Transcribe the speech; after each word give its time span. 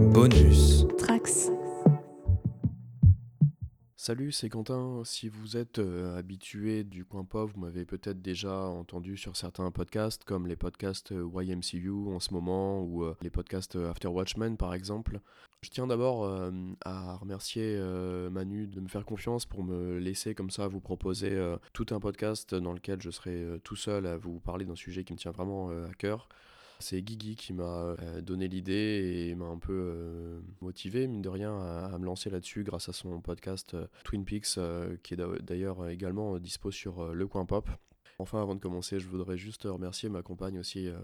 Bonus. 0.00 0.86
Trax. 0.96 1.50
Salut, 3.96 4.32
c'est 4.32 4.48
Quentin. 4.48 5.02
Si 5.04 5.28
vous 5.28 5.58
êtes 5.58 5.78
euh, 5.78 6.18
habitué 6.18 6.84
du 6.84 7.04
coin 7.04 7.24
pop, 7.24 7.50
vous 7.54 7.60
m'avez 7.60 7.84
peut-être 7.84 8.22
déjà 8.22 8.54
entendu 8.54 9.18
sur 9.18 9.36
certains 9.36 9.70
podcasts, 9.70 10.24
comme 10.24 10.46
les 10.46 10.56
podcasts 10.56 11.12
euh, 11.12 11.28
YMCU 11.42 11.90
en 12.08 12.18
ce 12.18 12.32
moment, 12.32 12.82
ou 12.82 13.04
euh, 13.04 13.14
les 13.20 13.30
podcasts 13.30 13.76
After 13.76 14.08
Watchmen 14.08 14.56
par 14.56 14.72
exemple. 14.72 15.20
Je 15.62 15.68
tiens 15.68 15.86
d'abord 15.86 16.24
euh, 16.24 16.50
à 16.86 17.16
remercier 17.16 17.76
euh, 17.76 18.30
Manu 18.30 18.66
de 18.66 18.80
me 18.80 18.88
faire 18.88 19.04
confiance 19.04 19.44
pour 19.44 19.62
me 19.62 19.98
laisser 19.98 20.34
comme 20.34 20.50
ça 20.50 20.66
vous 20.66 20.80
proposer 20.80 21.32
euh, 21.32 21.58
tout 21.74 21.86
un 21.90 22.00
podcast 22.00 22.54
dans 22.54 22.72
lequel 22.72 23.02
je 23.02 23.10
serai 23.10 23.34
euh, 23.44 23.58
tout 23.62 23.76
seul 23.76 24.06
à 24.06 24.16
vous 24.16 24.40
parler 24.40 24.64
d'un 24.64 24.74
sujet 24.74 25.04
qui 25.04 25.12
me 25.12 25.18
tient 25.18 25.32
vraiment 25.32 25.68
euh, 25.70 25.86
à 25.88 25.92
cœur. 25.92 26.30
C'est 26.80 27.02
Guigui 27.02 27.36
qui 27.36 27.52
m'a 27.52 27.94
euh, 28.00 28.20
donné 28.22 28.48
l'idée 28.48 29.28
et 29.28 29.34
m'a 29.34 29.46
un 29.46 29.58
peu 29.58 29.72
euh, 29.72 30.40
motivé, 30.60 31.06
mine 31.06 31.22
de 31.22 31.28
rien, 31.28 31.56
à, 31.58 31.98
me 31.98 32.04
lancer 32.04 32.30
là-dessus 32.30 32.64
grâce 32.64 32.88
à 32.88 32.92
son 32.92 33.20
podcast 33.20 33.74
euh, 33.74 33.86
Twin 34.04 34.24
Peaks, 34.24 34.58
qui 35.02 35.14
est 35.14 35.16
d'a- 35.16 35.38
d'ailleurs 35.42 35.88
également 35.88 36.38
dispo 36.38 36.70
sur 36.70 37.14
Le 37.14 37.26
Coin 37.26 37.44
Pop. 37.44 37.68
Enfin, 38.20 38.42
avant 38.42 38.54
de 38.54 38.60
commencer, 38.60 39.00
je 39.00 39.08
voudrais 39.08 39.38
juste 39.38 39.64
remercier 39.64 40.08
ma 40.08 40.22
compagne 40.22 40.58
aussi, 40.58 40.88
euh, 40.88 40.98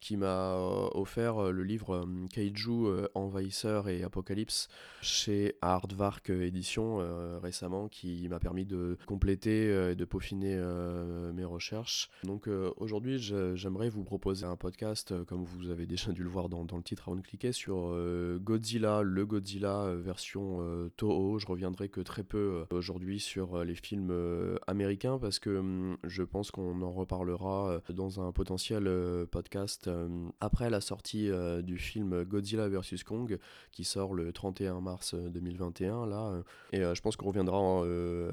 qui 0.00 0.16
m'a 0.16 0.54
euh, 0.54 0.88
offert 0.92 1.38
euh, 1.38 1.50
le 1.50 1.64
livre 1.64 1.96
euh, 1.96 2.26
Kaiju, 2.32 2.86
euh, 2.86 3.08
Envahisseur 3.14 3.88
et 3.88 4.02
Apocalypse 4.02 4.68
chez 5.02 5.56
Aardvark 5.60 6.30
Édition 6.30 7.00
euh, 7.00 7.38
récemment, 7.42 7.88
qui 7.88 8.26
m'a 8.28 8.38
permis 8.38 8.64
de 8.64 8.96
compléter 9.06 9.68
euh, 9.68 9.92
et 9.92 9.96
de 9.96 10.04
peaufiner 10.04 10.54
euh, 10.56 11.32
mes 11.32 11.44
recherches. 11.44 12.08
Donc 12.24 12.48
euh, 12.48 12.72
aujourd'hui, 12.78 13.18
j'aimerais 13.18 13.90
vous 13.90 14.04
proposer 14.04 14.46
un 14.46 14.56
podcast, 14.56 15.12
euh, 15.12 15.24
comme 15.24 15.44
vous 15.44 15.68
avez 15.68 15.86
déjà 15.86 16.12
dû 16.12 16.22
le 16.22 16.30
voir 16.30 16.48
dans, 16.48 16.64
dans 16.64 16.76
le 16.78 16.82
titre 16.82 17.08
avant 17.08 17.16
de 17.16 17.22
cliquer, 17.22 17.52
sur 17.52 17.88
euh, 17.90 18.38
Godzilla, 18.38 19.02
le 19.02 19.26
Godzilla 19.26 19.82
euh, 19.82 20.00
version 20.00 20.58
euh, 20.60 20.88
Toho. 20.96 21.38
Je 21.38 21.46
reviendrai 21.46 21.88
que 21.88 22.00
très 22.00 22.24
peu 22.24 22.64
euh, 22.70 22.76
aujourd'hui 22.76 23.20
sur 23.20 23.56
euh, 23.56 23.64
les 23.64 23.74
films 23.74 24.10
euh, 24.10 24.56
américains 24.66 25.18
parce 25.18 25.38
que 25.38 25.50
hum, 25.50 25.96
je 26.04 26.22
pense 26.22 26.50
qu'on 26.50 26.61
en 26.82 26.92
reparlera 26.92 27.70
euh, 27.70 27.80
dans 27.92 28.20
un 28.20 28.32
potentiel 28.32 28.86
euh, 28.86 29.26
podcast 29.26 29.88
euh, 29.88 30.08
après 30.40 30.70
la 30.70 30.80
sortie 30.80 31.30
du 31.62 31.78
film 31.78 32.24
Godzilla 32.24 32.68
vs 32.68 33.04
Kong 33.04 33.38
qui 33.70 33.84
sort 33.84 34.14
le 34.14 34.32
31 34.32 34.80
mars 34.80 35.14
euh, 35.14 35.28
2021 35.28 36.06
là 36.06 36.42
et 36.72 36.80
je 36.80 37.00
pense 37.00 37.16
qu'on 37.16 37.26
reviendra 37.26 37.84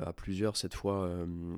à 0.06 0.14
plusieurs 0.14 0.56
cette 0.58 0.74
fois 0.74 1.10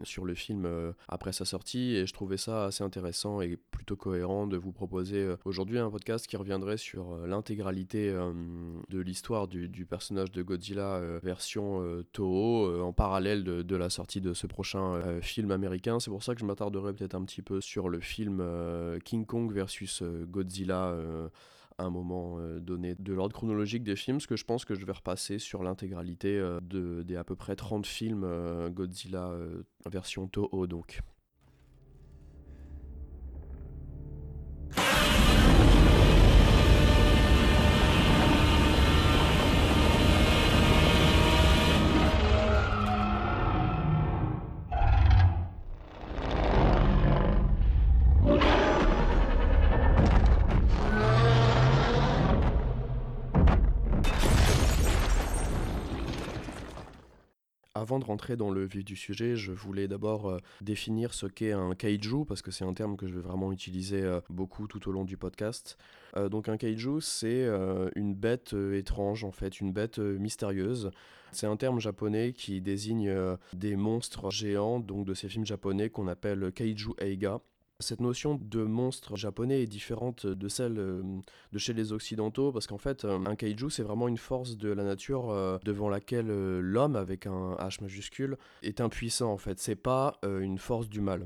sur 0.03 0.25
le 0.25 0.33
film 0.33 0.67
après 1.07 1.31
sa 1.31 1.45
sortie 1.45 1.95
et 1.95 2.05
je 2.05 2.13
trouvais 2.13 2.37
ça 2.37 2.65
assez 2.65 2.83
intéressant 2.83 3.41
et 3.41 3.57
plutôt 3.57 3.95
cohérent 3.95 4.47
de 4.47 4.57
vous 4.57 4.71
proposer 4.71 5.35
aujourd'hui 5.45 5.79
un 5.79 5.89
podcast 5.89 6.27
qui 6.27 6.37
reviendrait 6.37 6.77
sur 6.77 7.27
l'intégralité 7.27 8.11
de 8.89 8.99
l'histoire 8.99 9.47
du, 9.47 9.85
personnage 9.85 10.31
de 10.31 10.41
Godzilla 10.41 10.99
version 11.23 12.03
Toho 12.11 12.81
en 12.81 12.93
parallèle 12.93 13.43
de, 13.43 13.75
la 13.75 13.89
sortie 13.89 14.21
de 14.21 14.33
ce 14.33 14.47
prochain 14.47 15.01
film 15.21 15.51
américain. 15.51 15.99
C'est 15.99 16.11
pour 16.11 16.23
ça 16.23 16.33
que 16.33 16.41
je 16.41 16.45
m'attarderai 16.61 16.93
peut-être 16.93 17.15
un 17.15 17.25
petit 17.25 17.41
peu 17.41 17.59
sur 17.59 17.89
le 17.89 17.99
film 17.99 18.39
euh, 18.39 18.99
King 18.99 19.25
Kong 19.25 19.51
versus 19.51 20.01
euh, 20.03 20.25
Godzilla. 20.25 20.89
euh, 20.89 21.29
à 21.77 21.85
un 21.85 21.89
moment 21.89 22.37
donné 22.59 22.93
de 22.99 23.11
l'ordre 23.11 23.33
chronologique 23.33 23.81
des 23.83 23.95
films, 23.95 24.17
parce 24.17 24.27
que 24.27 24.35
je 24.35 24.45
pense 24.45 24.65
que 24.65 24.75
je 24.75 24.85
vais 24.85 24.91
repasser 24.91 25.39
sur 25.39 25.63
l'intégralité 25.63 26.37
de, 26.61 27.01
des 27.01 27.15
à 27.15 27.23
peu 27.23 27.35
près 27.35 27.55
30 27.55 27.87
films 27.87 28.27
Godzilla 28.69 29.33
version 29.89 30.27
Toho 30.27 30.67
donc. 30.67 30.99
Avant 57.81 57.97
de 57.97 58.05
rentrer 58.05 58.37
dans 58.37 58.51
le 58.51 58.63
vif 58.63 58.85
du 58.85 58.95
sujet, 58.95 59.35
je 59.35 59.51
voulais 59.51 59.87
d'abord 59.87 60.29
euh, 60.29 60.37
définir 60.61 61.15
ce 61.15 61.25
qu'est 61.25 61.51
un 61.51 61.73
kaiju, 61.73 62.25
parce 62.27 62.43
que 62.43 62.51
c'est 62.51 62.63
un 62.63 62.75
terme 62.75 62.95
que 62.95 63.07
je 63.07 63.15
vais 63.15 63.21
vraiment 63.21 63.51
utiliser 63.51 64.03
euh, 64.03 64.21
beaucoup 64.29 64.67
tout 64.67 64.87
au 64.87 64.91
long 64.91 65.03
du 65.03 65.17
podcast. 65.17 65.79
Euh, 66.15 66.29
donc 66.29 66.47
un 66.47 66.57
kaiju, 66.57 67.01
c'est 67.01 67.49
une 67.95 68.13
bête 68.13 68.53
étrange, 68.53 69.23
en 69.23 69.31
fait, 69.31 69.59
une 69.59 69.73
bête 69.73 69.97
mystérieuse. 69.97 70.91
C'est 71.31 71.47
un 71.47 71.57
terme 71.57 71.79
japonais 71.79 72.33
qui 72.33 72.61
désigne 72.61 73.11
des 73.53 73.75
monstres 73.75 74.29
géants, 74.29 74.79
donc 74.79 75.07
de 75.07 75.15
ces 75.15 75.27
films 75.27 75.47
japonais 75.47 75.89
qu'on 75.89 76.07
appelle 76.07 76.51
kaiju 76.51 76.91
eiga. 76.99 77.41
Cette 77.81 77.99
notion 77.99 78.39
de 78.41 78.63
monstre 78.63 79.15
japonais 79.15 79.63
est 79.63 79.67
différente 79.67 80.27
de 80.27 80.47
celle 80.47 80.77
euh, 80.77 81.01
de 81.51 81.57
chez 81.57 81.73
les 81.73 81.93
occidentaux 81.93 82.51
parce 82.51 82.67
qu'en 82.67 82.77
fait 82.77 83.05
euh, 83.05 83.19
un 83.25 83.35
kaiju 83.35 83.69
c'est 83.69 83.83
vraiment 83.83 84.07
une 84.07 84.17
force 84.17 84.55
de 84.57 84.69
la 84.69 84.83
nature 84.83 85.31
euh, 85.31 85.57
devant 85.63 85.89
laquelle 85.89 86.27
l'homme 86.27 86.95
avec 86.95 87.25
un 87.25 87.55
H 87.55 87.81
majuscule 87.81 88.37
est 88.61 88.81
impuissant 88.81 89.31
en 89.31 89.37
fait. 89.37 89.59
C'est 89.59 89.75
pas 89.75 90.19
une 90.23 90.57
force 90.57 90.89
du 90.89 91.01
mal. 91.01 91.25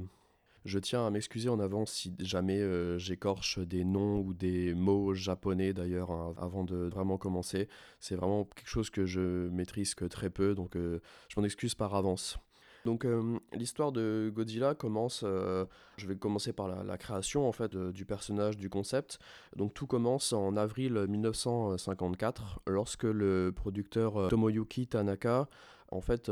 Je 0.64 0.80
tiens 0.80 1.06
à 1.06 1.12
m'excuser 1.12 1.50
en 1.50 1.60
avance 1.60 1.92
si 1.92 2.14
jamais 2.20 2.62
j'écorche 2.98 3.60
des 3.60 3.84
noms 3.84 4.20
ou 4.20 4.34
des 4.34 4.74
mots 4.74 5.14
japonais 5.14 5.74
d'ailleurs 5.74 6.12
hein, 6.12 6.34
avant 6.38 6.64
de 6.64 6.76
vraiment 6.76 7.18
commencer. 7.18 7.68
C'est 8.00 8.16
vraiment 8.16 8.46
quelque 8.46 8.70
chose 8.70 8.90
que 8.90 9.06
je 9.06 9.50
maîtrise 9.50 9.94
que 9.94 10.06
très 10.06 10.30
peu 10.30 10.56
donc 10.56 10.76
je 10.76 11.00
m'en 11.38 11.44
excuse 11.44 11.76
par 11.76 11.94
avance 11.96 12.40
donc 12.86 13.04
euh, 13.04 13.40
l'histoire 13.52 13.92
de 13.92 14.32
Godzilla 14.34 14.76
commence, 14.76 15.24
euh, 15.26 15.66
je 15.98 16.06
vais 16.08 16.16
commencer 16.16 16.54
par 16.54 16.68
la, 16.68 16.98
création 16.98 17.48
en 17.48 17.52
fait 17.52 17.76
euh, 17.76 17.92
du 17.92 18.06
personnage, 18.06 18.58
du 18.58 18.70
concept. 18.70 19.18
Donc 19.56 19.74
tout 19.74 19.88
commence 19.88 20.32
en 20.34 20.56
avril 20.56 20.94
1954 21.10 22.62
lorsque 22.68 23.04
le 23.04 23.52
producteur 23.54 24.28
Tomoyuki 24.30 24.86
Tanaka, 24.88 25.50
en 25.92 26.02
fait 26.02 26.32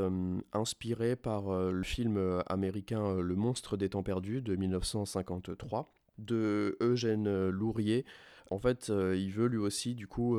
inspiré 0.53 1.15
par 1.15 1.71
le 1.71 1.83
film 1.83 2.41
américain 2.47 3.19
Le 3.21 3.35
monstre 3.35 3.77
des 3.77 3.89
temps 3.89 4.03
perdus 4.03 4.41
de 4.41 4.55
1953 4.55 5.91
de 6.19 6.77
Eugène 6.81 7.49
Lourier, 7.49 8.05
en 8.49 8.59
fait 8.59 8.89
il 8.89 9.31
veut 9.31 9.47
lui 9.47 9.57
aussi 9.57 9.95
du 9.95 10.07
coup 10.07 10.37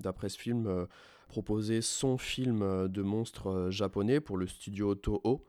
d'après 0.00 0.28
ce 0.28 0.38
film 0.38 0.86
proposer 1.30 1.80
son 1.80 2.18
film 2.18 2.60
euh, 2.62 2.88
de 2.88 3.02
monstre 3.02 3.46
euh, 3.46 3.70
japonais 3.70 4.20
pour 4.20 4.36
le 4.36 4.48
studio 4.48 4.96
Toho. 4.96 5.46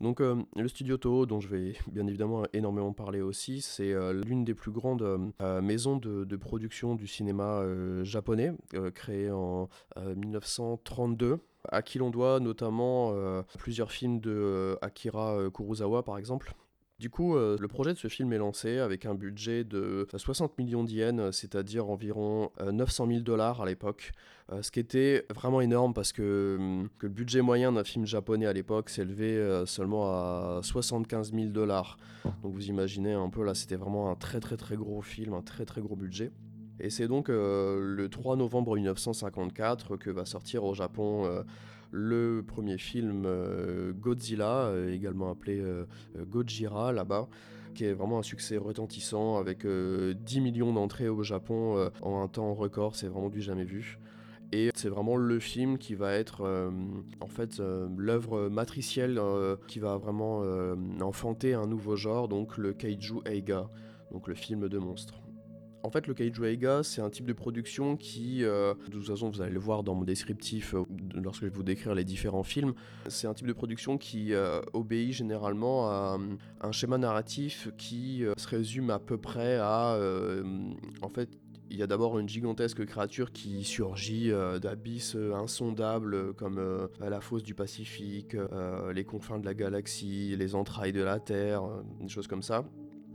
Donc 0.00 0.20
euh, 0.20 0.36
le 0.54 0.68
studio 0.68 0.96
Toho, 0.96 1.26
dont 1.26 1.40
je 1.40 1.48
vais 1.48 1.76
bien 1.90 2.06
évidemment 2.06 2.44
énormément 2.52 2.92
parler 2.92 3.20
aussi, 3.20 3.60
c'est 3.60 3.92
l'une 4.12 4.44
des 4.44 4.54
plus 4.54 4.72
grandes 4.72 5.32
maisons 5.62 5.96
de, 5.96 6.24
de 6.24 6.36
production 6.36 6.96
du 6.96 7.06
cinéma 7.06 7.62
japonais, 8.02 8.52
créée 8.94 9.30
en 9.30 9.68
euh, 9.96 10.16
1932, 10.16 11.38
à 11.68 11.82
qui 11.82 11.98
l'on 11.98 12.10
doit 12.10 12.40
notamment 12.40 13.14
plusieurs 13.56 13.92
films 13.92 14.18
de 14.18 14.76
Akira 14.82 15.48
Kurosawa 15.54 16.02
par 16.02 16.18
exemple. 16.18 16.54
Du 17.00 17.10
coup, 17.10 17.34
euh, 17.34 17.56
le 17.58 17.66
projet 17.66 17.92
de 17.92 17.98
ce 17.98 18.06
film 18.06 18.32
est 18.32 18.38
lancé 18.38 18.78
avec 18.78 19.04
un 19.04 19.14
budget 19.14 19.64
de 19.64 20.06
60 20.14 20.56
millions 20.58 20.84
d'yens, 20.84 21.32
c'est-à-dire 21.32 21.90
environ 21.90 22.52
euh, 22.60 22.70
900 22.70 23.08
000 23.08 23.20
dollars 23.20 23.60
à 23.60 23.66
l'époque. 23.66 24.12
Euh, 24.52 24.62
ce 24.62 24.70
qui 24.70 24.78
était 24.78 25.26
vraiment 25.34 25.60
énorme 25.60 25.92
parce 25.92 26.12
que, 26.12 26.56
hum, 26.58 26.88
que 26.98 27.06
le 27.06 27.12
budget 27.12 27.40
moyen 27.40 27.72
d'un 27.72 27.82
film 27.82 28.06
japonais 28.06 28.46
à 28.46 28.52
l'époque 28.52 28.90
s'élevait 28.90 29.36
euh, 29.36 29.66
seulement 29.66 30.06
à 30.06 30.60
75 30.62 31.32
000 31.32 31.46
dollars. 31.46 31.96
Donc 32.42 32.52
vous 32.54 32.68
imaginez 32.68 33.12
un 33.12 33.28
peu 33.28 33.42
là, 33.42 33.54
c'était 33.54 33.76
vraiment 33.76 34.10
un 34.10 34.14
très 34.14 34.38
très 34.40 34.56
très 34.56 34.76
gros 34.76 35.02
film, 35.02 35.34
un 35.34 35.42
très 35.42 35.64
très 35.64 35.80
gros 35.80 35.96
budget. 35.96 36.30
Et 36.80 36.90
c'est 36.90 37.08
donc 37.08 37.28
euh, 37.28 37.80
le 37.80 38.08
3 38.08 38.36
novembre 38.36 38.74
1954 38.76 39.96
que 39.96 40.10
va 40.10 40.24
sortir 40.24 40.64
au 40.64 40.74
Japon 40.74 41.24
euh, 41.24 41.42
le 41.96 42.42
premier 42.44 42.76
film 42.76 43.22
euh, 43.24 43.92
Godzilla, 43.92 44.66
euh, 44.66 44.92
également 44.92 45.30
appelé 45.30 45.60
euh, 45.60 45.86
Gojira 46.18 46.92
là-bas 46.92 47.28
qui 47.72 47.84
est 47.84 47.92
vraiment 47.92 48.20
un 48.20 48.22
succès 48.22 48.56
retentissant 48.56 49.36
avec 49.36 49.64
euh, 49.64 50.14
10 50.14 50.40
millions 50.40 50.72
d'entrées 50.72 51.08
au 51.08 51.24
Japon 51.24 51.90
en 52.02 52.22
un 52.22 52.28
temps 52.28 52.54
record, 52.54 52.94
c'est 52.94 53.08
vraiment 53.08 53.30
du 53.30 53.42
jamais 53.42 53.64
vu. 53.64 53.98
Et 54.52 54.70
c'est 54.76 54.88
vraiment 54.88 55.16
le 55.16 55.40
film 55.40 55.76
qui 55.78 55.96
va 55.96 56.12
être 56.12 56.48
en 57.20 57.26
fait 57.26 57.60
l'œuvre 57.96 58.48
matricielle 58.48 59.20
qui 59.66 59.80
va 59.80 59.96
vraiment 59.96 60.44
enfanter 61.00 61.54
un 61.54 61.66
nouveau 61.66 61.96
genre, 61.96 62.28
donc 62.28 62.58
le 62.58 62.74
kaiju 62.74 63.22
eiga, 63.26 63.68
donc 64.12 64.28
le 64.28 64.36
film 64.36 64.68
de 64.68 64.78
monstres. 64.78 65.23
En 65.84 65.90
fait, 65.90 66.06
le 66.06 66.14
Kaiju 66.14 66.46
Eiga, 66.46 66.82
c'est 66.82 67.02
un 67.02 67.10
type 67.10 67.26
de 67.26 67.34
production 67.34 67.98
qui, 67.98 68.42
euh, 68.42 68.72
de 68.86 68.92
toute 68.92 69.06
façon, 69.06 69.28
vous 69.28 69.42
allez 69.42 69.52
le 69.52 69.60
voir 69.60 69.82
dans 69.82 69.94
mon 69.94 70.04
descriptif 70.04 70.74
euh, 70.74 70.82
lorsque 71.14 71.42
je 71.42 71.48
vais 71.48 71.54
vous 71.54 71.62
décrire 71.62 71.94
les 71.94 72.04
différents 72.04 72.42
films, 72.42 72.72
c'est 73.08 73.26
un 73.26 73.34
type 73.34 73.46
de 73.46 73.52
production 73.52 73.98
qui 73.98 74.32
euh, 74.32 74.62
obéit 74.72 75.12
généralement 75.12 75.90
à 75.90 76.18
un 76.62 76.72
schéma 76.72 76.96
narratif 76.96 77.68
qui 77.76 78.24
se 78.38 78.48
résume 78.48 78.88
à 78.88 78.98
peu 78.98 79.18
près 79.18 79.58
à, 79.60 79.98
en 81.02 81.08
fait, 81.10 81.28
il 81.70 81.76
y 81.76 81.82
a 81.82 81.86
d'abord 81.86 82.18
une 82.18 82.30
gigantesque 82.30 82.86
créature 82.86 83.30
qui 83.30 83.62
surgit 83.62 84.32
d'abysses 84.62 85.16
insondables 85.34 86.32
comme 86.34 86.88
la 86.98 87.20
fosse 87.20 87.42
du 87.42 87.54
Pacifique, 87.54 88.36
les 88.94 89.04
confins 89.04 89.38
de 89.38 89.44
la 89.44 89.52
galaxie, 89.52 90.34
les 90.38 90.54
entrailles 90.54 90.92
de 90.92 91.02
la 91.02 91.20
Terre, 91.20 91.62
des 92.00 92.08
choses 92.08 92.26
comme 92.26 92.42
ça 92.42 92.64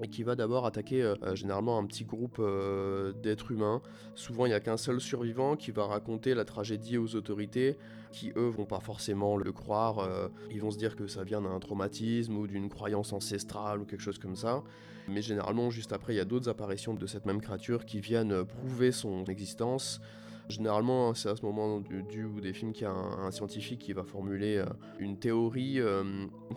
et 0.01 0.07
qui 0.07 0.23
va 0.23 0.35
d'abord 0.35 0.65
attaquer 0.65 1.01
euh, 1.01 1.15
euh, 1.23 1.35
généralement 1.35 1.77
un 1.77 1.85
petit 1.85 2.05
groupe 2.05 2.37
euh, 2.39 3.11
d'êtres 3.13 3.51
humains. 3.51 3.81
Souvent, 4.15 4.45
il 4.45 4.49
n'y 4.49 4.55
a 4.55 4.59
qu'un 4.59 4.77
seul 4.77 5.01
survivant 5.01 5.55
qui 5.55 5.71
va 5.71 5.85
raconter 5.85 6.33
la 6.33 6.45
tragédie 6.45 6.97
aux 6.97 7.15
autorités, 7.15 7.77
qui 8.11 8.31
eux 8.35 8.47
vont 8.47 8.65
pas 8.65 8.79
forcément 8.79 9.37
le 9.37 9.51
croire. 9.51 10.07
ils 10.51 10.61
vont 10.61 10.71
se 10.71 10.77
dire 10.77 10.95
que 10.95 11.07
ça 11.07 11.23
vient 11.23 11.41
d'un 11.41 11.59
traumatisme 11.59 12.37
ou 12.37 12.47
d'une 12.47 12.69
croyance 12.69 13.13
ancestrale 13.13 13.81
ou 13.81 13.85
quelque 13.85 14.01
chose 14.01 14.17
comme 14.17 14.35
ça. 14.35 14.63
Mais 15.07 15.21
généralement, 15.21 15.69
juste 15.69 15.93
après, 15.93 16.13
il 16.13 16.17
y 16.17 16.19
a 16.19 16.25
d'autres 16.25 16.49
apparitions 16.49 16.93
de 16.93 17.07
cette 17.07 17.25
même 17.25 17.39
créature 17.39 17.85
qui 17.85 17.99
viennent 17.99 18.43
prouver 18.45 18.91
son 18.91 19.25
existence. 19.25 20.01
Généralement, 20.49 21.13
c'est 21.13 21.29
à 21.29 21.35
ce 21.35 21.45
moment 21.45 21.79
du, 21.79 22.25
ou 22.25 22.41
des 22.41 22.53
films 22.53 22.73
qu'il 22.73 22.83
y 22.83 22.85
a 22.87 22.91
un, 22.91 23.31
scientifique 23.31 23.79
qui 23.79 23.93
va 23.93 24.03
formuler 24.03 24.63
une 24.97 25.17
théorie 25.17 25.79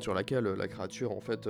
sur 0.00 0.14
laquelle 0.14 0.44
la 0.44 0.68
créature, 0.68 1.12
en 1.12 1.20
fait, 1.20 1.46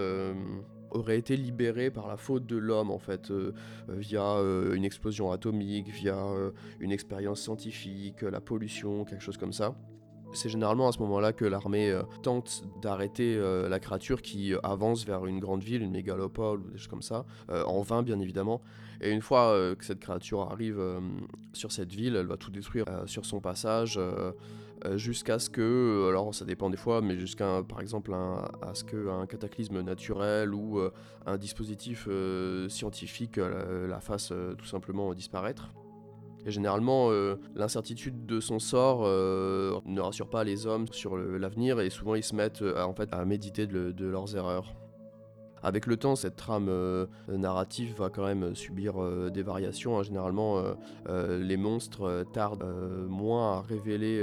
aurait 0.92 1.18
été 1.18 1.36
libéré 1.36 1.90
par 1.90 2.06
la 2.06 2.16
faute 2.16 2.46
de 2.46 2.56
l'homme 2.56 2.90
en 2.90 2.98
fait 2.98 3.30
euh, 3.30 3.52
euh, 3.88 3.94
via 3.96 4.22
euh, 4.22 4.74
une 4.74 4.84
explosion 4.84 5.32
atomique, 5.32 5.88
via 5.88 6.16
une 6.80 6.92
expérience 6.92 7.40
scientifique, 7.40 8.22
la 8.22 8.40
pollution, 8.40 9.04
quelque 9.04 9.22
chose 9.22 9.36
comme 9.36 9.52
ça. 9.52 9.74
C'est 10.34 10.48
généralement 10.48 10.88
à 10.88 10.92
ce 10.92 10.98
moment-là 11.00 11.32
que 11.32 11.44
l'armée 11.44 11.94
tente 12.22 12.64
d'arrêter 12.80 13.38
la 13.68 13.78
créature 13.80 14.22
qui 14.22 14.54
avance 14.62 15.04
vers 15.04 15.26
une 15.26 15.40
grande 15.40 15.62
ville, 15.62 15.82
une 15.82 15.90
mégalopole 15.90 16.60
ou 16.60 16.70
des 16.70 16.78
choses 16.78 16.88
comme 16.88 17.02
ça, 17.02 17.26
en 17.50 17.82
vain 17.82 18.02
bien 18.02 18.18
évidemment. 18.18 18.62
Et 19.02 19.10
une 19.10 19.20
fois 19.20 19.74
que 19.76 19.84
cette 19.84 20.00
créature 20.00 20.50
arrive 20.50 20.80
sur 21.52 21.70
cette 21.70 21.92
ville, 21.92 22.16
elle 22.16 22.26
va 22.26 22.38
tout 22.38 22.50
détruire 22.50 22.86
sur 23.04 23.26
son 23.26 23.40
passage. 23.40 24.00
Euh, 24.84 24.96
jusqu'à 24.96 25.38
ce 25.38 25.48
que, 25.48 25.60
euh, 25.60 26.08
alors 26.08 26.34
ça 26.34 26.44
dépend 26.44 26.68
des 26.68 26.76
fois, 26.76 27.00
mais 27.00 27.16
jusqu'à 27.16 27.62
par 27.62 27.80
exemple 27.80 28.12
à 28.14 28.74
ce 28.74 28.84
qu'un 28.84 29.26
cataclysme 29.26 29.80
naturel 29.80 30.54
ou 30.54 30.78
euh, 30.78 30.90
un 31.26 31.36
dispositif 31.36 32.08
scientifique 32.68 33.36
la, 33.36 34.00
fasse 34.00 34.32
tout 34.58 34.66
simplement 34.66 35.14
disparaître. 35.14 35.72
Et 36.44 36.50
généralement, 36.50 37.10
l'incertitude 37.54 38.26
de 38.26 38.40
son 38.40 38.58
sort 38.58 39.02
ne 39.02 40.00
rassure 40.00 40.28
pas 40.28 40.42
les 40.42 40.66
hommes 40.66 40.86
sur 40.90 41.16
l'avenir 41.16 41.78
et 41.80 41.88
souvent 41.88 42.16
ils 42.16 42.24
se 42.24 42.34
mettent 42.34 42.62
en 42.62 42.94
fait, 42.94 43.12
à 43.12 43.24
méditer 43.24 43.68
de 43.68 44.06
leurs 44.06 44.34
erreurs. 44.34 44.74
Avec 45.62 45.86
le 45.86 45.96
temps, 45.96 46.16
cette 46.16 46.36
trame 46.36 46.68
euh, 46.68 47.06
narrative 47.28 47.94
va 47.96 48.10
quand 48.10 48.24
même 48.24 48.54
subir 48.54 49.00
euh, 49.00 49.30
des 49.30 49.42
variations. 49.42 49.98
Hein. 49.98 50.02
Généralement, 50.02 50.62
euh, 51.08 51.38
les 51.38 51.56
monstres 51.56 52.24
tardent 52.32 52.66
moins 53.08 53.58
à 53.58 53.60
révéler 53.60 54.20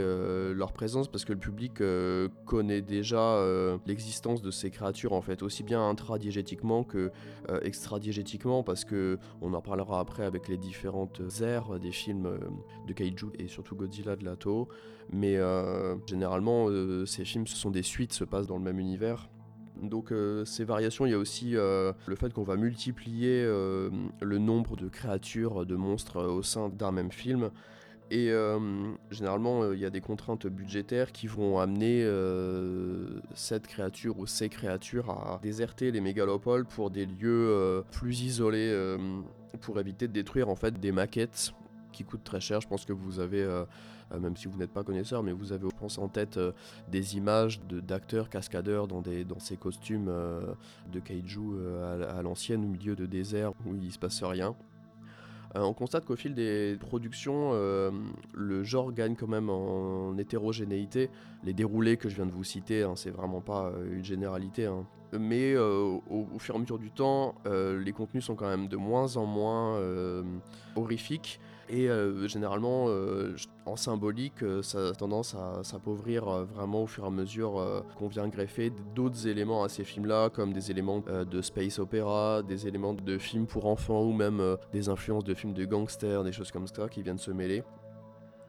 leur 0.54 0.74
présence 0.74 1.08
parce 1.08 1.26
que 1.26 1.34
le 1.34 1.40
public 1.40 1.82
connaît 2.46 2.82
déjà 2.82 3.42
l'existence 3.86 4.42
de 4.42 4.52
ces 4.52 4.70
créatures 4.70 5.14
en 5.14 5.22
fait, 5.22 5.44
aussi 5.44 5.64
bien 5.64 5.88
intradiégétiquement 5.88 6.84
que 6.84 7.12
extradiégétiquement 7.62 8.64
parce 8.64 8.86
que 8.86 9.18
on 9.42 9.54
en 9.54 9.62
parlera 9.62 10.00
après 10.00 10.26
avec 10.26 10.48
les 10.48 10.58
différentes 10.58 11.22
aires 11.42 11.80
des 11.80 11.92
films 11.92 12.40
de 12.88 12.94
kaiju 12.94 13.28
et 13.38 13.48
surtout 13.48 13.76
Godzilla 13.76 14.16
de 14.16 14.26
la 14.26 14.36
Toho. 14.36 14.68
Mais 15.12 15.38
généralement, 16.08 16.68
ces 17.06 17.26
films, 17.26 17.48
ce 17.48 17.56
sont 17.56 17.72
des 17.72 17.84
suites, 17.84 18.14
se 18.14 18.24
passent 18.24 18.48
dans 18.48 18.58
le 18.58 18.64
même 18.64 18.80
univers. 18.80 19.30
Donc 19.82 20.12
euh, 20.12 20.46
ces 20.46 20.64
variations, 20.64 21.06
il 21.06 21.12
y 21.12 21.16
a 21.16 21.18
aussi 21.18 21.56
euh, 21.56 21.94
le 22.08 22.16
fait 22.16 22.34
qu'on 22.34 22.44
va 22.44 22.56
multiplier 22.56 23.44
euh, 23.44 23.90
le 24.22 24.38
nombre 24.38 24.76
de 24.76 24.88
créatures, 24.88 25.66
de 25.66 25.76
monstres 25.76 26.24
au 26.24 26.44
sein 26.44 26.70
d'un 26.70 26.92
même 26.92 27.12
film. 27.12 27.52
Et 28.12 28.32
généralement, 29.12 29.72
il 29.72 29.78
y 29.78 29.86
a 29.86 29.92
des 29.92 30.02
contraintes 30.02 30.48
budgétaires 30.48 31.12
qui 31.12 31.28
vont 31.28 31.60
amener 31.60 32.04
cette 33.36 33.68
créature 33.68 34.18
ou 34.18 34.26
ces 34.26 34.50
créatures 34.50 35.12
à 35.12 35.40
déserter 35.44 35.92
les 35.92 36.02
mégalopoles 36.02 36.66
pour 36.66 36.90
des 36.90 37.06
lieux 37.06 37.84
plus 37.92 38.22
isolés, 38.22 38.98
pour 39.62 39.80
éviter 39.80 40.08
de 40.08 40.14
détruire 40.14 40.50
en 40.50 40.56
fait 40.56 40.80
des 40.80 40.92
maquettes 40.92 41.54
qui 41.92 42.04
coûtent 42.04 42.24
très 42.24 42.42
cher. 42.42 42.62
Je 42.62 42.68
pense 42.68 42.84
que 42.84 42.94
vous 42.94 43.20
avez 43.20 43.48
même 44.18 44.36
si 44.36 44.48
vous 44.48 44.58
n'êtes 44.58 44.72
pas 44.72 44.84
connaisseur, 44.84 45.24
mais 45.24 45.32
vous 45.32 45.52
avez, 45.52 45.68
je 45.70 45.76
pense, 45.76 45.98
en 45.98 46.08
tête 46.08 46.38
euh, 46.38 46.52
des 46.90 47.18
images 47.18 47.62
d'acteurs 47.70 48.30
cascadeurs 48.30 48.88
dans 48.88 49.04
ces 49.40 49.58
costumes 49.58 50.08
euh, 50.10 50.42
de 50.92 51.00
kaiju 51.00 51.40
à, 52.10 52.22
l'ancienne, 52.22 52.64
au 52.64 52.68
milieu 52.68 52.96
de 52.96 53.06
désert 53.06 53.52
où 53.66 53.76
il 53.76 53.92
se 53.92 54.00
passe 54.00 54.24
rien. 54.24 54.56
on 55.56 55.74
constate 55.74 56.06
qu'au 56.06 56.16
fil 56.16 56.34
des 56.34 56.78
productions, 56.80 57.54
le 58.34 58.64
genre 58.64 58.92
gagne 58.92 59.16
quand 59.16 59.28
même 59.28 59.50
en 59.50 60.18
hétérogénéité. 60.18 61.10
Les 61.44 61.54
déroulés 61.54 61.98
que 61.98 62.10
je 62.10 62.16
viens 62.16 62.26
de 62.26 62.32
vous 62.32 62.44
citer, 62.44 62.84
hein, 62.84 62.94
c'est 62.96 63.12
vraiment 63.12 63.42
pas 63.42 63.72
une 63.92 64.04
généralité. 64.04 64.66
Hein. 64.66 64.86
Mais 65.18 65.58
au, 65.58 66.04
au, 66.10 66.40
fur 66.40 66.56
et 66.56 66.58
à 66.58 66.62
mesure 66.62 66.80
du 66.80 66.92
temps, 66.92 67.36
les 67.46 67.92
contenus 67.92 68.26
sont 68.26 68.36
quand 68.36 68.50
même 68.50 68.68
de 68.68 68.78
moins 68.78 69.18
en 69.18 69.26
moins 69.26 69.80
horrifiques. 70.76 71.40
Et 71.72 71.88
euh, 71.88 72.28
généralement, 72.28 72.86
euh, 72.88 73.36
en 73.68 73.76
symbolique, 73.76 74.42
euh, 74.42 74.64
ça 74.64 74.88
a 74.88 74.92
tendance 74.94 75.36
à 75.36 75.64
s'appauvrir 75.64 76.26
vraiment 76.46 76.84
au 76.84 76.88
fur 76.88 77.04
et 77.04 77.08
à 77.08 77.12
mesure 77.12 77.84
qu'on 77.98 78.08
vient 78.08 78.28
greffer 78.28 78.72
d'autres 78.96 79.28
éléments 79.28 79.64
à 79.64 79.70
ces 79.70 79.84
films-là, 79.84 80.30
comme 80.30 80.52
des 80.52 80.72
éléments 80.72 81.00
de 81.00 81.42
space 81.42 81.78
opéra, 81.78 82.42
des 82.42 82.68
éléments 82.68 82.96
de 82.96 83.18
films 83.20 83.46
pour 83.46 83.68
enfants 83.68 84.02
ou 84.02 84.14
même 84.14 84.58
des 84.74 84.90
influences 84.90 85.24
de 85.24 85.36
films 85.36 85.54
de 85.54 85.66
gangsters, 85.66 86.24
des 86.24 86.32
choses 86.32 86.52
comme 86.52 86.66
ça 86.66 86.90
qui 86.90 87.04
viennent 87.04 87.20
se 87.20 87.32
mêler. 87.32 87.64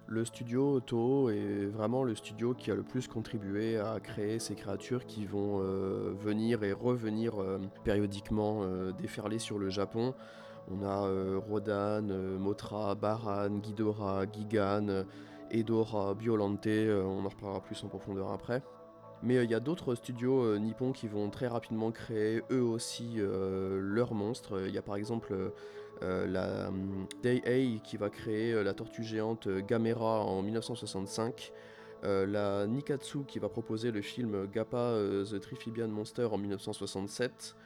Le 0.06 0.24
studio 0.24 0.80
Toho 0.80 1.30
est 1.30 1.66
vraiment 1.66 2.02
le 2.02 2.14
studio 2.14 2.54
qui 2.54 2.70
a 2.70 2.74
le 2.74 2.82
plus 2.82 3.06
contribué 3.06 3.78
à 3.78 4.00
créer 4.00 4.38
ces 4.38 4.54
créatures 4.54 5.04
qui 5.04 5.26
vont 5.26 5.58
venir 6.24 6.64
et 6.64 6.72
revenir 6.72 7.34
périodiquement 7.84 8.64
déferler 8.98 9.38
sur 9.38 9.58
le 9.58 9.68
Japon. 9.68 10.14
On 10.68 10.82
a 10.84 11.06
euh, 11.06 11.40
Rodan, 11.48 12.08
euh, 12.10 12.38
Motra, 12.38 12.94
Baran, 12.94 13.58
Ghidorah, 13.58 14.24
Gigan, 14.32 15.04
Edora, 15.50 16.14
Biolante, 16.14 16.66
euh, 16.66 17.02
on 17.02 17.24
en 17.24 17.28
reparlera 17.28 17.60
plus 17.60 17.82
en 17.84 17.88
profondeur 17.88 18.30
après. 18.30 18.62
Mais 19.22 19.44
il 19.44 19.50
y 19.50 19.54
a 19.54 19.60
d'autres 19.60 19.94
studios 19.94 20.58
nippons 20.58 20.92
qui 20.92 21.06
vont 21.06 21.28
très 21.28 21.46
rapidement 21.46 21.90
créer 21.90 22.42
eux 22.50 22.62
aussi 22.62 23.18
leurs 23.18 24.14
monstres. 24.14 24.62
Il 24.66 24.74
y 24.74 24.78
a 24.78 24.82
par 24.82 24.96
exemple 24.96 25.52
la 26.00 26.68
um, 26.68 27.06
Day 27.22 27.42
qui 27.84 27.98
va 27.98 28.08
créer 28.08 28.64
la 28.64 28.72
tortue 28.72 29.02
géante 29.02 29.46
Gamera 29.46 30.24
en 30.24 30.40
1965. 30.40 31.52
la 32.02 32.66
Nikatsu 32.66 33.24
qui 33.28 33.38
va 33.38 33.50
proposer 33.50 33.90
le 33.90 34.00
film 34.00 34.46
Gappa 34.50 34.94
The 35.30 35.38
Triphibian 35.38 35.88
Monster 35.88 36.24
en 36.32 36.38
1967. 36.38 37.56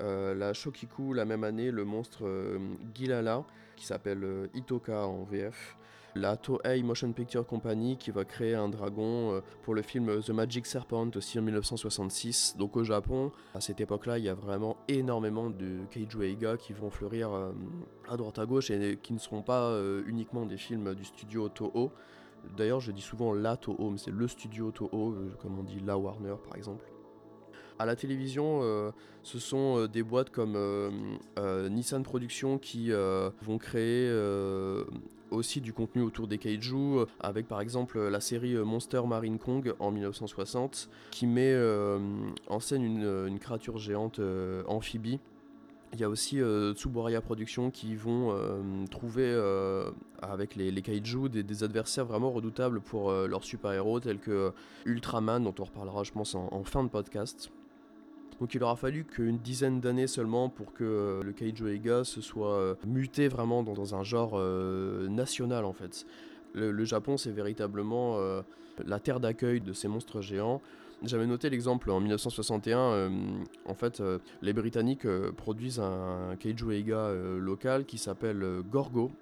Euh, 0.00 0.34
la 0.34 0.52
Shokiku, 0.52 1.12
la 1.12 1.24
même 1.24 1.44
année, 1.44 1.70
le 1.70 1.84
monstre 1.84 2.20
euh, 2.26 2.58
Gilala, 2.94 3.44
qui 3.76 3.84
s'appelle 3.84 4.22
euh, 4.22 4.46
Itoka 4.54 5.06
en 5.06 5.24
VF. 5.24 5.76
La 6.14 6.36
Toei 6.36 6.82
Motion 6.82 7.12
Picture 7.12 7.46
Company 7.46 7.96
qui 7.96 8.10
va 8.10 8.24
créer 8.24 8.54
un 8.54 8.68
dragon 8.68 9.40
pour 9.62 9.74
le 9.74 9.82
film 9.82 10.20
The 10.20 10.30
Magic 10.30 10.66
Serpent 10.66 11.10
aussi 11.14 11.38
en 11.38 11.42
1966. 11.42 12.56
Donc 12.58 12.76
au 12.76 12.82
Japon, 12.82 13.30
à 13.54 13.60
cette 13.60 13.80
époque-là, 13.80 14.18
il 14.18 14.24
y 14.24 14.28
a 14.28 14.34
vraiment 14.34 14.78
énormément 14.88 15.48
de 15.48 15.84
Keiju 15.90 16.24
Eiga 16.24 16.56
qui 16.56 16.72
vont 16.72 16.90
fleurir 16.90 17.30
à 18.08 18.16
droite 18.16 18.38
à 18.40 18.46
gauche 18.46 18.70
et 18.70 18.98
qui 19.00 19.12
ne 19.12 19.18
seront 19.18 19.42
pas 19.42 19.78
uniquement 20.06 20.44
des 20.44 20.56
films 20.56 20.92
du 20.94 21.04
studio 21.04 21.50
Toho. 21.50 21.92
D'ailleurs, 22.56 22.80
je 22.80 22.90
dis 22.90 23.02
souvent 23.02 23.32
la 23.32 23.56
Toho, 23.56 23.90
mais 23.90 23.98
c'est 23.98 24.10
le 24.10 24.26
studio 24.26 24.72
Toho, 24.72 25.14
comme 25.40 25.58
on 25.60 25.62
dit 25.62 25.78
la 25.86 25.96
Warner 25.96 26.34
par 26.48 26.56
exemple. 26.56 26.84
À 27.78 27.86
la 27.86 27.94
télévision, 27.94 28.60
euh, 28.62 28.90
ce 29.22 29.38
sont 29.38 29.78
euh, 29.78 29.88
des 29.88 30.02
boîtes 30.02 30.30
comme 30.30 30.54
euh, 30.56 31.68
Nissan 31.68 32.02
Productions 32.02 32.58
qui 32.58 32.90
vont 33.42 33.58
créer 33.58 34.12
aussi 35.30 35.60
du 35.60 35.72
contenu 35.72 36.02
autour 36.02 36.26
des 36.26 36.38
kaiju, 36.38 37.04
avec 37.20 37.46
par 37.46 37.60
exemple 37.60 38.00
la 38.00 38.20
série 38.20 38.56
Monster 38.56 39.02
Marine 39.06 39.38
Kong 39.38 39.74
en 39.78 39.90
1960, 39.90 40.88
qui 41.10 41.26
met 41.26 41.54
en 42.48 42.60
scène 42.60 42.82
une, 42.82 43.38
créature 43.38 43.78
géante 43.78 44.20
amphibie. 44.66 45.20
Il 45.94 46.00
y 46.00 46.04
a 46.04 46.08
aussi 46.08 46.40
Tsuboria 46.74 47.20
Productions 47.20 47.70
qui 47.70 47.94
vont 47.94 48.34
trouver 48.90 49.34
avec 50.22 50.56
les, 50.56 50.70
les 50.70 50.82
kaiju 50.82 51.28
des, 51.28 51.62
adversaires 51.62 52.06
vraiment 52.06 52.30
redoutables 52.30 52.80
pour 52.80 53.12
leurs 53.12 53.44
super-héros 53.44 54.00
tels 54.00 54.18
que 54.18 54.52
Ultraman, 54.86 55.44
dont 55.44 55.54
on 55.58 55.64
reparlera 55.64 56.04
je 56.04 56.12
pense 56.12 56.34
en 56.34 56.64
fin 56.64 56.82
de 56.82 56.88
podcast. 56.88 57.50
Donc 58.40 58.54
il 58.54 58.62
aura 58.62 58.76
fallu 58.76 59.04
qu'une 59.04 59.38
dizaine 59.38 59.80
d'années 59.80 60.06
seulement 60.06 60.48
pour 60.48 60.72
que 60.72 60.84
euh, 60.84 61.22
le 61.22 61.32
Kaiju 61.32 61.68
Eiga 61.68 62.04
se 62.04 62.20
soit 62.20 62.54
euh, 62.54 62.74
muté 62.86 63.26
vraiment 63.28 63.62
dans, 63.62 63.94
un 63.94 64.04
genre 64.04 64.32
euh, 64.34 65.08
national 65.08 65.64
en 65.64 65.72
fait. 65.72 66.06
Le, 66.54 66.84
Japon 66.84 67.16
c'est 67.16 67.30
véritablement 67.30 68.18
la 68.84 68.98
terre 68.98 69.20
d'accueil 69.20 69.60
de 69.60 69.72
ces 69.72 69.86
monstres 69.86 70.22
géants. 70.22 70.60
J'avais 71.04 71.26
noté 71.26 71.50
l'exemple 71.50 71.90
en 71.90 72.00
1961, 72.00 73.12
en 73.66 73.74
fait 73.74 74.02
les 74.42 74.52
Britanniques 74.52 75.06
produisent 75.36 75.78
un 75.78 76.34
Kaiju 76.40 76.72
Eiga 76.72 77.12
local 77.38 77.84
qui 77.84 77.98
s'appelle 77.98 78.44
Gorgo, 78.68 79.12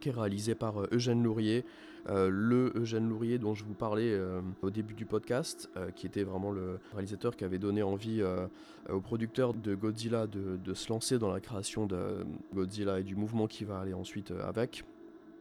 qui 0.00 0.08
est 0.08 0.12
réalisé 0.12 0.56
par 0.56 0.86
Eugène 0.90 1.22
Lourier, 1.22 1.64
le 2.08 2.72
Eugène 2.74 3.08
Lourier 3.08 3.38
dont 3.38 3.54
je 3.54 3.64
vous 3.64 3.74
parlais 3.74 4.18
au 4.62 4.70
début 4.70 4.94
du 4.94 5.06
podcast, 5.06 5.70
qui 5.96 6.06
était 6.06 6.24
vraiment 6.24 6.50
le 6.50 6.78
réalisateur 6.92 7.36
qui 7.36 7.44
avait 7.44 7.58
donné 7.58 7.82
envie 7.82 8.22
aux 8.90 9.00
producteurs 9.00 9.54
de 9.54 9.74
Godzilla 9.74 10.26
de, 10.26 10.74
se 10.74 10.88
lancer 10.90 11.18
dans 11.18 11.30
la 11.30 11.40
création 11.40 11.86
de 11.86 12.26
Godzilla 12.54 13.00
et 13.00 13.04
du 13.04 13.16
mouvement 13.16 13.46
qui 13.46 13.64
va 13.64 13.78
aller 13.78 13.94
ensuite 13.94 14.32
avec. 14.46 14.84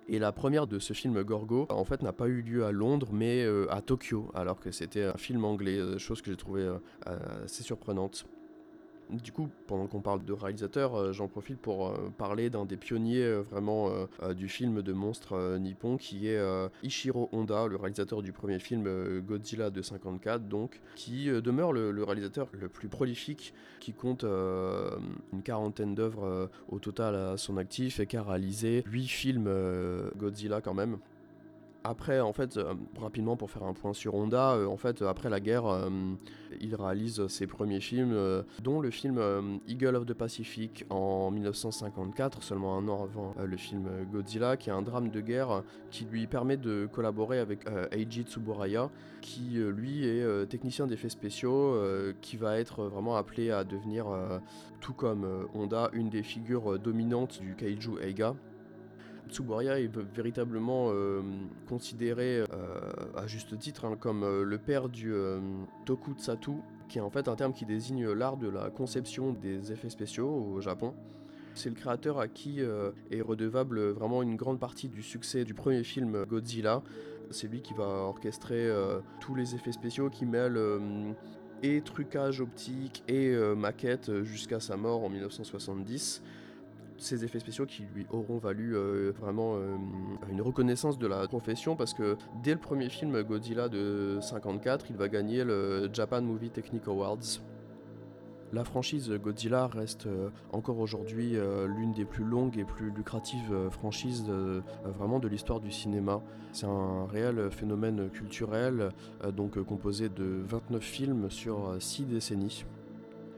Et 0.09 0.19
la 0.19 0.31
première 0.31 0.67
de 0.67 0.79
ce 0.79 0.93
film 0.93 1.21
Gorgo, 1.23 1.65
en 1.69 1.85
fait, 1.85 2.01
n'a 2.01 2.11
pas 2.11 2.27
eu 2.27 2.41
lieu 2.41 2.65
à 2.65 2.71
Londres, 2.71 3.09
mais 3.13 3.43
euh, 3.43 3.65
à 3.69 3.81
Tokyo, 3.81 4.29
alors 4.33 4.59
que 4.59 4.71
c'était 4.71 5.03
un 5.03 5.17
film 5.17 5.45
anglais, 5.45 5.77
euh, 5.77 5.97
chose 5.97 6.21
que 6.21 6.29
j'ai 6.29 6.37
trouvé 6.37 6.61
euh, 6.61 6.77
assez 7.45 7.63
surprenante. 7.63 8.25
Du 9.21 9.31
coup, 9.31 9.47
pendant 9.67 9.85
qu'on 9.85 10.01
parle 10.01 10.25
de 10.25 10.33
réalisateur, 10.33 10.95
euh, 10.95 11.13
j'en 11.13 11.27
profite 11.27 11.59
pour 11.59 11.87
euh, 11.87 12.11
parler 12.17 12.49
d'un 12.49 12.65
des 12.65 12.77
pionniers 12.77 13.23
euh, 13.23 13.41
vraiment 13.41 13.91
du 14.35 14.47
film 14.47 14.81
de 14.81 14.93
monstre 14.93 15.57
nippon 15.57 15.97
qui 15.97 16.27
est 16.27 16.41
Ishiro 16.83 17.29
Honda, 17.31 17.67
le 17.67 17.75
réalisateur 17.75 18.21
du 18.21 18.31
premier 18.31 18.59
film 18.59 19.19
Godzilla 19.21 19.69
de 19.69 19.81
54, 19.81 20.47
donc, 20.47 20.81
qui 20.95 21.25
demeure 21.25 21.73
le, 21.73 22.03
réalisateur 22.03 22.47
le 22.53 22.69
plus 22.69 22.87
prolifique, 22.87 23.53
qui 23.79 23.93
compte 23.93 24.23
une 24.23 25.43
quarantaine 25.43 25.95
d'œuvres 25.95 26.49
au 26.69 26.79
total 26.79 27.15
à 27.15 27.37
son 27.37 27.57
actif 27.57 27.99
et 27.99 28.07
qui 28.07 28.17
a 28.17 28.23
réalisé 28.23 28.83
8 28.87 29.07
films 29.07 29.49
Godzilla 30.17 30.61
quand 30.61 30.73
même. 30.73 30.97
Après, 31.85 32.21
en 32.21 32.31
fait, 32.31 32.55
euh, 32.55 32.75
rapidement 32.97 33.35
pour 33.35 33.51
faire 33.51 33.63
un 33.63 33.73
point 33.73 33.91
sur 33.93 34.15
Honda, 34.15 34.53
euh, 34.53 34.67
en 34.67 34.77
fait, 34.77 35.01
après 35.01 35.29
la 35.29 35.41
guerre, 35.41 35.65
euh, 35.65 35.89
il 36.61 36.75
réalise 36.75 37.27
ses 37.27 37.45
premiers 37.45 37.81
films, 37.81 38.15
dont 38.63 38.79
le 38.79 38.89
film 38.89 39.19
Eagle 39.67 39.95
of 39.95 40.05
the 40.05 40.13
Pacific 40.13 40.85
en 40.89 41.31
1954, 41.31 42.43
seulement 42.43 42.77
un 42.77 42.87
an 42.87 43.03
avant 43.03 43.33
le 43.43 43.57
film 43.57 43.89
Godzilla, 44.11 44.55
qui 44.55 44.69
est 44.69 44.73
un 44.73 44.83
drame 44.83 45.09
de 45.09 45.19
guerre 45.19 45.63
qui 45.89 46.05
lui 46.05 46.27
permet 46.27 46.55
de 46.55 46.87
collaborer 46.91 47.39
avec 47.39 47.65
Eiji 47.91 48.21
Tsuburaya, 48.21 48.91
qui 49.21 49.55
lui 49.55 50.05
est 50.05 50.45
technicien 50.45 50.85
d'effets 50.85 51.09
spéciaux, 51.09 51.75
qui 52.21 52.37
va 52.37 52.59
être 52.59 52.83
vraiment 52.83 53.15
appelé 53.15 53.49
à 53.49 53.63
devenir, 53.63 54.05
tout 54.79 54.93
comme 54.93 55.47
Honda, 55.55 55.89
une 55.93 56.09
des 56.09 56.23
figures 56.23 56.77
dominantes 56.77 57.41
du 57.41 57.55
kaiju 57.55 57.99
Eiga. 57.99 58.35
Tsuburaya 59.33 59.79
est 59.79 59.89
véritablement 60.15 60.89
euh, 60.91 61.21
considéré 61.67 62.41
euh, 62.41 62.45
à 63.15 63.25
juste 63.25 63.57
titre 63.57 63.85
hein, 63.85 63.97
comme 63.99 64.23
euh, 64.23 64.43
le 64.43 64.57
père 64.59 64.89
du 64.89 65.11
tokutsatu, 65.85 66.51
qui 66.87 66.99
est 66.99 67.01
en 67.01 67.09
fait 67.09 67.27
un 67.27 67.35
terme 67.35 67.53
qui 67.53 67.65
désigne 67.65 68.11
l'art 68.11 68.37
de 68.37 68.47
la 68.47 68.69
conception 68.69 69.33
des 69.33 69.71
effets 69.71 69.89
spéciaux 69.89 70.29
au 70.29 70.61
Japon. 70.61 70.93
C'est 71.55 71.69
le 71.69 71.75
créateur 71.75 72.19
à 72.19 72.27
qui 72.27 72.61
est 72.61 73.21
redevable 73.21 73.89
vraiment 73.89 74.23
une 74.23 74.35
grande 74.35 74.59
partie 74.59 74.89
du 74.89 75.03
succès 75.03 75.43
du 75.45 75.53
premier 75.53 75.83
film 75.83 76.25
Godzilla. 76.25 76.81
C'est 77.29 77.47
lui 77.47 77.61
qui 77.61 77.75
va 77.75 77.85
orchestrer 77.85 78.71
tous 79.19 79.35
les 79.35 79.53
effets 79.53 79.71
spéciaux 79.71 80.09
qui 80.09 80.25
mêlent 80.25 80.59
et 81.61 81.81
trucage 81.81 82.41
optique 82.41 83.03
et 83.07 83.35
maquette 83.55 84.23
jusqu'à 84.23 84.59
sa 84.59 84.77
mort 84.77 85.03
en 85.03 85.09
1970 85.09 86.23
ces 86.97 87.25
effets 87.25 87.39
spéciaux 87.39 87.65
qui 87.65 87.83
lui 87.93 88.05
auront 88.11 88.37
valu 88.37 88.75
euh, 88.75 89.11
vraiment 89.19 89.55
euh, 89.55 89.75
une 90.29 90.41
reconnaissance 90.41 90.97
de 90.97 91.07
la 91.07 91.27
profession 91.27 91.75
parce 91.75 91.93
que 91.93 92.17
dès 92.43 92.53
le 92.53 92.59
premier 92.59 92.89
film 92.89 93.21
Godzilla 93.23 93.69
de 93.69 94.19
54, 94.21 94.87
il 94.89 94.97
va 94.97 95.09
gagner 95.09 95.43
le 95.43 95.89
Japan 95.91 96.21
Movie 96.21 96.49
Technic 96.49 96.87
Awards. 96.87 97.41
La 98.51 98.63
franchise 98.63 99.09
Godzilla 99.11 99.65
reste 99.65 100.05
euh, 100.05 100.29
encore 100.51 100.77
aujourd'hui 100.77 101.35
l'une 101.67 101.93
des 101.93 102.05
plus 102.05 102.23
longues 102.23 102.57
et 102.57 102.65
plus 102.65 102.91
lucratives 102.91 103.69
franchises 103.71 104.31
vraiment 104.85 105.19
de 105.19 105.27
l'histoire 105.27 105.59
du 105.59 105.71
cinéma. 105.71 106.21
C'est 106.51 106.67
un 106.67 107.07
réel 107.07 107.49
phénomène 107.49 108.09
culturel, 108.11 108.89
donc 109.35 109.59
composé 109.63 110.09
de 110.09 110.43
29 110.47 110.83
films 110.83 111.31
sur 111.31 111.75
6 111.79 112.05
décennies. 112.05 112.63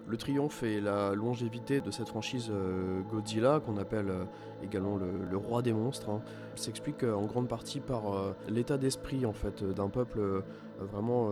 Le 0.07 0.17
triomphe 0.17 0.61
et 0.61 0.79
la 0.79 1.15
longévité 1.15 1.81
de 1.81 1.89
cette 1.89 2.09
franchise 2.09 2.51
euh, 2.51 3.01
Godzilla, 3.09 3.59
qu'on 3.59 3.77
appelle 3.77 4.09
euh, 4.09 4.23
également 4.63 4.97
le, 4.97 5.37
roi 5.37 5.63
des 5.63 5.73
monstres, 5.73 6.09
hein, 6.09 6.21
s'explique 6.53 7.03
euh, 7.03 7.15
en 7.15 7.25
grande 7.25 7.47
partie 7.47 7.79
par 7.79 8.03
l'état 8.47 8.77
d'esprit 8.77 9.25
en 9.25 9.33
fait 9.33 9.63
d'un 9.63 9.89
peuple 9.89 10.43
vraiment 10.79 11.29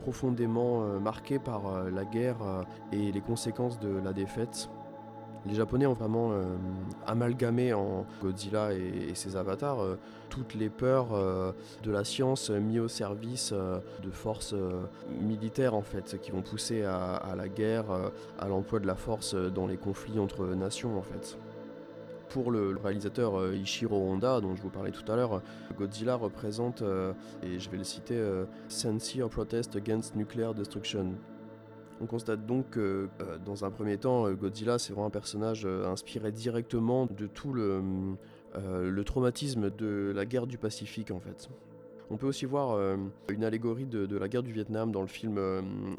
profondément 0.00 1.00
marqué 1.00 1.38
par 1.38 1.90
la 1.90 2.04
guerre 2.04 2.38
et 2.92 3.12
les 3.12 3.20
conséquences 3.20 3.78
de 3.78 3.88
la 3.88 4.12
défaite. 4.12 4.68
Les 5.48 5.54
Japonais 5.54 5.86
ont 5.86 5.94
vraiment 5.94 6.32
euh, 6.32 6.44
amalgamé 7.06 7.72
en 7.72 8.04
Godzilla 8.22 8.74
et, 8.74 9.14
ses 9.14 9.34
avatars 9.34 9.80
euh, 9.80 9.96
toutes 10.28 10.54
les 10.54 10.68
peurs 10.68 11.14
euh, 11.14 11.52
de 11.82 11.90
la 11.90 12.04
science 12.04 12.50
mis 12.50 12.78
au 12.78 12.88
service 12.88 13.52
de 13.52 14.10
forces 14.10 14.54
militaires 15.20 15.74
en 15.74 15.80
fait, 15.80 16.20
qui 16.20 16.30
vont 16.30 16.42
pousser 16.42 16.84
à, 16.84 17.34
la 17.36 17.48
guerre, 17.48 17.86
à 18.38 18.48
l'emploi 18.48 18.78
de 18.78 18.86
la 18.86 18.94
force 18.94 19.34
dans 19.34 19.66
les 19.66 19.78
conflits 19.78 20.18
entre 20.18 20.46
nations 20.48 20.98
en 20.98 21.02
fait. 21.02 21.38
Pour 22.28 22.50
le 22.50 22.76
réalisateur 22.82 23.54
Ishiro 23.54 23.96
Honda, 23.96 24.40
dont 24.40 24.54
je 24.54 24.60
vous 24.60 24.68
parlais 24.68 24.90
tout 24.90 25.10
à 25.10 25.16
l'heure, 25.16 25.40
Godzilla 25.78 26.16
représente, 26.16 26.82
et 27.42 27.58
je 27.58 27.70
vais 27.70 27.78
le 27.78 27.84
citer, 27.84 28.22
Sincere 28.68 29.30
Protest 29.30 29.76
Against 29.76 30.14
Nuclear 30.14 30.54
Destruction. 30.54 31.14
On 32.00 32.06
constate 32.06 32.46
donc 32.46 32.70
que 32.70 33.08
euh, 33.20 33.38
dans 33.44 33.64
un 33.64 33.70
premier 33.70 33.98
temps, 33.98 34.26
euh, 34.26 34.34
Godzilla 34.34 34.78
c'est 34.78 34.92
vraiment 34.92 35.06
un 35.06 35.10
personnage 35.10 35.64
euh, 35.64 35.86
inspiré 35.86 36.30
directement 36.30 37.06
de 37.06 37.26
tout 37.26 37.52
le, 37.52 39.02
traumatisme 39.04 39.70
de 39.70 40.12
la 40.14 40.26
guerre 40.26 40.46
du 40.46 40.58
Pacifique 40.58 41.10
en 41.10 41.20
fait. 41.20 41.48
On 42.10 42.16
peut 42.16 42.26
aussi 42.26 42.46
voir 42.46 42.78
une 43.28 43.44
allégorie 43.44 43.84
de, 43.84 44.16
la 44.16 44.28
guerre 44.28 44.42
du 44.42 44.52
Vietnam 44.52 44.92
dans 44.92 45.02
le 45.02 45.06
film 45.06 45.38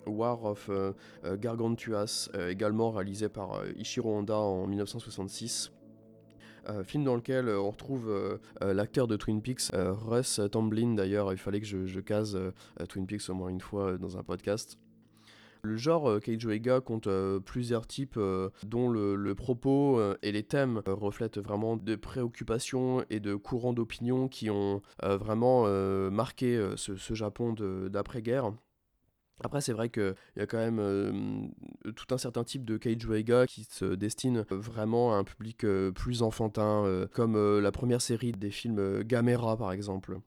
War 0.08 0.44
of 0.44 0.70
Gargantuas, 1.38 2.30
également 2.50 2.92
réalisé 2.92 3.30
par 3.30 3.62
Ishiro 3.78 4.18
Honda 4.18 4.38
en 4.38 4.66
1966. 4.66 5.72
film 6.84 7.04
dans 7.04 7.16
lequel 7.16 7.48
on 7.50 7.70
retrouve 7.70 8.12
l'acteur 8.60 9.08
de 9.08 9.18
Twin 9.18 9.42
Peaks, 9.42 9.72
Russ 9.74 10.42
Tamblyn 10.52 10.96
d'ailleurs, 10.96 11.32
il 11.32 11.38
fallait 11.38 11.60
que 11.60 11.68
je, 11.68 11.86
je 11.86 12.00
case 12.00 12.38
Twin 12.90 13.06
Peaks 13.06 13.30
au 13.30 13.36
moins 13.36 13.50
une 13.50 13.62
fois 13.62 13.98
dans 13.98 14.18
un 14.18 14.24
podcast. 14.24 14.80
Le 15.62 15.78
genre 15.78 16.10
euh, 16.10 16.20
Keijo 16.20 16.52
Eiga 16.52 16.80
compte 16.80 17.08
euh, 17.08 17.40
plusieurs 17.40 17.86
types 17.86 18.18
euh, 18.18 18.50
dont 18.64 18.90
le, 18.90 19.36
propos 19.36 20.02
et 20.22 20.32
les 20.32 20.44
thèmes 20.44 20.82
reflètent 20.88 21.38
vraiment 21.38 21.78
des 21.78 21.98
préoccupations 21.98 23.06
et 23.10 23.20
de 23.20 23.36
courants 23.36 23.74
d'opinion 23.74 24.28
qui 24.28 24.50
ont 24.50 24.82
vraiment 25.02 25.66
marqué 26.10 26.74
ce, 26.76 27.14
Japon 27.14 27.54
d'après-guerre. 27.90 28.52
Après, 29.44 29.62
c'est 29.62 29.72
vrai 29.72 29.90
qu'il 29.90 30.16
y 30.36 30.42
a 30.42 30.48
quand 30.48 30.58
même 30.58 31.52
tout 31.96 32.14
un 32.14 32.18
certain 32.18 32.44
type 32.44 32.66
de 32.66 32.78
Keijo 32.78 33.14
Eiga 33.14 33.46
qui 33.46 33.64
se 33.64 33.86
destine 33.86 34.46
vraiment 34.50 35.14
à 35.14 35.18
un 35.18 35.24
public 35.24 35.66
plus 35.94 36.24
enfantin, 36.24 37.08
comme 37.14 37.60
la 37.60 37.72
première 37.72 38.02
série 38.02 38.32
des 38.32 38.52
films 38.52 39.04
Gamera 39.04 39.56
par 39.56 39.72
exemple. 39.72 40.20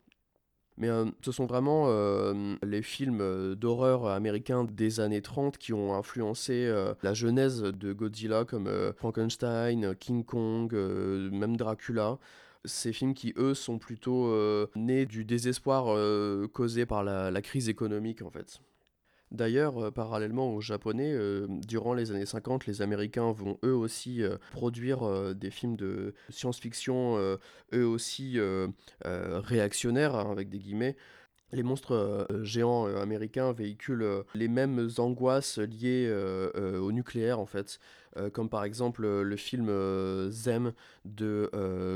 Mais 0.77 0.89
euh, 0.89 1.05
ce 1.23 1.31
sont 1.31 1.45
vraiment 1.45 1.85
euh, 1.87 2.55
les 2.63 2.81
films 2.81 3.21
euh, 3.21 3.55
d'horreur 3.55 4.07
américains 4.07 4.63
des 4.63 4.99
années 4.99 5.21
30 5.21 5.57
qui 5.57 5.71
ont 5.73 5.93
influencé 5.93 6.71
la 7.01 7.13
genèse 7.13 7.61
de 7.61 7.93
Godzilla 7.93 8.45
comme 8.45 8.69
Frankenstein, 8.97 9.95
King 9.95 10.23
Kong, 10.23 10.73
même 10.73 11.57
Dracula. 11.57 12.17
Ces 12.65 12.93
films 12.93 13.13
qui, 13.13 13.33
eux, 13.37 13.53
sont 13.53 13.77
plutôt 13.77 14.33
nés 14.75 15.05
du 15.05 15.25
désespoir 15.25 15.97
causé 16.53 16.85
par 16.85 17.03
la, 17.03 17.41
crise 17.41 17.69
économique, 17.69 18.21
en 18.21 18.29
fait. 18.29 18.59
D'ailleurs, 19.33 19.85
euh, 19.85 19.91
parallèlement 19.91 20.53
aux 20.53 20.61
Japonais, 20.61 21.11
euh, 21.11 21.47
durant 21.49 21.95
les 21.95 22.11
années 22.11 22.25
50, 22.25 22.67
les 22.67 22.83
Américains 22.83 23.31
vont 23.31 23.57
eux 23.65 23.73
aussi 23.73 24.21
euh, 24.21 24.37
produire 24.51 25.33
des 25.33 25.49
films 25.49 25.75
de 25.75 26.13
science-fiction, 26.29 27.17
eux 27.73 27.85
aussi 27.85 28.37
réactionnaires, 29.03 30.15
hein, 30.15 30.31
avec 30.31 30.49
des 30.49 30.59
guillemets, 30.59 30.95
les 31.51 31.63
monstres 31.63 32.27
géants 32.41 32.85
américains 32.85 33.51
véhiculent 33.53 34.23
les 34.35 34.47
mêmes 34.47 34.89
angoisses 34.97 35.57
liées 35.57 36.11
au 36.55 36.91
nucléaire 36.91 37.39
en 37.39 37.45
fait. 37.45 37.79
Euh, 38.17 38.29
comme 38.29 38.49
par 38.49 38.63
exemple 38.63 39.05
euh, 39.05 39.23
le 39.23 39.35
film 39.35 39.69
euh, 39.69 40.29
Zem 40.29 40.73
de 41.05 41.49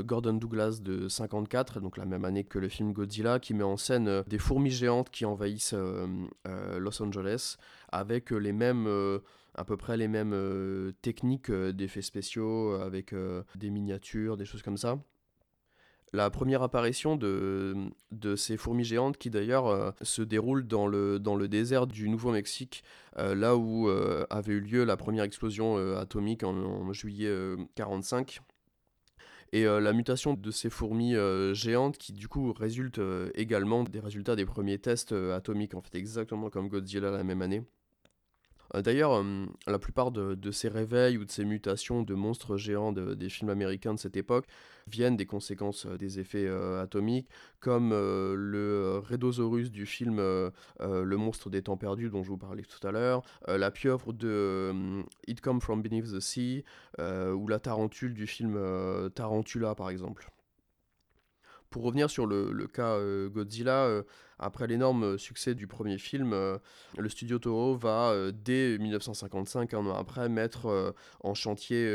Gordon 0.04 0.34
Douglas 0.34 0.80
de 0.82 1.08
54, 1.08 1.80
donc 1.80 1.96
la 1.96 2.04
même 2.04 2.24
année 2.24 2.44
que 2.44 2.58
le 2.58 2.68
film 2.68 2.92
Godzilla, 2.92 3.38
qui 3.38 3.54
met 3.54 3.64
en 3.64 3.76
scène 3.76 4.22
des 4.26 4.38
fourmis 4.38 4.70
géantes 4.70 5.10
qui 5.10 5.24
envahissent 5.24 5.74
Los 6.78 7.02
Angeles 7.02 7.56
avec 7.90 8.30
les 8.30 8.52
mêmes 8.52 8.88
à 9.54 9.64
peu 9.64 9.76
près 9.76 9.96
les 9.96 10.08
mêmes 10.08 10.92
techniques 11.02 11.50
d'effets 11.50 12.02
spéciaux 12.02 12.72
avec 12.72 13.14
des 13.56 13.70
miniatures, 13.70 14.36
des 14.36 14.44
choses 14.44 14.62
comme 14.62 14.76
ça 14.76 14.98
la 16.12 16.30
première 16.30 16.62
apparition 16.62 17.16
de, 17.16 17.90
ces 18.36 18.56
fourmis 18.56 18.84
géantes 18.84 19.18
qui 19.18 19.30
d'ailleurs 19.30 19.66
euh, 19.66 19.90
se 20.02 20.22
déroule 20.22 20.66
dans 20.66 20.86
le, 20.86 21.48
désert 21.48 21.86
du 21.86 22.08
Nouveau-Mexique, 22.08 22.82
euh, 23.18 23.34
là 23.34 23.56
où 23.56 23.88
euh, 23.88 24.26
avait 24.30 24.54
eu 24.54 24.60
lieu 24.60 24.84
la 24.84 24.96
première 24.96 25.24
explosion 25.24 25.76
atomique 25.96 26.44
en, 26.44 26.92
juillet 26.92 27.28
1945. 27.28 28.40
Et 29.52 29.64
la 29.64 29.94
mutation 29.94 30.34
de 30.34 30.50
ces 30.50 30.68
fourmis 30.68 31.14
géantes 31.54 31.96
qui 31.96 32.12
du 32.12 32.28
coup 32.28 32.52
résultent 32.52 33.00
également 33.34 33.82
des 33.82 33.98
résultats 33.98 34.36
des 34.36 34.44
premiers 34.44 34.78
tests 34.78 35.12
atomiques, 35.12 35.74
en 35.74 35.80
fait 35.80 35.96
exactement 35.96 36.50
comme 36.50 36.68
Godzilla 36.68 37.10
la 37.10 37.24
même 37.24 37.40
année. 37.40 37.62
Euh, 38.74 38.82
d'ailleurs, 38.82 39.12
euh, 39.14 39.46
la 39.66 39.78
plupart 39.78 40.10
de, 40.10 40.50
ces 40.50 40.68
réveils 40.68 41.18
ou 41.18 41.24
de 41.24 41.30
ces 41.30 41.44
mutations 41.44 42.02
de 42.02 42.14
monstres 42.14 42.56
géants 42.56 42.92
des 42.92 43.28
films 43.28 43.50
américains 43.50 43.94
de 43.94 43.98
cette 43.98 44.16
époque 44.16 44.46
viennent 44.86 45.16
des 45.16 45.26
conséquences 45.26 45.86
euh, 45.86 45.98
des 45.98 46.18
effets 46.18 46.48
atomiques, 46.80 47.28
comme 47.60 47.90
le 47.90 48.98
Rhedosaurus 48.98 49.70
du 49.70 49.86
film 49.86 50.18
Le 50.18 51.16
monstre 51.16 51.50
des 51.50 51.62
temps 51.62 51.76
perdus 51.76 52.08
dont 52.10 52.22
je 52.22 52.28
vous 52.28 52.38
parlais 52.38 52.62
tout 52.62 52.84
à 52.86 52.92
l'heure, 52.92 53.22
la 53.46 53.70
pieuvre 53.70 54.12
de 54.12 55.02
It 55.26 55.40
Come 55.40 55.60
From 55.60 55.82
Beneath 55.82 56.12
the 56.12 56.20
Sea, 56.20 56.64
ou 56.98 57.48
la 57.48 57.58
tarentule 57.58 58.14
du 58.14 58.26
film 58.26 58.58
Tarantula 59.14 59.74
par 59.74 59.90
exemple. 59.90 60.30
Pour 61.70 61.82
revenir 61.82 62.08
sur 62.08 62.26
le, 62.26 62.66
cas 62.66 62.98
Godzilla, 63.28 64.02
après 64.38 64.66
l'énorme 64.66 65.18
succès 65.18 65.54
du 65.54 65.66
premier 65.66 65.98
film, 65.98 66.32
euh, 66.32 66.58
le 66.96 67.08
studio 67.08 67.38
Toho 67.38 67.76
va, 67.76 68.10
euh, 68.10 68.32
dès 68.32 68.78
1955, 68.78 69.74
un 69.74 69.86
an 69.86 69.94
après, 69.96 70.28
mettre 70.28 70.66
euh, 70.66 70.92
en 71.20 71.34
chantier 71.34 71.88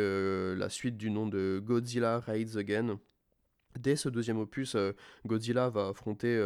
la 0.55 0.69
suite 0.69 0.97
du 0.97 1.09
nom 1.09 1.27
de 1.27 1.61
Godzilla 1.63 2.19
Raids 2.19 2.57
Again. 2.57 2.99
Dès 3.79 3.95
ce 3.95 4.07
deuxième 4.07 4.37
opus, 4.37 4.75
Godzilla 5.25 5.69
va 5.69 5.87
affronter 5.87 6.37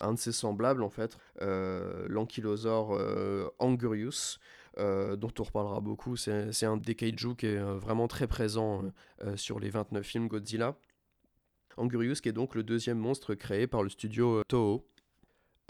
un 0.00 0.12
de 0.12 0.18
ses 0.18 0.32
semblables, 0.32 0.82
en 0.82 0.90
fait, 0.90 1.16
l'ankylosaure 1.40 3.00
Angurius. 3.58 4.38
dont 4.76 5.32
on 5.38 5.42
reparlera 5.42 5.80
beaucoup, 5.80 6.16
c'est 6.16 6.66
un 6.66 6.76
des 6.76 6.94
kaiju 6.94 7.36
qui 7.36 7.46
est 7.46 7.58
vraiment 7.58 8.06
très 8.06 8.26
présent 8.26 8.82
sur 9.36 9.60
les 9.60 9.70
29 9.70 10.04
films 10.04 10.28
Godzilla. 10.28 10.76
Angurius 11.76 12.20
qui 12.20 12.28
est 12.28 12.32
donc 12.32 12.54
le 12.54 12.62
deuxième 12.62 12.98
monstre 12.98 13.34
créé 13.34 13.66
par 13.66 13.82
le 13.82 13.88
studio 13.88 14.42
Toho. 14.48 14.84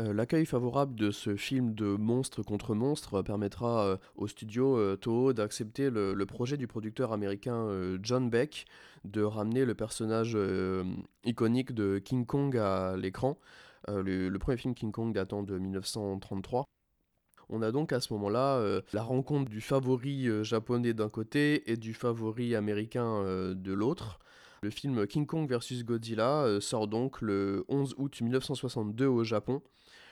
Euh, 0.00 0.12
l'accueil 0.12 0.44
favorable 0.44 0.96
de 0.96 1.12
ce 1.12 1.36
film 1.36 1.72
de 1.72 1.86
monstre 1.86 2.42
contre 2.42 2.74
monstre 2.74 3.22
permettra 3.22 3.84
euh, 3.86 3.96
au 4.16 4.26
studio 4.26 4.76
euh, 4.76 4.96
Toho 4.96 5.32
d'accepter 5.32 5.88
le, 5.88 6.16
projet 6.26 6.56
du 6.56 6.66
producteur 6.66 7.12
américain 7.12 7.68
John 8.02 8.28
Beck 8.28 8.64
de 9.04 9.22
ramener 9.22 9.64
le 9.64 9.74
personnage 9.74 10.36
iconique 11.24 11.72
de 11.72 11.98
King 11.98 12.26
Kong 12.26 12.56
à 12.56 12.96
l'écran. 12.96 13.38
Le, 13.86 14.36
premier 14.38 14.56
film 14.56 14.74
King 14.74 14.90
Kong 14.90 15.12
datant 15.12 15.42
de 15.42 15.58
1933. 15.58 16.64
On 17.50 17.62
a 17.62 17.70
donc 17.70 17.92
à 17.92 18.00
ce 18.00 18.12
moment-là 18.14 18.80
la 18.92 19.02
rencontre 19.02 19.50
du 19.50 19.60
favori 19.60 20.28
japonais 20.42 20.94
d'un 20.94 21.10
côté 21.10 21.70
et 21.70 21.76
du 21.76 21.92
favori 21.92 22.56
américain 22.56 23.22
de 23.22 23.72
l'autre. 23.72 24.18
Le 24.64 24.70
film 24.70 25.06
King 25.06 25.26
Kong 25.26 25.46
vs 25.46 25.84
Godzilla 25.84 26.58
sort 26.58 26.88
donc 26.88 27.20
le 27.20 27.66
11 27.68 27.96
août 27.98 28.22
1962 28.22 29.06
au 29.06 29.22
Japon 29.22 29.60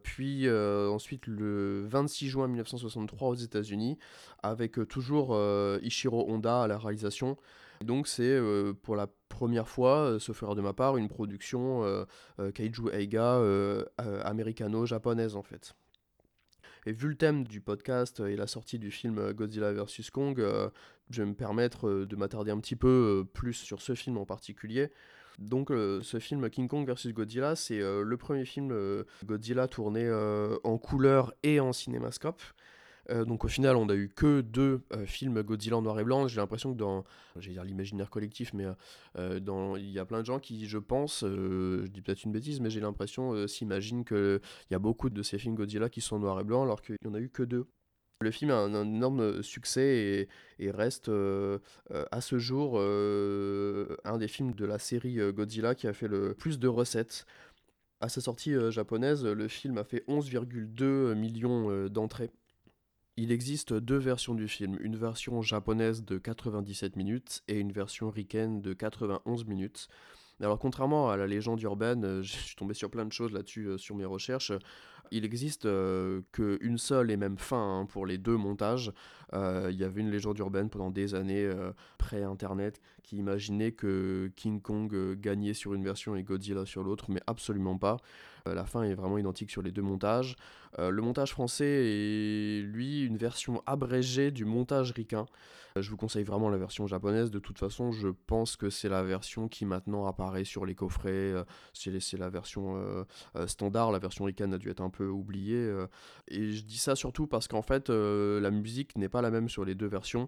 puis 0.02 0.48
euh, 0.48 0.88
ensuite 0.90 1.26
le 1.26 1.84
26 1.86 2.28
juin 2.28 2.48
1963 2.48 3.28
aux 3.28 3.34
États-Unis, 3.34 3.98
avec 4.42 4.78
euh, 4.78 4.86
toujours 4.86 5.30
euh, 5.32 5.78
Ishiro 5.82 6.26
Honda 6.28 6.62
à 6.62 6.66
la 6.66 6.78
réalisation. 6.78 7.36
Donc 7.82 8.06
c'est 8.06 8.38
pour 8.82 8.94
la 8.94 9.08
première 9.28 9.68
fois, 9.68 10.18
sauf 10.20 10.40
erreur 10.44 10.54
de 10.54 10.60
ma 10.60 10.72
part, 10.72 10.96
une 10.96 11.08
production 11.08 11.82
Kaiju 12.54 12.90
Eiga 12.92 13.40
américano-japonaise 13.98 15.34
en 15.34 15.42
fait. 15.42 15.74
Et 16.86 16.92
vu 16.92 17.08
le 17.08 17.14
thème 17.14 17.44
du 17.44 17.60
podcast 17.60 18.20
et 18.20 18.36
la 18.36 18.46
sortie 18.46 18.78
du 18.78 18.90
film 18.90 19.32
Godzilla 19.32 19.72
vs 19.72 20.10
Kong, 20.12 20.36
je 21.10 21.22
vais 21.22 21.28
me 21.28 21.34
permettre 21.34 22.04
de 22.04 22.16
m'attarder 22.16 22.50
un 22.50 22.58
petit 22.58 22.76
peu 22.76 23.24
plus 23.32 23.54
sur 23.54 23.80
ce 23.80 23.94
film 23.94 24.18
en 24.18 24.26
particulier. 24.26 24.90
Donc 25.38 25.70
euh, 25.70 26.00
ce 26.02 26.18
film 26.18 26.48
King 26.50 26.68
Kong 26.68 26.88
vs 26.88 27.12
Godzilla, 27.12 27.56
c'est 27.56 27.80
euh, 27.80 28.02
le 28.02 28.16
premier 28.16 28.44
film 28.44 28.70
euh, 28.72 29.04
Godzilla 29.24 29.68
tourné 29.68 30.10
en 30.64 30.78
couleur 30.78 31.32
et 31.42 31.60
en 31.60 31.72
cinémascope. 31.72 32.42
Donc 33.10 33.44
au 33.44 33.48
final, 33.48 33.76
on 33.76 33.86
n'a 33.86 33.94
eu 33.94 34.08
que 34.08 34.40
deux 34.40 34.82
films 35.06 35.42
Godzilla 35.42 35.76
en 35.76 35.82
noir 35.82 35.98
et 35.98 36.04
blanc. 36.04 36.28
J'ai 36.28 36.40
l'impression 36.40 36.72
que 36.72 36.78
dans, 36.78 37.04
j'ai 37.36 37.52
dire 37.52 37.64
l'imaginaire 37.64 38.10
collectif, 38.10 38.52
mais 38.54 38.66
dans, 39.40 39.76
il 39.76 39.90
y 39.90 39.98
a 39.98 40.04
plein 40.04 40.20
de 40.20 40.26
gens 40.26 40.38
qui, 40.38 40.66
je 40.66 40.78
pense, 40.78 41.24
je 41.24 41.86
dis 41.86 42.00
peut-être 42.00 42.24
une 42.24 42.32
bêtise, 42.32 42.60
mais 42.60 42.70
j'ai 42.70 42.80
l'impression 42.80 43.46
s'imaginent 43.46 44.04
qu'il 44.04 44.40
y 44.70 44.74
a 44.74 44.78
beaucoup 44.78 45.10
de 45.10 45.22
ces 45.22 45.38
films 45.38 45.56
Godzilla 45.56 45.88
qui 45.88 46.00
sont 46.00 46.16
en 46.16 46.20
noir 46.20 46.40
et 46.40 46.44
blanc, 46.44 46.62
alors 46.62 46.80
qu'il 46.80 46.96
n'y 47.04 47.10
en 47.10 47.14
a 47.14 47.20
eu 47.20 47.28
que 47.28 47.42
deux. 47.42 47.66
Le 48.22 48.30
film 48.30 48.50
a 48.50 48.56
un, 48.56 48.84
énorme 48.84 49.42
succès 49.42 50.28
et, 50.58 50.70
reste 50.70 51.08
euh, 51.08 51.58
euh, 51.90 52.04
à 52.12 52.20
ce 52.20 52.38
jour 52.38 52.74
euh, 52.76 53.96
un 54.04 54.18
des 54.18 54.28
films 54.28 54.54
de 54.54 54.64
la 54.64 54.78
série 54.78 55.18
Godzilla 55.32 55.74
qui 55.74 55.88
a 55.88 55.92
fait 55.92 56.08
le 56.08 56.34
plus 56.34 56.58
de 56.58 56.68
recettes. 56.68 57.26
À 58.00 58.08
sa 58.08 58.20
sortie 58.20 58.54
japonaise, 58.70 59.24
le 59.24 59.48
film 59.48 59.78
a 59.78 59.84
fait 59.84 60.04
11,2 60.08 61.14
millions 61.14 61.86
d'entrées. 61.88 62.30
Il 63.16 63.30
existe 63.30 63.74
deux 63.74 63.98
versions 63.98 64.34
du 64.34 64.48
film, 64.48 64.78
une 64.80 64.96
version 64.96 65.42
japonaise 65.42 66.04
de 66.04 66.16
97 66.18 66.96
minutes 66.96 67.42
et 67.46 67.58
une 67.58 67.72
version 67.72 68.10
ricaine 68.10 68.62
de 68.62 68.72
91 68.72 69.44
minutes. 69.44 69.88
Alors 70.40 70.58
contrairement 70.58 71.10
à 71.10 71.16
la 71.16 71.26
légende 71.26 71.60
urbaine, 71.62 72.22
je 72.22 72.32
suis 72.32 72.56
tombé 72.56 72.74
sur 72.74 72.90
plein 72.90 73.04
de 73.04 73.12
choses 73.12 73.32
là-dessus 73.32 73.78
sur 73.78 73.96
mes 73.96 74.06
recherches 74.06 74.52
il 75.12 75.26
existe 75.26 75.66
euh, 75.66 76.22
qu'une 76.32 76.78
seule 76.78 77.10
et 77.10 77.16
même 77.16 77.36
fin 77.36 77.80
hein, 77.80 77.86
pour 77.86 78.06
les 78.06 78.16
deux 78.16 78.36
montages. 78.36 78.92
Euh, 79.34 79.68
il 79.70 79.76
y 79.76 79.84
avait 79.84 80.00
une 80.00 80.10
légende 80.10 80.38
urbaine 80.38 80.70
pendant 80.70 80.90
des 80.90 81.14
années 81.14 81.44
euh, 81.44 81.72
pré-internet 81.98 82.80
qui 83.02 83.16
imaginait 83.16 83.72
que 83.72 84.32
King 84.36 84.62
Kong 84.62 85.18
gagnait 85.20 85.54
sur 85.54 85.74
une 85.74 85.84
version 85.84 86.16
et 86.16 86.22
Godzilla 86.22 86.64
sur 86.64 86.82
l'autre, 86.82 87.10
mais 87.10 87.20
absolument 87.26 87.76
pas. 87.76 87.98
la 88.46 88.64
fin 88.64 88.84
est 88.84 88.94
vraiment 88.94 89.18
identique 89.18 89.50
sur 89.50 89.60
les 89.60 89.70
deux 89.70 89.82
montages. 89.82 90.36
Le 90.78 91.00
montage 91.02 91.32
français 91.32 91.66
est, 91.66 92.62
lui, 92.62 93.04
une 93.04 93.16
version 93.16 93.62
abrégée 93.66 94.30
du 94.30 94.44
montage 94.44 94.92
ricain. 94.92 95.26
Je 95.76 95.88
vous 95.90 95.96
conseille 95.96 96.24
vraiment 96.24 96.50
la 96.50 96.58
version 96.58 96.86
japonaise. 96.86 97.30
De 97.30 97.38
toute 97.38 97.58
façon, 97.58 97.92
je 97.92 98.08
pense 98.08 98.56
que 98.56 98.68
c'est 98.68 98.90
la 98.90 99.02
version 99.02 99.48
qui 99.48 99.64
maintenant 99.64 100.06
apparaît 100.06 100.44
sur 100.44 100.66
les 100.66 100.74
coffrets. 100.74 101.32
C'est 101.72 102.18
la 102.18 102.28
version 102.28 103.06
standard. 103.46 103.90
La 103.90 103.98
version 103.98 104.26
ricaine 104.26 104.52
a 104.52 104.58
dû 104.58 104.68
être 104.68 104.82
un 104.82 104.90
peu 104.90 105.06
oubliée. 105.06 105.72
Et 106.28 106.52
je 106.52 106.62
dis 106.64 106.76
ça 106.76 106.94
surtout 106.94 107.26
parce 107.26 107.48
qu'en 107.48 107.62
fait, 107.62 107.88
la 107.88 108.50
musique 108.50 108.96
n'est 108.96 109.08
pas 109.08 109.22
la 109.22 109.30
même 109.30 109.48
sur 109.48 109.64
les 109.64 109.74
deux 109.74 109.88
versions. 109.88 110.26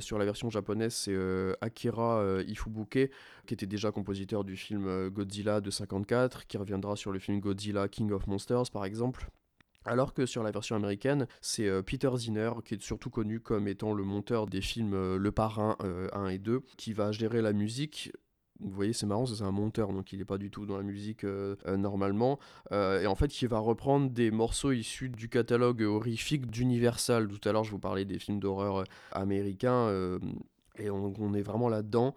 sur 0.00 0.18
la 0.18 0.24
version 0.24 0.50
japonaise, 0.50 0.94
c'est 0.94 1.16
Akira 1.60 2.40
Ifubuke, 2.46 3.10
qui 3.46 3.54
était 3.54 3.66
déjà 3.66 3.92
compositeur 3.92 4.42
du 4.42 4.56
film 4.56 5.08
Godzilla 5.10 5.60
de 5.60 5.70
54, 5.70 6.48
qui 6.48 6.58
reviendra 6.58 6.96
sur 6.96 7.12
le 7.12 7.20
film 7.20 7.38
Godzilla 7.38 7.88
King 7.88 8.10
of 8.10 8.26
Monsters 8.26 8.70
par 8.72 8.84
exemple. 8.84 9.30
Alors 9.86 10.12
que 10.12 10.26
sur 10.26 10.42
la 10.42 10.50
version 10.50 10.76
américaine, 10.76 11.26
c'est 11.40 11.66
euh, 11.66 11.82
Peter 11.82 12.10
Zinner, 12.14 12.50
qui 12.64 12.74
est 12.74 12.82
surtout 12.82 13.08
connu 13.08 13.40
comme 13.40 13.66
étant 13.66 13.94
le 13.94 14.04
monteur 14.04 14.46
des 14.46 14.60
films 14.60 14.92
euh, 14.92 15.16
Le 15.16 15.32
Parrain 15.32 15.76
1 15.80 15.84
euh, 15.86 16.28
et 16.28 16.38
2, 16.38 16.62
qui 16.76 16.92
va 16.92 17.12
gérer 17.12 17.40
la 17.40 17.54
musique. 17.54 18.12
Vous 18.62 18.72
voyez, 18.72 18.92
c'est 18.92 19.06
marrant, 19.06 19.24
c'est 19.24 19.42
un 19.42 19.52
monteur, 19.52 19.90
donc 19.94 20.12
il 20.12 20.18
n'est 20.18 20.26
pas 20.26 20.36
du 20.36 20.50
tout 20.50 20.66
dans 20.66 20.76
la 20.76 20.82
musique 20.82 21.24
normalement. 21.66 22.38
et 22.70 23.06
en 23.06 23.14
fait, 23.14 23.28
qui 23.28 23.46
va 23.46 23.58
reprendre 23.58 24.10
des 24.10 24.30
morceaux 24.30 24.72
issus 24.72 25.08
du 25.08 25.30
catalogue 25.30 25.80
horrifique 25.80 26.50
d'Universal. 26.50 27.26
Tout 27.26 27.48
à 27.48 27.52
l'heure, 27.52 27.64
je 27.64 27.70
vous 27.70 27.78
parlais 27.78 28.04
des 28.04 28.18
films 28.18 28.38
d'horreur 28.38 28.84
américains, 29.12 29.88
et 30.78 30.90
on 30.90 31.32
est 31.32 31.40
vraiment 31.40 31.70
là-dedans. 31.70 32.14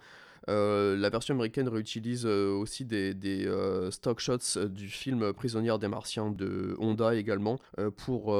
Euh, 0.49 0.97
la 0.97 1.09
version 1.09 1.33
américaine 1.33 1.67
réutilise 1.69 2.25
euh, 2.25 2.51
aussi 2.51 2.85
des, 2.85 3.13
euh, 3.47 3.91
stock 3.91 4.19
shots 4.19 4.67
du 4.67 4.89
film 4.89 5.33
Prisonnière 5.33 5.79
des 5.79 5.87
Martiens 5.87 6.31
de 6.31 6.75
Honda 6.79 7.15
également 7.15 7.59
pour 7.97 8.33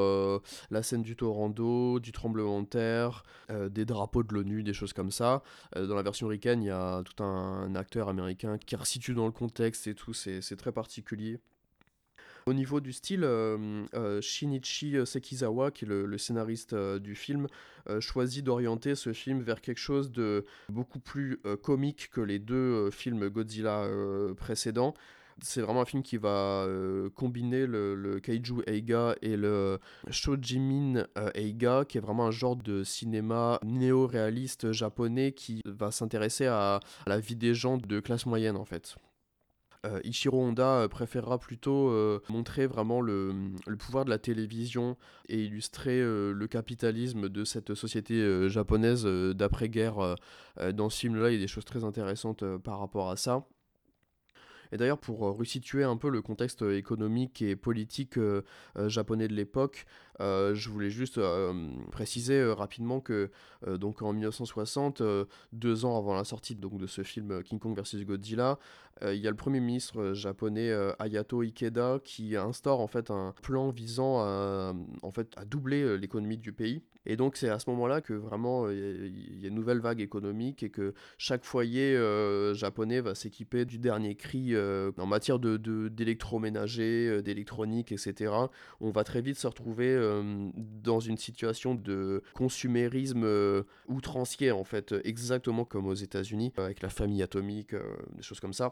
la 0.72 0.84
scène 0.84 1.02
du 1.02 1.16
d'eau, 1.16 2.00
du 2.00 2.12
tremblement 2.12 2.62
de 2.62 2.68
terre, 2.68 3.24
des 3.70 3.86
drapeaux 3.86 4.24
de 4.24 4.34
l'ONU, 4.34 4.64
des 4.64 4.74
choses 4.74 4.94
comme 4.94 5.12
ça. 5.12 5.44
dans 5.76 5.96
la 5.96 6.02
version 6.02 6.28
américaine, 6.28 6.62
il 6.62 6.68
y 6.68 6.72
a 6.72 7.02
tout 7.04 7.24
un, 7.24 7.76
acteur 7.76 8.10
américain 8.10 8.58
qui 8.58 8.76
resitue 8.76 9.14
dans 9.14 9.26
le 9.26 9.32
contexte 9.32 9.88
et 9.88 9.96
tout, 9.96 10.14
c'est 10.14 10.56
très 10.58 10.72
particulier. 10.72 11.40
Au 12.46 12.54
niveau 12.54 12.82
du 12.82 12.92
style, 12.92 13.24
euh, 13.24 13.86
euh, 13.94 14.20
Shinichi 14.20 14.96
Sekizawa, 15.06 15.72
qui 15.72 15.86
est 15.86 15.88
le, 15.88 16.18
scénariste 16.18 16.74
euh, 16.74 17.00
du 17.00 17.16
film, 17.16 17.48
choisit 18.00 18.44
d'orienter 18.46 18.96
ce 18.96 19.12
film 19.12 19.42
vers 19.42 19.60
quelque 19.60 19.80
chose 19.80 20.10
de 20.10 20.46
beaucoup 20.70 21.00
plus 21.00 21.42
comique 21.62 22.10
que 22.12 22.22
les 22.22 22.40
deux 22.40 22.90
films 22.92 23.28
Godzilla 23.28 23.86
précédents. 24.38 24.94
C'est 25.42 25.60
vraiment 25.60 25.82
un 25.82 25.86
film 25.86 26.02
qui 26.02 26.16
va 26.16 26.66
combiner 27.14 27.68
le, 27.68 28.22
kaiju 28.22 28.64
Eiga 28.68 29.16
et 29.22 29.36
le 29.36 29.80
shojimin 30.10 31.08
Eiga, 31.34 31.84
qui 31.84 31.98
est 31.98 32.02
vraiment 32.02 32.28
un 32.28 32.32
genre 32.32 32.56
de 32.56 32.86
cinéma 32.86 33.60
néo-réaliste 33.66 34.72
japonais 34.72 35.34
qui 35.34 35.62
va 35.66 35.92
s'intéresser 35.92 36.46
à, 36.46 36.80
la 37.06 37.20
vie 37.20 37.36
des 37.36 37.54
gens 37.54 37.76
de 37.76 38.00
classe 38.00 38.26
moyenne 38.26 38.56
en 38.56 38.66
fait. 38.66 38.96
Ichiro 40.04 40.42
Honda 40.42 40.88
préférera 40.90 41.38
plutôt 41.38 41.92
montrer 42.30 42.68
vraiment 42.68 43.02
le, 43.02 43.34
pouvoir 43.78 44.06
de 44.06 44.10
la 44.10 44.18
télévision 44.18 44.98
et 45.28 45.44
illustrer 45.44 46.00
le 46.00 46.48
capitalisme 46.48 47.28
de 47.28 47.44
cette 47.44 47.74
société 47.74 48.50
japonaise 48.50 49.06
d'après-guerre. 49.06 50.16
dans 50.74 50.90
ce 50.90 51.00
film-là, 51.00 51.32
il 51.32 51.34
y 51.34 51.38
a 51.38 51.42
des 51.42 51.48
choses 51.48 51.66
très 51.66 51.84
intéressantes 51.84 52.46
par 52.60 52.80
rapport 52.80 53.10
à 53.10 53.18
ça. 53.18 53.46
Et 54.74 54.78
d'ailleurs, 54.78 54.98
pour 54.98 55.28
euh, 55.28 55.32
resituer 55.32 55.84
un 55.84 55.98
peu 55.98 56.10
le 56.10 56.24
contexte 56.24 56.64
euh, 56.64 56.76
économique 56.76 57.44
et 57.44 57.56
politique 57.56 58.18
euh, 58.18 58.42
japonais 58.88 59.28
de 59.28 59.36
l'époque, 59.36 59.86
je 60.20 60.70
voulais 60.70 60.90
juste 60.90 61.20
préciser 61.92 62.44
rapidement 62.52 63.00
que 63.00 63.30
donc 63.68 64.02
en 64.02 64.14
1960, 64.14 65.02
deux 65.52 65.86
ans 65.86 65.98
avant 65.98 66.16
la 66.16 66.24
sortie 66.24 66.56
donc, 66.56 66.78
de 66.78 66.88
ce 66.88 67.04
film 67.04 67.44
King 67.44 67.60
Kong 67.60 67.78
vs 67.78 68.04
Godzilla, 68.06 68.60
il 69.02 69.18
y 69.18 69.28
a 69.28 69.32
le 69.32 69.36
premier 69.36 69.60
ministre 69.60 70.14
japonais 70.14 70.72
Hayato 71.00 71.42
Ikeda 71.42 72.00
qui 72.04 72.36
instaure 72.36 72.80
en 72.80 72.88
fait 72.88 73.10
un 73.12 73.34
plan 73.42 73.70
visant 73.70 74.20
à, 74.20 74.74
en 75.02 75.12
fait, 75.12 75.34
à 75.36 75.46
doubler 75.46 75.98
l'économie 75.98 76.38
du 76.38 76.54
pays. 76.54 76.84
Et 77.06 77.18
donc 77.18 77.36
c'est 77.36 77.50
à 77.50 77.60
ce 77.60 77.70
moment-là 77.72 78.00
que 78.00 78.14
vraiment 78.14 78.70
il 78.70 79.42
y 79.42 79.46
a 79.46 79.50
une 79.50 79.56
nouvelle 79.56 79.80
vague 79.80 80.00
économique 80.00 80.64
et 80.64 80.70
que 80.70 80.94
chaque 81.18 81.44
foyer 81.44 81.98
japonais 82.54 83.02
va 83.02 83.14
s'équiper 83.16 83.66
du 83.66 83.78
dernier 83.78 84.16
cri 84.16 84.54
en 84.56 85.06
matière 85.06 85.40
d'électroménager, 85.40 87.22
d'électronique, 87.22 87.92
etc. 87.92 88.32
On 88.80 88.92
va 88.92 89.04
très 89.04 89.22
vite 89.22 89.38
se 89.38 89.48
retrouver 89.48 89.98
dans 90.84 91.00
une 91.00 91.18
situation 91.18 91.76
de 91.76 92.24
consumérisme 92.34 93.26
outrancier 93.88 94.52
en 94.52 94.64
fait, 94.64 94.94
exactement 95.04 95.66
comme 95.66 95.88
aux 95.88 95.94
États-Unis 95.94 96.54
avec 96.58 96.82
la 96.82 96.90
famille 96.90 97.24
atomique, 97.24 97.76
des 98.16 98.22
choses 98.22 98.40
comme 98.40 98.54
ça. 98.54 98.72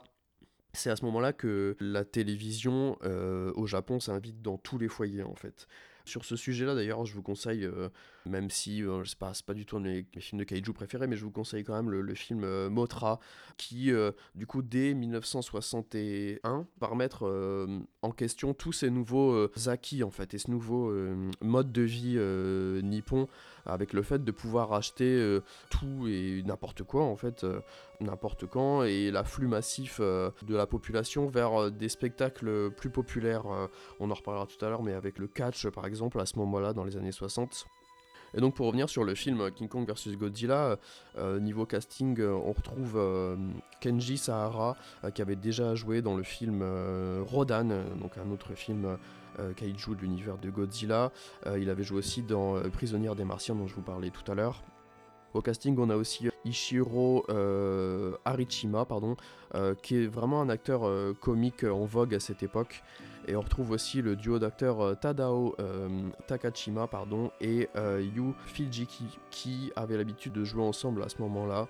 C'est 0.73 0.89
à 0.89 0.95
ce 0.95 1.03
moment-là 1.05 1.33
que 1.33 1.75
la 1.79 2.05
télévision 2.05 2.97
au 3.01 3.65
Japon 3.65 3.99
s'invite 3.99 4.41
dans 4.41 4.57
tous 4.57 4.77
les 4.77 4.87
foyers 4.87 5.23
en 5.23 5.35
fait. 5.35 5.67
Sur 6.05 6.25
ce 6.25 6.35
sujet-là, 6.35 6.75
d'ailleurs, 6.75 7.05
je 7.05 7.13
vous 7.13 7.21
conseille, 7.21 7.65
euh, 7.65 7.89
même 8.25 8.49
si 8.49 8.83
euh, 8.83 9.03
c'est 9.05 9.17
pas, 9.17 9.31
pas 9.45 9.53
du 9.53 9.65
tout 9.65 9.77
un 9.77 9.81
de 9.81 9.87
mes, 9.87 10.05
films 10.19 10.39
de 10.39 10.43
kaiju 10.43 10.73
préférés, 10.73 11.07
mais 11.07 11.15
je 11.15 11.23
vous 11.23 11.31
conseille 11.31 11.63
quand 11.63 11.75
même 11.75 11.89
le, 11.89 12.13
film 12.13 12.43
euh, 12.43 12.69
Motra, 12.69 13.19
qui, 13.57 13.91
du 14.35 14.47
coup, 14.47 14.61
dès 14.61 14.93
1961, 14.93 16.67
va 16.79 16.87
remettre 16.87 17.23
en 18.01 18.11
question 18.11 18.53
tous 18.53 18.73
ces 18.73 18.89
nouveaux 18.89 19.47
acquis, 19.67 20.03
en 20.03 20.09
fait, 20.09 20.33
et 20.33 20.37
ce 20.37 20.49
nouveau 20.49 20.91
mode 21.41 21.71
de 21.71 21.81
vie 21.81 22.17
nippon, 22.83 23.27
avec 23.65 23.93
le 23.93 24.01
fait 24.01 24.23
de 24.23 24.31
pouvoir 24.31 24.73
acheter 24.73 25.39
tout 25.69 26.07
et 26.07 26.41
n'importe 26.45 26.83
quoi, 26.83 27.03
en 27.03 27.15
fait, 27.15 27.45
n'importe 27.99 28.47
quand, 28.47 28.83
et 28.83 29.11
l'afflux 29.11 29.47
massif 29.47 29.99
de 29.99 30.55
la 30.55 30.65
population 30.65 31.27
vers 31.27 31.71
des 31.71 31.89
spectacles 31.89 32.71
plus 32.71 32.89
populaires. 32.89 33.45
on 33.99 34.09
en 34.09 34.15
reparlera 34.15 34.47
tout 34.47 34.63
à 34.65 34.69
l'heure, 34.69 34.83
mais 34.83 34.93
avec 34.93 35.19
le 35.19 35.27
catch, 35.27 35.67
par 35.67 35.85
exemple 35.85 36.19
à 36.19 36.25
ce 36.25 36.37
moment-là, 36.39 36.73
dans 36.73 36.83
les 36.83 36.97
années 36.97 37.11
60. 37.11 37.67
Et 38.33 38.39
donc 38.39 38.55
pour 38.55 38.67
revenir 38.67 38.89
sur 38.89 39.03
le 39.03 39.15
film 39.15 39.51
King 39.51 39.67
Kong 39.67 39.89
vs 39.89 40.15
Godzilla, 40.15 40.77
euh, 41.17 41.39
niveau 41.39 41.65
casting, 41.65 42.19
euh, 42.19 42.31
on 42.31 42.53
retrouve 42.53 42.93
euh, 42.95 43.35
Kenji 43.81 44.17
Sahara 44.17 44.75
qui 45.13 45.21
avait 45.21 45.35
déjà 45.35 45.75
joué 45.75 46.01
dans 46.01 46.15
le 46.15 46.23
film 46.23 46.63
Rodan, 47.27 47.65
donc 47.99 48.17
un 48.17 48.31
autre 48.31 48.53
film 48.53 48.97
kaiju 49.55 49.95
de 49.95 50.01
l'univers 50.01 50.37
de 50.37 50.49
Godzilla. 50.49 51.11
il 51.57 51.69
avait 51.69 51.83
joué 51.83 51.97
aussi 51.97 52.21
dans 52.21 52.61
Prisonnière 52.69 53.15
des 53.15 53.25
Martiens 53.25 53.55
dont 53.55 53.67
je 53.67 53.73
vous 53.73 53.81
parlais 53.81 54.11
tout 54.11 54.29
à 54.31 54.35
l'heure. 54.35 54.61
Au 55.33 55.41
casting, 55.41 55.75
on 55.79 55.89
a 55.89 55.95
aussi 55.95 56.29
Ishiro 56.45 57.25
Harichima, 58.23 58.85
pardon, 58.85 59.15
qui 59.81 59.95
est 59.95 60.07
vraiment 60.07 60.41
un 60.41 60.49
acteur 60.49 60.81
comique 61.19 61.63
en 61.63 61.85
vogue 61.85 62.13
à 62.13 62.19
cette 62.19 62.43
époque. 62.43 62.83
Et 63.27 63.35
on 63.35 63.41
retrouve 63.41 63.71
aussi 63.71 64.01
le 64.01 64.15
duo 64.15 64.39
d'acteurs 64.39 64.81
euh, 64.81 64.95
Tadao 64.95 65.55
euh, 65.59 66.09
Takachima 66.27 66.87
pardon, 66.87 67.31
et 67.39 67.69
euh, 67.75 68.01
Yu 68.01 68.33
Fijiki 68.45 69.19
qui 69.29 69.71
avaient 69.75 69.97
l'habitude 69.97 70.33
de 70.33 70.43
jouer 70.43 70.63
ensemble 70.63 71.03
à 71.03 71.09
ce 71.09 71.21
moment-là. 71.21 71.67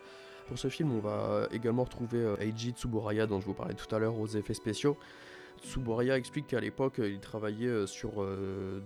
Pour 0.48 0.58
ce 0.58 0.70
film, 0.70 0.92
on 0.92 1.00
va 1.00 1.48
également 1.52 1.84
retrouver 1.84 2.36
Eiji 2.40 2.72
Tsuburaya 2.72 3.26
dont 3.26 3.40
je 3.40 3.46
vous 3.46 3.54
parlais 3.54 3.74
tout 3.74 3.94
à 3.94 4.00
l'heure 4.00 4.20
aux 4.20 4.28
effets 4.28 4.54
spéciaux. 4.54 4.98
Tsuburaya 5.64 6.18
explique 6.18 6.48
qu'à 6.48 6.60
l'époque, 6.60 6.96
il 6.98 7.20
travaillait 7.20 7.88
sur 7.88 8.26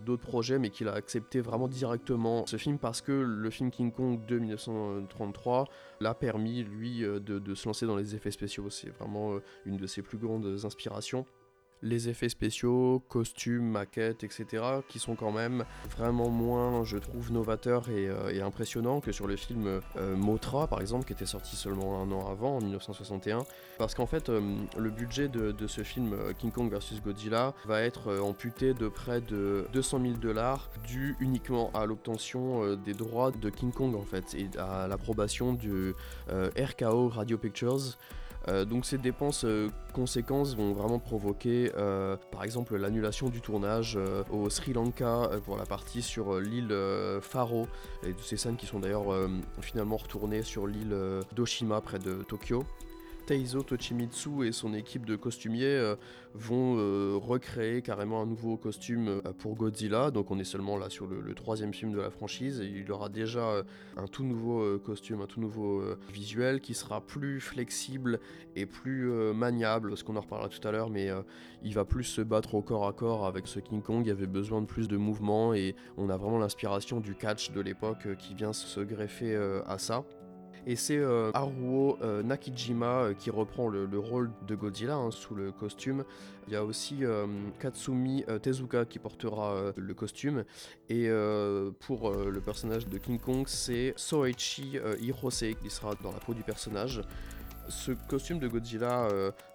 d'autres 0.05 0.21
projets, 0.21 0.59
mais 0.59 0.69
qu'il 0.69 0.87
a 0.89 0.93
accepté 0.93 1.39
vraiment 1.39 1.67
directement 1.67 2.45
ce 2.45 2.57
film 2.57 2.77
parce 2.77 3.01
que 3.01 3.13
le 3.13 3.49
film 3.49 3.71
King 3.71 3.91
Kong 3.91 4.23
de 4.27 4.37
1933 4.37 5.65
l'a 6.01 6.13
permis, 6.13 6.63
lui, 6.63 6.99
de, 7.01 7.55
se 7.55 7.67
lancer 7.67 7.87
dans 7.87 7.95
les 7.95 8.13
effets 8.13 8.31
spéciaux. 8.31 8.69
C'est 8.69 8.89
vraiment 8.89 9.39
une 9.65 9.77
de 9.77 9.87
ses 9.87 10.03
plus 10.03 10.19
grandes 10.19 10.59
inspirations 10.65 11.25
les 11.81 12.09
effets 12.09 12.29
spéciaux, 12.29 13.03
costumes, 13.09 13.69
maquettes, 13.69 14.23
etc., 14.23 14.63
qui 14.87 14.99
sont 14.99 15.15
quand 15.15 15.31
même 15.31 15.65
vraiment 15.95 16.29
moins, 16.29 16.83
je 16.83 16.97
trouve, 16.97 17.31
novateurs 17.31 17.89
et, 17.89 18.07
euh, 18.07 18.43
impressionnants 18.45 19.01
que 19.01 19.11
sur 19.11 19.27
le 19.27 19.35
film 19.35 19.81
euh, 19.97 20.15
Motra, 20.15 20.67
par 20.67 20.81
exemple, 20.81 21.05
qui 21.05 21.13
était 21.13 21.25
sorti 21.25 21.55
seulement 21.55 22.01
un 22.01 22.11
an 22.11 22.29
avant, 22.29 22.57
en 22.57 22.61
1961. 22.61 23.43
Parce 23.77 23.95
qu'en 23.95 24.05
fait, 24.05 24.29
euh, 24.29 24.41
le 24.77 24.89
budget 24.89 25.27
de, 25.27 25.53
ce 25.67 25.81
film 25.81 26.15
King 26.37 26.51
Kong 26.51 26.71
vs 26.71 27.01
Godzilla 27.03 27.53
va 27.65 27.81
être 27.81 28.19
amputé 28.19 28.73
de 28.73 28.87
près 28.87 29.19
de 29.19 29.67
200 29.73 29.99
000 30.01 30.13
dollars, 30.15 30.69
dû 30.87 31.15
uniquement 31.19 31.71
à 31.73 31.85
l'obtention 31.85 32.75
des 32.75 32.93
droits 32.93 33.31
de 33.31 33.49
King 33.49 33.71
Kong, 33.71 33.95
en 33.95 34.03
fait, 34.03 34.35
et 34.35 34.47
à 34.59 34.87
l'approbation 34.87 35.53
du 35.53 35.95
RKO 36.29 37.09
Radio 37.09 37.37
Pictures. 37.37 37.97
Euh, 38.47 38.65
donc 38.65 38.85
ces 38.85 38.97
dépenses 38.97 39.43
euh, 39.43 39.69
conséquences 39.93 40.55
vont 40.55 40.73
vraiment 40.73 40.99
provoquer 40.99 41.71
euh, 41.77 42.15
par 42.31 42.43
exemple 42.43 42.75
l'annulation 42.77 43.29
du 43.29 43.41
tournage 43.41 43.97
au 44.29 44.49
Sri 44.49 44.73
Lanka 44.73 45.29
pour 45.45 45.57
la 45.57 45.65
partie 45.65 46.01
sur 46.01 46.39
l'île 46.39 46.75
Faro 47.21 47.67
et 48.03 48.13
de 48.13 48.21
ces 48.21 48.37
scènes 48.37 48.57
qui 48.57 48.65
sont 48.65 48.79
d'ailleurs 48.79 49.05
finalement 49.61 49.97
retournées 49.97 50.43
sur 50.43 50.67
l'île 50.67 50.95
d'Oshima 51.35 51.81
près 51.81 51.99
de 51.99 52.23
Tokyo. 52.23 52.63
Teizo 53.25 53.63
Tochimitsu 53.63 54.45
et 54.45 54.51
son 54.51 54.73
équipe 54.73 55.05
de 55.05 55.15
costumiers 55.15 55.65
euh, 55.65 55.95
vont 56.35 56.75
euh, 56.77 57.15
recréer 57.19 57.81
carrément 57.81 58.21
un 58.21 58.25
nouveau 58.25 58.55
costume 58.55 59.07
euh, 59.07 59.21
pour 59.37 59.55
Godzilla. 59.55 60.11
Donc 60.11 60.29
on 60.29 60.37
est 60.37 60.43
seulement 60.43 60.77
là 60.77 60.89
sur 60.89 61.07
le, 61.07 61.33
troisième 61.33 61.73
film 61.73 61.91
de 61.91 61.99
la 61.99 62.09
franchise 62.09 62.63
il 62.63 62.89
aura 62.91 63.09
déjà 63.09 63.63
un 63.97 64.07
tout 64.07 64.23
nouveau 64.23 64.79
costume, 64.79 65.21
un 65.21 65.25
tout 65.25 65.41
nouveau 65.41 65.83
visuel 66.11 66.61
qui 66.61 66.73
sera 66.73 67.01
plus 67.01 67.41
flexible 67.41 68.19
et 68.55 68.65
plus 68.65 69.11
maniable, 69.33 69.97
ce 69.97 70.03
qu'on 70.03 70.15
en 70.15 70.21
reparlera 70.21 70.47
tout 70.47 70.65
à 70.65 70.71
l'heure, 70.71 70.89
mais 70.89 71.09
il 71.61 71.73
va 71.73 71.83
plus 71.83 72.05
se 72.05 72.21
battre 72.21 72.55
au 72.55 72.61
corps 72.61 72.87
à 72.87 72.93
corps 72.93 73.25
avec 73.25 73.47
ce 73.47 73.59
King 73.59 73.81
Kong. 73.81 74.03
Il 74.05 74.11
avait 74.11 74.27
besoin 74.27 74.61
de 74.61 74.65
plus 74.65 74.87
de 74.87 74.97
mouvements 74.97 75.53
et 75.53 75.75
on 75.97 76.09
a 76.09 76.15
vraiment 76.15 76.39
l'inspiration 76.39 77.01
du 77.01 77.15
catch 77.15 77.51
de 77.51 77.59
l'époque 77.59 78.07
qui 78.17 78.33
vient 78.33 78.53
se 78.53 78.79
greffer 78.79 79.35
à 79.67 79.77
ça. 79.77 80.05
Et 80.67 80.75
c'est 80.75 80.97
euh, 80.97 81.29
Haruo 81.33 81.97
euh, 82.01 82.23
Nakijima 82.23 82.85
euh, 82.87 83.13
qui 83.13 83.29
reprend 83.29 83.67
le, 83.67 83.87
rôle 83.99 84.31
de 84.47 84.55
Godzilla 84.55 84.95
hein, 84.95 85.11
sous 85.11 85.35
le 85.35 85.51
costume. 85.51 86.03
Il 86.47 86.53
y 86.53 86.55
a 86.55 86.63
aussi 86.63 87.03
Katsumi 87.59 88.23
Tezuka 88.43 88.85
qui 88.85 88.99
portera 88.99 89.73
le 89.75 89.93
costume. 89.95 90.43
Et 90.89 91.09
pour 91.79 92.11
le 92.11 92.39
personnage 92.39 92.87
de 92.87 92.99
King 92.99 93.17
Kong, 93.17 93.45
c'est 93.47 93.95
Soichi 93.97 94.77
Hirose 95.01 95.43
qui 95.59 95.71
sera 95.71 95.95
dans 96.03 96.11
la 96.11 96.19
peau 96.19 96.35
du 96.35 96.43
personnage. 96.43 97.01
Ce 97.67 97.93
costume 98.07 98.37
de 98.37 98.47
Godzilla 98.47 99.07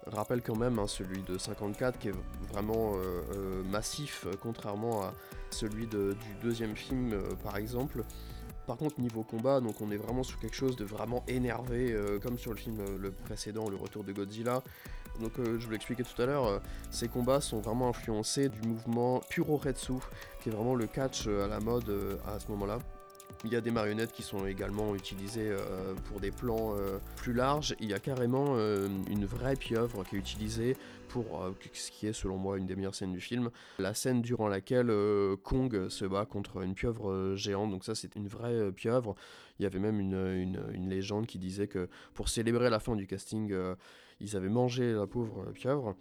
rappelle 0.05 0.41
quand 0.41 0.57
même 0.57 0.79
hein, 0.79 0.87
celui 0.87 1.21
de 1.21 1.37
54 1.37 1.97
qui 1.97 2.09
est 2.09 2.15
vraiment 2.51 2.95
massif 3.71 4.27
contrairement 4.41 5.03
à 5.03 5.13
celui 5.49 5.87
du 5.87 6.13
deuxième 6.43 6.75
film 6.75 7.15
par 7.41 7.55
exemple. 7.55 8.03
Par 8.71 8.77
contre, 8.77 9.01
niveau 9.01 9.23
combat, 9.23 9.59
donc 9.59 9.81
on 9.81 9.91
est 9.91 9.97
vraiment 9.97 10.23
sur 10.23 10.39
quelque 10.39 10.55
chose 10.55 10.77
de 10.77 10.85
vraiment 10.85 11.25
énervé, 11.27 11.91
euh, 11.91 12.19
comme 12.19 12.37
sur 12.37 12.51
le 12.51 12.57
film 12.57 12.79
euh, 12.79 12.97
le 12.97 13.11
précédent, 13.11 13.69
Le 13.69 13.75
Retour 13.75 14.05
de 14.05 14.13
Godzilla. 14.13 14.63
Donc, 15.19 15.33
euh, 15.39 15.59
je 15.59 15.65
vous 15.65 15.73
l'expliquais 15.73 16.03
tout 16.03 16.21
à 16.21 16.25
l'heure, 16.25 16.61
ces 16.89 17.09
combats 17.09 17.41
sont 17.41 17.59
vraiment 17.59 17.89
influencés 17.89 18.47
du 18.47 18.61
mouvement 18.65 19.19
Puroretsu, 19.29 19.95
qui 20.41 20.47
est 20.47 20.51
vraiment 20.53 20.73
le 20.73 20.87
catch 20.87 21.27
à 21.27 21.47
la 21.49 21.59
mode 21.59 22.17
à 22.25 22.39
ce 22.39 22.47
moment-là. 22.47 22.79
Il 23.43 23.51
y 23.51 23.55
a 23.55 23.61
des 23.61 23.71
marionnettes 23.71 24.11
qui 24.11 24.21
sont 24.21 24.45
également 24.45 24.95
utilisées 24.95 25.49
euh, 25.49 25.95
pour 26.05 26.19
des 26.19 26.29
plans 26.29 26.75
euh, 26.75 26.99
plus 27.15 27.33
larges. 27.33 27.75
Il 27.79 27.89
y 27.89 27.93
a 27.93 27.99
carrément 27.99 28.53
euh, 28.55 28.87
une 29.09 29.25
vraie 29.25 29.55
pieuvre 29.55 30.03
qui 30.03 30.15
est 30.15 30.19
utilisée 30.19 30.77
pour 31.09 31.43
ce 31.73 31.91
qui 31.91 32.07
est 32.07 32.13
selon 32.13 32.37
moi 32.37 32.57
une 32.57 32.67
des 32.67 32.75
meilleures 32.75 32.95
scènes 32.95 33.11
du 33.11 33.19
film. 33.19 33.49
La 33.79 33.93
scène 33.93 34.21
durant 34.21 34.47
laquelle 34.47 34.89
Kong 35.43 35.89
se 35.89 36.05
bat 36.05 36.25
contre 36.25 36.61
une 36.61 36.73
pieuvre 36.73 37.35
géante. 37.35 37.69
Donc 37.69 37.83
ça 37.83 37.95
c'est 37.95 38.15
une 38.15 38.29
vraie 38.29 38.71
pieuvre. 38.71 39.15
Il 39.59 39.63
y 39.63 39.65
avait 39.65 39.79
même 39.79 39.99
une, 39.99 40.63
une, 40.71 40.89
légende 40.89 41.27
qui 41.27 41.37
disait 41.37 41.67
que 41.67 41.89
pour 42.13 42.29
célébrer 42.29 42.69
la 42.69 42.79
fin 42.79 42.95
du 42.95 43.07
casting, 43.07 43.53
ils 44.21 44.37
avaient 44.37 44.47
mangé 44.47 44.93
la 44.93 45.05
pauvre 45.05 45.51
pieuvre. 45.53 45.97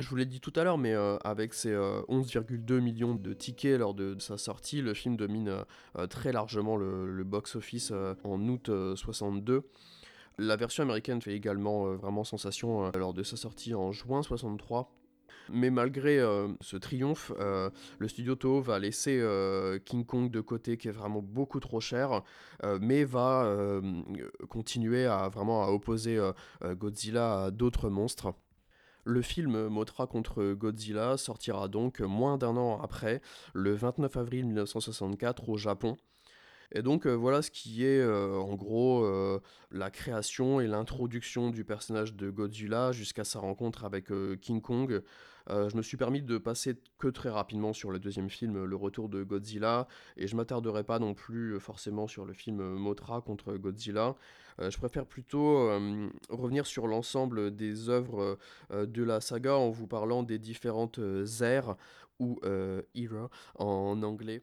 Je 0.00 0.08
vous 0.08 0.16
l'ai 0.16 0.24
dit 0.24 0.40
tout 0.40 0.52
à 0.56 0.64
l'heure, 0.64 0.78
mais 0.78 0.94
euh, 0.94 1.18
avec 1.24 1.52
ses 1.52 1.72
11,2 1.72 2.72
euh, 2.72 2.80
millions 2.80 3.14
de 3.14 3.34
tickets 3.34 3.78
lors 3.78 3.92
de, 3.92 4.16
sa 4.18 4.38
sortie, 4.38 4.80
le 4.80 4.94
film 4.94 5.14
domine 5.16 5.62
euh, 5.98 6.06
très 6.06 6.32
largement 6.32 6.76
le, 6.76 7.22
box-office 7.22 7.92
en 8.24 8.48
août 8.48 8.70
62. 8.94 9.62
La 10.38 10.56
version 10.56 10.82
américaine 10.84 11.20
fait 11.20 11.34
également 11.34 11.94
vraiment 11.96 12.24
sensation 12.24 12.90
lors 12.92 13.12
de 13.12 13.22
sa 13.22 13.36
sortie 13.36 13.74
en 13.74 13.92
juin 13.92 14.22
63 14.22 14.90
mais 15.52 15.70
malgré 15.70 16.18
ce 16.60 16.76
triomphe, 16.76 17.32
le 17.38 18.08
studio 18.08 18.36
Toho 18.36 18.60
va 18.60 18.78
laisser 18.78 19.20
King 19.84 20.04
Kong 20.06 20.30
de 20.30 20.40
côté, 20.40 20.76
qui 20.76 20.86
est 20.86 20.92
vraiment 20.92 21.22
beaucoup 21.22 21.58
trop 21.58 21.80
cher, 21.80 22.22
mais 22.80 23.02
va 23.04 23.80
continuer 24.48 25.06
à 25.06 25.28
vraiment 25.28 25.64
à 25.64 25.68
opposer 25.68 26.20
Godzilla 26.62 27.44
à 27.44 27.50
d'autres 27.50 27.90
monstres. 27.90 28.32
Le 29.04 29.22
film 29.22 29.68
Motra 29.68 30.06
contre 30.06 30.52
Godzilla 30.52 31.16
sortira 31.16 31.68
donc 31.68 32.00
moins 32.00 32.38
d'un 32.38 32.56
an 32.56 32.80
après, 32.80 33.20
le 33.54 33.74
29 33.74 34.16
avril 34.16 34.46
1964 34.46 35.48
au 35.48 35.56
Japon. 35.56 35.96
Et 36.72 36.82
donc 36.82 37.06
voilà 37.06 37.42
ce 37.42 37.50
qui 37.50 37.84
est 37.84 38.04
en 38.04 38.54
gros 38.54 39.04
la 39.72 39.90
création 39.90 40.60
et 40.60 40.68
l'introduction 40.68 41.50
du 41.50 41.64
personnage 41.64 42.14
de 42.14 42.30
Godzilla 42.30 42.92
jusqu'à 42.92 43.24
sa 43.24 43.40
rencontre 43.40 43.84
avec 43.84 44.12
King 44.40 44.60
Kong. 44.60 45.02
Euh, 45.48 45.68
je 45.68 45.76
me 45.76 45.82
suis 45.82 45.96
permis 45.96 46.22
de 46.22 46.38
passer 46.38 46.76
que 46.98 47.08
très 47.08 47.28
rapidement 47.28 47.72
sur 47.72 47.90
le 47.90 47.98
deuxième 47.98 48.30
film, 48.30 48.64
Le 48.64 48.76
Retour 48.76 49.08
de 49.08 49.22
Godzilla, 49.22 49.88
et 50.16 50.26
je 50.26 50.36
m'attarderai 50.36 50.84
pas 50.84 50.98
non 50.98 51.14
plus 51.14 51.54
euh, 51.54 51.58
forcément 51.58 52.06
sur 52.06 52.24
le 52.24 52.32
film 52.32 52.62
Motra 52.74 53.20
contre 53.20 53.54
Godzilla. 53.56 54.14
Euh, 54.60 54.70
je 54.70 54.78
préfère 54.78 55.06
plutôt 55.06 55.68
revenir 56.28 56.66
sur 56.66 56.86
l'ensemble 56.86 57.54
des 57.54 57.88
œuvres 57.88 58.38
de 58.70 59.02
la 59.02 59.20
saga 59.20 59.56
en 59.56 59.70
vous 59.70 59.86
parlant 59.86 60.22
des 60.22 60.38
différentes 60.38 61.00
ères 61.40 61.76
ou 62.18 62.38
era 62.94 63.30
en 63.56 64.02
anglais. 64.02 64.42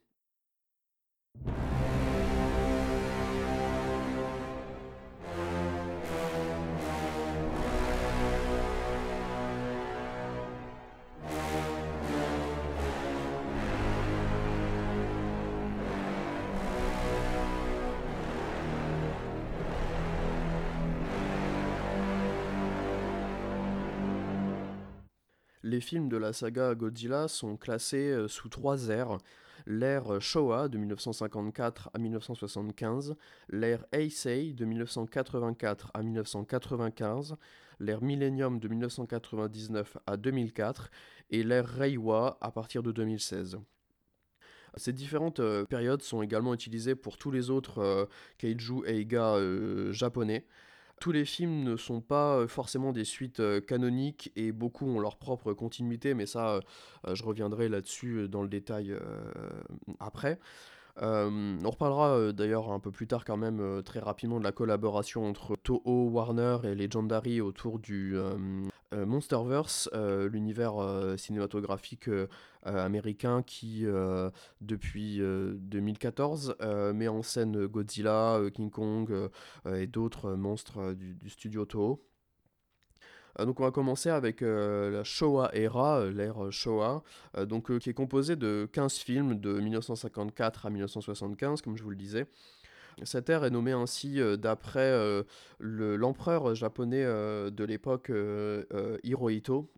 Les 25.77 25.81
films 25.81 26.09
de 26.09 26.17
la 26.17 26.33
saga 26.33 26.73
Godzilla 26.73 27.27
sont 27.27 27.55
classés 27.55 28.09
euh, 28.09 28.27
sous 28.27 28.49
trois 28.49 28.87
ères. 28.87 29.19
L'ère 29.67 30.19
Showa 30.19 30.69
de 30.69 30.79
1954 30.79 31.91
à 31.93 31.99
1975, 31.99 33.15
l'ère 33.49 33.85
Heisei 33.91 34.53
de 34.53 34.65
1984 34.65 35.91
à 35.93 36.01
1995, 36.01 37.35
l'ère 37.79 38.01
Millennium 38.01 38.59
de 38.59 38.67
1999 38.67 39.97
à 40.07 40.17
2004 40.17 40.89
et 41.29 41.43
l'ère 41.43 41.67
Reiwa 41.67 42.39
à 42.41 42.49
partir 42.49 42.81
de 42.81 42.91
2016. 42.91 43.59
Ces 44.77 44.93
différentes 44.93 45.41
euh, 45.41 45.63
périodes 45.65 46.01
sont 46.01 46.23
également 46.23 46.55
utilisées 46.55 46.95
pour 46.95 47.19
tous 47.19 47.29
les 47.29 47.51
autres 47.51 47.83
euh, 47.83 48.05
kaiju 48.39 48.83
eiga 48.87 49.35
japonais. 49.91 50.43
Tous 50.99 51.11
les 51.11 51.25
films 51.25 51.63
ne 51.63 51.75
sont 51.75 52.01
pas 52.01 52.37
euh, 52.37 52.47
forcément 52.47 52.91
des 52.91 53.05
suites 53.05 53.39
euh, 53.39 53.61
canoniques 53.61 54.31
et 54.35 54.51
beaucoup 54.51 54.87
ont 54.87 54.99
leur 54.99 55.17
propre 55.17 55.53
continuité, 55.53 56.15
mais 56.15 56.25
ça, 56.25 56.55
euh, 56.55 57.13
je 57.13 57.23
reviendrai 57.23 57.69
là-dessus 57.69 58.27
dans 58.27 58.41
le 58.41 58.49
détail 58.49 58.95
après. 59.99 60.39
On 61.01 61.69
reparlera 61.69 62.31
d'ailleurs 62.33 62.71
un 62.71 62.79
peu 62.79 62.91
plus 62.91 63.07
tard 63.07 63.25
quand 63.25 63.37
même 63.37 63.81
très 63.83 63.99
rapidement 63.99 64.39
de 64.39 64.43
la 64.43 64.51
collaboration 64.51 65.25
entre 65.25 65.55
Toho, 65.55 66.09
Warner 66.09 66.57
et 66.63 66.75
Legendary 66.75 67.41
autour 67.41 67.79
du 67.79 68.15
Monsterverse, 68.91 69.89
l'univers 69.93 70.73
cinématographique 71.17 72.09
américain 72.63 73.43
qui 73.43 73.85
depuis 74.61 75.19
2014 75.19 76.55
met 76.93 77.07
en 77.07 77.21
scène 77.21 77.67
Godzilla, 77.67 78.39
King 78.53 78.69
Kong 78.69 79.29
et 79.71 79.87
d'autres 79.87 80.33
monstres 80.33 80.93
du, 80.93 81.29
studio 81.29 81.65
Toho. 81.65 82.01
Donc 83.39 83.59
on 83.59 83.63
va 83.63 83.71
commencer 83.71 84.09
avec 84.09 84.41
la 84.41 85.03
Showa 85.03 85.51
Era, 85.53 86.05
l'ère 86.07 86.51
Showa, 86.51 87.03
donc, 87.45 87.77
qui 87.79 87.89
est 87.89 87.93
composée 87.93 88.35
de 88.35 88.67
15 88.71 88.93
films 88.97 89.39
de 89.39 89.59
1954 89.59 90.65
à 90.65 90.69
1975, 90.69 91.61
comme 91.61 91.77
je 91.77 91.83
vous 91.83 91.91
le 91.91 91.95
disais. 91.95 92.25
Cette 93.03 93.29
ère 93.29 93.45
est 93.45 93.51
nommée 93.51 93.73
ainsi 93.73 94.19
d'après 94.39 95.23
l'empereur 95.59 96.55
japonais 96.55 97.03
de 97.05 97.63
l'époque 97.63 98.11
Hirohito, 99.03 99.71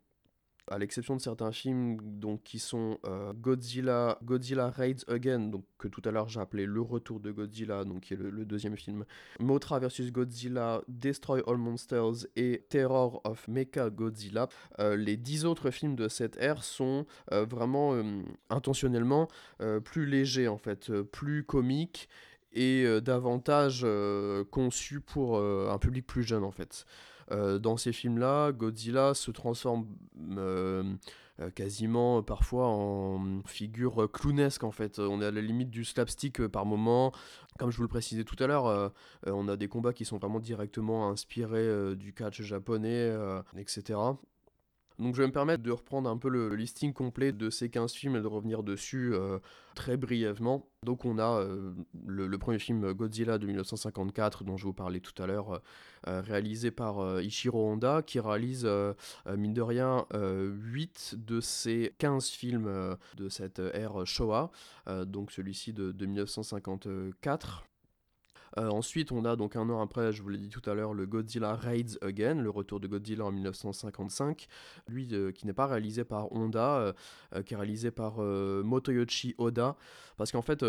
à 0.70 0.78
l'exception 0.78 1.16
de 1.16 1.22
certains 1.22 1.52
films 1.52 1.98
donc, 2.02 2.44
qui 2.44 2.60
sont 2.60 3.00
euh, 3.06 3.34
Godzilla, 3.34 4.20
Godzilla 4.24 4.70
Raids 4.70 5.04
Again, 5.08 5.40
donc, 5.40 5.66
que 5.78 5.88
tout 5.88 6.02
à 6.06 6.12
l'heure 6.12 6.30
j'ai 6.30 6.40
appelé 6.40 6.66
Le 6.66 6.82
Retour 6.82 7.20
de 7.20 7.32
Godzilla, 7.32 7.84
donc, 7.84 8.02
qui 8.02 8.14
est 8.14 8.18
le, 8.18 8.46
deuxième 8.46 8.78
film, 8.78 9.06
Motra 9.40 9.80
vs 9.80 10.12
Godzilla, 10.12 10.82
Destroy 10.88 11.42
All 11.48 11.58
Monsters 11.58 12.28
et 12.36 12.66
Terror 12.70 13.22
of 13.24 13.48
Mecha 13.48 13.90
Godzilla. 13.90 14.48
Euh, 14.80 14.96
les 14.96 15.18
dix 15.18 15.46
autres 15.46 15.72
films 15.72 15.96
de 15.96 16.08
cette 16.08 16.38
ère 16.38 16.64
sont 16.64 17.06
euh, 17.32 17.46
vraiment 17.46 17.70
intentionnellement 18.50 19.28
plus 19.84 20.06
légers 20.06 20.48
en 20.48 20.58
fait, 20.58 20.92
plus 21.12 21.44
comiques 21.44 22.10
et 22.52 22.86
davantage 23.02 23.86
conçus 24.52 25.02
pour 25.02 25.40
un 25.40 25.78
public 25.78 26.06
plus 26.06 26.24
jeune 26.24 26.44
en 26.44 26.52
fait. 26.52 26.86
Euh, 27.32 27.60
dans 27.60 27.78
ces 27.78 27.94
films-là, 27.94 28.52
Godzilla 28.52 29.14
se 29.14 29.32
transforme 29.32 29.88
euh, 30.38 30.84
euh, 31.40 31.50
quasiment 31.52 32.24
parfois 32.24 32.68
en 32.68 33.42
figure 33.46 34.10
clownesque 34.12 34.64
en 34.64 34.72
fait. 34.72 35.00
On 35.00 35.22
est 35.22 35.26
à 35.26 35.32
la 35.32 35.42
limite 35.42 35.70
du 35.70 35.86
slapstick 35.86 36.48
par 36.48 36.66
moment. 36.66 37.12
Comme 37.58 37.72
je 37.72 37.78
vous 37.78 37.84
le 37.84 37.90
précisais 37.90 38.24
tout 38.24 38.42
à 38.42 38.48
l'heure, 38.48 38.94
on 39.26 39.48
a 39.50 39.58
des 39.58 39.68
combats 39.68 39.94
qui 39.94 40.06
sont 40.06 40.18
vraiment 40.18 40.40
directement 40.40 41.10
inspirés 41.10 41.96
du 41.98 42.14
catch 42.14 42.42
japonais, 42.42 43.14
etc. 43.58 44.00
Donc 45.00 45.16
je 45.16 45.22
vais 45.22 45.28
me 45.28 45.34
permettre 45.34 45.64
de 45.64 45.72
reprendre 45.72 46.10
un 46.10 46.18
peu 46.18 46.28
le 46.28 46.54
listing 46.56 46.92
complet 46.92 47.32
de 47.32 47.50
ces 47.50 47.70
15 47.70 47.94
films 47.94 48.18
et 48.18 48.22
de 48.22 48.28
revenir 48.28 48.64
dessus 48.64 49.14
euh, 49.14 49.40
très 49.74 49.96
brièvement. 49.96 50.68
Donc 50.86 51.06
on 51.06 51.18
a 51.18 51.40
euh, 51.40 51.74
le, 52.06 52.38
premier 52.38 52.60
film 52.60 52.92
Godzilla 52.94 53.38
de 53.38 53.46
1954 53.46 54.44
dont 54.44 54.58
je 54.58 54.66
vous 54.66 54.74
parlais 54.74 55.00
tout 55.00 55.24
à 55.24 55.26
l'heure, 55.26 55.62
euh, 56.08 56.22
réalisé 56.22 56.70
par 56.70 57.22
Ichiro 57.22 57.72
Honda, 57.72 58.02
qui 58.02 58.20
réalise 58.20 58.68
mine 59.38 59.54
de 59.54 59.62
rien 59.62 60.06
8 60.14 61.16
de 61.18 61.40
ces 61.40 61.94
15 61.98 62.28
films 62.28 62.98
de 63.16 63.30
cette 63.30 63.60
ère 63.60 64.06
Showa, 64.06 64.52
donc 65.06 65.32
celui-ci 65.32 65.72
de, 65.72 65.92
de 65.92 66.06
1954. 66.06 67.69
Euh, 68.58 68.70
ensuite, 68.70 69.12
on 69.12 69.26
a 69.26 69.36
donc 69.36 69.56
un 69.56 69.70
an 69.70 69.82
après, 69.82 70.12
je 70.12 70.22
vous 70.22 70.30
l'ai 70.30 70.38
dit 70.38 70.50
tout 70.50 70.68
à 70.70 70.74
l'heure, 70.74 70.94
le 70.94 71.06
Godzilla 71.06 71.56
Raids 71.56 71.98
Again, 72.02 72.36
le 72.36 72.50
retour 72.50 72.80
de 72.80 72.88
Godzilla 72.88 73.26
en 73.26 73.32
1955, 73.32 74.48
lui 74.88 75.08
euh, 75.12 75.32
qui 75.32 75.46
n'est 75.46 75.54
pas 75.54 75.68
réalisé 75.68 76.04
par 76.04 76.32
Honda, 76.32 76.94
euh, 77.34 77.44
qui 77.44 77.54
est 77.54 77.58
réalisé 77.58 77.92
par 77.92 78.18
Motoyoshi 78.20 79.36
Oda, 79.38 79.76
parce 80.18 80.32
qu'en 80.32 80.42
fait, 80.42 80.64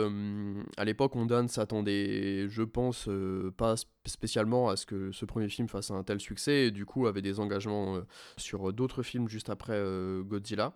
à 0.76 0.84
l'époque, 0.84 1.16
Honda 1.16 1.42
ne 1.42 1.48
s'attendait, 1.48 2.48
je 2.48 2.62
pense, 2.62 3.08
pas 3.56 3.74
spécialement 4.04 4.68
à 4.68 4.76
ce 4.76 4.86
que 4.86 5.10
ce 5.12 5.24
premier 5.24 5.48
film 5.48 5.68
fasse 5.68 5.90
un 5.90 6.02
tel 6.02 6.20
succès, 6.20 6.66
et 6.66 6.70
du 6.70 6.86
coup 6.86 7.06
avait 7.06 7.22
des 7.22 7.40
engagements 7.40 8.00
sur 8.36 8.72
d'autres 8.72 9.02
films 9.02 9.28
juste 9.28 9.50
après 9.50 9.82
Godzilla. 10.22 10.74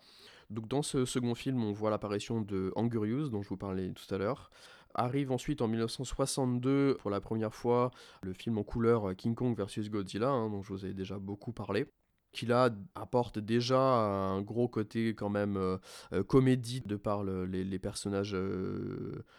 Donc 0.51 0.69
dans 0.69 0.83
ce 0.83 1.05
second 1.05 1.35
film, 1.35 1.63
on 1.63 1.73
voit 1.73 1.91
l'apparition 1.91 2.41
de 2.41 2.73
Angurius, 2.77 3.31
dont 3.31 3.43
je 3.43 3.49
vous 3.49 3.57
parlais 3.57 3.91
tout 3.91 4.13
à 4.15 4.19
l'heure, 4.19 4.51
Arrive 4.95 5.33
ensuite 5.33 5.61
en 5.61 5.67
1962 5.67 6.97
pour 7.01 7.11
la 7.11 7.21
première 7.21 7.53
fois 7.53 7.91
le 8.23 8.33
film 8.33 8.59
en 8.59 8.63
couleur 8.63 9.11
euh, 9.11 9.15
King 9.15 9.35
Kong 9.35 9.59
vs 9.59 9.91
Godzilla, 9.91 10.29
hein, 10.29 10.51
dont 10.51 10.63
je 10.63 10.73
vous 10.73 10.87
ai 10.87 10.95
déjà 10.95 11.19
beaucoup 11.19 11.53
parlé 11.53 11.87
qui 12.31 12.47
là 12.47 12.69
apporte 12.97 13.39
déjà 13.39 13.79
un 13.79 14.43
gros 14.43 14.67
côté 14.67 15.15
quand 15.15 15.29
même 15.29 15.57
euh, 15.57 15.79
euh, 16.13 16.25
comédie 16.25 16.81
de 16.81 16.97
par 16.97 17.23
les, 17.23 17.79
personnages 17.79 18.37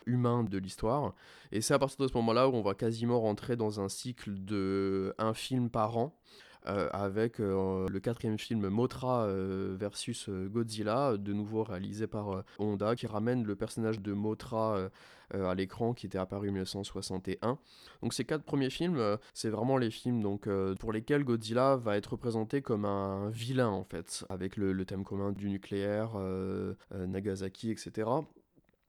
humains 0.05 0.45
de 0.45 0.57
l'histoire. 0.57 1.13
Et 1.51 1.59
c'est 1.59 1.73
à 1.73 1.79
partir 1.79 1.97
de 1.97 2.07
ce 2.07 2.15
moment-là 2.15 2.47
où 2.47 2.53
on 2.53 2.61
va 2.61 2.73
quasiment 2.73 3.19
rentrer 3.19 3.57
dans 3.57 3.81
un 3.81 3.89
cycle 3.89 4.31
de 4.45 5.13
un 5.17 5.33
film 5.33 5.69
par 5.69 5.97
an. 5.97 6.17
avec 6.65 7.39
le 7.39 7.99
quatrième 7.99 8.39
film 8.39 8.69
Motra 8.69 9.27
versus 9.75 10.29
Godzilla, 10.29 11.17
de 11.17 11.33
nouveau 11.33 11.63
réalisé 11.63 12.07
par 12.07 12.43
Honda, 12.59 12.95
qui 12.95 13.07
ramène 13.07 13.43
le 13.43 13.55
personnage 13.55 13.99
de 13.99 14.13
Motra 14.13 14.77
euh, 14.77 14.89
à 15.33 15.55
l'écran 15.55 15.93
qui 15.93 16.05
était 16.05 16.17
apparu 16.17 16.49
en 16.49 16.53
1961. 16.53 17.57
Donc 18.01 18.13
ces 18.13 18.25
quatre 18.25 18.43
premiers 18.43 18.69
films, 18.69 18.97
euh, 18.97 19.17
c'est 19.33 19.49
vraiment 19.49 19.77
les 19.77 19.91
films 19.91 20.21
donc, 20.21 20.47
euh, 20.47 20.75
pour 20.75 20.91
lesquels 20.91 21.23
Godzilla 21.23 21.75
va 21.75 21.97
être 21.97 22.13
représenté 22.13 22.61
comme 22.61 22.85
un 22.85 23.29
vilain 23.29 23.69
en 23.69 23.83
fait, 23.83 24.25
avec 24.29 24.57
le, 24.57 24.85
thème 24.85 25.03
commun 25.03 25.31
du 25.31 25.49
nucléaire, 25.49 26.11
Nagasaki, 26.91 27.71
etc. 27.71 28.07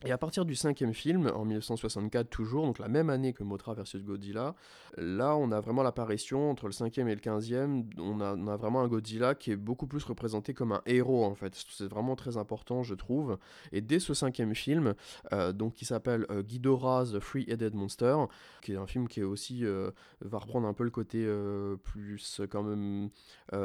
Et 0.04 0.12
à 0.12 0.18
partir 0.18 0.44
du 0.44 0.54
cinquième 0.54 0.92
film, 0.92 1.32
en 1.35 1.46
1964 1.46 2.28
toujours, 2.28 2.66
donc 2.66 2.78
la 2.78 2.88
même 2.88 3.09
année 3.09 3.32
que 3.32 3.42
Mothra 3.42 3.72
vs 3.72 4.02
Godzilla, 4.04 4.54
là 4.98 5.35
on 5.37 5.50
a 5.50 5.61
vraiment 5.61 5.82
l'apparition 5.82 6.50
entre 6.50 6.66
le 6.66 6.72
cinquième 6.72 7.09
et 7.09 7.14
le 7.14 7.20
quinzième, 7.20 7.88
on 7.96 8.20
a, 8.20 8.35
vraiment 8.59 8.82
un 8.82 8.88
Godzilla 8.88 9.35
qui 9.35 9.52
est 9.52 9.56
beaucoup 9.56 9.87
plus 9.87 10.04
représenté 10.04 10.52
comme 10.52 10.72
un 10.72 10.82
héros 10.85 11.24
en 11.24 11.35
fait. 11.35 11.54
C'est 11.70 11.88
vraiment 11.88 12.14
très 12.14 12.37
important 12.37 12.82
je 12.82 12.94
trouve. 12.94 13.38
Et 13.72 13.80
dès 13.80 13.98
ce 13.98 14.12
cinquième 14.12 14.54
film, 14.54 14.94
euh, 15.32 15.54
donc 15.54 15.72
qui 15.72 15.87
s'appelle 15.87 16.26
euh, 16.30 16.42
Ghidorah 16.42 17.06
the 17.06 17.18
Three-Headed 17.18 17.74
Monster, 17.74 18.16
qui 18.61 18.72
est 18.72 18.76
un 18.76 18.87
film 18.87 19.09
qui 19.09 19.20
est 19.20 19.24
aussi 19.24 19.64
euh, 19.64 19.92
va 20.20 20.38
reprendre 20.38 20.68
un 20.68 20.74
peu 20.74 20.85
le 20.85 20.90
côté 20.90 21.24
euh, 21.24 21.76
plus 21.76 22.42
quand 22.50 22.62
même 22.62 23.09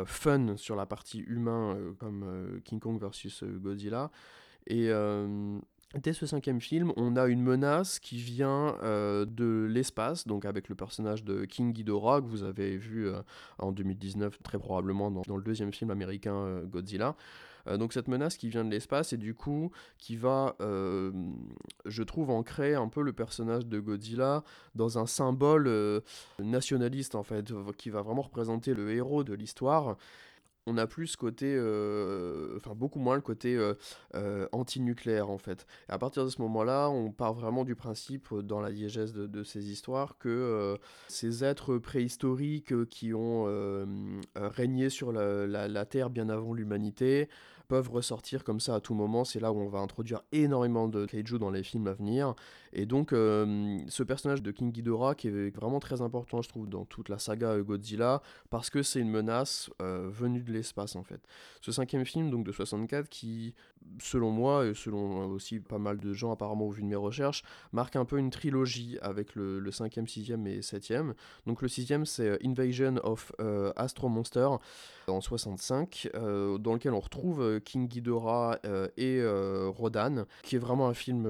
fun 0.06 0.56
sur 0.56 0.78
la 0.78 0.86
partie 0.86 1.20
humain 1.20 1.78
comme 2.00 2.62
King 2.64 2.80
Kong 2.80 2.98
versus 3.02 3.44
Godzilla. 3.44 4.12
Et 4.68 4.90
Dès 5.96 6.14
ce 6.14 6.26
cinquième 6.26 6.62
film, 6.62 6.94
on 6.96 7.18
a 7.18 7.28
une 7.28 7.42
menace 7.42 8.00
qui 8.00 8.16
vient 8.16 8.78
euh, 8.82 9.26
de 9.26 9.68
l'espace, 9.70 10.26
donc 10.26 10.46
avec 10.46 10.70
le 10.70 10.76
personnage 10.76 11.26
de 11.26 11.44
King 11.44 11.74
Ghidorah 11.74 12.22
que 12.22 12.28
vous 12.28 12.44
avez 12.44 12.78
vu 12.78 13.10
euh, 13.10 13.22
en 13.60 13.74
2019 13.74 14.42
très 14.42 14.58
probablement 14.58 15.12
dans, 15.12 15.36
le 15.36 15.44
deuxième 15.44 15.74
film 15.74 15.92
américain 15.92 16.36
euh, 16.36 16.66
Godzilla. 16.66 17.16
Donc 17.78 17.94
cette 17.94 18.08
menace 18.08 18.38
qui 18.38 18.50
vient 18.50 18.66
de 18.66 18.72
l'espace 18.72 19.14
et 19.14 19.18
du 19.18 19.36
coup 19.36 19.70
qui 20.00 20.16
va, 20.16 20.56
je 20.60 22.02
trouve, 22.02 22.32
ancrer 22.32 22.74
un 22.74 22.88
peu 22.88 23.04
le 23.04 23.14
personnage 23.14 23.68
de 23.68 23.80
Godzilla 23.80 24.44
dans 24.74 24.98
un 24.98 25.06
symbole 25.06 26.02
nationaliste 26.40 27.14
en 27.14 27.22
fait, 27.22 27.54
qui 27.78 27.92
va 27.92 28.02
vraiment 28.02 28.24
représenter 28.24 28.74
le 28.74 28.92
héros 28.92 29.24
de 29.24 29.36
l'histoire 29.36 29.96
on 30.68 30.78
a 30.78 30.88
plus 30.88 31.16
côté, 31.16 31.54
euh, 31.56 32.56
enfin 32.58 32.76
beaucoup 32.76 33.00
moins 33.00 33.16
le 33.16 33.22
côté 33.22 33.56
euh, 33.56 33.74
euh, 34.16 34.48
anti-nucléaire 34.52 35.30
en 35.30 35.38
fait. 35.38 35.66
Et 35.90 35.92
à 35.92 35.98
partir 35.98 36.24
de 36.24 36.30
ce 36.30 36.42
moment-là, 36.42 36.90
on 36.90 37.12
part 37.12 37.34
vraiment 37.34 37.66
du 37.66 37.76
principe 37.76 38.34
dans 38.34 38.62
la 38.62 38.72
diégèse 38.72 39.14
de, 39.14 39.44
ces 39.44 39.72
histoires 39.72 40.18
que 40.20 40.78
ces 41.08 41.44
êtres 41.44 41.78
préhistoriques 41.78 42.88
qui 42.90 43.14
ont 43.14 43.46
régné 44.36 44.90
sur 44.90 45.12
la 45.12 45.86
Terre 45.86 46.10
bien 46.10 46.30
avant 46.30 46.54
l'humanité 46.54 47.28
peuvent 47.72 47.90
ressortir 47.90 48.44
comme 48.44 48.60
ça 48.60 48.76
à 48.76 48.82
tout 48.82 48.94
moment. 48.94 49.24
C'est 49.24 49.40
là 49.40 49.54
où 49.54 49.58
on 49.58 49.70
va 49.70 49.80
introduire 49.80 50.24
énormément 50.34 50.90
de 50.90 51.06
kaiju 51.06 51.40
dans 51.40 51.52
les 51.52 51.64
films 51.64 51.88
à 51.88 51.94
venir. 51.94 52.36
Et 52.74 52.86
donc 52.86 53.14
euh, 53.14 53.80
ce 53.88 54.04
personnage 54.04 54.44
de 54.44 54.52
King 54.52 54.74
Ghidorah 54.74 55.16
qui 55.16 55.30
est 55.30 55.56
vraiment 55.56 55.80
très 55.80 56.02
important 56.02 56.42
je 56.42 56.50
trouve 56.50 56.68
dans 56.68 56.84
toute 56.84 57.08
la 57.08 57.18
saga 57.18 57.52
euh, 57.52 57.64
Godzilla 57.64 58.22
parce 58.50 58.70
que 58.70 58.84
c'est 58.84 59.00
une 59.00 59.10
menace 59.10 59.70
euh, 59.82 60.10
venue 60.12 60.42
de 60.42 60.52
l'espace 60.52 60.98
en 60.98 61.04
fait. 61.04 61.22
Ce 61.62 61.72
cinquième 61.72 62.04
film 62.04 62.30
donc 62.30 62.46
de 62.46 62.52
64 62.52 63.08
qui, 63.08 63.56
selon 64.00 64.32
moi 64.32 64.66
et 64.66 64.74
selon 64.74 65.28
aussi 65.30 65.62
pas 65.62 65.80
mal 65.80 65.98
de 65.98 66.12
gens 66.12 66.34
apparemment 66.34 66.66
au 66.66 66.72
vu 66.72 66.82
de 66.82 66.88
mes 66.88 66.98
recherches, 66.98 67.42
marque 67.72 67.96
un 67.96 68.04
peu 68.04 68.18
une 68.18 68.32
trilogie 68.32 68.98
avec 69.02 69.34
le, 69.36 69.72
cinquième, 69.72 70.08
sixième 70.08 70.46
et 70.46 70.62
septième. 70.62 71.14
Donc 71.46 71.62
le 71.62 71.70
sixième 71.70 72.06
c'est 72.06 72.38
Invasion 72.46 72.96
of 73.04 73.32
Astro 73.78 74.10
Monster 74.10 74.50
en 75.12 75.22
65 75.22 76.10
euh, 76.16 76.58
dans 76.58 76.74
lequel 76.74 76.94
on 76.94 77.00
retrouve 77.00 77.42
euh, 77.42 77.60
King 77.60 77.88
Ghidorah 77.88 78.60
euh, 78.66 78.88
et 78.98 79.22
Rodan 79.70 80.26
qui 80.44 80.56
est 80.56 80.60
vraiment 80.60 80.88
un 80.88 80.94
film 80.94 81.28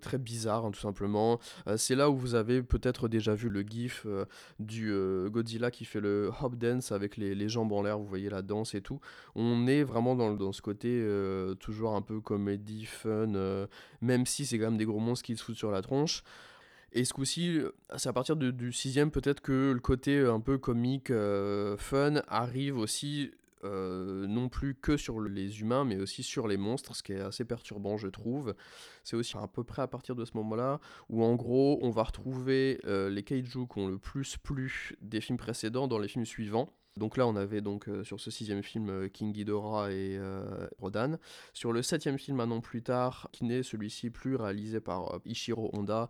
très 0.00 0.18
bizarre 0.18 0.64
hein, 0.66 0.70
tout 0.70 0.80
simplement. 0.80 1.38
C'est 1.76 1.94
là 1.94 2.10
où 2.10 2.16
vous 2.16 2.34
avez 2.34 2.62
peut-être 2.62 3.08
déjà 3.08 3.34
vu 3.34 3.48
le 3.48 3.62
gif 3.62 4.06
du 4.58 4.92
Godzilla 5.30 5.70
qui 5.70 5.84
fait 5.84 6.00
le 6.00 6.30
hop 6.42 6.56
dance 6.56 6.92
avec 6.92 7.16
les, 7.16 7.48
jambes 7.48 7.72
en 7.72 7.82
l'air, 7.82 7.98
vous 7.98 8.06
voyez 8.06 8.28
la 8.28 8.42
danse 8.42 8.74
et 8.74 8.80
tout. 8.80 9.00
On 9.34 9.66
est 9.66 9.82
vraiment 9.82 10.14
dans, 10.14 10.32
dans 10.34 10.52
ce 10.52 10.62
côté 10.62 11.06
toujours 11.60 11.94
un 11.94 12.02
peu 12.02 12.20
comédie, 12.20 12.84
fun, 12.84 13.66
même 14.00 14.26
si 14.26 14.46
c'est 14.46 14.58
quand 14.58 14.66
même 14.66 14.78
des 14.78 14.86
gros 14.86 15.00
monstres 15.00 15.24
qui 15.24 15.36
se 15.36 15.44
foutent 15.44 15.56
sur 15.56 15.70
la 15.70 15.82
tronche. 15.82 16.22
Et 16.94 17.04
ce 17.04 17.14
coup-ci, 17.14 17.58
c'est 17.96 18.08
à 18.08 18.12
partir 18.12 18.36
du 18.36 18.72
sixième 18.72 19.10
peut-être 19.10 19.40
que 19.40 19.72
le 19.72 19.80
côté 19.80 20.18
euh, 20.18 20.34
un 20.34 20.40
peu 20.40 20.58
comique, 20.58 21.10
euh, 21.10 21.76
fun 21.78 22.22
arrive 22.28 22.76
aussi 22.76 23.30
euh, 23.64 24.26
non 24.26 24.48
plus 24.48 24.74
que 24.74 24.96
sur 24.96 25.18
le- 25.20 25.30
les 25.30 25.60
humains, 25.60 25.84
mais 25.84 25.96
aussi 25.96 26.22
sur 26.22 26.48
les 26.48 26.56
monstres, 26.58 26.94
ce 26.96 27.02
qui 27.02 27.12
est 27.12 27.20
assez 27.20 27.44
perturbant, 27.44 27.96
je 27.96 28.08
trouve. 28.08 28.54
C'est 29.04 29.16
aussi 29.16 29.36
à 29.38 29.46
peu 29.46 29.64
près 29.64 29.80
à 29.82 29.86
partir 29.86 30.16
de 30.16 30.24
ce 30.24 30.32
moment-là 30.36 30.80
où, 31.08 31.22
en 31.24 31.34
gros, 31.36 31.78
on 31.80 31.90
va 31.90 32.02
retrouver 32.02 32.80
les 32.84 33.22
kaiju 33.22 33.66
qui 33.68 33.78
ont 33.78 33.86
le 33.88 33.98
plus 33.98 34.36
plu 34.36 34.96
des 35.00 35.20
films 35.20 35.38
précédents 35.38 35.86
dans 35.88 35.98
les 35.98 36.08
films 36.08 36.26
suivants. 36.26 36.74
Donc 36.96 37.16
là, 37.16 37.26
on 37.26 37.36
avait 37.36 37.62
donc 37.62 37.88
euh, 37.88 38.04
sur 38.04 38.20
ce 38.20 38.30
sixième 38.30 38.62
film 38.62 38.90
euh, 38.90 39.08
King 39.08 39.32
Ghidorah 39.32 39.92
et 39.92 40.16
euh, 40.18 40.68
Rodan. 40.78 41.16
Sur 41.54 41.72
le 41.72 41.82
septième 41.82 42.18
film, 42.18 42.38
un 42.40 42.50
an 42.50 42.60
plus 42.60 42.82
tard, 42.82 43.28
qui 43.32 43.44
n'est 43.44 43.62
celui-ci 43.62 44.10
plus 44.10 44.36
réalisé 44.36 44.80
par 44.80 45.20
Ichiro 45.24 45.70
Honda, 45.72 46.06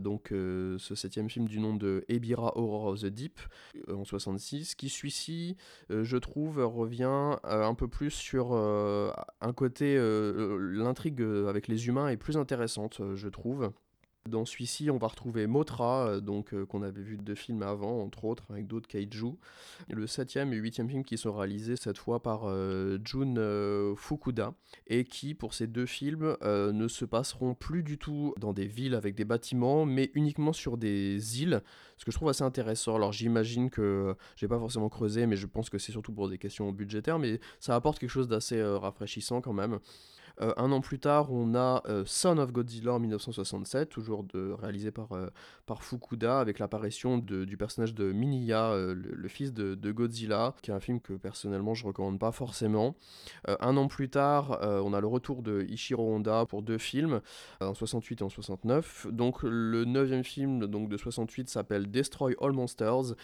donc 0.00 0.28
ce 0.30 0.94
septième 0.94 1.28
film 1.28 1.48
du 1.48 1.58
nom 1.58 1.74
de 1.74 2.04
Ebira 2.08 2.56
Horror 2.56 2.86
of 2.86 3.00
the 3.00 3.06
Deep 3.06 3.40
en 3.88 4.04
66, 4.04 4.74
qui 4.74 4.88
celui-ci, 4.88 5.56
je 5.88 6.16
trouve, 6.16 6.58
revient 6.58 7.36
un 7.44 7.74
peu 7.74 7.88
plus 7.88 8.10
sur 8.10 8.52
un 8.52 9.52
côté, 9.54 9.96
l'intrigue 9.98 11.22
avec 11.48 11.68
les 11.68 11.88
humains 11.88 12.08
est 12.08 12.16
plus 12.16 12.36
intéressante, 12.36 13.00
je 13.14 13.28
trouve. 13.28 13.72
Dans 14.28 14.44
celui-ci, 14.44 14.90
on 14.90 14.98
va 14.98 15.06
retrouver 15.06 15.46
Mothra, 15.46 16.06
euh, 16.06 16.20
donc 16.20 16.52
euh, 16.52 16.66
qu'on 16.66 16.82
avait 16.82 17.00
vu 17.00 17.16
deux 17.16 17.34
films 17.34 17.62
avant, 17.62 18.02
entre 18.02 18.26
autres, 18.26 18.44
avec 18.50 18.66
d'autres 18.66 18.86
kaiju. 18.86 19.38
Le 19.88 20.06
septième 20.06 20.52
et 20.52 20.56
huitième 20.56 20.90
film 20.90 21.04
qui 21.04 21.16
sont 21.16 21.32
réalisés 21.32 21.76
cette 21.76 21.96
fois 21.96 22.22
par 22.22 22.42
euh, 22.44 22.98
Jun 23.02 23.38
euh, 23.38 23.94
Fukuda, 23.96 24.52
et 24.86 25.04
qui, 25.04 25.32
pour 25.32 25.54
ces 25.54 25.66
deux 25.66 25.86
films, 25.86 26.36
ne 26.42 26.86
se 26.86 27.06
passeront 27.06 27.54
plus 27.54 27.82
du 27.82 27.96
tout 27.96 28.34
dans 28.38 28.52
des 28.52 28.66
villes 28.66 28.94
avec 28.94 29.14
des 29.14 29.24
bâtiments, 29.24 29.86
mais 29.86 30.10
uniquement 30.12 30.52
sur 30.52 30.76
des 30.76 31.42
îles, 31.42 31.62
ce 31.96 32.04
que 32.04 32.10
je 32.10 32.16
trouve 32.16 32.28
assez 32.28 32.44
intéressant. 32.44 32.96
Alors 32.96 33.12
j'imagine 33.12 33.70
que, 33.70 34.14
j'ai 34.36 34.48
pas 34.48 34.58
forcément 34.58 34.90
creusé, 34.90 35.26
mais 35.26 35.36
je 35.36 35.46
pense 35.46 35.70
que 35.70 35.78
c'est 35.78 35.92
surtout 35.92 36.12
pour 36.12 36.28
des 36.28 36.36
questions 36.36 36.70
budgétaires, 36.72 37.18
mais 37.18 37.40
ça 37.58 37.74
apporte 37.74 37.98
quelque 37.98 38.10
chose 38.10 38.28
d'assez 38.28 38.62
rafraîchissant 38.62 39.40
quand 39.40 39.54
même. 39.54 39.78
Euh, 40.40 40.52
un 40.56 40.72
an 40.72 40.80
plus 40.80 40.98
tard, 40.98 41.32
on 41.32 41.54
a 41.54 41.82
euh, 41.86 42.04
Son 42.06 42.38
of 42.38 42.52
Godzilla 42.52 42.94
en 42.94 42.98
1967, 42.98 43.88
toujours 43.88 44.24
réalisé 44.60 44.90
par, 44.90 45.12
euh, 45.12 45.28
par 45.66 45.82
Fukuda, 45.82 46.40
avec 46.40 46.58
l'apparition 46.58 47.18
du 47.18 47.56
personnage 47.56 47.94
de 47.94 48.12
Miniya, 48.12 48.72
euh, 48.72 48.94
le, 48.94 49.28
fils 49.28 49.52
de, 49.52 49.92
Godzilla, 49.92 50.54
qui 50.62 50.70
est 50.70 50.74
un 50.74 50.80
film 50.80 51.00
que 51.00 51.12
personnellement 51.14 51.74
je 51.74 51.86
recommande 51.86 52.18
pas 52.18 52.32
forcément. 52.32 52.94
Un 53.46 53.76
an 53.76 53.86
plus 53.88 54.08
tard, 54.08 54.58
on 54.62 54.92
a 54.92 55.00
le 55.00 55.06
retour 55.06 55.42
de 55.42 55.62
Ichiro 55.68 56.14
Honda 56.14 56.46
pour 56.46 56.62
deux 56.62 56.78
films, 56.78 57.20
en 57.60 57.74
68 57.74 58.20
et 58.20 58.24
en 58.24 58.28
69. 58.28 59.08
Donc 59.10 59.42
le 59.42 59.84
neuvième 59.84 60.24
film 60.24 60.66
donc, 60.66 60.88
de 60.88 60.96
68 60.96 61.48
s'appelle 61.48 61.90
Destroy 61.90 62.34
All 62.40 62.52
Monsters, 62.52 63.14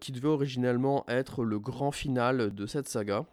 qui 0.00 0.12
devait 0.12 0.28
originellement 0.28 1.04
être 1.08 1.44
le 1.44 1.58
grand 1.58 1.92
final 1.92 2.54
de 2.54 2.66
cette 2.66 2.88
saga. 2.88 3.26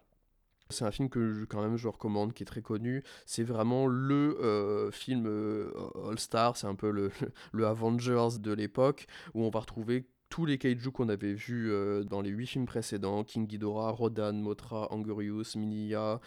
C'est 0.70 0.84
un 0.84 0.90
film 0.90 1.08
que 1.08 1.32
je, 1.32 1.44
quand 1.44 1.62
même 1.62 1.76
je 1.76 1.88
recommande, 1.88 2.32
qui 2.32 2.42
est 2.42 2.46
très 2.46 2.62
connu. 2.62 3.02
C'est 3.26 3.42
vraiment 3.42 3.86
le 3.86 4.38
euh, 4.40 4.90
film 4.90 5.26
euh, 5.26 5.72
All-Star, 6.08 6.56
c'est 6.56 6.66
un 6.66 6.74
peu 6.74 6.90
le, 6.90 7.10
le 7.52 7.66
Avengers 7.66 8.38
de 8.38 8.52
l'époque, 8.52 9.06
où 9.34 9.44
on 9.44 9.50
va 9.50 9.60
retrouver 9.60 10.06
tous 10.30 10.46
les 10.46 10.58
kaiju 10.58 10.92
qu'on 10.92 11.08
avait 11.08 11.34
vus 11.34 11.70
euh, 11.70 12.04
dans 12.04 12.20
les 12.20 12.30
huit 12.30 12.46
films 12.46 12.64
précédents, 12.64 13.24
King 13.24 13.46
Ghidorah, 13.46 13.90
Rodan, 13.90 14.32
Mothra, 14.32 14.90
Angurius, 14.92 15.56
Miniya, 15.56 16.20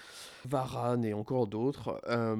Varan 0.45 1.01
et 1.03 1.13
encore 1.13 1.47
d'autres. 1.47 2.01
Euh, 2.09 2.35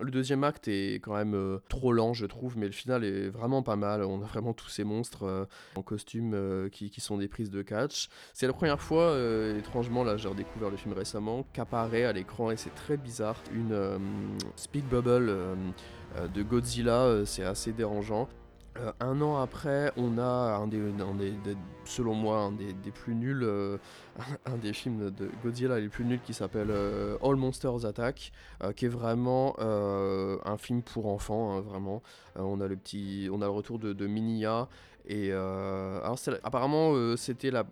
le 0.00 0.10
deuxième 0.10 0.44
acte 0.44 0.68
est 0.68 1.00
quand 1.00 1.14
même 1.14 1.34
euh, 1.34 1.58
trop 1.68 1.92
lent, 1.92 2.14
je 2.14 2.24
trouve, 2.24 2.56
mais 2.56 2.66
le 2.66 2.72
final 2.72 3.04
est 3.04 3.28
vraiment 3.28 3.62
pas 3.62 3.74
mal. 3.74 4.04
On 4.04 4.22
a 4.22 4.26
vraiment 4.26 4.54
tous 4.54 4.68
ces 4.68 4.84
monstres 4.84 5.48
en 5.74 5.82
costume 5.82 6.68
qui, 6.70 6.88
qui 6.90 7.00
sont 7.00 7.18
des 7.18 7.26
prises 7.26 7.50
de 7.50 7.62
catch. 7.62 8.08
C'est 8.32 8.46
la 8.46 8.52
première 8.52 8.80
fois, 8.80 9.18
étrangement, 9.58 10.04
là 10.04 10.16
j'ai 10.16 10.28
redécouvert 10.28 10.70
le 10.70 10.76
film 10.76 10.94
récemment, 10.94 11.44
qu'apparaît 11.52 12.04
à 12.04 12.12
l'écran, 12.12 12.52
et 12.52 12.56
c'est 12.56 12.74
très 12.74 12.96
bizarre, 12.96 13.42
une 13.52 14.38
speak 14.54 14.88
bubble 14.88 15.34
de 16.32 16.42
Godzilla, 16.42 17.24
c'est 17.24 17.44
assez 17.44 17.72
dérangeant. 17.72 18.28
Euh, 18.80 18.92
un 19.00 19.20
an 19.20 19.40
après, 19.40 19.92
on 19.96 20.18
a 20.18 20.22
un 20.22 20.66
des, 20.68 20.80
selon 21.84 22.14
moi, 22.14 22.38
un 22.38 22.52
des, 22.52 22.74
plus 22.92 23.14
nuls, 23.14 23.42
euh, 23.42 23.78
un 24.46 24.56
des 24.56 24.72
films 24.72 25.10
de 25.10 25.30
Godzilla 25.42 25.78
les 25.78 25.88
plus 25.88 26.04
nuls 26.04 26.20
qui 26.24 26.34
s'appelle 26.34 26.70
euh, 26.70 27.16
All 27.22 27.36
Monsters 27.36 27.84
Attack, 27.84 28.32
qui 28.76 28.84
est 28.84 28.88
vraiment 28.88 29.56
un 29.58 30.58
film 30.58 30.82
pour 30.82 31.06
enfants, 31.06 31.56
hein, 31.56 31.60
vraiment. 31.60 32.02
On 32.36 32.60
a 32.60 32.68
le 32.68 33.48
retour 33.48 33.78
de, 33.78 33.92
de 33.92 34.06
Miniya. 34.06 34.68
Et 35.10 35.30
euh, 35.32 36.00
alors 36.02 36.18
apparemment 36.42 36.92
euh, 36.92 37.16
c'était 37.16 37.50
la, 37.50 37.64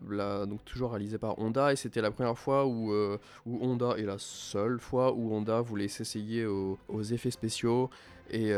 donc 0.47 0.65
toujours 0.65 0.93
réalisé 0.93 1.19
par 1.19 1.39
Honda 1.39 1.71
et 1.71 1.77
c'était 1.77 2.01
la 2.01 2.11
première 2.11 2.39
fois 2.39 2.65
où, 2.65 2.93
euh, 2.93 3.19
Honda 3.45 3.95
et 3.99 4.05
la 4.05 4.17
seule 4.19 4.81
fois 4.81 5.13
où 5.13 5.35
Honda 5.35 5.61
voulait 5.61 5.89
s'essayer 5.89 6.47
aux, 6.47 6.79
effets 7.13 7.31
spéciaux 7.31 7.91
et, 8.31 8.49
et 8.49 8.53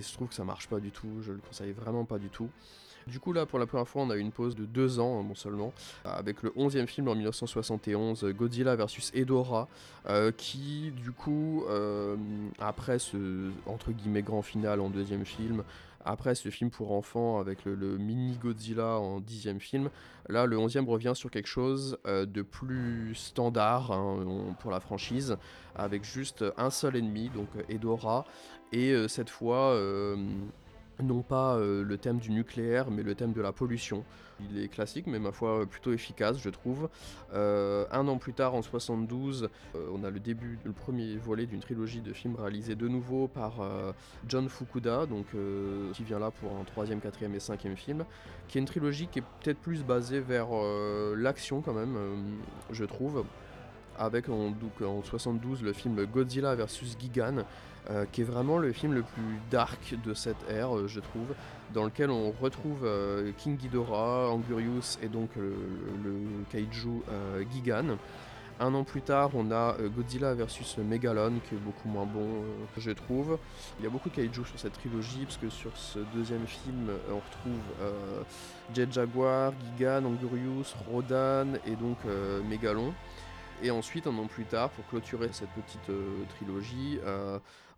je 0.00 0.12
trouve 0.14 0.28
que 0.28 0.34
ça 0.34 0.44
marche 0.44 0.68
pas 0.68 0.80
du 0.80 0.90
tout, 0.90 1.20
je 1.20 1.32
le 1.32 1.38
conseille 1.38 1.72
vraiment 1.72 2.06
pas 2.06 2.18
du 2.18 2.30
tout. 2.30 2.48
Du 3.06 3.20
coup 3.20 3.32
là 3.34 3.44
pour 3.44 3.58
la 3.58 3.66
première 3.66 3.86
fois 3.86 4.02
on 4.02 4.10
a 4.10 4.16
eu 4.16 4.20
une 4.20 4.32
pause 4.32 4.56
de 4.56 4.64
deux 4.64 5.00
ans 5.00 5.22
bon 5.22 5.34
seulement 5.34 5.72
avec 6.04 6.42
le 6.42 6.50
11e 6.50 6.86
film 6.86 7.08
en 7.08 7.14
1971 7.14 8.24
Godzilla 8.36 8.74
vs 8.74 9.12
Edora 9.14 9.68
qui 10.36 10.92
du 10.92 11.12
coup 11.12 11.64
après 12.58 12.98
ce 12.98 13.50
entre 13.66 13.92
guillemets 13.92 14.22
grand 14.22 14.42
final 14.42 14.80
en 14.80 14.90
deuxième 14.90 15.24
film 15.24 15.62
après 16.04 16.34
ce 16.34 16.48
film 16.48 16.70
pour 16.70 16.92
enfants 16.92 17.38
avec 17.38 17.64
le, 17.64 17.98
mini 17.98 18.36
Godzilla 18.36 18.98
en 18.98 19.20
dixième 19.20 19.60
film, 19.60 19.90
là 20.28 20.46
le 20.46 20.58
onzième 20.58 20.88
revient 20.88 21.12
sur 21.14 21.30
quelque 21.30 21.48
chose 21.48 21.98
euh, 22.06 22.26
de 22.26 22.42
plus 22.42 23.14
standard 23.14 23.92
hein, 23.92 24.54
pour 24.60 24.70
la 24.70 24.80
franchise, 24.80 25.36
avec 25.74 26.04
juste 26.04 26.44
un 26.56 26.70
seul 26.70 26.96
ennemi, 26.96 27.30
donc 27.30 27.48
Edora, 27.68 28.24
et 28.72 28.92
euh, 28.92 29.08
cette 29.08 29.30
fois 29.30 29.74
non 31.02 31.22
pas 31.22 31.56
euh, 31.56 31.84
le 31.84 31.98
thème 31.98 32.18
du 32.18 32.30
nucléaire, 32.30 32.90
mais 32.90 33.02
le 33.02 33.14
thème 33.14 33.32
de 33.32 33.40
la 33.40 33.52
pollution. 33.52 34.04
Il 34.40 34.62
est 34.62 34.68
classique, 34.68 35.06
mais 35.06 35.18
ma 35.18 35.32
foi 35.32 35.66
plutôt 35.66 35.92
efficace, 35.92 36.38
je 36.38 36.50
trouve. 36.50 36.88
Euh, 37.34 37.86
un 37.90 38.06
an 38.08 38.18
plus 38.18 38.34
tard, 38.34 38.54
en 38.54 38.62
72, 38.62 39.48
euh, 39.74 39.88
on 39.92 40.04
a 40.04 40.10
le 40.10 40.20
début, 40.20 40.58
le 40.64 40.72
premier 40.72 41.16
volet 41.16 41.46
d'une 41.46 41.60
trilogie 41.60 42.00
de 42.00 42.12
films 42.12 42.36
réalisés 42.36 42.76
de 42.76 42.88
nouveau 42.88 43.28
par 43.28 43.54
John 44.26 44.48
Fukuda, 44.48 45.06
donc 45.06 45.26
qui 45.92 46.04
vient 46.04 46.18
là 46.18 46.30
pour 46.30 46.52
un 46.52 46.64
troisième, 46.64 47.00
quatrième 47.00 47.34
et 47.34 47.40
cinquième 47.40 47.76
film, 47.76 48.04
qui 48.46 48.58
est 48.58 48.60
une 48.60 48.66
trilogie 48.66 49.08
qui 49.08 49.20
est 49.20 49.24
peut-être 49.40 49.58
plus 49.58 49.84
basée 49.84 50.20
vers 50.20 50.48
l'action 51.16 51.60
quand 51.60 51.74
même, 51.74 51.96
je 52.70 52.84
trouve 52.84 53.24
avec 53.98 54.28
en, 54.28 54.50
donc, 54.50 54.80
en 54.82 55.02
72 55.02 55.62
le 55.62 55.72
film 55.72 56.04
Godzilla 56.06 56.54
vs 56.54 56.96
Gigan, 56.98 57.44
euh, 57.90 58.04
qui 58.12 58.20
est 58.20 58.24
vraiment 58.24 58.58
le 58.58 58.70
film 58.72 58.92
le 58.92 59.02
plus 59.02 59.38
dark 59.50 59.94
de 60.04 60.12
cette 60.12 60.50
ère, 60.50 60.76
euh, 60.76 60.88
je 60.88 61.00
trouve, 61.00 61.34
dans 61.72 61.84
lequel 61.84 62.10
on 62.10 62.32
retrouve 62.32 62.84
euh, 62.84 63.32
King 63.38 63.56
Ghidorah, 63.56 64.30
Angurius 64.30 64.98
et 65.02 65.08
donc 65.08 65.30
le, 65.36 66.14
kaiju 66.50 67.02
Gigan. 67.50 67.96
Un 68.60 68.74
an 68.74 68.82
plus 68.82 69.02
tard, 69.02 69.30
on 69.34 69.52
a 69.52 69.76
Godzilla 69.96 70.34
vs 70.34 70.78
Megalon, 70.78 71.34
qui 71.48 71.54
est 71.54 71.58
beaucoup 71.58 71.88
moins 71.88 72.04
bon, 72.04 72.26
je 72.76 72.90
trouve. 72.90 73.38
Il 73.78 73.84
y 73.84 73.86
a 73.86 73.90
beaucoup 73.90 74.10
de 74.10 74.16
kaiju 74.16 74.44
sur 74.44 74.58
cette 74.58 74.72
trilogie, 74.72 75.24
parce 75.24 75.36
que 75.36 75.48
sur 75.48 75.70
ce 75.76 76.00
deuxième 76.12 76.46
film, 76.46 76.90
on 77.08 77.16
retrouve 77.16 77.94
Jet 78.74 78.92
Jaguar, 78.92 79.52
Gigan, 79.78 80.04
Angurius, 80.04 80.74
Rodan 80.90 81.54
et 81.66 81.76
donc 81.76 81.98
Megalon. 82.50 82.92
Et 83.62 83.70
ensuite, 83.70 84.06
un 84.06 84.16
an 84.18 84.26
plus 84.26 84.44
tard, 84.44 84.70
pour 84.70 84.86
clôturer 84.86 85.28
cette 85.32 85.50
petite 85.50 85.90
trilogie, 86.36 86.98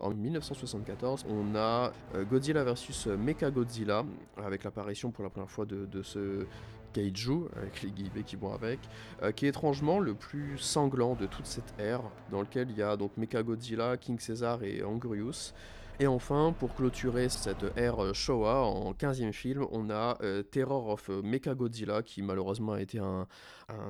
en 0.00 0.14
1974, 0.14 1.26
on 1.28 1.54
a 1.54 1.92
euh, 2.14 2.24
Godzilla 2.24 2.64
vs 2.64 3.06
Mechagodzilla, 3.18 4.04
avec 4.42 4.64
l'apparition 4.64 5.10
pour 5.10 5.24
la 5.24 5.30
première 5.30 5.50
fois 5.50 5.66
de, 5.66 6.02
ce 6.02 6.46
kaiju, 6.94 7.44
avec 7.56 7.82
les 7.82 7.90
guillemets 7.90 8.22
qui 8.24 8.36
vont 8.36 8.52
avec, 8.52 8.80
euh, 9.22 9.30
qui 9.30 9.46
est 9.46 9.50
étrangement 9.50 9.98
le 9.98 10.14
plus 10.14 10.58
sanglant 10.58 11.14
de 11.14 11.26
toute 11.26 11.46
cette 11.46 11.74
ère, 11.78 12.02
dans 12.30 12.40
lequel 12.40 12.70
il 12.70 12.78
y 12.78 12.82
a 12.82 12.96
donc 12.96 13.16
Mechagodzilla, 13.16 13.96
King 13.98 14.18
Caesar 14.18 14.62
et 14.62 14.82
Angrius. 14.82 15.54
Et 16.02 16.06
enfin, 16.06 16.54
pour 16.58 16.74
clôturer 16.74 17.28
cette 17.28 17.76
ère 17.76 18.14
Showa, 18.14 18.62
en 18.62 18.94
15e 18.94 19.34
film, 19.34 19.66
on 19.70 19.90
a 19.90 20.16
euh, 20.22 20.42
Terror 20.42 20.88
of 20.88 21.10
Mechagodzilla, 21.10 22.02
qui 22.02 22.22
malheureusement 22.22 22.72
a 22.72 22.80
été 22.80 22.98
un, 22.98 23.26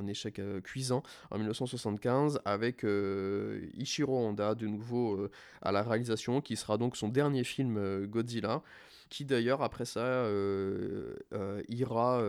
échec 0.09 0.41
euh, 0.41 0.61
cuisant 0.61 1.05
en 1.31 1.39
1975, 1.39 2.41
avec 2.45 2.83
euh, 2.83 3.65
Ichiro 3.75 4.19
Honda 4.19 4.57
de 4.57 4.67
nouveau 4.67 5.29
à 5.63 5.71
la 5.71 5.85
réalisation, 5.85 6.41
qui 6.41 6.57
sera 6.57 6.79
donc 6.79 6.97
son 6.97 7.07
dernier 7.07 7.45
film 7.45 8.07
Godzilla 8.07 8.61
qui 9.09 9.25
d'ailleurs 9.25 9.63
après 9.63 9.85
ça 9.85 10.25
ira 11.69 12.23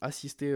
assister 0.00 0.52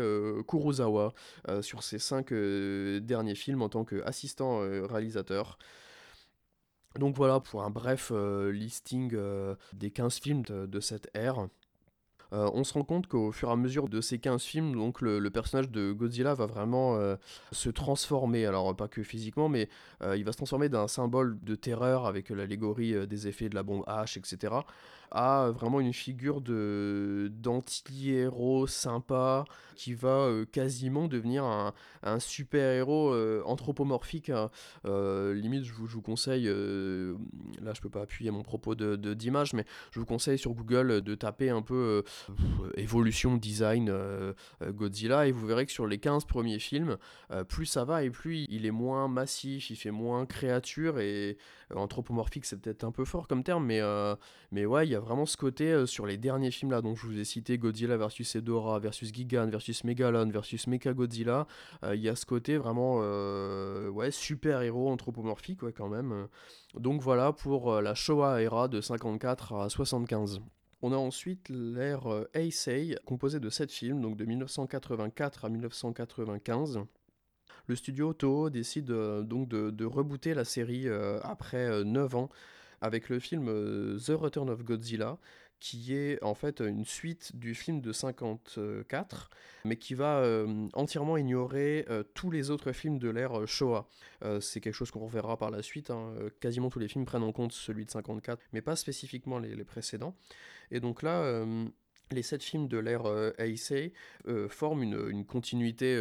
Kurosawa 0.48 1.14
sur 1.60 1.84
ses 1.84 2.00
cinq 2.00 2.32
derniers 2.32 3.36
films 3.36 3.62
en 3.62 3.68
tant 3.68 3.84
qu'assistant 3.84 4.60
réalisateur. 4.88 5.58
Donc 6.98 7.16
voilà 7.16 7.38
pour 7.40 7.62
un 7.62 7.70
bref 7.70 8.10
euh, 8.12 8.50
listing 8.50 9.12
euh, 9.14 9.54
des 9.72 9.90
15 9.90 10.18
films 10.18 10.42
de, 10.42 10.80
cette 10.80 11.08
ère. 11.14 11.46
Euh, 12.32 12.50
on 12.52 12.64
se 12.64 12.74
rend 12.74 12.84
compte 12.84 13.06
qu'au 13.06 13.32
fur 13.32 13.48
et 13.48 13.52
à 13.52 13.56
mesure 13.56 13.88
de 13.88 14.00
ces 14.00 14.18
15 14.18 14.42
films, 14.42 14.74
donc 14.74 15.00
le, 15.00 15.20
personnage 15.30 15.70
de 15.70 15.92
Godzilla 15.92 16.34
va 16.34 16.46
vraiment 16.46 16.98
se 17.52 17.70
transformer. 17.70 18.46
Alors 18.46 18.74
pas 18.76 18.88
que 18.88 19.02
physiquement, 19.02 19.48
mais 19.48 19.68
il 20.02 20.24
va 20.24 20.32
se 20.32 20.36
transformer 20.36 20.68
d'un 20.68 20.86
symbole 20.86 21.38
de 21.42 21.54
terreur 21.56 22.06
avec 22.06 22.30
l'allégorie 22.30 23.06
des 23.06 23.26
effets 23.26 23.48
de 23.48 23.54
la 23.56 23.64
bombe 23.64 23.84
H, 23.86 24.18
etc 24.18 24.60
à 25.10 25.50
vraiment 25.50 25.80
une 25.80 25.92
figure 25.92 26.40
de 26.40 27.30
d'anti-héros 27.34 28.66
sympa 28.66 29.44
qui 29.80 29.94
va 29.94 30.08
euh, 30.08 30.44
quasiment 30.44 31.08
devenir 31.08 31.42
un, 31.44 31.72
un 32.02 32.18
super-héros 32.18 33.14
euh, 33.14 33.42
anthropomorphique. 33.46 34.28
Hein. 34.28 34.50
Euh, 34.84 35.32
limite, 35.32 35.64
je 35.64 35.72
vous, 35.72 35.86
je 35.86 35.94
vous 35.94 36.02
conseille, 36.02 36.44
là 36.44 37.72
je 37.72 37.80
peux 37.80 37.88
pas 37.88 38.02
appuyer 38.02 38.30
mon 38.30 38.42
propos 38.42 38.74
de, 38.74 39.14
d'image, 39.14 39.54
mais 39.54 39.64
je 39.90 39.98
vous 39.98 40.04
conseille 40.04 40.38
sur 40.38 40.52
Google 40.52 41.00
de 41.00 41.14
taper 41.14 41.48
un 41.48 41.62
peu 41.62 42.04
évolution 42.76 43.36
design 43.36 43.92
Godzilla 44.62 45.26
et 45.26 45.32
vous 45.32 45.46
verrez 45.46 45.64
que 45.64 45.72
sur 45.72 45.86
les 45.86 45.98
15 45.98 46.24
premiers 46.26 46.58
films, 46.58 46.98
plus 47.48 47.66
ça 47.66 47.84
va 47.84 48.04
et 48.04 48.10
plus 48.10 48.44
il 48.48 48.66
est 48.66 48.70
moins 48.70 49.08
massif, 49.08 49.70
il 49.70 49.76
fait 49.76 49.90
moins 49.90 50.26
créature 50.26 50.98
et 50.98 51.38
anthropomorphique 51.74 52.44
c'est 52.44 52.60
peut-être 52.60 52.84
un 52.84 52.92
peu 52.92 53.04
fort 53.04 53.28
comme 53.28 53.42
terme, 53.42 53.64
mais, 53.64 53.80
mais 54.52 54.66
ouais, 54.66 54.86
il 54.86 54.90
y 54.90 54.96
a 54.96 54.99
vraiment 55.00 55.26
ce 55.26 55.36
côté 55.36 55.72
euh, 55.72 55.86
sur 55.86 56.06
les 56.06 56.16
derniers 56.16 56.50
films 56.50 56.70
là, 56.70 56.82
dont 56.82 56.94
je 56.94 57.06
vous 57.06 57.18
ai 57.18 57.24
cité 57.24 57.58
Godzilla 57.58 57.96
versus 57.96 58.36
Edora, 58.36 58.78
versus 58.78 59.12
Gigan, 59.12 59.48
versus 59.48 59.84
Megalon, 59.84 60.30
versus 60.30 60.66
Mechagodzilla. 60.66 61.46
Euh, 61.84 61.94
il 61.94 62.02
y 62.02 62.08
a 62.08 62.16
ce 62.16 62.26
côté 62.26 62.56
vraiment 62.56 63.00
euh, 63.02 63.88
ouais, 63.88 64.10
super 64.10 64.62
héros 64.62 64.90
anthropomorphique 64.90 65.62
ouais, 65.62 65.72
quand 65.72 65.88
même. 65.88 66.28
Donc 66.74 67.02
voilà 67.02 67.32
pour 67.32 67.80
la 67.80 67.94
Showa 67.94 68.40
era 68.42 68.68
de 68.68 68.80
54 68.80 69.54
à 69.54 69.68
75. 69.68 70.40
On 70.82 70.92
a 70.92 70.96
ensuite 70.96 71.48
l'ère 71.50 72.06
Heisei, 72.32 72.96
composée 73.04 73.40
de 73.40 73.50
7 73.50 73.70
films, 73.70 74.00
donc 74.00 74.16
de 74.16 74.24
1984 74.24 75.44
à 75.44 75.48
1995. 75.48 76.80
Le 77.66 77.76
studio 77.76 78.14
Toho 78.14 78.50
décide 78.50 78.86
donc 78.86 79.48
de, 79.48 79.70
de, 79.70 79.84
rebooter 79.84 80.32
la 80.32 80.44
série 80.44 80.88
après 81.22 81.84
9 81.84 82.14
ans 82.14 82.30
avec 82.80 83.08
le 83.08 83.18
film 83.18 83.48
euh, 83.48 83.98
The 83.98 84.10
Return 84.10 84.50
of 84.50 84.64
Godzilla, 84.64 85.18
qui 85.58 85.94
est 85.94 86.22
en 86.22 86.34
fait 86.34 86.60
une 86.60 86.86
suite 86.86 87.36
du 87.36 87.54
film 87.54 87.82
de 87.82 87.92
54, 87.92 89.30
mais 89.66 89.76
qui 89.76 89.94
va 89.94 90.20
euh, 90.20 90.68
entièrement 90.72 91.18
ignorer 91.18 91.84
euh, 91.90 92.02
tous 92.14 92.30
les 92.30 92.50
autres 92.50 92.72
films 92.72 92.98
de 92.98 93.10
l'ère 93.10 93.46
Showa. 93.46 93.86
c'est 94.40 94.60
quelque 94.60 94.74
chose 94.74 94.90
qu'on 94.90 95.04
reverra 95.04 95.36
par 95.36 95.50
la 95.50 95.62
suite, 95.62 95.90
hein. 95.90 96.14
quasiment 96.40 96.70
tous 96.70 96.78
les 96.78 96.88
films 96.88 97.04
prennent 97.04 97.22
en 97.22 97.32
compte 97.32 97.52
celui 97.52 97.84
de 97.84 97.90
54, 97.90 98.42
mais 98.52 98.62
pas 98.62 98.76
spécifiquement 98.76 99.38
les, 99.38 99.64
précédents. 99.64 100.16
Et 100.70 100.80
donc 100.80 101.02
là, 101.02 101.44
les 102.10 102.22
sept 102.22 102.42
films 102.42 102.66
de 102.66 102.78
l'ère 102.78 103.04
Heisei 103.38 103.92
forment 104.48 104.82
une, 104.82 105.08
une 105.10 105.26
continuité 105.26 105.94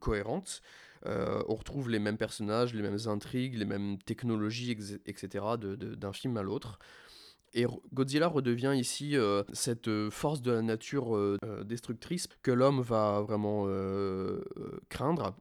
cohérente. 0.00 0.62
Euh, 1.06 1.42
on 1.48 1.54
retrouve 1.54 1.90
les 1.90 1.98
mêmes 1.98 2.16
personnages, 2.16 2.74
les 2.74 2.82
mêmes 2.82 2.98
intrigues, 3.06 3.56
les 3.56 3.64
mêmes 3.64 3.98
technologies, 3.98 4.70
etc. 5.06 5.44
d'un 5.58 6.12
film 6.12 6.36
à 6.36 6.42
l'autre. 6.42 6.78
Et 7.54 7.66
Godzilla 7.92 8.28
redevient 8.28 8.72
ici 8.74 9.16
euh, 9.16 9.42
cette 9.52 9.88
euh, 9.88 10.10
force 10.10 10.40
de 10.40 10.52
la 10.52 10.62
nature 10.62 11.18
destructrice 11.64 12.26
que 12.42 12.50
l'homme 12.50 12.80
va 12.80 13.20
vraiment 13.20 13.66
craindre. 14.88 15.34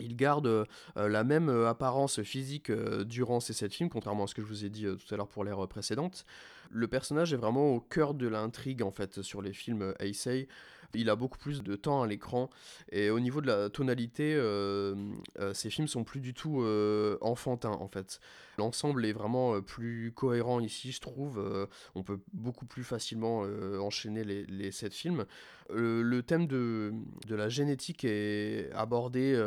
Il 0.00 0.16
garde 0.16 0.66
la 0.96 1.22
même 1.22 1.48
apparence 1.48 2.22
physique 2.22 2.72
durant 2.72 3.40
ces 3.40 3.52
sept 3.52 3.74
films, 3.74 3.90
contrairement 3.90 4.24
à 4.24 4.26
ce 4.26 4.34
que 4.34 4.42
je 4.42 4.46
vous 4.46 4.64
ai 4.64 4.70
dit 4.70 4.84
tout 4.84 5.14
à 5.14 5.16
l'heure 5.16 5.28
pour 5.28 5.44
l'ère 5.44 5.68
précédente. 5.68 6.24
Le 6.70 6.88
personnage 6.88 7.34
est 7.34 7.36
vraiment 7.36 7.74
au 7.74 7.80
cœur 7.80 8.14
de 8.14 8.26
l'intrigue 8.26 8.82
en 8.82 8.90
fait 8.90 9.20
sur 9.20 9.42
les 9.42 9.52
films 9.52 9.94
Heisei 10.00 10.48
il 10.94 11.10
a 11.10 11.16
beaucoup 11.16 11.38
plus 11.38 11.62
de 11.62 11.76
temps 11.76 12.02
à 12.02 12.06
l'écran. 12.06 12.50
Et 12.90 13.10
au 13.10 13.20
niveau 13.20 13.40
de 13.40 13.46
la 13.46 13.70
tonalité, 13.70 14.34
euh, 14.34 14.94
euh, 15.40 15.54
ces 15.54 15.70
films 15.70 15.88
sont 15.88 16.04
plus 16.04 16.20
du 16.20 16.34
tout 16.34 16.62
euh, 16.62 17.18
enfantins 17.20 17.70
en 17.70 17.88
fait. 17.88 18.20
L'ensemble 18.58 19.04
est 19.06 19.12
vraiment 19.12 19.60
plus 19.62 20.12
cohérent 20.14 20.60
ici, 20.60 20.92
je 20.92 21.00
trouve. 21.00 21.68
on 21.94 22.02
peut 22.02 22.20
beaucoup 22.32 22.66
plus 22.66 22.84
facilement 22.84 23.40
enchaîner 23.80 24.24
les, 24.24 24.70
sept 24.72 24.94
films. 24.94 25.24
le 25.70 26.20
thème 26.20 26.46
de, 26.46 26.92
la 27.28 27.48
génétique 27.48 28.04
est 28.04 28.70
abordé 28.72 29.40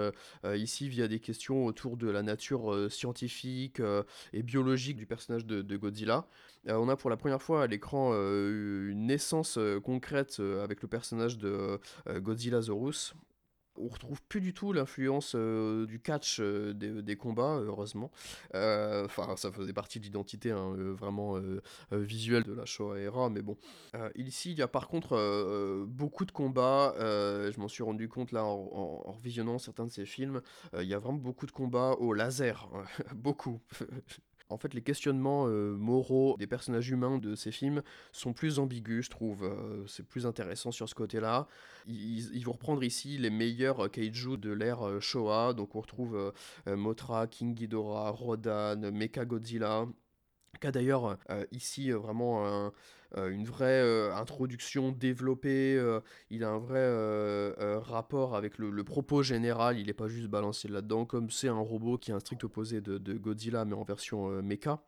ici 0.56 0.90
via 0.90 1.08
des 1.08 1.20
questions 1.20 1.66
autour 1.66 1.98
de 1.98 2.10
la 2.10 2.24
nature 2.24 2.92
scientifique 2.92 3.82
et 4.34 4.44
biologique 4.44 4.98
du 4.98 5.06
personnage 5.06 5.46
de, 5.46 5.78
Godzilla. 5.78 6.28
on 6.68 6.90
a 6.90 6.96
pour 6.96 7.10
la 7.10 7.18
première 7.18 7.42
fois 7.42 7.64
à 7.64 7.68
l'écran 7.68 8.14
une 8.14 9.08
naissance 9.08 9.60
concrète 9.84 10.40
avec 10.64 10.82
le 10.82 10.88
personnage 10.88 11.38
de 11.38 11.80
Godzilla 12.20 12.62
Zorus 12.62 13.14
On 13.78 13.88
retrouve 13.88 14.22
plus 14.24 14.42
du 14.42 14.54
tout 14.54 14.74
l'influence 14.74 15.34
euh, 15.36 15.86
du 15.86 16.00
catch 16.00 16.40
euh, 16.40 16.74
des, 16.74 17.16
combats, 17.16 17.60
heureusement. 17.60 18.12
Euh, 18.54 19.06
enfin, 19.06 19.36
ça 19.36 19.52
faisait 19.52 19.74
partie 19.74 20.00
de 20.00 20.06
l'identité 20.06 20.52
hein, 20.52 20.74
vraiment 20.78 21.40
visuelle 21.92 22.44
de 22.44 22.54
la 22.54 22.66
Showa 22.66 23.00
era, 23.00 23.30
mais 23.30 23.42
bon. 23.42 23.58
ici, 24.16 24.52
il 24.52 24.58
y 24.58 24.62
a 24.62 24.68
par 24.68 24.88
contre 24.88 25.86
beaucoup 25.88 26.26
de 26.26 26.32
combats. 26.32 26.94
je 26.98 27.60
m'en 27.60 27.68
suis 27.68 27.84
rendu 27.84 28.08
compte 28.10 28.32
là 28.32 28.44
en, 28.46 29.04
en, 29.06 29.12
visionnant 29.14 29.58
certains 29.60 29.86
de 29.86 29.92
ces 29.92 30.06
films. 30.06 30.42
Il 30.78 30.88
y 30.88 30.94
a 30.94 31.00
vraiment 31.00 31.18
beaucoup 31.18 31.46
de 31.46 31.52
combats 31.52 31.94
au 32.00 32.14
laser, 32.14 32.70
beaucoup. 33.16 33.60
En 34.50 34.58
fait, 34.58 34.74
les 34.74 34.82
questionnements 34.82 35.48
euh, 35.48 35.76
moraux 35.76 36.36
des 36.38 36.46
personnages 36.46 36.90
humains 36.90 37.18
de 37.18 37.34
ces 37.34 37.52
films 37.52 37.82
sont 38.12 38.34
plus 38.34 38.60
ambigus, 38.60 39.06
je 39.06 39.10
trouve. 39.10 39.44
Euh, 39.44 39.86
c'est 39.88 40.06
plus 40.06 40.28
intéressant 40.28 40.72
sur 40.72 40.88
ce 40.88 40.94
côté-là. 40.94 41.48
Ils, 41.88 42.44
vont 42.44 42.54
reprendre 42.54 42.84
ici 42.84 43.18
les 43.18 43.32
meilleurs 43.32 43.90
kaiju 43.90 44.38
de 44.38 44.52
l'ère 44.52 45.02
Showa. 45.02 45.54
Donc 45.54 45.76
on 45.76 45.82
retrouve 45.82 46.32
euh, 46.68 46.76
Mothra, 46.76 47.26
King 47.28 47.56
Ghidorah, 47.56 48.12
Rodan, 48.12 48.92
Mecha 48.92 49.26
Godzilla, 49.26 49.88
qui 50.62 50.68
a 50.68 50.72
d'ailleurs 50.72 51.18
ici 51.52 51.92
vraiment 51.92 52.72
une 53.16 53.46
vraie 53.46 54.12
introduction 54.12 54.92
développée, 54.92 55.82
il 56.30 56.44
a 56.44 56.50
un 56.50 56.60
vrai 56.60 57.54
rapport 57.80 58.36
avec 58.36 58.58
le, 58.58 58.84
propos 58.84 59.24
général, 59.24 59.80
il 59.80 59.88
n'est 59.88 59.94
pas 59.94 60.08
juste 60.08 60.28
balancé 60.28 60.68
là-dedans, 60.68 61.06
comme 61.06 61.30
c'est 61.30 61.48
un 61.48 61.60
robot 61.60 61.98
qui 61.98 62.12
est 62.12 62.14
un 62.14 62.20
strict 62.20 62.44
opposé 62.44 62.82
de, 62.82 63.14
Godzilla, 63.14 63.66
mais 63.66 63.74
en 63.74 63.84
version 63.84 64.42
mecha. 64.42 64.82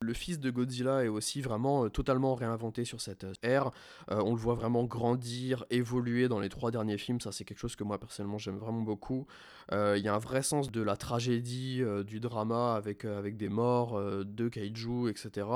Le 0.00 0.12
fils 0.12 0.38
de 0.38 0.50
Godzilla 0.50 1.04
est 1.04 1.08
aussi 1.08 1.40
vraiment 1.40 1.88
totalement 1.88 2.36
réinventé 2.36 2.84
sur 2.84 3.00
cette 3.00 3.26
ère. 3.42 3.72
on 4.08 4.30
le 4.30 4.38
voit 4.38 4.54
vraiment 4.54 4.84
grandir, 4.84 5.64
évoluer 5.70 6.28
dans 6.28 6.38
les 6.38 6.48
trois 6.48 6.70
derniers 6.70 6.98
films. 6.98 7.20
Ça, 7.20 7.32
c'est 7.32 7.44
quelque 7.44 7.58
chose 7.58 7.74
que 7.74 7.82
moi 7.82 7.98
personnellement 7.98 8.38
j'aime 8.38 8.58
vraiment 8.58 8.82
beaucoup. 8.82 9.26
Il 9.72 9.98
y 9.98 10.06
a 10.06 10.14
un 10.14 10.18
vrai 10.18 10.42
sens 10.42 10.70
de 10.70 10.82
la 10.82 10.96
tragédie, 10.96 11.82
du 12.06 12.20
drama 12.20 12.76
avec, 12.76 13.04
avec 13.04 13.36
des 13.36 13.48
morts, 13.48 14.00
de 14.24 14.48
kaiju, 14.48 15.08
etc. 15.08 15.46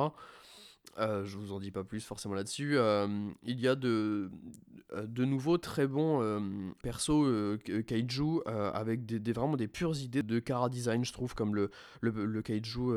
Euh, 0.99 1.25
je 1.25 1.39
vous 1.39 1.53
en 1.53 1.61
dis 1.61 1.71
pas 1.71 1.85
plus 1.85 2.05
forcément 2.05 2.35
là-dessus. 2.35 2.77
Euh, 2.77 3.09
il 3.43 3.61
y 3.61 3.69
a 3.69 3.75
de, 3.75 4.31
euh, 4.93 5.07
de 5.07 5.25
nouveaux 5.25 5.57
très 5.57 5.87
bons 5.87 6.21
persos 6.83 7.59
kaiju 7.87 8.41
avec 8.47 9.07
des, 9.07 9.33
vraiment 9.33 9.57
des 9.57 9.69
pures 9.69 9.97
idées 9.99 10.23
de 10.23 10.39
cara 10.39 10.69
design, 10.69 11.05
je 11.05 11.13
trouve, 11.13 11.35
comme 11.35 11.55
le, 11.55 11.71
le, 12.01 12.43
kaiju 12.43 12.93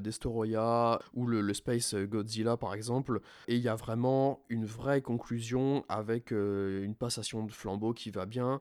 Destoroyah 0.00 1.00
ou 1.14 1.26
le, 1.26 1.40
le, 1.40 1.54
Space 1.54 1.94
Godzilla 1.94 2.56
par 2.56 2.74
exemple. 2.74 3.20
Et 3.46 3.56
il 3.56 3.62
y 3.62 3.68
a 3.68 3.74
vraiment 3.74 4.40
une 4.48 4.66
vraie 4.66 5.00
conclusion 5.00 5.84
avec 5.88 6.30
une 6.30 6.94
passation 6.94 7.44
de 7.44 7.52
flambeau 7.52 7.94
qui 7.94 8.10
va 8.10 8.26
bien 8.26 8.60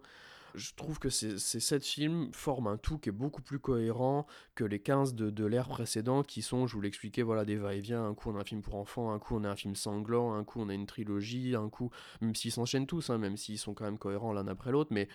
je 0.58 0.74
trouve 0.74 1.00
que 1.00 1.10
ces, 1.10 1.38
sept 1.38 1.86
films 1.86 2.30
forment 2.34 2.68
un 2.68 2.78
tout 2.78 2.98
qui 2.98 3.10
est 3.10 3.14
beaucoup 3.14 3.42
plus 3.42 3.60
cohérent 3.60 4.26
que 4.56 4.64
les 4.64 4.80
15 4.80 5.14
de, 5.14 5.46
l'ère 5.46 5.70
précédente 5.70 6.28
qui 6.28 6.42
sont, 6.42 6.68
je 6.68 6.74
vous 6.74 6.82
l'expliquais, 6.82 7.22
voilà, 7.22 7.46
des 7.46 7.56
va-et-vient. 7.56 8.06
Un 8.06 8.14
coup 8.14 8.32
on 8.32 8.36
a 8.36 8.42
un 8.42 8.44
film 8.44 8.62
pour 8.62 8.76
enfants, 8.76 9.12
un 9.12 9.20
coup 9.20 9.36
on 9.36 9.44
a 9.44 9.50
un 9.50 9.56
film 9.56 9.76
sanglant, 9.76 10.34
un 10.34 10.44
coup 10.44 10.60
on 10.60 10.70
a 10.70 10.74
une 10.74 10.88
trilogie, 10.88 11.56
un 11.56 11.70
coup, 11.70 11.92
même 12.22 12.36
s'ils 12.36 12.52
s'enchaînent 12.52 12.88
tous, 12.88 13.10
hein, 13.10 13.18
même 13.18 13.38
s'ils 13.38 13.60
sont 13.60 13.74
quand 13.74 13.86
même 13.86 14.00
cohérents 14.00 14.34
l'un 14.34 14.48
après 14.48 14.72
l'autre, 14.72 14.92
mais 14.92 15.08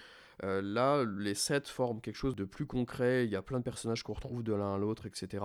euh, 0.45 0.62
là, 0.62 1.05
les 1.05 1.34
sept 1.34 1.68
forment 1.68 2.01
quelque 2.01 2.16
chose 2.16 2.36
de 2.36 2.45
plus 2.45 2.66
concret. 2.66 3.24
Il 3.24 3.30
y 3.30 3.36
a 3.36 3.43
plein 3.43 3.59
de 3.59 3.64
personnages 3.64 4.03
qu'on 4.03 4.14
retrouve 4.14 4.43
de 4.43 4.53
l'un 4.53 4.74
à 4.74 4.78
l'autre, 4.78 5.07
etc. 5.07 5.45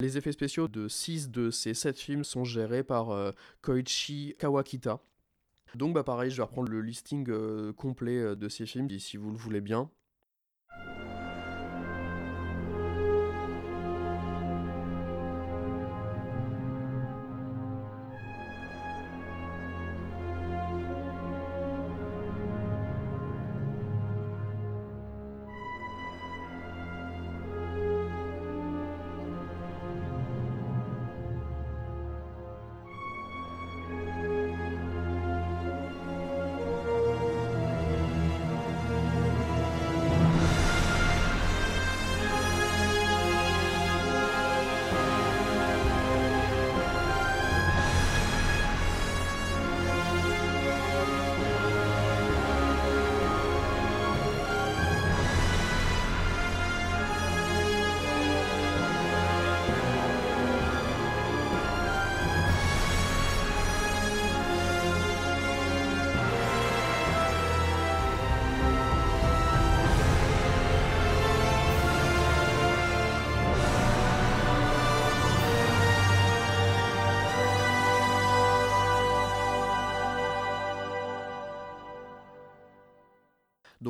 Les 0.00 0.18
effets 0.18 0.32
spéciaux 0.32 0.66
de 0.66 0.88
6 0.88 1.30
de 1.30 1.50
ces 1.50 1.72
7 1.72 1.98
films 1.98 2.24
sont 2.24 2.44
gérés 2.44 2.82
par 2.82 3.10
euh, 3.10 3.30
Koichi 3.62 4.34
Kawakita, 4.38 5.00
donc 5.76 5.94
bah 5.94 6.04
pareil, 6.04 6.30
je 6.30 6.36
vais 6.36 6.42
reprendre 6.42 6.70
le 6.70 6.80
listing 6.80 7.26
euh, 7.28 7.72
complet 7.72 8.18
euh, 8.18 8.36
de 8.36 8.48
ces 8.48 8.66
films, 8.66 8.88
si 8.98 9.16
vous 9.16 9.30
le 9.30 9.36
voulez 9.36 9.60
bien. 9.60 9.90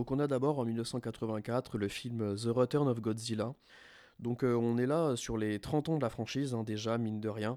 Donc 0.05 0.11
on 0.11 0.19
a 0.19 0.27
d'abord 0.27 0.59
en 0.59 0.67
1984 0.67 1.79
le 1.79 1.89
film 1.89 2.37
The 2.37 2.49
Return 2.49 2.89
of 2.89 3.01
Godzilla. 3.01 3.55
Donc 4.19 4.45
euh, 4.45 4.55
on 4.55 4.77
est 4.77 4.85
là 4.85 5.17
sur 5.17 5.39
les 5.39 5.59
30 5.59 5.89
ans 5.89 5.97
de 5.97 6.03
la 6.03 6.11
franchise 6.11 6.53
hein, 6.53 6.63
déjà, 6.63 6.99
mine 6.99 7.23
de 7.23 7.31
rien. 7.31 7.57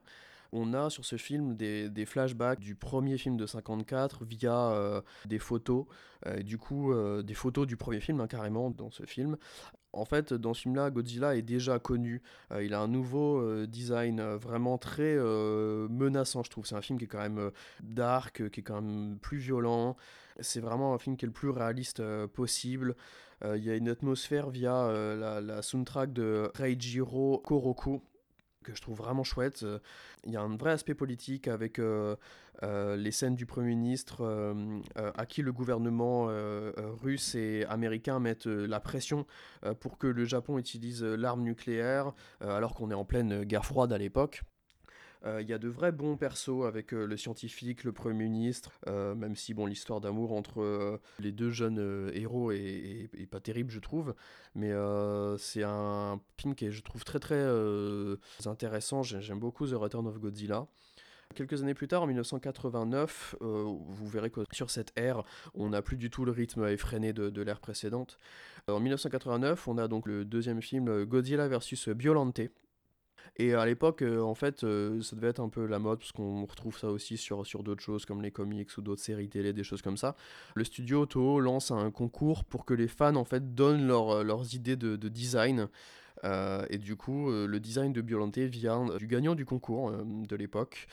On 0.53 0.73
a 0.73 0.89
sur 0.89 1.03
ce 1.03 1.17
film 1.17 1.57
des, 1.57 2.05
flashbacks 2.05 2.61
du 2.61 2.73
premier 2.73 3.17
film 3.17 3.35
de 3.35 3.45
54 3.45 4.23
via 4.23 4.71
euh, 4.71 5.01
des 5.25 5.39
photos, 5.39 5.87
euh, 6.25 6.41
du 6.41 6.57
coup 6.57 6.93
des 7.21 7.33
photos 7.33 7.67
du 7.67 7.75
premier 7.75 7.99
film 7.99 8.21
hein, 8.21 8.27
carrément 8.27 8.71
dans 8.71 8.91
ce 8.91 9.03
film. 9.03 9.35
En 9.91 10.05
fait, 10.05 10.33
dans 10.33 10.53
ce 10.53 10.61
film-là, 10.61 10.89
Godzilla 10.89 11.35
est 11.35 11.41
déjà 11.41 11.79
connu. 11.79 12.21
il 12.61 12.73
a 12.73 12.79
un 12.79 12.87
nouveau 12.87 13.65
design 13.65 14.21
vraiment 14.35 14.77
très 14.77 15.15
menaçant, 15.17 16.43
je 16.43 16.49
trouve. 16.51 16.65
C'est 16.65 16.75
un 16.75 16.81
film 16.81 16.97
qui 16.99 17.05
est 17.05 17.09
quand 17.09 17.21
même 17.21 17.51
dark, 17.81 18.49
qui 18.51 18.59
est 18.61 18.63
quand 18.63 18.81
même 18.81 19.17
plus 19.19 19.37
violent. 19.37 19.97
C'est 20.39 20.59
vraiment 20.59 20.93
un 20.93 20.97
film 20.97 21.17
qui 21.17 21.25
est 21.25 21.27
le 21.27 21.33
plus 21.33 21.49
réaliste 21.49 21.99
euh, 21.99 22.27
possible. 22.27 22.95
Euh, 23.43 23.57
il 23.57 23.63
y 23.63 23.69
a 23.69 23.75
une 23.75 23.89
atmosphère 23.89 24.49
via 24.49 24.75
euh, 24.75 25.41
la, 25.41 25.61
soundtrack 25.61 26.13
de 26.13 26.51
Reijiro 26.55 27.39
Koroku 27.39 28.01
que 28.63 28.75
je 28.75 28.81
trouve 28.81 28.97
vraiment 28.97 29.23
chouette. 29.23 29.65
Il 30.25 30.33
y 30.33 30.35
a 30.35 30.41
un 30.41 30.57
vrai 30.57 30.71
aspect 30.71 30.93
politique 30.93 31.47
avec 31.47 31.79
les 31.79 33.11
scènes 33.11 33.35
du 33.35 33.45
Premier 33.45 33.69
ministre 33.69 34.85
à 34.97 35.25
qui 35.25 35.41
le 35.41 35.53
gouvernement 35.53 36.25
russe 37.01 37.33
et 37.35 37.63
américain 37.69 38.19
mettent 38.19 38.45
la 38.45 38.81
pression 38.81 39.25
pour 39.79 39.97
que 39.97 40.07
le 40.07 40.25
Japon 40.25 40.57
utilise 40.57 41.01
l'arme 41.01 41.43
nucléaire 41.43 42.11
alors 42.41 42.75
qu'on 42.75 42.91
est 42.91 42.93
en 42.93 43.05
pleine 43.05 43.45
guerre 43.45 43.65
froide 43.65 43.93
à 43.93 43.97
l'époque. 43.97 44.43
Euh, 45.27 45.41
il 45.41 45.49
y 45.49 45.53
a 45.53 45.57
de 45.57 45.67
vrais 45.67 45.91
bons 45.91 46.15
persos 46.15 46.65
avec 46.65 46.93
euh, 46.93 47.05
le 47.05 47.17
scientifique, 47.17 47.83
le 47.83 47.91
Premier 47.91 48.23
ministre, 48.29 48.79
euh, 48.87 49.13
même 49.13 49.35
si 49.35 49.53
bon, 49.53 49.65
l'histoire 49.65 49.99
d'amour 49.99 50.31
entre 50.31 50.99
les 51.19 51.31
deux 51.31 51.49
jeunes 51.49 52.11
héros 52.13 52.51
est, 52.51 53.09
pas 53.29 53.39
terrible, 53.39 53.71
je 53.71 53.79
trouve. 53.79 54.15
Mais 54.55 54.71
c'est 55.37 55.63
un 55.63 56.19
film 56.37 56.55
qui 56.55 56.65
est, 56.65 56.71
je 56.71 56.81
trouve, 56.81 57.03
très 57.03 57.19
très 57.19 57.45
intéressant. 58.45 59.03
J'aime 59.03 59.39
beaucoup 59.39 59.67
The 59.67 59.73
Return 59.73 60.07
of 60.07 60.19
Godzilla. 60.19 60.67
Quelques 61.35 61.61
années 61.61 61.73
plus 61.73 61.87
tard, 61.87 62.03
en 62.03 62.07
1989, 62.07 63.35
vous 63.41 64.07
verrez 64.07 64.29
que 64.29 64.41
sur 64.53 64.69
cette 64.69 64.97
ère, 64.97 65.23
on 65.53 65.69
n'a 65.69 65.81
plus 65.81 65.97
du 65.97 66.09
tout 66.09 66.25
le 66.25 66.31
rythme 66.31 66.65
effréné 66.67 67.13
de, 67.13 67.29
de 67.29 67.41
l'ère 67.41 67.59
précédente. 67.59 68.17
En 68.67 68.79
1989, 68.79 69.67
on 69.67 69.77
a 69.77 69.87
donc 69.87 70.07
le 70.07 70.25
deuxième 70.25 70.61
film 70.61 71.03
Godzilla 71.05 71.47
vs 71.47 71.93
Biolante, 71.93 72.41
et 73.35 73.53
à 73.53 73.65
l'époque, 73.65 74.01
euh, 74.01 74.21
en 74.21 74.33
fait, 74.33 74.63
euh, 74.63 75.01
ça 75.01 75.15
devait 75.15 75.27
être 75.27 75.39
un 75.39 75.49
peu 75.49 75.65
la 75.65 75.79
mode, 75.79 75.99
parce 75.99 76.11
qu'on 76.11 76.45
retrouve 76.45 76.77
ça 76.77 76.89
aussi 76.89 77.17
sur, 77.17 77.45
sur 77.45 77.63
d'autres 77.63 77.83
choses 77.83 78.05
comme 78.05 78.21
les 78.21 78.31
comics 78.31 78.69
ou 78.77 78.81
d'autres 78.81 79.01
séries 79.01 79.29
télé, 79.29 79.53
des 79.53 79.63
choses 79.63 79.81
comme 79.81 79.97
ça. 79.97 80.15
Le 80.55 80.63
studio 80.63 81.05
Toho 81.05 81.39
lance 81.39 81.71
un 81.71 81.91
concours 81.91 82.43
pour 82.45 82.65
que 82.65 82.73
les 82.73 82.87
fans 82.87 83.15
en 83.15 83.25
fait 83.25 83.53
donnent 83.53 83.91
euh, 83.91 84.23
leurs 84.23 84.55
idées 84.55 84.75
de, 84.75 84.95
design. 85.07 85.67
et 86.23 86.77
du 86.77 86.95
coup, 86.95 87.29
le 87.29 87.59
design 87.59 87.93
de 87.93 88.01
Biolante 88.01 88.39
vient 88.39 88.85
du 88.97 89.07
gagnant 89.07 89.35
du 89.35 89.45
concours 89.45 89.91
de 89.91 90.35
l'époque. 90.35 90.87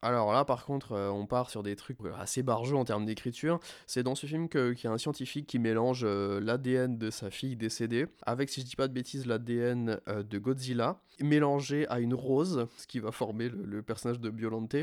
Alors 0.00 0.32
là, 0.32 0.44
par 0.44 0.64
contre, 0.64 0.92
euh, 0.92 1.10
on 1.10 1.26
part 1.26 1.50
sur 1.50 1.64
des 1.64 1.74
trucs 1.74 2.00
euh, 2.04 2.12
assez 2.16 2.44
barjots 2.44 2.78
en 2.78 2.84
termes 2.84 3.04
d'écriture. 3.04 3.58
C'est 3.86 4.04
dans 4.04 4.14
ce 4.14 4.26
film 4.26 4.48
qu'il 4.48 4.76
y 4.84 4.86
a 4.86 4.92
un 4.92 4.98
scientifique 4.98 5.48
qui 5.48 5.58
mélange 5.58 6.02
euh, 6.04 6.40
l'ADN 6.40 6.98
de 6.98 7.10
sa 7.10 7.30
fille 7.30 7.56
décédée 7.56 8.06
avec, 8.22 8.48
si 8.48 8.60
je 8.60 8.66
dis 8.66 8.76
pas 8.76 8.86
de 8.86 8.92
bêtises, 8.92 9.26
l'ADN 9.26 9.98
de 10.06 10.38
Godzilla, 10.38 11.00
mélangé 11.20 11.88
à 11.88 11.98
une 11.98 12.14
rose, 12.14 12.68
ce 12.76 12.86
qui 12.86 13.00
va 13.00 13.10
former 13.10 13.48
le, 13.48 13.64
le 13.64 13.82
personnage 13.82 14.20
de 14.20 14.30
Biolante. 14.30 14.76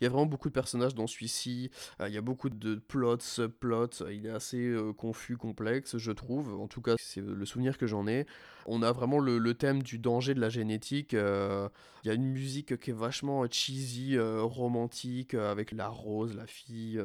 Il 0.00 0.04
y 0.04 0.06
a 0.06 0.10
vraiment 0.10 0.26
beaucoup 0.26 0.48
de 0.48 0.54
personnages 0.54 0.94
dans 0.94 1.06
celui-ci. 1.06 1.70
Euh, 2.00 2.08
il 2.08 2.14
y 2.14 2.18
a 2.18 2.22
beaucoup 2.22 2.50
de 2.50 2.74
plots, 2.76 3.18
subplots. 3.20 4.02
Il 4.10 4.26
est 4.26 4.30
assez 4.30 4.58
euh, 4.58 4.92
confus, 4.92 5.36
complexe, 5.36 5.96
je 5.98 6.12
trouve. 6.12 6.54
En 6.60 6.68
tout 6.68 6.82
cas, 6.82 6.94
c'est 6.98 7.22
le 7.22 7.44
souvenir 7.46 7.78
que 7.78 7.86
j'en 7.86 8.06
ai. 8.06 8.26
On 8.66 8.82
a 8.82 8.92
vraiment 8.92 9.18
le, 9.20 9.54
thème 9.54 9.82
du 9.82 9.98
danger 9.98 10.34
de 10.34 10.40
la 10.40 10.48
génétique. 10.48 11.14
Euh, 11.14 11.68
il 12.02 12.08
y 12.08 12.10
a 12.10 12.14
une 12.14 12.26
musique 12.26 12.78
qui 12.78 12.90
est 12.90 12.94
vachement 12.94 13.44
cheesy, 13.50 14.18
romantique, 14.18 15.34
avec 15.34 15.72
la 15.72 15.88
rose, 15.88 16.34
la 16.36 16.46
fille. 16.46 17.02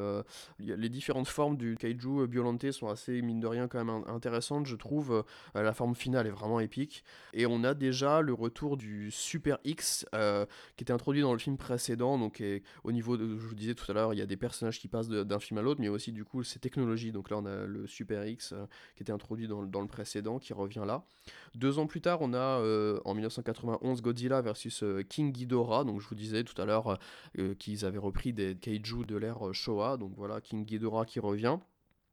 les 0.59 0.89
différentes 0.89 1.27
formes 1.27 1.57
du 1.57 1.75
kaiju 1.75 2.27
Biolante 2.27 2.71
sont 2.71 2.87
assez, 2.87 3.21
mine 3.21 3.39
de 3.39 3.47
rien, 3.47 3.67
quand 3.67 3.83
même 3.83 4.03
intéressantes, 4.07 4.67
je 4.67 4.75
trouve. 4.75 5.23
la 5.55 5.73
forme 5.73 5.95
finale 5.95 6.27
est 6.27 6.31
vraiment 6.31 6.59
épique. 6.59 7.03
Et 7.33 7.47
on 7.47 7.63
a 7.63 7.73
déjà 7.73 8.21
le 8.21 8.33
retour 8.33 8.77
du 8.77 9.09
Super 9.09 9.57
X, 9.63 10.05
qui 10.11 10.83
était 10.83 10.93
introduit 10.93 11.21
dans 11.21 11.33
le 11.33 11.39
film 11.39 11.57
précédent, 11.57 12.19
donc 12.19 12.43
au 12.84 12.91
niveau 12.91 13.17
de, 13.17 13.38
je 13.38 13.47
vous 13.47 13.55
disais 13.55 13.75
tout 13.75 13.89
à 13.89 13.93
l'heure, 13.93 14.13
il 14.13 14.17
y 14.17 14.21
a 14.21 14.25
des 14.25 14.38
personnages 14.38 14.79
qui 14.79 14.88
passent 14.88 15.09
d'un 15.09 15.39
film 15.39 15.57
à 15.59 15.61
l'autre, 15.61 15.82
mais 15.82 15.89
aussi 15.89 16.11
du 16.11 16.25
coup 16.25 16.43
ces 16.43 16.59
technologies. 16.59 17.11
Donc 17.11 17.29
là, 17.29 17.38
on 17.38 17.45
a 17.45 17.65
le 17.65 17.86
Super 17.88 18.25
X 18.25 18.53
euh, 18.53 18.65
qui 18.95 19.03
était 19.03 19.11
introduit 19.11 19.47
dans, 19.47 19.61
le 19.61 19.88
précédent, 19.88 20.39
qui 20.39 20.53
revient 20.53 20.84
là. 20.86 21.03
Deux 21.55 21.79
ans 21.79 21.88
plus 21.88 22.01
tard, 22.01 22.19
on 22.21 22.34
a 22.34 22.38
euh, 22.38 22.99
en 23.05 23.13
1991 23.13 24.01
Godzilla 24.01 24.41
versus 24.41 24.84
euh, 24.84 25.03
King 25.03 25.32
Ghidorah. 25.32 25.84
Donc 25.84 26.01
je 26.01 26.07
vous 26.07 26.15
disais 26.15 26.43
tout 26.43 26.59
à 26.59 26.65
l'heure 26.65 26.97
qu'ils 27.59 27.86
avaient 27.86 27.97
repris 27.97 28.34
des 28.34 28.55
kaiju 28.55 29.05
de 29.05 29.15
l'ère 29.15 29.53
Showa. 29.53 29.97
Donc 29.97 30.13
voilà, 30.15 30.41
King 30.41 30.65
Ghidorah 30.65 31.05
qui 31.05 31.19
revient 31.19 31.57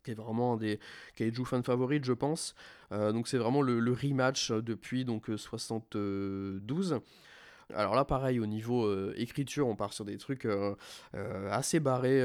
qui 0.04 0.12
est 0.12 0.14
vraiment 0.14 0.54
un 0.54 0.56
des 0.56 0.78
kaiju 1.16 1.44
fans 1.44 1.62
favorites, 1.62 2.04
je 2.04 2.12
pense. 2.12 2.54
donc 2.90 3.26
c'est 3.28 3.36
vraiment 3.36 3.62
le, 3.62 3.80
le, 3.80 3.92
rematch 3.92 4.52
depuis 4.52 5.04
donc 5.04 5.28
72. 5.36 7.00
Alors 7.74 7.94
là, 7.94 8.06
pareil, 8.06 8.40
au 8.40 8.46
niveau 8.46 8.86
euh, 8.86 9.12
écriture, 9.16 9.68
on 9.68 9.76
part 9.76 9.92
sur 9.92 10.06
des 10.06 10.16
trucs 10.16 10.46
euh, 10.46 10.74
euh, 11.14 11.50
assez 11.50 11.80
barrés, 11.80 12.20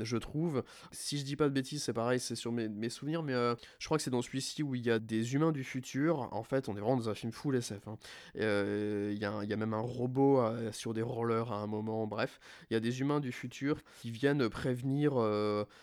je 0.00 0.16
trouve. 0.18 0.62
Si 0.92 1.18
je 1.18 1.24
dis 1.24 1.36
pas 1.36 1.48
de 1.48 1.54
bêtises, 1.54 1.82
c'est 1.82 1.94
pareil, 1.94 2.20
c'est 2.20 2.34
sur 2.34 2.52
mes, 2.52 2.88
souvenirs, 2.90 3.22
mais 3.22 3.32
je 3.78 3.86
crois 3.86 3.96
que 3.96 4.02
c'est 4.02 4.10
dans 4.10 4.22
celui-ci 4.22 4.62
où 4.62 4.74
il 4.74 4.84
y 4.84 4.90
a 4.90 4.98
des 4.98 5.34
humains 5.34 5.52
du 5.52 5.64
futur. 5.64 6.28
En 6.32 6.42
fait, 6.42 6.68
on 6.68 6.76
est 6.76 6.80
vraiment 6.80 6.96
dans 6.96 7.08
un 7.08 7.14
film 7.14 7.32
full 7.32 7.56
SF. 7.56 7.88
Hein. 7.88 7.96
Il 8.34 9.18
y, 9.18 9.24
a 9.24 9.56
même 9.56 9.74
un 9.74 9.80
robot 9.80 10.42
sur 10.72 10.92
des 10.92 11.02
rollers 11.02 11.50
à 11.50 11.56
un 11.56 11.66
moment, 11.66 12.06
bref. 12.06 12.38
Il 12.70 12.74
y 12.74 12.76
a 12.76 12.80
des 12.80 13.00
humains 13.00 13.20
du 13.20 13.32
futur 13.32 13.78
qui 14.02 14.10
viennent 14.10 14.48
prévenir 14.48 15.14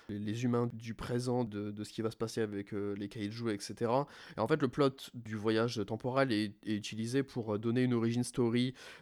les 0.09 0.43
humains 0.43 0.69
du 0.71 0.93
présent 0.93 1.43
de, 1.43 1.83
ce 1.83 1.91
qui 1.91 2.01
va 2.01 2.11
se 2.11 2.17
passer 2.17 2.41
avec 2.41 2.71
les 2.71 3.09
kaiju, 3.09 3.49
etc. 3.51 3.91
Et 4.37 4.39
en 4.39 4.47
fait, 4.47 4.61
le 4.61 4.67
plot 4.67 4.91
du 5.15 5.35
voyage 5.35 5.81
temporel 5.87 6.31
est, 6.31 6.53
est 6.65 6.75
utilisé 6.75 7.23
pour 7.23 7.57
donner 7.57 7.83
une 7.83 7.93
origin 7.93 8.23
story 8.23 8.50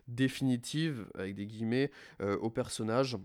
définitive, 0.08 1.08
avec 1.16 1.36
des 1.36 1.46
guillemets, 1.46 1.92
euh, 2.22 2.38
au 2.38 2.50
personnage. 2.50 3.18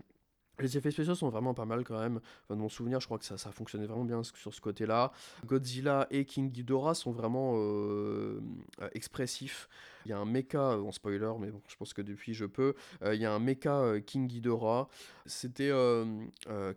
Les 0.59 0.77
effets 0.77 0.91
spéciaux 0.91 1.15
sont 1.15 1.27
vraiment 1.27 1.53
pas 1.53 1.65
mal 1.65 1.83
quand 1.83 1.99
même. 1.99 2.21
Enfin, 2.43 2.55
dans 2.55 2.61
mon 2.61 2.69
souvenir, 2.69 3.01
je 3.01 3.07
crois 3.07 3.19
que 3.19 3.25
ça, 3.25 3.37
ça 3.37 3.51
fonctionnait 3.51 3.87
vraiment 3.87 4.05
bien 4.05 4.23
sur 4.23 4.53
ce 4.53 4.61
côté-là. 4.61 5.11
Godzilla 5.45 6.07
et 6.11 6.23
King 6.23 6.49
Ghidorah 6.49 6.93
sont 6.93 7.11
vraiment 7.11 7.55
euh, 7.55 8.39
euh, 8.79 8.87
expressifs. 8.93 9.67
Il 10.05 10.11
y 10.11 10.13
a 10.13 10.17
un 10.17 10.23
mecha, 10.23 10.77
en 10.79 10.93
spoiler, 10.93 11.33
mais 11.41 11.51
bon, 11.51 11.61
je 11.67 11.75
pense 11.75 11.93
que 11.93 12.01
depuis 12.01 12.33
je 12.33 12.45
peux. 12.45 12.73
il 13.05 13.19
y 13.19 13.25
a 13.25 13.33
un 13.33 13.39
mecha 13.39 13.99
King 13.99 14.27
Ghidorah. 14.27 14.87
C'était 15.25 15.73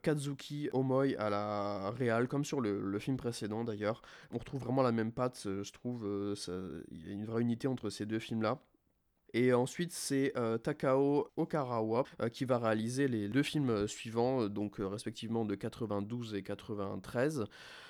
Kazuki 0.02 0.70
Omoi 0.72 1.16
à 1.16 1.30
la 1.30 1.90
réal, 1.90 2.26
comme 2.26 2.44
sur 2.44 2.60
le, 2.60 2.80
le 2.80 2.98
film 2.98 3.16
précédent 3.16 3.62
d'ailleurs. 3.62 4.02
On 4.32 4.38
retrouve 4.38 4.62
vraiment 4.62 4.82
la 4.82 4.92
même 4.92 5.12
patte, 5.12 5.42
je 5.44 5.72
trouve. 5.72 6.04
Il 6.90 7.06
y 7.06 7.10
a 7.10 7.12
une 7.12 7.26
vraie 7.26 7.42
unité 7.42 7.68
entre 7.68 7.90
ces 7.90 8.06
deux 8.06 8.18
films-là. 8.18 8.58
Et 9.34 9.52
ensuite, 9.52 9.92
c'est 9.92 10.32
euh, 10.36 10.56
Takao 10.56 11.28
Okarawa 11.36 12.04
euh, 12.20 12.28
qui 12.28 12.44
va 12.44 12.58
réaliser 12.58 13.08
les 13.08 13.28
deux 13.28 13.42
films 13.42 13.70
euh, 13.70 13.86
suivants, 13.86 14.48
donc 14.48 14.76
respectivement 14.78 15.44
de 15.44 15.54
92 15.54 16.34
et 16.34 16.42
93. 16.42 17.44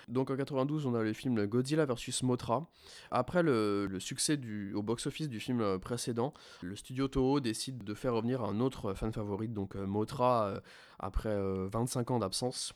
Donc 0.09 0.30
en 0.30 0.36
92, 0.36 0.86
on 0.86 0.95
a 0.95 1.03
le 1.03 1.12
film 1.12 1.47
Godzilla 1.47 1.84
vs 1.84 2.22
Mothra. 2.22 2.66
Après 3.11 3.43
le, 3.43 3.99
succès 4.01 4.41
au 4.74 4.82
box-office 4.82 5.28
du 5.28 5.39
film 5.39 5.78
précédent, 5.78 6.32
le 6.62 6.74
studio 6.76 7.09
Toho 7.09 7.41
décide 7.41 7.84
de 7.84 7.95
faire 7.95 8.14
revenir 8.14 8.43
un 8.43 8.61
autre 8.61 8.95
fan 8.95 9.12
favorite, 9.12 9.53
donc 9.53 9.74
Mothra, 9.74 10.62
après 10.99 11.36
25 11.68 12.11
ans 12.11 12.18
d'absence 12.20 12.72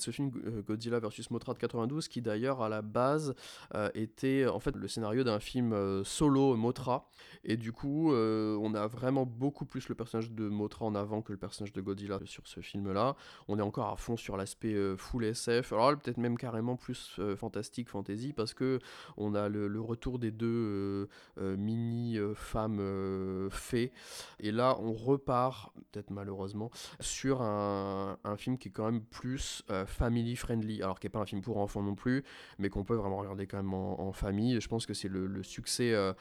ce 0.00 0.10
film 0.10 0.30
euh, 0.46 0.62
Godzilla 0.62 0.98
vs 1.00 1.30
Mothra 1.30 1.54
de 1.54 1.58
92 1.58 2.08
qui 2.08 2.22
d'ailleurs 2.22 2.62
à 2.62 2.68
la 2.68 2.82
base 2.82 3.34
euh, 3.74 3.90
était 3.94 4.46
en 4.46 4.60
fait 4.60 4.74
le 4.76 4.88
scénario 4.88 5.24
d'un 5.24 5.40
film 5.40 5.72
euh, 5.72 6.04
solo 6.04 6.56
Mothra 6.56 7.08
et 7.44 7.56
du 7.56 7.72
coup 7.72 8.12
on 8.12 8.74
a 8.74 8.86
vraiment 8.86 9.26
beaucoup 9.26 9.64
plus 9.64 9.88
le 9.88 9.94
personnage 9.94 10.32
de 10.32 10.48
Mothra 10.48 10.86
en 10.86 10.94
avant 10.94 11.22
que 11.22 11.32
le 11.32 11.38
personnage 11.38 11.72
de 11.72 11.80
Godzilla 11.80 12.18
sur 12.24 12.46
ce 12.46 12.60
film 12.60 12.92
là 12.92 13.16
on 13.48 13.58
est 13.58 13.62
encore 13.62 13.88
à 13.88 13.96
fond 13.96 14.16
sur 14.16 14.36
l'aspect 14.36 14.76
full 14.96 15.24
SF 15.24 15.72
alors 15.72 15.96
peut-être 15.98 16.18
même 16.18 16.36
carrément 16.36 16.76
plus 16.76 17.20
fantastique 17.36 17.88
fantasy 17.88 18.32
parce 18.32 18.54
que 18.54 18.78
on 19.16 19.34
a 19.34 19.48
le, 19.48 19.80
retour 19.80 20.18
des 20.18 20.30
deux 20.30 21.08
mini 21.38 22.18
femmes 22.34 23.48
fées. 23.50 23.92
Et 24.38 24.52
là 24.52 24.76
on 24.80 24.92
repart 24.92 25.72
peut-être 25.90 26.10
malheureusement 26.10 26.70
sur 27.00 27.42
un, 27.42 28.18
un, 28.24 28.36
film 28.36 28.58
qui 28.58 28.68
est 28.68 28.72
quand 28.72 28.84
même 28.90 29.02
plus 29.02 29.62
family 29.90 30.36
friendly, 30.36 30.82
alors 30.82 30.98
qui 30.98 31.06
n'est 31.06 31.10
pas 31.10 31.20
un 31.20 31.26
film 31.26 31.40
pour 31.40 31.58
enfants 31.58 31.82
non 31.82 31.94
plus, 31.94 32.24
mais 32.58 32.68
qu'on 32.68 32.84
peut 32.84 32.94
vraiment 32.94 33.18
regarder 33.18 33.46
quand 33.46 33.58
même 33.58 33.74
en, 33.74 34.12
famille. 34.12 34.60
Je 34.60 34.68
pense 34.68 34.86
que 34.86 34.94
c'est 34.94 35.08
le, 35.08 35.42
succès 35.42 35.92
euh, 35.92 36.12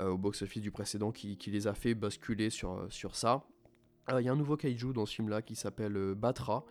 euh, 0.00 0.10
au 0.10 0.18
box-office 0.18 0.62
du 0.62 0.70
précédent 0.70 1.12
qui, 1.12 1.38
les 1.46 1.66
a 1.66 1.74
fait 1.74 1.94
basculer 1.94 2.50
sur, 2.50 2.72
euh, 2.72 2.86
sur 2.90 3.14
ça. 3.14 3.44
Il 4.12 4.24
y 4.24 4.28
a 4.28 4.32
un 4.32 4.36
nouveau 4.36 4.56
kaiju 4.56 4.92
dans 4.92 5.06
ce 5.06 5.14
film-là 5.14 5.42
qui 5.42 5.56
s'appelle 5.56 6.14
Batra. 6.14 6.64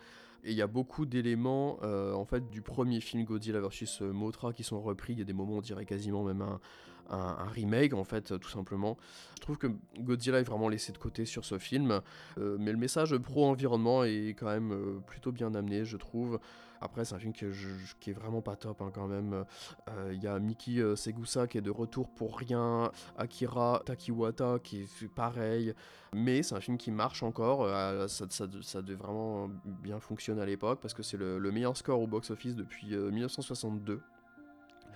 Et 0.46 0.52
il 0.52 0.58
y 0.58 0.62
a 0.62 0.68
beaucoup 0.68 1.06
d'éléments 1.06 1.80
en 1.84 2.24
fait 2.24 2.50
du 2.50 2.62
premier 2.62 3.02
film 3.02 3.26
Godzilla 3.26 3.60
vs 3.60 4.02
Mothra 4.02 4.54
qui 4.54 4.64
sont 4.64 4.80
repris. 4.80 5.14
Il 5.14 5.20
y 5.20 5.22
a 5.22 5.26
des 5.26 5.34
moments, 5.34 5.58
on 5.58 5.62
dirait 5.62 5.86
quasiment 5.86 6.24
même 6.24 6.42
un, 6.42 6.62
un, 7.10 7.46
remake 7.46 7.94
en 7.94 8.04
fait 8.04 8.38
tout 8.40 8.50
simplement. 8.50 8.98
Je 9.36 9.42
trouve 9.42 9.58
que 9.58 9.68
Godzilla 10.00 10.40
est 10.40 10.44
vraiment 10.44 10.70
laissé 10.70 10.92
de 10.92 10.98
côté 10.98 11.26
sur 11.26 11.46
ce 11.46 11.58
film, 11.58 12.02
euh, 12.38 12.58
mais 12.60 12.72
le 12.72 12.78
message 12.78 13.16
pro-environnement 13.18 14.04
est 14.04 14.36
quand 14.38 14.48
même 14.48 14.72
euh, 14.72 15.00
plutôt 15.06 15.32
bien 15.32 15.54
amené 15.56 15.86
je 15.86 15.98
trouve. 15.98 16.40
Après 16.82 17.06
c'est 17.06 17.16
un 17.16 17.20
film 17.20 17.34
qui 17.34 17.46
est 17.46 18.14
vraiment 18.14 18.42
pas 18.42 18.56
top 18.56 18.82
hein, 18.82 18.92
quand 18.94 19.08
même. 19.08 19.46
Euh, 19.90 20.12
il 20.14 20.22
y 20.22 20.28
a 20.28 20.40
Miki 20.40 20.80
Segusa 20.96 21.48
qui 21.48 21.58
est 21.58 21.62
de 21.62 21.72
retour 21.72 22.10
pour 22.10 22.38
rien, 22.38 22.92
Akira 23.18 23.82
Takiwata 23.86 24.60
qui 24.64 24.82
est 24.82 25.08
pareil, 25.08 25.74
mais 26.14 26.44
c'est 26.44 26.56
un 26.56 26.62
film 26.62 26.78
qui 26.78 26.92
marche 26.92 27.24
encore, 27.24 27.68
ça, 28.10 28.48
devait 28.48 28.96
vraiment 28.96 29.50
bien 29.66 30.00
fonctionner 30.00 30.42
à 30.42 30.46
l'époque 30.46 30.80
parce 30.82 30.94
que 30.94 31.04
c'est 31.04 31.18
le 31.18 31.52
meilleur 31.52 31.78
score 31.78 32.02
au 32.02 32.08
box-office 32.08 32.56
depuis 32.56 32.96
1962. 32.96 34.02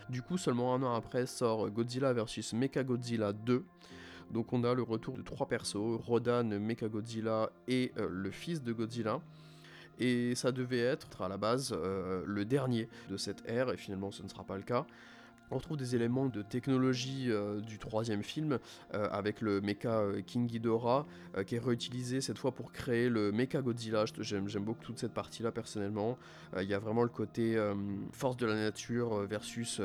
Du 0.10 0.24
coup, 0.24 0.38
seulement 0.38 0.74
un 0.74 0.82
an 0.82 0.96
après 0.96 1.28
sort 1.28 1.70
Godzilla 1.70 2.14
vs 2.14 2.54
Mechagodzilla 2.54 3.32
2. 3.32 3.64
Donc 4.32 4.54
on 4.54 4.64
a 4.64 4.74
le 4.74 4.82
retour 4.84 5.16
de 5.16 5.22
trois 5.22 5.48
persos, 5.48 6.00
Rodan, 6.06 6.44
Mechagodzilla 6.44 7.52
et 7.68 7.92
euh, 7.98 8.08
le 8.12 8.32
fils 8.32 8.64
de 8.64 8.74
Godzilla. 8.74 9.22
Et 10.00 10.34
ça 10.36 10.52
devait 10.52 10.80
être 10.80 11.22
à 11.22 11.28
la 11.28 11.38
base 11.38 11.76
euh, 11.76 12.24
le 12.26 12.46
dernier 12.46 12.88
de 13.10 13.18
cette 13.18 13.44
ère, 13.48 13.72
et 13.72 13.78
finalement 13.78 14.12
ce 14.12 14.24
ne 14.24 14.30
sera 14.30 14.44
pas 14.44 14.56
le 14.56 14.64
cas. 14.64 14.86
On 15.52 15.58
retrouve 15.58 15.78
des 15.78 15.96
éléments 15.96 16.28
de 16.28 16.44
technologie 16.44 17.26
euh, 17.30 17.60
du 17.60 17.80
troisième 17.80 18.22
film 18.22 18.60
euh, 18.94 19.10
avec 19.12 19.42
le 19.42 19.62
mecha 19.62 20.00
euh, 20.00 20.22
King 20.22 20.46
Ghidorah 20.46 21.06
qui 21.46 21.56
est 21.56 21.60
réutilisé 21.60 22.22
cette 22.22 22.38
fois 22.38 22.52
pour 22.52 22.72
créer 22.72 23.10
le 23.10 23.32
mecha 23.32 23.62
Godzilla. 23.62 24.06
J'aime 24.20 24.46
beaucoup 24.64 24.84
toute 24.84 25.00
cette 25.00 25.14
partie-là 25.14 25.52
personnellement. 25.52 26.18
Il 26.60 26.68
y 26.68 26.74
a 26.74 26.80
vraiment 26.80 27.04
le 27.04 27.10
côté 27.10 27.58
force 28.12 28.38
de 28.38 28.46
la 28.46 28.56
nature 28.56 29.26
versus 29.28 29.80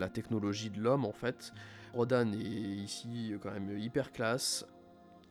la 0.00 0.08
technologie 0.08 0.70
de 0.70 0.80
l'homme 0.80 1.04
en 1.04 1.12
fait. 1.12 1.52
Rodan 1.94 2.32
est 2.32 2.36
ici 2.36 3.32
quand 3.42 3.52
même 3.52 3.78
hyper 3.78 4.12
classe. 4.12 4.66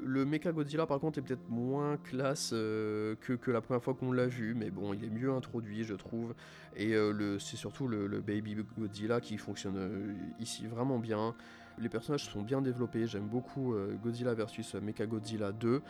Le 0.02 0.26
Mecha 0.26 0.52
Godzilla 0.52 0.86
par 0.86 1.00
contre 1.00 1.20
est 1.20 1.22
peut-être 1.22 1.50
moins 1.50 1.98
classe 1.98 2.52
euh, 2.54 3.16
que, 3.20 3.52
la 3.52 3.62
première 3.62 3.84
fois 3.84 3.94
qu'on 3.94 4.12
l'a 4.12 4.28
vu, 4.28 4.54
mais 4.56 4.70
bon, 4.72 4.94
il 4.94 5.04
est 5.04 5.10
mieux 5.10 5.32
introduit 5.32 5.84
je 5.84 5.94
trouve. 5.94 6.34
Et 6.76 6.94
euh, 6.96 7.38
c'est 7.40 7.58
surtout 7.58 7.88
le, 7.88 8.08
Baby 8.22 8.56
Godzilla 8.78 9.20
qui 9.20 9.38
fonctionne 9.38 9.78
euh, 9.78 10.14
ici 10.40 10.68
vraiment 10.68 11.00
bien. 11.00 11.36
Les 11.78 11.90
personnages 11.90 12.26
sont 12.26 12.42
bien 12.42 12.62
développés, 12.62 13.08
j'aime 13.08 13.28
beaucoup 13.28 13.74
Godzilla 14.04 14.34
vs 14.34 14.82
Mecha 14.82 15.06
Godzilla 15.06 15.54
2, 15.54 15.82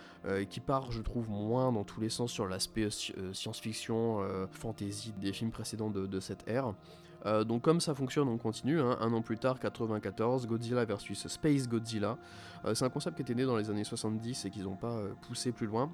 qui 0.48 0.60
part 0.60 0.92
je 0.92 1.02
trouve 1.02 1.28
moins 1.32 1.72
dans 1.72 1.84
tous 1.84 2.00
les 2.00 2.10
sens 2.10 2.32
sur 2.32 2.48
l'aspect 2.48 2.90
science-fiction, 3.34 4.20
fantasy 4.52 5.14
des 5.20 5.34
films 5.34 5.50
précédents 5.50 5.90
de, 5.90 6.06
de 6.06 6.20
cette 6.20 6.48
ère. 6.48 6.76
Donc 7.46 7.62
comme 7.62 7.82
ça 7.82 7.94
fonctionne, 7.94 8.28
on 8.28 8.38
continue. 8.38 8.80
Hein. 8.80 8.98
Un 9.02 9.14
an 9.14 9.22
plus 9.22 9.38
tard, 9.38 9.60
94, 9.60 10.48
Godzilla 10.48 10.86
versus 10.86 11.28
Space 11.28 11.68
Godzilla. 11.68 12.18
c'est 12.74 12.86
un 12.86 12.90
concept 12.90 13.16
qui 13.18 13.22
était 13.22 13.36
né 13.36 13.46
dans 13.46 13.58
les 13.58 13.70
années 13.70 13.84
70 13.84 14.46
et 14.46 14.50
qu'ils 14.50 14.64
n'ont 14.64 14.76
pas 14.76 15.00
poussé 15.22 15.52
plus 15.52 15.68
loin. 15.68 15.92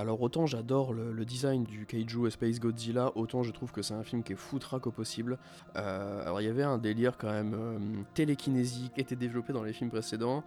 Alors 0.00 0.22
autant 0.22 0.46
j'adore 0.46 0.94
le, 0.94 1.26
design 1.26 1.64
du 1.64 1.84
Kaiju 1.84 2.30
Space 2.30 2.58
Godzilla, 2.58 3.12
autant 3.16 3.42
je 3.42 3.52
trouve 3.52 3.70
que 3.70 3.82
c'est 3.82 3.92
un 3.92 4.02
film 4.02 4.22
qui 4.22 4.32
est 4.32 4.36
foutraque 4.36 4.86
au 4.86 4.90
possible. 4.90 5.36
Euh, 5.76 6.22
alors 6.22 6.40
il 6.40 6.46
y 6.46 6.48
avait 6.48 6.62
un 6.62 6.78
délire 6.78 7.18
quand 7.18 7.30
même 7.30 7.52
euh, 7.54 7.78
télékinésique 8.14 8.94
qui 8.94 9.02
était 9.02 9.14
développé 9.14 9.52
dans 9.52 9.62
les 9.62 9.74
films 9.74 9.90
précédents, 9.90 10.42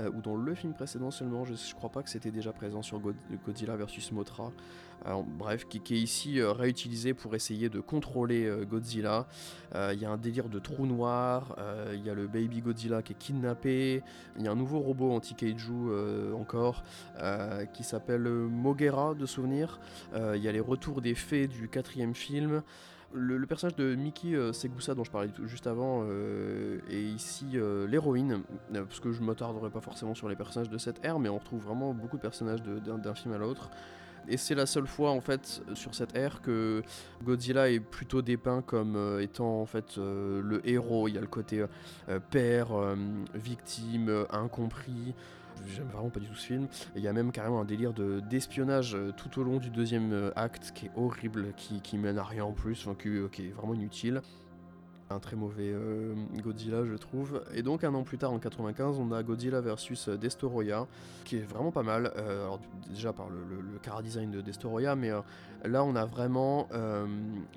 euh, 0.00 0.10
ou 0.10 0.22
dans 0.22 0.34
le 0.34 0.54
film 0.56 0.74
précédent 0.74 1.12
seulement, 1.12 1.44
je, 1.44 1.54
je 1.54 1.74
crois 1.76 1.90
pas 1.90 2.02
que 2.02 2.10
c'était 2.10 2.32
déjà 2.32 2.52
présent 2.52 2.82
sur 2.82 3.00
Godzilla 3.46 3.76
versus 3.76 4.10
Mothra 4.10 4.50
bref, 5.38 5.68
qui, 5.68 5.78
est 5.94 5.98
ici 6.00 6.42
réutilisé 6.42 7.14
pour 7.14 7.36
essayer 7.36 7.68
de 7.68 7.78
contrôler 7.78 8.50
Godzilla. 8.68 9.26
Il 9.74 10.00
y 10.00 10.04
a 10.04 10.10
un 10.10 10.16
délire 10.16 10.48
de 10.48 10.58
trou 10.58 10.84
noir, 10.86 11.54
il 11.92 12.04
y 12.04 12.10
a 12.10 12.14
le 12.14 12.26
baby 12.26 12.60
Godzilla 12.60 13.02
qui 13.02 13.12
est 13.12 13.16
kidnappé, 13.16 14.02
il 14.36 14.44
y 14.44 14.48
a 14.48 14.50
un 14.50 14.56
nouveau 14.56 14.80
robot 14.80 15.12
anti-kaiju 15.12 16.34
encore 16.34 16.82
qui 17.72 17.84
s'appelle 17.84 18.26
Mogera 18.26 18.95
de 19.16 19.26
souvenir. 19.26 19.78
Il 20.14 20.42
y 20.42 20.48
a 20.48 20.52
les 20.52 20.60
retours 20.60 21.00
des 21.00 21.14
fées 21.14 21.46
du 21.46 21.68
quatrième 21.68 22.14
film. 22.14 22.62
Le, 23.12 23.46
personnage 23.46 23.76
de 23.76 23.94
Mickey 23.94 24.36
Segusa 24.52 24.94
dont 24.94 25.04
je 25.04 25.10
parlais 25.10 25.30
juste 25.44 25.66
avant 25.66 26.04
est 26.90 27.02
ici 27.02 27.46
l'héroïne, 27.88 28.42
parce 28.72 29.00
que 29.00 29.12
je 29.12 29.20
ne 29.20 29.26
m'attarderai 29.26 29.70
pas 29.70 29.80
forcément 29.80 30.14
sur 30.14 30.28
les 30.28 30.36
personnages 30.36 30.70
de 30.70 30.78
cette 30.78 31.04
ère, 31.04 31.18
mais 31.18 31.28
on 31.28 31.38
retrouve 31.38 31.62
vraiment 31.62 31.94
beaucoup 31.94 32.16
de 32.16 32.22
personnages 32.22 32.62
d'un 32.62 33.14
film 33.14 33.34
à 33.34 33.38
l'autre. 33.38 33.70
Et 34.28 34.36
c'est 34.36 34.54
la 34.54 34.66
seule 34.66 34.86
fois 34.86 35.10
en 35.10 35.20
fait 35.20 35.62
sur 35.74 35.94
cette 35.94 36.16
ère 36.16 36.42
que 36.42 36.82
Godzilla 37.22 37.70
est 37.70 37.80
plutôt 37.80 38.22
dépeint 38.22 38.60
comme 38.62 38.96
euh, 38.96 39.20
étant 39.20 39.60
en 39.60 39.66
fait 39.66 39.98
euh, 39.98 40.42
le 40.42 40.68
héros. 40.68 41.06
Il 41.08 41.14
y 41.14 41.18
a 41.18 41.20
le 41.20 41.26
côté 41.28 41.64
euh, 42.08 42.18
père, 42.30 42.68
victime, 43.34 44.26
incompris. 44.30 45.14
J'aime 45.66 45.88
vraiment 45.88 46.10
pas 46.10 46.20
du 46.20 46.26
tout 46.26 46.34
ce 46.34 46.46
film. 46.46 46.68
Il 46.94 47.02
y 47.02 47.08
a 47.08 47.12
même 47.12 47.32
carrément 47.32 47.60
un 47.60 47.64
délire 47.64 47.92
de, 47.92 48.20
d'espionnage 48.20 48.96
tout 49.16 49.40
au 49.40 49.44
long 49.44 49.58
du 49.58 49.70
deuxième 49.70 50.32
acte 50.36 50.72
qui 50.74 50.86
est 50.86 50.90
horrible, 50.96 51.52
qui, 51.56 51.80
qui 51.80 51.98
mène 51.98 52.18
à 52.18 52.24
rien 52.24 52.44
en 52.44 52.52
plus, 52.52 52.88
qui, 52.98 53.08
qui 53.32 53.46
est 53.46 53.50
vraiment 53.50 53.74
inutile 53.74 54.22
un 55.10 55.18
très 55.18 55.36
mauvais 55.36 55.70
euh, 55.72 56.14
Godzilla 56.36 56.84
je 56.84 56.94
trouve. 56.94 57.42
Et 57.54 57.62
donc 57.62 57.84
un 57.84 57.94
an 57.94 58.02
plus 58.02 58.18
tard 58.18 58.32
en 58.32 58.38
95 58.38 58.98
on 58.98 59.12
a 59.12 59.22
Godzilla 59.22 59.60
versus 59.60 60.08
euh, 60.08 60.16
Destoroyah 60.16 60.86
qui 61.24 61.36
est 61.36 61.48
vraiment 61.48 61.70
pas 61.70 61.82
mal, 61.82 62.12
euh, 62.16 62.44
alors, 62.44 62.60
déjà 62.88 63.12
par 63.12 63.28
le, 63.28 63.38
le, 63.60 64.02
design 64.02 64.30
de 64.30 64.40
Destoroyah 64.40 64.96
mais 64.96 65.10
là 65.64 65.84
on 65.84 65.96
a 65.96 66.04
vraiment 66.04 66.68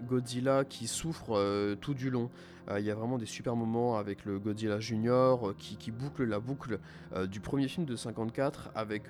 Godzilla 0.07 0.63
qui 0.63 0.87
souffre 0.87 1.75
tout 1.81 1.93
du 1.93 2.09
long. 2.09 2.29
Il 2.77 2.85
y 2.85 2.91
a 2.91 2.95
vraiment 2.95 3.17
des 3.17 3.25
super 3.25 3.55
moments 3.55 3.97
avec 3.97 4.25
le 4.25 4.37
Godzilla 4.37 4.79
Junior 4.79 5.55
qui, 5.57 5.75
qui, 5.77 5.91
boucle 5.91 6.23
la 6.23 6.39
boucle 6.39 6.79
du 7.27 7.39
premier 7.39 7.67
film 7.67 7.85
de 7.85 7.95
54 7.95 8.69
avec 8.75 9.09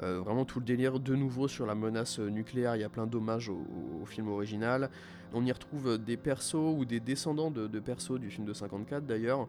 vraiment 0.00 0.44
tout 0.44 0.60
le 0.60 0.64
délire 0.64 1.00
de 1.00 1.16
nouveau 1.16 1.48
sur 1.48 1.66
la 1.66 1.74
menace 1.74 2.18
nucléaire. 2.18 2.76
Il 2.76 2.82
y 2.82 2.84
a 2.84 2.88
plein 2.88 3.06
d'hommages 3.06 3.48
au, 3.48 4.04
film 4.06 4.28
original. 4.28 4.88
On 5.34 5.44
y 5.44 5.52
retrouve 5.52 5.98
des 5.98 6.16
persos 6.16 6.54
ou 6.54 6.84
des 6.84 7.00
descendants 7.00 7.50
de, 7.50 7.80
persos 7.80 8.18
du 8.18 8.30
film 8.30 8.46
de 8.46 8.52
54 8.52 9.04
d'ailleurs. 9.04 9.48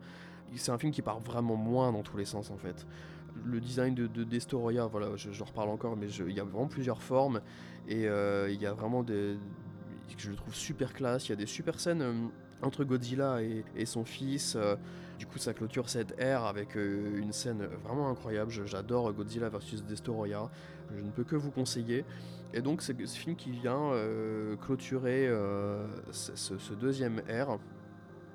C'est 0.55 0.71
un 0.71 0.77
film 0.77 0.91
qui 0.91 1.01
part 1.01 1.19
vraiment 1.19 1.55
moins 1.55 1.91
dans 1.91 2.03
tous 2.03 2.17
les 2.17 2.25
sens 2.25 2.51
en 2.51 2.57
fait. 2.57 2.85
Le 3.45 3.59
design 3.59 3.93
de, 3.93 4.07
de 4.07 4.23
Destoroyah, 4.23 4.87
voilà, 4.87 5.15
je, 5.15 5.43
reparle 5.43 5.69
encore, 5.69 5.95
mais 5.95 6.07
il 6.09 6.33
y 6.33 6.39
a 6.39 6.43
vraiment 6.43 6.67
plusieurs 6.67 7.03
formes 7.03 7.41
et 7.87 8.07
euh, 8.07 8.49
il 8.49 8.59
y 8.59 8.65
a 8.65 8.73
vraiment 8.73 9.03
des, 9.03 9.37
je 10.17 10.29
le 10.29 10.35
trouve 10.35 10.55
super 10.55 10.93
classe. 10.93 11.27
Il 11.27 11.29
y 11.29 11.33
a 11.33 11.35
des 11.35 11.45
super 11.45 11.79
scènes 11.79 12.01
euh, 12.01 12.13
entre 12.61 12.83
Godzilla 12.83 13.41
et, 13.41 13.85
son 13.85 14.05
fils. 14.05 14.55
Euh, 14.55 14.75
du 15.19 15.25
coup, 15.25 15.39
ça 15.39 15.53
clôture 15.53 15.89
cette 15.89 16.19
ère 16.19 16.43
avec 16.43 16.75
une 16.75 17.33
scène 17.33 17.67
vraiment 17.83 18.09
incroyable. 18.09 18.51
J'adore 18.51 19.11
Godzilla 19.13 19.49
vs 19.49 19.83
Destoroyah. 19.87 20.49
Je 20.95 21.01
ne 21.01 21.09
peux 21.09 21.23
que 21.23 21.35
vous 21.35 21.51
conseiller. 21.51 22.05
Et 22.53 22.61
donc 22.61 22.81
c'est 22.81 22.95
ce 23.05 23.17
film 23.17 23.35
qui 23.35 23.51
vient 23.51 23.91
euh, 23.91 24.55
clôturer 24.55 25.27
euh, 25.27 25.85
ce, 26.11 26.73
deuxième 26.73 27.21
ère 27.27 27.57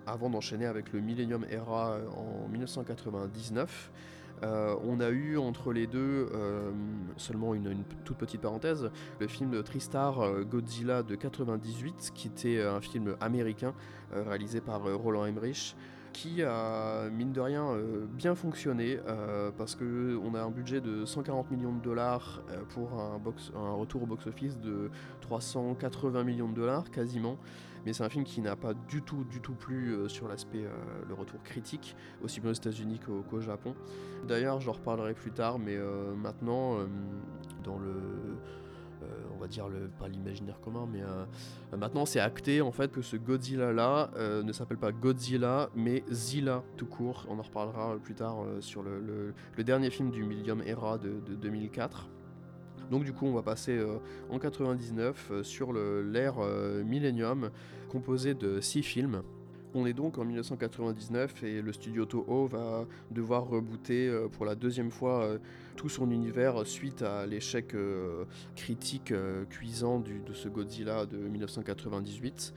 avant 0.06 0.28
d'enchaîner 0.28 0.66
avec 0.66 0.92
le 0.92 1.00
Millennium 1.00 1.46
Era 1.50 1.92
euh, 1.92 2.08
en 2.10 2.48
1999. 2.48 3.90
On 4.42 5.00
a 5.00 5.08
eu 5.10 5.38
entre 5.38 5.72
les 5.72 5.86
deux, 5.86 6.28
seulement 7.16 7.54
une, 7.54 7.84
toute 8.04 8.16
petite 8.16 8.40
parenthèse, 8.40 8.90
le 9.20 9.26
film 9.26 9.50
de 9.50 9.62
Tristar 9.62 10.42
Godzilla 10.44 11.02
de 11.02 11.14
98, 11.14 12.12
qui 12.14 12.28
était 12.28 12.62
un 12.62 12.80
film 12.80 13.16
américain 13.20 13.74
réalisé 14.12 14.60
par 14.60 14.82
Roland 14.82 15.26
Emmerich, 15.26 15.76
qui 16.12 16.42
a, 16.42 17.08
mine 17.10 17.32
de 17.32 17.40
rien, 17.40 17.64
euh, 17.70 18.06
bien 18.06 18.34
fonctionné 18.34 18.98
euh, 19.08 19.50
parce 19.56 19.74
qu'on 19.74 20.34
a 20.34 20.42
un 20.42 20.50
budget 20.50 20.80
de 20.80 21.04
140 21.04 21.50
millions 21.50 21.72
de 21.72 21.82
dollars 21.82 22.42
euh, 22.50 22.62
pour 22.68 23.00
un 23.00 23.72
retour 23.72 24.02
au 24.02 24.06
box-office 24.06 24.58
de 24.58 24.90
380 25.38 26.24
millions 26.24 26.48
de 26.48 26.54
dollars 26.54 26.90
quasiment. 26.90 27.38
Mais 27.84 27.92
c'est 27.92 28.04
un 28.04 28.08
film 28.08 28.24
qui 28.24 28.40
n'a 28.40 28.54
pas 28.54 28.74
du 28.74 29.02
tout, 29.02 29.24
du 29.24 29.40
tout 29.40 29.54
plu 29.54 29.96
sur 30.08 30.28
l'aspect, 30.28 30.64
le 31.08 31.14
retour 31.14 31.42
critique, 31.42 31.96
aussi 32.22 32.40
bien 32.40 32.50
aux 32.50 32.54
États-Unis 32.54 33.00
qu'au 33.00 33.40
Japon. 33.40 33.74
D'ailleurs, 34.28 34.60
j'en 34.60 34.70
reparlerai 34.70 35.14
plus 35.14 35.32
tard, 35.32 35.58
mais 35.58 35.76
maintenant, 36.14 36.76
dans 37.64 37.78
le 37.78 38.36
euh, 39.02 39.06
on 39.34 39.38
va 39.38 39.48
dire 39.48 39.68
le, 39.68 39.88
pas 39.98 40.08
l'imaginaire 40.08 40.60
commun, 40.60 40.88
mais 40.90 41.02
euh, 41.02 41.24
maintenant 41.76 42.06
c'est 42.06 42.20
acté 42.20 42.60
en 42.60 42.72
fait 42.72 42.92
que 42.92 43.02
ce 43.02 43.16
Godzilla 43.16 43.72
là 43.72 44.10
euh, 44.16 44.42
ne 44.42 44.52
s'appelle 44.52 44.78
pas 44.78 44.92
Godzilla, 44.92 45.70
mais 45.74 46.04
Zilla 46.10 46.62
tout 46.76 46.86
court. 46.86 47.26
On 47.28 47.38
en 47.38 47.42
reparlera 47.42 47.96
plus 48.02 48.14
tard 48.14 48.44
sur 48.60 48.82
le, 48.82 49.34
dernier 49.62 49.90
film 49.90 50.10
du 50.10 50.24
Millennium 50.24 50.62
Era 50.62 50.98
de, 50.98 51.20
2004. 51.34 52.08
Donc 52.90 53.04
du 53.04 53.12
coup 53.12 53.26
on 53.26 53.32
va 53.32 53.42
passer 53.42 53.80
en 54.30 54.38
99 54.38 55.42
sur 55.42 55.72
l'ère 55.72 56.36
Millennium 56.84 57.50
composé 57.88 58.34
de 58.34 58.60
6 58.60 58.82
films. 58.82 59.22
On 59.74 59.86
est 59.86 59.94
donc 59.94 60.18
en 60.18 60.24
1999 60.24 61.44
et 61.44 61.62
le 61.62 61.72
studio 61.72 62.04
Toho 62.04 62.46
va 62.46 62.86
devoir 63.10 63.48
rebooter 63.48 64.06
euh, 64.06 64.28
pour 64.28 64.44
la 64.44 64.54
deuxième 64.54 64.90
fois 64.90 65.22
euh, 65.22 65.38
tout 65.76 65.88
son 65.88 66.10
univers 66.10 66.66
suite 66.66 67.00
à 67.00 67.24
l'échec 67.24 67.74
euh, 67.74 68.24
critique 68.54 69.14
cuisant 69.48 69.98
de 70.00 70.34
ce 70.34 70.48
Godzilla 70.48 71.06
de 71.06 71.16
1998. 71.16 72.52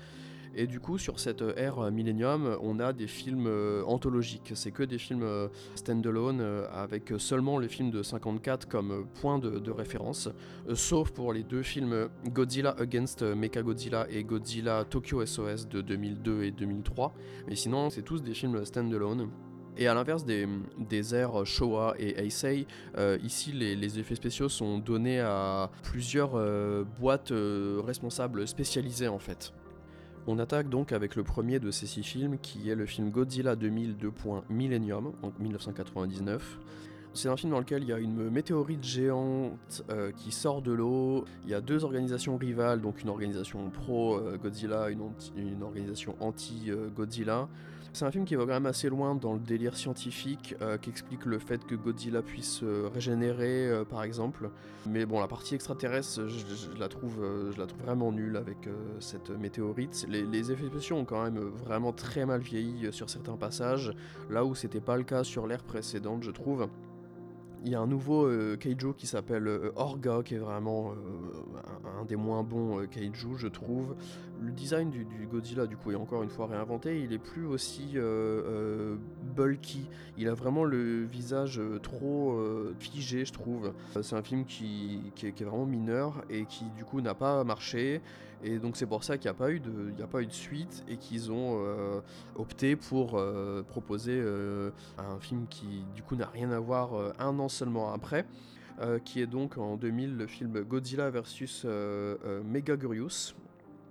Et 0.57 0.67
du 0.67 0.79
coup, 0.79 0.97
sur 0.97 1.19
cette 1.19 1.43
ère 1.57 1.91
Millennium, 1.91 2.57
on 2.61 2.79
a 2.79 2.93
des 2.93 3.07
films 3.07 3.47
euh, 3.47 3.83
anthologiques. 3.83 4.53
C'est 4.55 4.71
que 4.71 4.83
des 4.83 4.97
films 4.97 5.23
euh, 5.23 5.49
stand-alone 5.75 6.39
euh, 6.39 6.65
avec 6.71 7.11
seulement 7.17 7.57
le 7.57 7.67
film 7.67 7.91
de 7.91 8.01
54 8.01 8.65
comme 8.69 9.05
point 9.19 9.37
de, 9.37 9.71
référence, 9.71 10.29
sauf 10.73 11.11
pour 11.11 11.33
les 11.33 11.43
deux 11.43 11.63
films 11.63 12.07
Godzilla 12.29 12.73
Against 12.79 13.23
Mechagodzilla 13.23 14.07
et 14.09 14.23
Godzilla 14.23 14.85
Tokyo 14.85 15.25
SOS 15.25 15.67
de 15.67 15.81
2002 15.81 16.43
et 16.43 16.51
2003. 16.51 17.13
Mais 17.47 17.55
sinon, 17.55 17.89
c'est 17.89 18.03
tous 18.03 18.23
des 18.23 18.33
films 18.33 18.63
stand-alone. 18.63 19.29
Et 19.77 19.87
à 19.87 19.93
l'inverse 19.93 20.23
des, 20.23 20.47
des 20.79 21.13
ères 21.13 21.45
Showa 21.45 21.95
et 21.99 22.17
Heisei, 22.17 22.65
ici 23.21 23.51
les, 23.51 23.99
effets 23.99 24.15
spéciaux 24.15 24.47
sont 24.47 24.77
donnés 24.77 25.19
à 25.19 25.69
plusieurs 25.83 26.39
boîtes 26.97 27.33
responsables 27.85 28.47
spécialisées 28.47 29.09
en 29.09 29.19
fait. 29.19 29.51
On 30.27 30.39
attaque 30.39 30.69
donc 30.69 30.91
avec 30.91 31.15
le 31.15 31.23
premier 31.23 31.59
de 31.59 31.69
ces 31.69 31.85
six 31.85 32.01
films 32.01 32.39
qui 32.39 32.69
est 32.71 32.75
le 32.75 32.87
film 32.87 33.11
Godzilla 33.11 33.55
2000 33.55 33.95
Millennium 34.49 35.13
en 35.21 35.31
1999. 35.39 36.57
C'est 37.13 37.29
un 37.29 37.37
film 37.37 37.51
dans 37.51 37.59
lequel 37.59 37.83
il 37.83 37.89
y 37.89 37.93
a 37.93 37.99
une 37.99 38.29
météorite 38.31 38.83
géante 38.83 39.83
euh, 39.89 40.11
qui 40.11 40.31
sort 40.31 40.63
de 40.63 40.71
l'eau. 40.71 41.25
Il 41.43 41.51
y 41.51 41.53
a 41.53 41.61
deux 41.61 41.83
organisations 41.85 42.37
rivales, 42.37 42.81
donc 42.81 43.03
une 43.03 43.09
organisation 43.09 43.69
pro-Godzilla, 43.69 44.89
une, 44.89 45.11
une, 45.37 45.63
organisation 45.63 46.15
anti-Godzilla. 46.19 47.47
C'est 47.95 48.03
un 48.03 48.11
film 48.11 48.25
qui 48.25 48.35
va 48.35 48.43
quand 48.43 48.51
même 48.51 48.65
assez 48.65 48.89
loin 48.89 49.15
dans 49.15 49.31
le 49.31 49.39
délire 49.39 49.77
scientifique, 49.77 50.53
euh, 50.61 50.77
qui 50.77 50.89
explique 50.89 51.23
le 51.23 51.39
fait 51.39 51.65
que 51.65 51.75
Godzilla 51.75 52.21
puisse 52.21 52.55
se 52.55 52.87
régénérer, 52.87 53.69
euh, 53.69 53.85
par 53.85 54.03
exemple. 54.03 54.49
Mais 54.85 55.05
bon, 55.05 55.21
la 55.21 55.29
partie 55.29 55.55
extraterrestre, 55.55 56.27
je, 56.27 56.77
la, 56.77 56.89
trouve, 56.89 57.23
euh, 57.23 57.53
je 57.53 57.57
la 57.57 57.67
trouve 57.67 57.83
vraiment 57.83 58.11
nulle 58.11 58.35
avec 58.35 58.57
cette 58.99 59.29
météorite. 59.29 60.05
Les, 60.09 60.23
les, 60.23 60.51
effets 60.51 60.65
spéciaux 60.65 60.97
ont 60.97 61.05
quand 61.05 61.23
même 61.23 61.39
vraiment 61.39 61.93
très 61.93 62.25
mal 62.25 62.41
vieilli 62.41 62.91
sur 62.91 63.09
certains 63.09 63.37
passages, 63.37 63.93
là 64.29 64.43
où 64.43 64.55
c'était 64.55 64.81
pas 64.81 64.97
le 64.97 65.03
cas 65.03 65.23
sur 65.23 65.47
l'ère 65.47 65.63
précédente, 65.63 66.21
je 66.23 66.31
trouve. 66.31 66.67
Il 67.65 67.71
y 67.71 67.75
a 67.75 67.79
un 67.79 67.87
nouveau 67.87 68.27
euh, 68.27 68.57
kaiju 68.57 68.93
qui 68.95 69.07
s'appelle 69.07 69.47
euh, 69.47 69.71
Orga, 69.75 70.21
qui 70.23 70.35
est 70.35 70.39
vraiment 70.39 70.91
euh, 70.91 71.99
un, 71.99 72.05
des 72.05 72.15
moins 72.15 72.43
bons 72.43 72.85
kaiju, 72.85 73.37
je 73.37 73.47
trouve. 73.47 73.95
Le 74.39 74.51
design 74.51 74.91
du, 74.91 75.03
Godzilla, 75.25 75.65
du 75.65 75.75
coup, 75.75 75.89
est 75.91 75.95
encore 75.95 76.21
une 76.21 76.29
fois 76.29 76.45
réinventé. 76.45 77.01
Il 77.01 77.11
est 77.11 77.17
plus 77.17 77.47
aussi 77.47 77.95
bulky. 79.35 79.89
Il 80.17 80.27
a 80.27 80.35
vraiment 80.35 80.63
le 80.63 81.05
visage 81.05 81.59
trop 81.81 82.37
figé, 82.77 83.23
je 83.23 83.31
trouve. 83.31 83.73
C'est 84.01 84.15
un 84.15 84.21
film 84.21 84.43
qui, 84.43 84.99
qui, 85.15 85.27
est 85.27 85.43
vraiment 85.43 85.65
mineur 85.65 86.23
et 86.29 86.45
qui 86.45 86.65
du 86.77 86.83
coup 86.83 86.99
n'a 86.99 87.15
pas 87.15 87.45
marché. 87.45 88.01
Et 88.43 88.59
donc 88.59 88.77
c'est 88.77 88.85
pour 88.85 89.03
ça 89.03 89.17
qu'il 89.17 89.29
n'y 89.29 89.35
a, 89.35 89.39
pas 89.39 89.51
eu 89.51 89.59
de, 89.59 89.93
a 90.03 90.07
pas 90.07 90.21
eu 90.21 90.27
de 90.27 90.33
suite 90.33 90.83
et 90.87 90.97
qu'ils 90.97 91.31
ont 91.31 91.59
opté 92.35 92.75
pour 92.75 93.21
proposer 93.67 94.23
un 94.97 95.19
film 95.19 95.47
qui 95.49 95.83
du 95.95 96.03
coup 96.03 96.15
n'a 96.15 96.27
rien 96.27 96.51
à 96.51 96.59
voir 96.59 96.91
un 97.19 97.39
an 97.39 97.49
seulement 97.49 97.93
après. 97.93 98.25
qui 99.03 99.21
est 99.21 99.27
donc 99.27 99.57
en 99.57 99.77
2000 99.77 100.17
le 100.17 100.27
film 100.27 100.61
Godzilla 100.61 101.09
vs 101.09 101.65
Megagurius, 102.43 103.35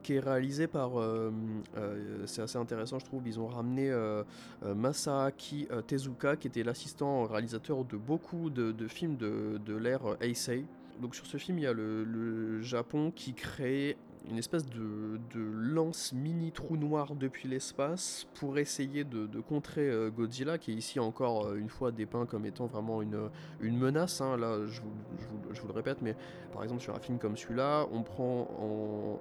qui 0.04 0.14
est 0.14 0.20
réalisé 0.20 0.68
par. 0.68 1.00
Euh, 1.00 1.32
euh, 1.76 2.22
c'est 2.26 2.42
assez 2.42 2.58
intéressant, 2.58 3.00
je 3.00 3.04
trouve. 3.04 3.26
Ils 3.26 3.40
ont 3.40 3.48
ramené 3.48 3.90
euh, 3.90 4.22
Masaaki 4.62 5.66
Tezuka, 5.88 6.36
qui 6.36 6.46
était 6.46 6.62
l'assistant 6.62 7.24
réalisateur 7.24 7.84
de 7.84 7.96
beaucoup 7.96 8.50
de, 8.50 8.86
films 8.86 9.16
de, 9.16 9.58
de 9.64 9.74
l'ère 9.74 10.16
Heisei. 10.20 10.64
Donc 11.00 11.16
sur 11.16 11.26
ce 11.26 11.38
film, 11.38 11.58
il 11.58 11.64
y 11.64 11.66
a 11.66 11.72
le, 11.72 12.04
le 12.04 12.62
Japon 12.62 13.10
qui 13.10 13.34
crée 13.34 13.96
une 14.30 14.38
espèce 14.38 14.64
de, 14.66 15.18
lance 15.34 16.12
mini 16.12 16.52
trou 16.52 16.76
noir 16.76 17.14
depuis 17.14 17.48
l'espace 17.48 18.26
pour 18.34 18.58
essayer 18.58 19.04
de, 19.04 19.40
contrer 19.40 19.88
euh, 19.88 20.10
Godzilla, 20.10 20.58
qui 20.58 20.72
est 20.72 20.74
ici 20.74 21.00
encore 21.00 21.46
euh, 21.46 21.56
une 21.56 21.68
fois 21.68 21.90
dépeint 21.90 22.26
comme 22.26 22.46
étant 22.46 22.66
vraiment 22.66 23.02
une, 23.02 23.28
une 23.60 23.76
menace. 23.76 24.20
Hein. 24.20 24.36
Là, 24.36 24.64
je 24.66 24.80
vous, 24.80 25.66
le 25.66 25.72
répète, 25.72 25.98
mais 26.02 26.14
par 26.52 26.62
exemple 26.62 26.82
sur 26.82 26.94
un 26.94 27.00
film 27.00 27.18
comme 27.18 27.36
celui-là, 27.36 27.86
on 27.92 28.02
prend 28.02 28.48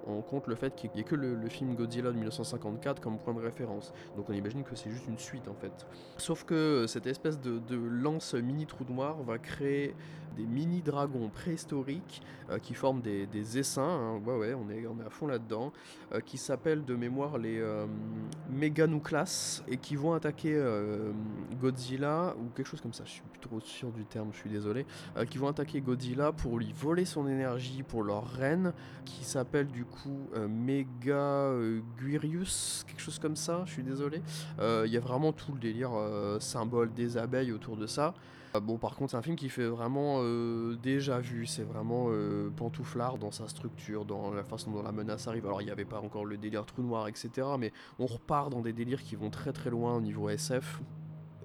en, 0.06 0.22
compte 0.22 0.46
le 0.46 0.54
fait 0.54 0.74
qu'il 0.74 0.90
n'y 0.94 1.00
ait 1.00 1.04
que 1.04 1.14
le, 1.14 1.48
film 1.48 1.74
Godzilla 1.74 2.10
de 2.10 2.14
1954 2.16 3.00
comme 3.00 3.18
point 3.18 3.34
de 3.34 3.40
référence. 3.40 3.92
Donc 4.16 4.28
on 4.30 4.32
imagine 4.32 4.62
que 4.62 4.74
c'est 4.74 4.90
juste 4.90 5.06
une 5.08 5.18
suite 5.18 5.48
en 5.48 5.54
fait. 5.54 5.86
Sauf 6.16 6.44
que 6.44 6.86
cette 6.86 7.06
espèce 7.06 7.38
de, 7.40 7.60
lance 7.76 8.34
mini 8.34 8.66
trou 8.66 8.84
noir 8.88 9.22
va 9.22 9.38
créer 9.38 9.94
des 10.36 10.46
mini 10.46 10.82
dragons 10.82 11.28
préhistoriques 11.28 12.22
euh, 12.50 12.58
qui 12.58 12.74
forment 12.74 13.00
des, 13.00 13.58
essaims. 13.58 13.82
Hein. 13.82 14.20
Ouais, 14.26 14.36
ouais, 14.36 14.54
on 14.54 14.68
est, 14.70 14.84
à 15.04 15.10
fond 15.10 15.26
là-dedans. 15.26 15.72
Euh, 16.12 16.20
qui 16.20 16.38
s'appellent 16.38 16.84
de 16.84 16.94
mémoire 16.94 17.38
les 17.38 17.58
euh, 17.58 17.86
Meganouclas 18.50 19.64
et 19.68 19.78
qui 19.78 19.96
vont 19.96 20.12
attaquer 20.12 20.62
Godzilla 21.60 22.36
ou 22.38 22.44
quelque 22.54 22.66
chose 22.66 22.80
comme 22.80 22.92
ça. 22.92 23.02
Je 23.04 23.10
suis 23.12 23.22
plus 23.22 23.40
trop 23.40 23.60
sûr 23.60 23.90
du 23.92 24.04
terme, 24.04 24.30
je 24.32 24.38
suis 24.38 24.50
désolé. 24.50 24.86
qui 25.30 25.38
vont 25.38 25.48
attaquer 25.48 25.80
Godzilla 25.80 26.32
pour 26.32 26.58
lui 26.58 26.72
voler 26.72 27.04
son 27.04 27.28
énergie 27.28 27.82
pour 27.82 28.02
leur 28.02 28.26
reine 28.26 28.72
qui 29.04 29.22
s'appelle 29.24 29.68
du 29.68 29.84
coup 29.84 30.28
Megaguirius, 30.48 32.84
quelque 32.86 33.00
chose 33.00 33.18
comme 33.18 33.36
ça. 33.36 33.62
Je 33.66 33.72
suis 33.72 33.82
désolé. 33.82 34.22
Il 34.60 34.90
y 34.90 34.96
a 34.96 35.00
vraiment 35.00 35.32
tout 35.32 35.52
le 35.52 35.58
délire 35.58 35.90
symbole 36.40 36.92
des 36.92 37.16
abeilles 37.16 37.52
autour 37.52 37.76
de 37.76 37.86
ça. 37.86 38.14
Ah 38.56 38.60
bon, 38.60 38.78
par 38.78 38.94
contre, 38.94 39.10
c'est 39.10 39.16
un 39.16 39.22
film 39.22 39.34
qui 39.34 39.48
fait 39.48 39.66
vraiment 39.66 40.18
euh, 40.20 40.76
déjà 40.76 41.18
vu. 41.18 41.44
C'est 41.44 41.64
vraiment 41.64 42.06
euh, 42.10 42.50
pantouflard 42.54 43.18
dans 43.18 43.32
sa 43.32 43.48
structure, 43.48 44.04
dans 44.04 44.32
la 44.32 44.44
façon 44.44 44.70
dont 44.70 44.80
la 44.84 44.92
menace 44.92 45.26
arrive. 45.26 45.44
Alors, 45.46 45.60
il 45.60 45.64
n'y 45.64 45.72
avait 45.72 45.84
pas 45.84 45.98
encore 45.98 46.24
le 46.24 46.36
délire 46.36 46.64
trou 46.64 46.82
noir, 46.82 47.08
etc. 47.08 47.30
Mais 47.58 47.72
on 47.98 48.06
repart 48.06 48.50
dans 48.50 48.60
des 48.60 48.72
délires 48.72 49.02
qui 49.02 49.16
vont 49.16 49.28
très 49.28 49.52
très 49.52 49.70
loin 49.70 49.96
au 49.96 50.00
niveau 50.00 50.28
SF. 50.28 50.80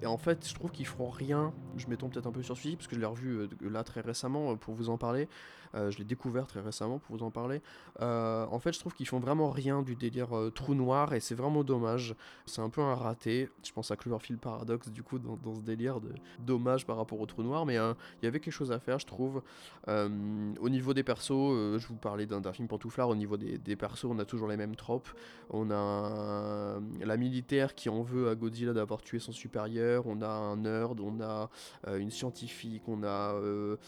Et 0.02 0.06
en 0.06 0.18
fait, 0.18 0.48
je 0.48 0.54
trouve 0.54 0.70
qu'ils 0.70 0.86
feront 0.86 1.10
rien. 1.10 1.52
Je 1.76 1.88
m'étends 1.88 2.08
peut-être 2.08 2.28
un 2.28 2.32
peu 2.32 2.44
sur 2.44 2.56
celui-ci 2.56 2.76
parce 2.76 2.86
que 2.86 2.94
je 2.94 3.00
l'ai 3.00 3.06
revu 3.06 3.38
euh, 3.38 3.48
là 3.68 3.82
très 3.82 4.02
récemment 4.02 4.56
pour 4.56 4.74
vous 4.74 4.88
en 4.88 4.96
parler. 4.96 5.28
Euh, 5.74 5.90
je 5.90 5.98
l'ai 5.98 6.04
découvert 6.04 6.46
très 6.46 6.60
récemment 6.60 6.98
pour 6.98 7.16
vous 7.16 7.22
en 7.22 7.30
parler. 7.30 7.62
Euh, 8.00 8.46
en 8.50 8.58
fait, 8.58 8.72
je 8.72 8.80
trouve 8.80 8.94
qu'ils 8.94 9.06
font 9.06 9.20
vraiment 9.20 9.50
rien 9.50 9.82
du 9.82 9.94
délire 9.94 10.36
euh, 10.36 10.50
trou 10.50 10.74
noir 10.74 11.14
et 11.14 11.20
c'est 11.20 11.34
vraiment 11.34 11.62
dommage. 11.62 12.14
C'est 12.46 12.60
un 12.60 12.70
peu 12.70 12.80
un 12.80 12.94
raté. 12.94 13.48
Je 13.64 13.72
pense 13.72 13.90
à 13.90 13.96
Cloverfield 13.96 14.40
Paradox 14.40 14.90
du 14.90 15.02
coup 15.02 15.18
dans, 15.18 15.54
ce 15.54 15.62
délire 15.62 16.00
de 16.00 16.12
dommage 16.40 16.86
par 16.86 16.96
rapport 16.96 17.20
au 17.20 17.26
trou 17.26 17.42
noir, 17.42 17.66
mais 17.66 17.74
il 17.74 18.24
y 18.24 18.26
avait 18.26 18.40
quelque 18.40 18.52
chose 18.52 18.72
à 18.72 18.78
faire, 18.78 18.98
je 18.98 19.06
trouve. 19.06 19.42
au 19.88 20.68
niveau 20.68 20.94
des 20.94 21.02
persos, 21.02 21.78
je 21.78 21.86
vous 21.86 21.96
parlais 21.96 22.26
d'un 22.26 22.52
film 22.52 22.68
pantouflard. 22.68 23.08
Au 23.08 23.14
niveau 23.14 23.36
des, 23.36 23.76
persos, 23.76 24.04
on 24.04 24.18
a 24.18 24.24
toujours 24.24 24.48
les 24.48 24.56
mêmes 24.56 24.76
tropes. 24.76 25.08
On 25.50 25.70
a 25.70 26.80
la 27.00 27.16
militaire 27.16 27.74
qui 27.74 27.88
en 27.88 28.02
veut 28.02 28.28
à 28.28 28.34
Godzilla 28.34 28.72
d'avoir 28.72 29.02
tué 29.02 29.18
son 29.18 29.32
supérieur. 29.32 30.06
On 30.06 30.22
a 30.22 30.28
un 30.28 30.56
nerd, 30.56 31.00
on 31.00 31.20
a 31.20 31.50
une 31.98 32.10
scientifique, 32.10 32.82
on 32.86 33.02
a 33.02 33.34
le, 33.40 33.78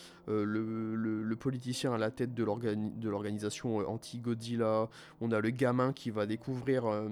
le 0.94 1.36
politicien 1.36 1.71
à 1.72 1.98
la 1.98 2.10
tête 2.10 2.34
de 2.34 3.08
l'organisation 3.08 3.80
euh, 3.80 3.84
anti-Godzilla. 3.86 4.88
On 5.20 5.32
a 5.32 5.40
le 5.40 5.50
gamin 5.50 5.92
qui 5.92 6.10
va 6.10 6.26
découvrir 6.26 6.84
euh, 6.86 7.08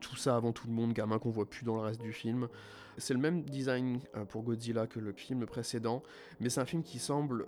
tout 0.00 0.16
ça 0.16 0.36
avant 0.36 0.52
tout 0.52 0.68
le 0.68 0.72
monde, 0.72 0.92
gamin 0.92 1.18
qu'on 1.18 1.30
voit 1.30 1.48
plus 1.48 1.64
dans 1.64 1.74
le 1.74 1.82
reste 1.82 2.00
du 2.00 2.12
film. 2.12 2.48
C'est 2.96 3.14
le 3.14 3.20
même 3.20 3.42
design 3.42 4.00
euh, 4.16 4.24
pour 4.24 4.42
Godzilla 4.42 4.86
que 4.86 5.00
le 5.00 5.12
film 5.12 5.46
précédent, 5.46 6.02
mais 6.40 6.48
c'est 6.48 6.60
un 6.60 6.64
film 6.64 6.82
qui 6.82 6.98
semble 6.98 7.46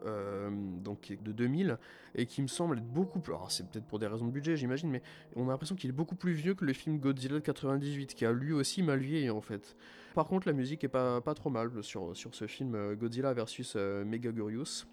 donc 0.83 1.17
de 1.23 1.33
2000 1.33 1.79
et 2.15 2.27
qui 2.27 2.43
me 2.43 2.49
semble 2.49 2.79
être 2.79 2.85
beaucoup 2.85 3.21
plus. 3.21 3.33
Alors 3.33 3.51
c'est 3.51 3.69
peut-être 3.69 3.87
pour 3.87 4.01
des 4.01 4.07
raisons 4.07 4.27
de 4.27 4.33
budget, 4.33 4.57
j'imagine, 4.57 4.91
mais 4.91 5.03
on 5.37 5.49
a 5.49 5.53
l'impression 5.53 5.77
qu'il 5.77 5.91
est 5.91 5.95
beaucoup 5.95 6.17
plus 6.17 6.33
vieux 6.33 6.55
que 6.55 6.65
le 6.65 6.73
film 6.73 6.99
Godzilla 6.99 7.35
de 7.35 7.41
98, 7.41 8.15
qui 8.15 8.27
a 8.27 8.33
lui 8.33 8.53
aussi 8.53 8.83
mal 8.83 8.99
vieilli 8.99 9.31
en 9.31 9.41
fait. 9.41 9.77
Par 10.15 10.27
contre, 10.27 10.49
la 10.49 10.53
musique 10.53 10.83
est 10.83 10.89
pas, 10.89 11.21
pas 11.21 11.35
trop 11.35 11.51
mal 11.51 11.71
sur, 11.83 12.17
sur 12.17 12.35
ce 12.35 12.49
film 12.49 12.95
Godzilla 12.97 13.33
versus 13.33 13.77
Megaguirius. 13.77 14.89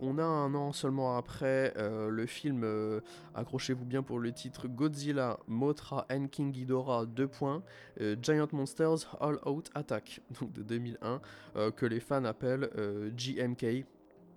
On 0.00 0.18
a 0.18 0.24
un 0.24 0.54
an 0.54 0.72
seulement 0.72 1.16
après 1.16 1.72
euh, 1.76 2.08
le 2.08 2.26
film, 2.26 2.62
euh, 2.64 3.00
accrochez-vous 3.34 3.84
bien 3.84 4.02
pour 4.02 4.18
le 4.18 4.32
titre, 4.32 4.66
Godzilla, 4.66 5.38
Mothra 5.46 6.04
and 6.10 6.26
King 6.28 6.50
Ghidorah 6.50 7.06
2. 7.06 7.30
Euh, 8.00 8.16
Giant 8.20 8.48
Monsters 8.52 9.16
All 9.20 9.38
Out 9.46 9.70
Attack, 9.74 10.20
donc 10.40 10.52
de 10.52 10.62
2001, 10.62 11.20
que 11.76 11.86
les 11.86 12.00
fans 12.00 12.24
appellent 12.24 12.68
GMK, 13.16 13.86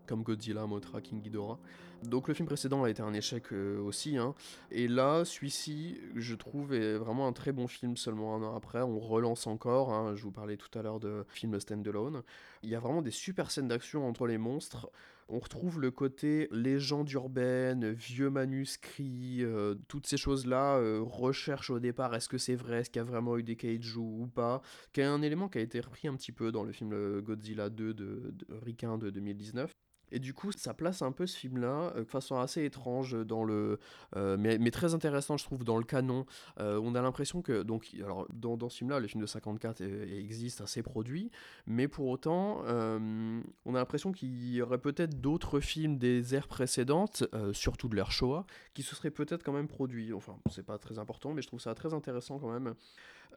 comme 0.05 0.24
Godzilla, 0.24 0.68
Mothra, 0.68 1.01
King 1.01 1.22
Ghidorah. 1.22 1.60
Donc 2.03 2.28
le 2.28 2.36
film 2.36 2.47
précédent 2.47 2.84
a 2.84 2.89
été 2.91 3.01
un 3.01 3.14
échec 3.14 3.51
aussi, 3.51 4.18
hein. 4.18 4.36
et 4.70 4.88
là, 4.88 5.26
celui-ci, 5.26 5.99
je 6.16 6.36
trouve, 6.36 6.76
est 6.76 6.95
vraiment 6.95 7.28
un 7.28 7.34
très 7.34 7.51
bon 7.51 7.68
film 7.68 7.97
seulement 7.97 8.36
un 8.36 8.43
an 8.43 8.55
après. 8.55 8.84
On 8.84 8.99
relance 8.99 9.47
encore, 9.47 9.91
hein. 9.91 10.14
je 10.16 10.22
vous 10.22 10.32
parlais 10.32 10.58
tout 10.58 10.78
à 10.78 10.84
l'heure 10.84 10.99
de 10.99 11.26
film 11.28 11.60
Standalone. 11.60 12.22
Il 12.62 12.70
y 12.70 12.76
a 12.76 12.80
vraiment 12.80 13.01
des 13.01 13.12
super 13.12 13.49
scènes 13.49 13.68
d'action 13.68 14.08
entre 14.08 14.28
les 14.28 14.38
monstres. 14.38 14.91
On 15.30 15.39
retrouve 15.39 15.82
le 15.82 15.91
côté 15.91 16.47
légende 16.51 17.11
urbaine, 17.11 17.91
vieux 17.91 18.30
manuscrits, 18.30 19.43
euh, 19.43 19.75
toutes 19.89 20.07
ces 20.07 20.15
choses-là, 20.15 20.78
euh, 20.78 21.01
recherche 21.01 21.69
au 21.69 21.80
départ, 21.80 22.15
est-ce 22.15 22.30
que 22.30 22.38
c'est 22.38 22.55
vrai, 22.55 22.80
est-ce 22.80 22.89
qu'il 22.89 23.01
y 23.01 23.01
a 23.01 23.03
vraiment 23.03 23.38
eu 23.38 23.43
des 23.43 23.57
kaiju 23.57 23.97
ou 23.97 24.28
pas, 24.28 24.61
qui 24.93 25.01
est 25.01 25.05
un 25.05 25.21
élément 25.21 25.49
qui 25.49 25.57
a 25.57 25.61
été 25.61 25.82
repris 25.82 26.07
un 26.07 26.15
petit 26.15 26.32
peu 26.32 26.53
dans 26.53 26.63
le 26.63 26.71
film 26.71 26.93
euh, 26.93 27.21
Godzilla 27.21 27.69
2 27.69 27.93
de, 27.93 28.34
de 28.34 28.47
Riquin 28.63 28.97
de 28.97 29.09
2019. 29.09 29.73
Et 30.12 30.20
du 30.20 30.34
coup, 30.34 30.51
ça 30.51 30.74
place 30.74 31.01
un 31.01 31.12
peu 31.12 31.28
ce 31.28 31.38
film-là 31.38 31.93
euh, 31.95 31.99
de 31.99 32.10
façon 32.10 32.39
assez 32.39 32.64
étrange 32.64 33.14
dans 33.26 33.43
le, 33.43 33.80
euh, 34.16 34.38
mais, 34.39 34.58
mais, 34.58 34.72
très 34.72 34.93
intéressant, 34.93 35.38
je 35.38 35.43
trouve, 35.43 35.64
dans 35.64 35.78
le 35.78 35.84
canon. 35.84 36.26
Euh, 36.60 36.80
on 36.82 36.95
a 36.95 37.01
l'impression 37.01 37.41
que, 37.41 37.64
donc, 37.64 37.91
alors, 38.03 38.28
dans, 38.34 38.58
dans 38.58 38.70
ce 38.70 38.78
film-là, 38.78 38.99
le 38.99 39.08
film 39.08 39.22
de 39.22 39.28
54 39.28 39.82
existe 39.82 40.62
assez 40.62 40.82
produit, 40.82 41.32
mais 41.66 41.88
pour 41.88 42.08
autant, 42.08 42.64
on 42.68 43.76
a 43.76 43.78
l'impression 43.78 44.12
qu'il 44.12 44.53
y 44.53 44.62
aurait 44.62 44.78
peut-être 44.78 45.20
d'autres 45.20 45.60
films 45.60 45.97
des 45.97 46.36
ères 46.36 46.47
précédentes, 46.47 47.24
surtout 47.53 47.88
de 47.88 47.95
l'ère 47.95 48.12
Shoah, 48.12 48.45
qui 48.74 48.84
se 48.84 48.95
seraient 48.95 49.12
peut-être 49.12 49.43
quand 49.43 49.53
même 49.53 49.68
produits. 49.68 50.14
Enfin, 50.14 50.38
c'est 50.51 50.66
pas 50.66 50.78
très 50.78 50.99
important, 50.99 51.34
mais 51.34 51.41
je 51.41 51.47
trouve 51.47 51.60
ça 51.60 51.74
très 51.76 51.93
intéressant 51.93 52.39
quand 52.39 52.51
même. 52.51 52.76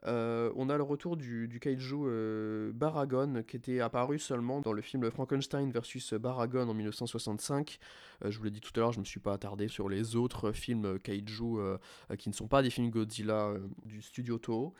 Euh, 0.07 0.51
on 0.55 0.69
a 0.69 0.77
le 0.77 0.83
retour 0.83 1.15
du, 1.15 1.59
kaiju 1.61 1.95
euh, 2.05 2.71
Baragon 2.73 3.43
qui 3.47 3.55
était 3.55 3.81
apparu 3.81 4.17
seulement 4.17 4.59
dans 4.59 4.73
le 4.73 4.81
film 4.81 5.09
Frankenstein 5.11 5.71
vs 5.71 6.17
Baragon 6.17 6.67
en 6.67 6.73
1965. 6.73 7.77
Euh, 8.25 8.31
je 8.31 8.37
vous 8.37 8.45
l'ai 8.45 8.51
dit 8.51 8.61
tout 8.61 8.71
à 8.75 8.79
l'heure, 8.79 8.93
je 8.93 8.97
ne 8.97 9.01
me 9.01 9.05
suis 9.05 9.19
pas 9.19 9.33
attardé 9.33 9.67
sur 9.67 9.89
les 9.89 10.15
autres 10.15 10.51
films 10.51 10.97
kaiju 10.99 11.57
qui 12.17 12.29
ne 12.29 12.33
sont 12.33 12.47
pas 12.47 12.61
des 12.61 12.69
films 12.69 12.89
Godzilla 12.89 13.53
du 13.85 14.01
studio 14.01 14.37
Toho. 14.37 14.73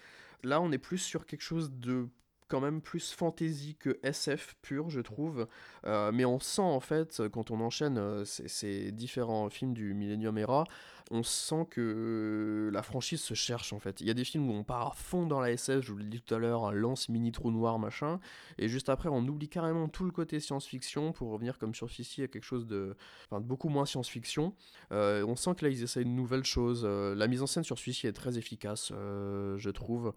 Là, 0.44 0.60
on 0.60 0.72
est 0.72 0.80
plus 0.80 0.98
sur 0.98 1.28
quelque 1.28 1.44
chose 1.44 1.72
de 1.72 2.08
quand 2.52 2.60
même 2.60 2.82
plus 2.82 3.14
fantasy 3.14 3.78
que 3.80 3.98
SF 4.04 4.56
pur, 4.62 4.90
je 4.90 5.00
trouve. 5.00 5.48
Euh, 5.86 6.12
mais 6.12 6.26
on 6.26 6.40
sent 6.40 6.62
en 6.62 6.82
fait, 6.82 7.22
quand 7.32 7.50
on 7.50 7.62
enchaîne 7.62 7.98
euh, 7.98 8.26
ces, 8.26 8.92
différents 8.92 9.50
films 9.50 9.74
du 9.74 9.94
Millennium 9.94 10.38
Era, 10.38 10.66
on 11.12 11.24
sent 11.24 11.66
que 11.70 12.70
la 12.74 12.84
franchise 12.84 13.22
se 13.22 13.34
cherche 13.34 13.72
en 13.72 13.80
fait. 13.80 14.02
Il 14.02 14.08
y 14.08 14.10
a 14.10 14.14
des 14.14 14.26
films 14.26 14.50
où 14.50 14.54
on 14.54 14.66
part 14.66 14.88
à 14.88 14.92
fond 14.92 15.26
dans 15.26 15.40
la 15.40 15.52
SF, 15.52 15.86
je 15.86 15.94
vous 15.94 15.98
l'ai 15.98 16.06
dit 16.06 16.22
tout 16.22 16.36
à 16.36 16.40
l'heure, 16.40 16.66
un 16.66 16.74
lance 16.74 17.08
mini 17.08 17.32
trou 17.32 17.52
noir 17.52 17.80
machin, 17.80 18.20
et 18.58 18.68
juste 18.68 18.90
après 18.90 19.08
on 19.08 19.26
oublie 19.26 19.48
carrément 19.48 19.88
tout 19.88 20.04
le 20.04 20.12
côté 20.12 20.42
science-fiction 20.42 21.14
pour 21.14 21.32
revenir 21.32 21.58
comme 21.58 21.74
sur 21.74 21.90
Fici 21.90 22.22
à 22.22 22.28
quelque 22.28 22.44
chose 22.44 22.68
de, 22.68 22.98
de 23.32 23.40
beaucoup 23.40 23.70
moins 23.70 23.86
science-fiction. 23.86 24.54
Euh, 24.92 25.26
on 25.26 25.38
sent 25.38 25.52
que 25.58 25.66
là 25.66 25.72
ils 25.72 25.84
essayent 25.84 26.04
une 26.04 26.16
nouvelle 26.16 26.44
chose. 26.44 26.86
la 26.86 27.28
mise 27.28 27.42
en 27.42 27.48
scène 27.48 27.64
sur 27.64 27.80
celui 27.80 27.98
est 28.04 28.14
très 28.14 28.38
efficace, 28.38 28.92
je 28.92 29.70
trouve. 29.70 30.14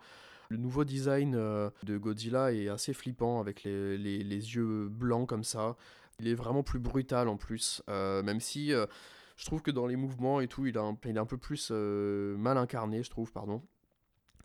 Le 0.48 0.56
nouveau 0.56 0.84
design 0.84 1.34
euh, 1.34 1.70
de 1.84 1.96
Godzilla 1.96 2.52
est 2.52 2.68
assez 2.68 2.92
flippant 2.92 3.40
avec 3.40 3.64
les, 3.64 3.96
yeux 3.98 4.88
blancs 4.88 5.28
comme 5.28 5.44
ça. 5.44 5.76
Il 6.20 6.28
est 6.28 6.34
vraiment 6.34 6.62
plus 6.62 6.78
brutal 6.78 7.28
en 7.28 7.36
plus, 7.36 7.82
euh, 7.88 8.22
même 8.22 8.40
si 8.40 8.72
euh, 8.72 8.86
je 9.36 9.46
trouve 9.46 9.62
que 9.62 9.70
dans 9.70 9.86
les 9.86 9.96
mouvements 9.96 10.40
et 10.40 10.48
tout, 10.48 10.66
il, 10.66 10.76
est 10.76 11.18
un 11.18 11.26
peu 11.26 11.38
plus 11.38 11.70
mal 11.70 12.58
incarné, 12.58 13.02
je 13.02 13.10
trouve, 13.10 13.32
pardon. 13.32 13.62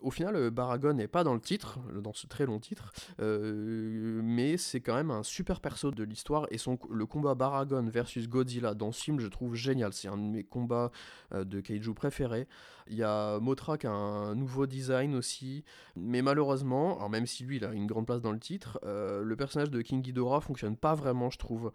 Au 0.02 0.12
final, 0.12 0.50
Baragon 0.50 0.94
n'est 0.94 1.08
pas 1.08 1.24
dans 1.24 1.34
le 1.34 1.42
titre, 1.42 1.80
dans 1.94 2.14
ce 2.14 2.28
très 2.28 2.46
long 2.46 2.60
titre, 2.60 2.92
mais 3.20 4.58
c'est 4.58 4.80
quand 4.82 4.96
même 4.96 5.12
un 5.12 5.24
super 5.24 5.60
perso 5.60 5.92
de 5.92 6.04
l'histoire 6.04 6.48
et 6.52 6.58
son, 6.58 6.78
le 6.90 7.06
combat 7.06 7.36
Baragon 7.36 7.86
versus 7.90 8.28
Godzilla 8.30 8.74
dans 8.74 8.92
ce 8.92 9.12
je 9.18 9.28
trouve 9.28 9.56
génial. 9.56 9.92
C'est 9.94 10.08
un 10.08 10.18
de 10.18 10.24
mes 10.24 10.44
combats 10.44 10.92
de 11.34 11.60
kaiju 11.62 11.94
préférés. 11.94 12.48
Il 12.88 12.96
y 12.96 13.04
a 13.04 13.40
Motra 13.40 13.78
qui 13.78 13.88
a 13.88 13.92
un 13.92 14.36
nouveau 14.36 14.66
design 14.68 15.16
aussi, 15.16 15.64
mais 15.96 16.22
malheureusement, 16.22 16.98
alors 16.98 17.10
même 17.10 17.26
si 17.26 17.44
lui 17.44 17.58
il 17.58 17.66
a 17.66 17.74
une 17.74 17.88
grande 17.88 18.06
place 18.06 18.22
dans 18.22 18.32
le 18.32 18.40
titre, 18.40 18.80
le 18.84 19.36
personnage 19.36 19.70
de 19.70 19.82
King 19.82 20.02
Ghidorah 20.02 20.42
fonctionne 20.42 20.78
pas 20.78 20.96
vraiment, 20.96 21.30
je 21.30 21.38
trouve. 21.38 21.72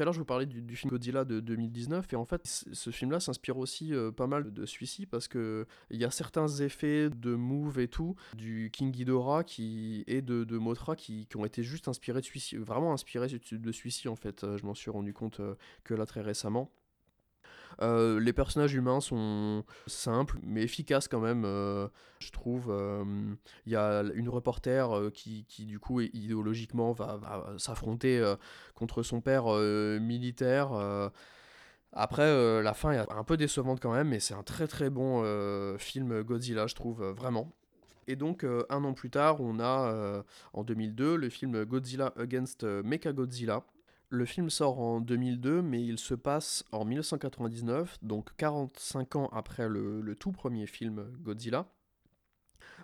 Je 0.00 0.18
vous 0.18 0.24
parlais 0.24 0.46
du, 0.46 0.76
film 0.76 0.90
Godzilla 0.90 1.24
de 1.24 1.40
2019, 1.40 2.12
et 2.12 2.16
en 2.16 2.24
fait, 2.24 2.46
ce 2.46 2.90
film-là 2.90 3.20
s'inspire 3.20 3.58
aussi 3.58 3.94
euh, 3.94 4.10
pas 4.10 4.26
mal 4.26 4.50
de 4.50 4.64
celui-ci, 4.64 5.04
parce 5.04 5.28
qu'il 5.28 5.66
y 5.90 6.04
a 6.04 6.10
certains 6.10 6.48
effets 6.48 7.10
de 7.10 7.34
move 7.34 7.78
et 7.78 7.88
tout, 7.88 8.16
du 8.34 8.70
King 8.72 8.92
Ghidorah 8.92 9.44
qui, 9.44 10.04
et 10.06 10.22
de, 10.22 10.44
de 10.44 10.58
Mothra 10.58 10.96
qui, 10.96 11.26
qui, 11.26 11.36
ont 11.36 11.44
été 11.44 11.62
juste 11.62 11.86
inspirés 11.86 12.20
de 12.20 12.26
celui-ci, 12.26 12.56
vraiment 12.56 12.94
inspirés 12.94 13.28
de 13.28 13.72
celui-ci, 13.72 14.08
en 14.08 14.16
fait. 14.16 14.42
Euh, 14.42 14.56
je 14.56 14.64
m'en 14.64 14.74
suis 14.74 14.90
rendu 14.90 15.12
compte 15.12 15.40
euh, 15.40 15.54
que 15.84 15.92
là, 15.92 16.06
très 16.06 16.22
récemment. 16.22 16.70
Euh, 17.82 18.20
les 18.20 18.32
personnages 18.32 18.74
humains 18.74 19.00
sont 19.00 19.64
simples 19.86 20.38
mais 20.42 20.62
efficaces 20.62 21.08
quand 21.08 21.20
même, 21.20 21.44
euh, 21.44 21.88
je 22.18 22.30
trouve. 22.30 22.66
Euh, 22.70 23.04
il 23.66 23.72
y 23.72 23.76
a 23.76 24.02
une 24.14 24.28
reporter 24.28 25.10
qui, 25.12 25.44
du 25.66 25.78
coup 25.78 26.00
idéologiquement 26.00 26.92
va, 26.92 27.16
va 27.16 27.54
s'affronter 27.58 28.22
contre 28.74 29.02
son 29.02 29.20
père 29.20 29.46
militaire. 30.00 30.70
Après, 31.92 32.62
la 32.62 32.74
fin 32.74 32.92
est 32.92 33.10
un 33.10 33.24
peu 33.24 33.36
décevante 33.36 33.80
quand 33.80 33.92
même, 33.92 34.08
mais 34.08 34.20
c'est 34.20 34.34
un 34.34 34.42
très 34.42 34.66
très 34.66 34.90
bon 34.90 35.24
film 35.78 36.22
Godzilla, 36.22 36.66
je 36.66 36.74
trouve, 36.74 37.02
vraiment. 37.02 37.52
Et 38.06 38.16
donc, 38.16 38.44
un 38.44 38.84
an 38.84 38.92
plus 38.92 39.10
tard, 39.10 39.40
on 39.40 39.60
a, 39.60 40.22
en 40.52 40.64
2002, 40.64 41.16
le 41.16 41.28
film 41.28 41.64
Godzilla 41.64 42.12
Against 42.16 42.64
Mechagodzilla, 42.64 43.64
le 44.10 44.24
film 44.24 44.50
sort 44.50 44.80
en 44.80 45.00
2002, 45.00 45.62
mais 45.62 45.82
il 45.82 45.98
se 45.98 46.14
passe 46.14 46.64
en 46.72 46.84
1999, 46.84 47.98
donc 48.02 48.30
45 48.36 49.16
ans 49.16 49.28
après 49.32 49.68
le, 49.68 50.14
tout 50.18 50.32
premier 50.32 50.66
film 50.66 51.06
Godzilla. 51.20 51.66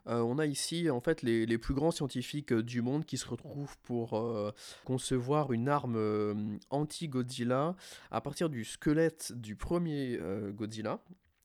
Euh, 0.07 0.21
on 0.21 0.39
a 0.39 0.47
ici 0.47 0.89
en 0.89 1.01
fait 1.01 1.23
les, 1.23 1.59
plus 1.59 1.75
grands 1.75 1.91
scientifiques 1.91 2.55
du 2.55 2.81
monde 2.81 3.05
qui 3.05 3.19
se 3.19 3.27
retrouvent 3.27 3.77
pour 3.83 4.15
euh, 4.15 4.53
concevoir 4.85 5.53
une 5.53 5.69
arme 5.69 5.97
euh, 5.97 6.35
anti-Godzilla 6.71 7.75
à 8.13 8.21
partir 8.21 8.49
du 8.49 8.65
squelette 8.65 9.33
du 9.35 9.57
premier 9.57 10.21
Godzilla 10.53 11.01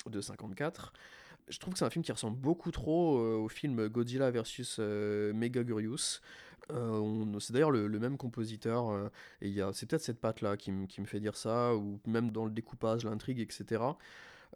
de 0.05 0.21
54. 0.21 0.93
Je 1.47 1.57
trouve 1.57 1.73
que 1.73 1.79
c'est 1.79 1.85
un 1.85 1.89
film 1.89 2.05
qui 2.05 2.11
ressemble 2.11 2.37
beaucoup 2.37 2.69
trop 2.69 3.17
au 3.17 3.49
film 3.49 3.87
Godzilla 3.87 4.29
vs 4.29 4.79
Megaguirus. 5.33 6.21
Euh, 6.73 7.39
c'est 7.39 7.53
d'ailleurs 7.53 7.71
le, 7.71 7.87
même 7.99 8.17
compositeur, 8.17 8.89
euh, 8.89 9.09
et 9.41 9.55
c'est 9.73 9.87
peut-être 9.87 10.01
cette 10.01 10.19
patte-là 10.19 10.57
qui, 10.57 10.71
me 10.71 11.05
fait 11.05 11.19
dire 11.19 11.35
ça, 11.35 11.75
ou 11.75 11.99
même 12.05 12.31
dans 12.31 12.45
le 12.45 12.51
découpage, 12.51 13.05
l'intrigue, 13.05 13.39
etc. 13.39 13.83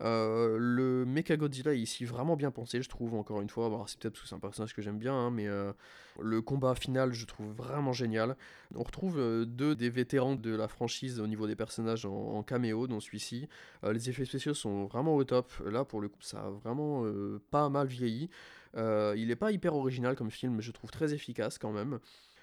Euh, 0.02 0.58
le 0.60 1.06
Mechagodzilla 1.06 1.74
est 1.74 1.80
ici 1.80 2.04
vraiment 2.04 2.36
bien 2.36 2.52
pensé, 2.52 2.82
je 2.82 2.90
trouve, 2.90 3.14
encore 3.16 3.42
une 3.42 3.50
fois. 3.50 3.86
c'est 3.88 3.98
peut-être 4.00 4.14
parce 4.14 4.24
que 4.24 4.30
c'est 4.30 4.36
un 4.36 4.40
personnage 4.40 4.74
que 4.74 4.82
j'aime 4.82 4.98
bien, 4.98 5.14
hein, 5.14 5.32
mais 5.32 5.48
le 6.20 6.42
combat 6.42 6.76
final, 6.76 7.14
je 7.14 7.26
trouve 7.26 7.52
vraiment 7.52 7.94
génial. 7.94 8.36
On 8.76 8.84
retrouve 8.84 9.46
deux 9.46 9.76
des 9.76 9.90
vétérans 9.90 10.36
de 10.36 10.54
la 10.54 10.68
franchise 10.68 11.20
au 11.20 11.28
niveau 11.28 11.48
des 11.48 11.56
personnages 11.56 12.06
en, 12.06 12.44
caméo, 12.44 12.88
dans 12.88 13.00
celui-ci. 13.00 13.48
les 13.84 14.10
effets 14.10 14.26
spéciaux 14.26 14.54
sont 14.54 14.86
vraiment 14.86 15.16
au 15.16 15.24
top. 15.24 15.52
Là, 15.66 15.86
pour 15.86 16.02
le 16.02 16.10
coup, 16.10 16.22
ça 16.22 16.40
a 16.42 16.50
vraiment 16.50 17.06
pas 17.52 17.70
mal 17.70 17.88
vieilli. 17.88 18.30
Euh, 18.78 19.14
il 19.18 19.28
n'est 19.28 19.36
pas 19.36 19.52
hyper 19.52 19.76
original 19.76 20.16
comme 20.16 20.32
film, 20.32 20.56
mais 20.56 20.62
je 20.62 20.72
trouve 20.72 20.92
très 20.92 21.14
efficace 21.14 21.58
quand 21.58 21.72
même. 21.72 22.00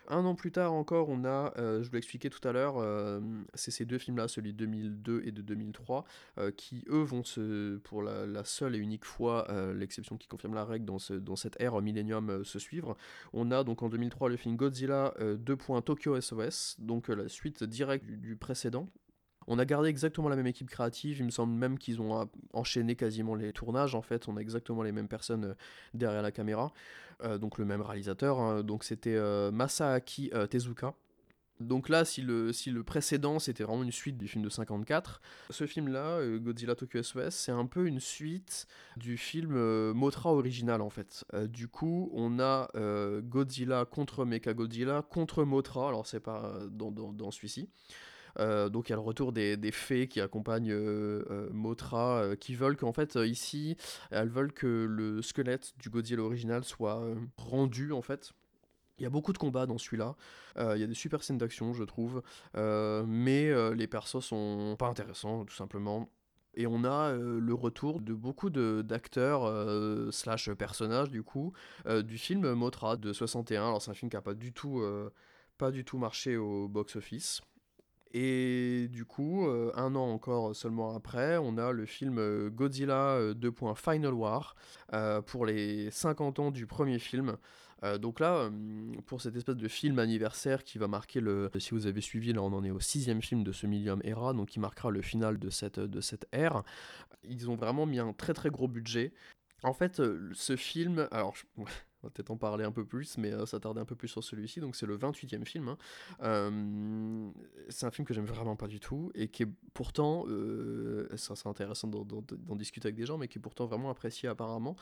Un 0.09 0.25
an 0.25 0.35
plus 0.35 0.51
tard 0.51 0.73
encore, 0.73 1.09
on 1.09 1.25
a, 1.25 1.55
euh, 1.59 1.81
je 1.83 1.89
vous 1.89 1.95
l'expliquais 1.95 2.29
tout 2.29 2.47
à 2.47 2.51
l'heure, 2.51 2.75
euh, 2.79 3.21
c'est 3.55 3.71
ces 3.71 3.85
deux 3.85 3.99
films-là, 3.99 4.27
celui 4.27 4.53
de 4.53 4.59
2002 4.59 5.23
et 5.25 5.31
de 5.31 5.43
2003, 5.43 6.05
qui 6.57 6.85
eux 6.89 7.03
vont 7.03 7.23
se, 7.23 7.77
pour 7.79 8.03
la, 8.03 8.45
seule 8.45 8.75
et 8.75 8.79
unique 8.79 9.05
fois, 9.05 9.47
l'exception 9.75 10.17
qui 10.17 10.27
confirme 10.27 10.55
la 10.55 10.65
règle 10.65 10.85
dans, 10.85 10.99
cette 10.99 11.61
ère 11.61 11.81
Millennium, 11.81 12.45
se 12.45 12.59
suivre. 12.59 12.97
On 13.33 13.53
a 13.53 13.63
donc 13.63 13.83
en 13.83 13.89
2003 13.89 14.29
le 14.29 14.37
film 14.37 14.57
Godzilla 14.57 15.15
2. 15.21 15.57
Tokyo 15.85 16.21
SOS, 16.21 16.77
donc 16.81 17.07
la 17.09 17.29
suite 17.29 17.63
directe 17.63 18.05
du 18.05 18.35
précédent, 18.35 18.89
on 19.47 19.59
a 19.59 19.65
gardé 19.65 19.89
exactement 19.89 20.29
la 20.29 20.37
même 20.37 20.47
équipe 20.47 20.69
créative, 20.69 21.19
il 21.19 21.25
me 21.25 21.31
semble 21.31 21.53
même 21.53 21.79
qu'ils 21.79 22.01
ont 22.01 22.21
euh, 22.21 22.25
enchaîné 22.53 22.97
quasiment 22.97 23.35
les 23.35 23.53
tournages 23.53 23.95
en 23.95 24.03
fait, 24.03 24.29
on 24.29 24.37
a 24.37 24.41
exactement 24.41 24.83
les 24.83 24.93
mêmes 24.93 25.09
personnes 25.09 25.45
euh, 25.45 25.55
derrière 25.95 26.23
la 26.23 26.33
caméra, 26.33 26.73
euh, 27.23 27.39
donc 27.39 27.59
le 27.59 27.65
même 27.65 27.83
réalisateur, 27.83 28.41
hein. 28.41 28.63
donc 28.63 28.85
c'était 28.85 29.19
Masaaki 29.51 30.31
Tezuka. 30.51 30.95
Donc 31.61 31.89
là, 31.89 32.05
si 32.05 32.23
le, 32.23 32.53
si 32.53 32.71
le 32.71 32.83
précédent 32.83 33.39
c'était 33.39 33.63
vraiment 33.63 33.85
une 33.85 33.93
suite 33.93 34.19
du 34.19 34.27
film 34.27 34.43
de 34.43 34.49
54, 34.49 35.21
ce 35.51 35.65
film-là, 35.65 36.19
Godzilla 36.39 36.75
Tokyo 36.75 37.03
SOS, 37.05 37.31
c'est 37.31 37.53
un 37.53 37.67
peu 37.67 37.87
une 37.87 38.01
suite 38.01 38.67
du 38.97 39.17
film 39.17 39.93
Motra 39.93 40.33
original 40.33 40.81
en 40.81 40.91
fait. 40.91 41.25
du 41.49 41.69
coup, 41.69 42.11
on 42.15 42.41
a 42.41 42.69
Godzilla 43.21 43.85
contre 43.85 44.25
Mechagodzilla 44.25 45.03
contre 45.03 45.45
Motra, 45.45 45.89
alors 45.89 46.07
c'est 46.07 46.21
pas 46.21 46.53
dans, 46.71 46.91
dans 46.91 47.31
celui-ci. 47.31 47.69
Euh, 48.39 48.69
donc 48.69 48.89
il 48.89 48.93
y 48.93 48.95
a 48.95 48.97
le 48.97 49.03
retour 49.03 49.33
des, 49.33 49.59
fées 49.73 50.09
qui 50.09 50.21
accompagnent 50.21 50.73
euh, 50.73 51.25
euh, 51.31 51.49
Motra, 51.53 52.37
qui 52.39 52.55
veulent 52.55 52.77
qu'en 52.77 52.93
fait 52.93 53.17
ici, 53.17 53.77
elles 54.11 54.29
veulent 54.29 54.53
que 54.53 54.67
le 54.67 55.23
squelette 55.23 55.73
du 55.79 55.91
Godzilla 55.91 56.23
original 56.23 56.65
soit 56.65 57.03
rendu 57.37 57.93
en 57.93 58.03
fait. 58.03 58.33
Il 58.99 59.03
y 59.03 59.07
a 59.07 59.11
beaucoup 59.11 59.33
de 59.33 59.39
combats 59.39 59.67
dans 59.67 59.79
celui-là. 59.79 60.15
Il 60.57 60.79
y 60.79 60.85
a 60.85 60.87
des 60.87 60.95
super 60.95 61.23
scènes 61.25 61.39
d'action, 61.39 61.73
je 61.73 61.85
trouve. 61.85 62.23
mais 62.55 63.75
les 63.75 63.87
persos 63.87 64.25
sont 64.25 64.77
pas 64.79 64.87
intéressants, 64.87 65.45
tout 65.45 65.55
simplement. 65.55 66.09
Et 66.55 66.67
on 66.67 66.85
a 66.85 67.13
le 67.15 67.55
retour 67.55 68.01
de 68.01 68.13
beaucoup 68.13 68.51
d'acteurs 68.51 70.13
slash 70.13 70.51
personnages 70.53 71.11
du 71.11 71.23
coup 71.23 71.53
du 72.05 72.19
film 72.19 72.53
Motra 72.53 72.97
de 72.97 73.13
61. 73.13 73.67
Alors 73.67 73.83
c'est 73.83 73.91
un 73.91 73.95
film 73.95 74.11
qui 74.11 74.17
a 74.17 74.23
pas 74.23 74.35
du 74.35 74.53
tout 74.53 74.83
pas 75.59 75.71
du 75.71 75.85
tout 75.85 75.99
marché 75.99 76.37
au 76.37 76.69
box 76.69 76.97
office. 76.97 77.41
Et 78.15 78.89
du 78.91 79.07
coup, 79.07 79.47
euh, 79.47 79.73
un 79.75 79.95
an 79.95 80.07
encore 80.11 80.55
seulement 80.55 80.95
après, 80.95 81.39
on 81.39 81.57
a 81.57 81.73
le 81.73 81.87
film 81.87 82.19
euh, 82.19 82.51
Godzilla 82.51 83.33
2. 83.35 83.49
Euh, 83.63 83.75
Final 83.75 84.13
War 84.13 84.55
pour 85.27 85.47
les 85.47 85.91
50 85.91 86.39
ans 86.39 86.51
du 86.51 86.67
premier 86.67 86.99
film. 86.99 87.37
donc 88.01 88.21
là, 88.21 88.51
pour 89.07 89.21
cette 89.21 89.37
espèce 89.37 89.57
de 89.57 89.69
film 89.69 89.99
anniversaire 89.99 90.65
qui 90.65 90.79
va 90.79 90.89
marquer 90.89 91.21
le... 91.21 91.51
Si 91.59 91.71
vous 91.71 91.87
avez 91.87 92.01
suivi, 92.01 92.33
là 92.33 92.43
on 92.43 92.53
en 92.53 92.65
est 92.65 92.71
au 92.71 92.81
sixième 92.81 93.23
film 93.23 93.43
de 93.43 93.53
ce 93.53 93.67
Millium 93.67 94.01
Era, 94.05 94.33
donc 94.35 94.49
qui 94.49 94.61
marquera 94.61 94.91
le 94.91 95.01
final 95.01 95.39
de 95.39 95.51
cette, 95.51 95.81
de 95.81 96.01
cette 96.01 96.27
ère. 96.33 96.63
Ils 97.25 97.51
ont 97.51 97.57
vraiment 97.57 97.87
mis 97.87 97.99
un 97.99 98.13
très 98.13 98.35
très 98.35 98.51
gros 98.51 98.69
budget. 98.69 99.13
En 99.63 99.73
fait, 99.73 100.03
ce 100.33 100.57
film, 100.57 101.09
alors 101.11 101.35
on 102.03 102.09
va 102.09 102.11
peut-être 102.11 102.31
en 102.31 102.37
parler 102.37 102.65
un 102.65 102.73
peu 102.73 102.85
plus, 102.85 103.17
mais 103.19 103.33
euh, 103.33 103.47
s'attarder 103.47 103.81
un 103.81 103.85
peu 103.85 103.95
plus 103.95 104.09
sur 104.09 104.25
celui-ci. 104.25 104.61
Donc 104.61 104.75
c'est 104.75 104.87
le 104.87 104.97
28e 104.97 105.45
film. 105.45 105.69
Hein. 105.69 105.79
Euh, 106.23 107.31
c'est 107.69 107.87
un 107.87 107.91
film 107.91 108.07
que 108.07 108.13
j'aime 108.13 108.25
vraiment 108.25 108.57
pas 108.57 108.67
du 108.67 108.81
tout 108.81 109.13
et 109.15 109.29
qui 109.29 109.45
est 109.45 109.49
pourtant, 109.75 110.25
euh, 110.29 111.09
ça 111.17 111.37
c'est 111.37 111.49
intéressant 111.49 111.89
d'en 111.89 112.57
discuter 112.57 112.89
avec 112.89 112.97
des 112.97 113.07
gens, 113.07 113.19
mais 113.19 113.29
qui 113.29 113.39
est 113.39 113.43
pourtant 113.43 113.67
vraiment 113.67 113.91
apprécié 113.91 114.29
apparemment. 114.29 114.77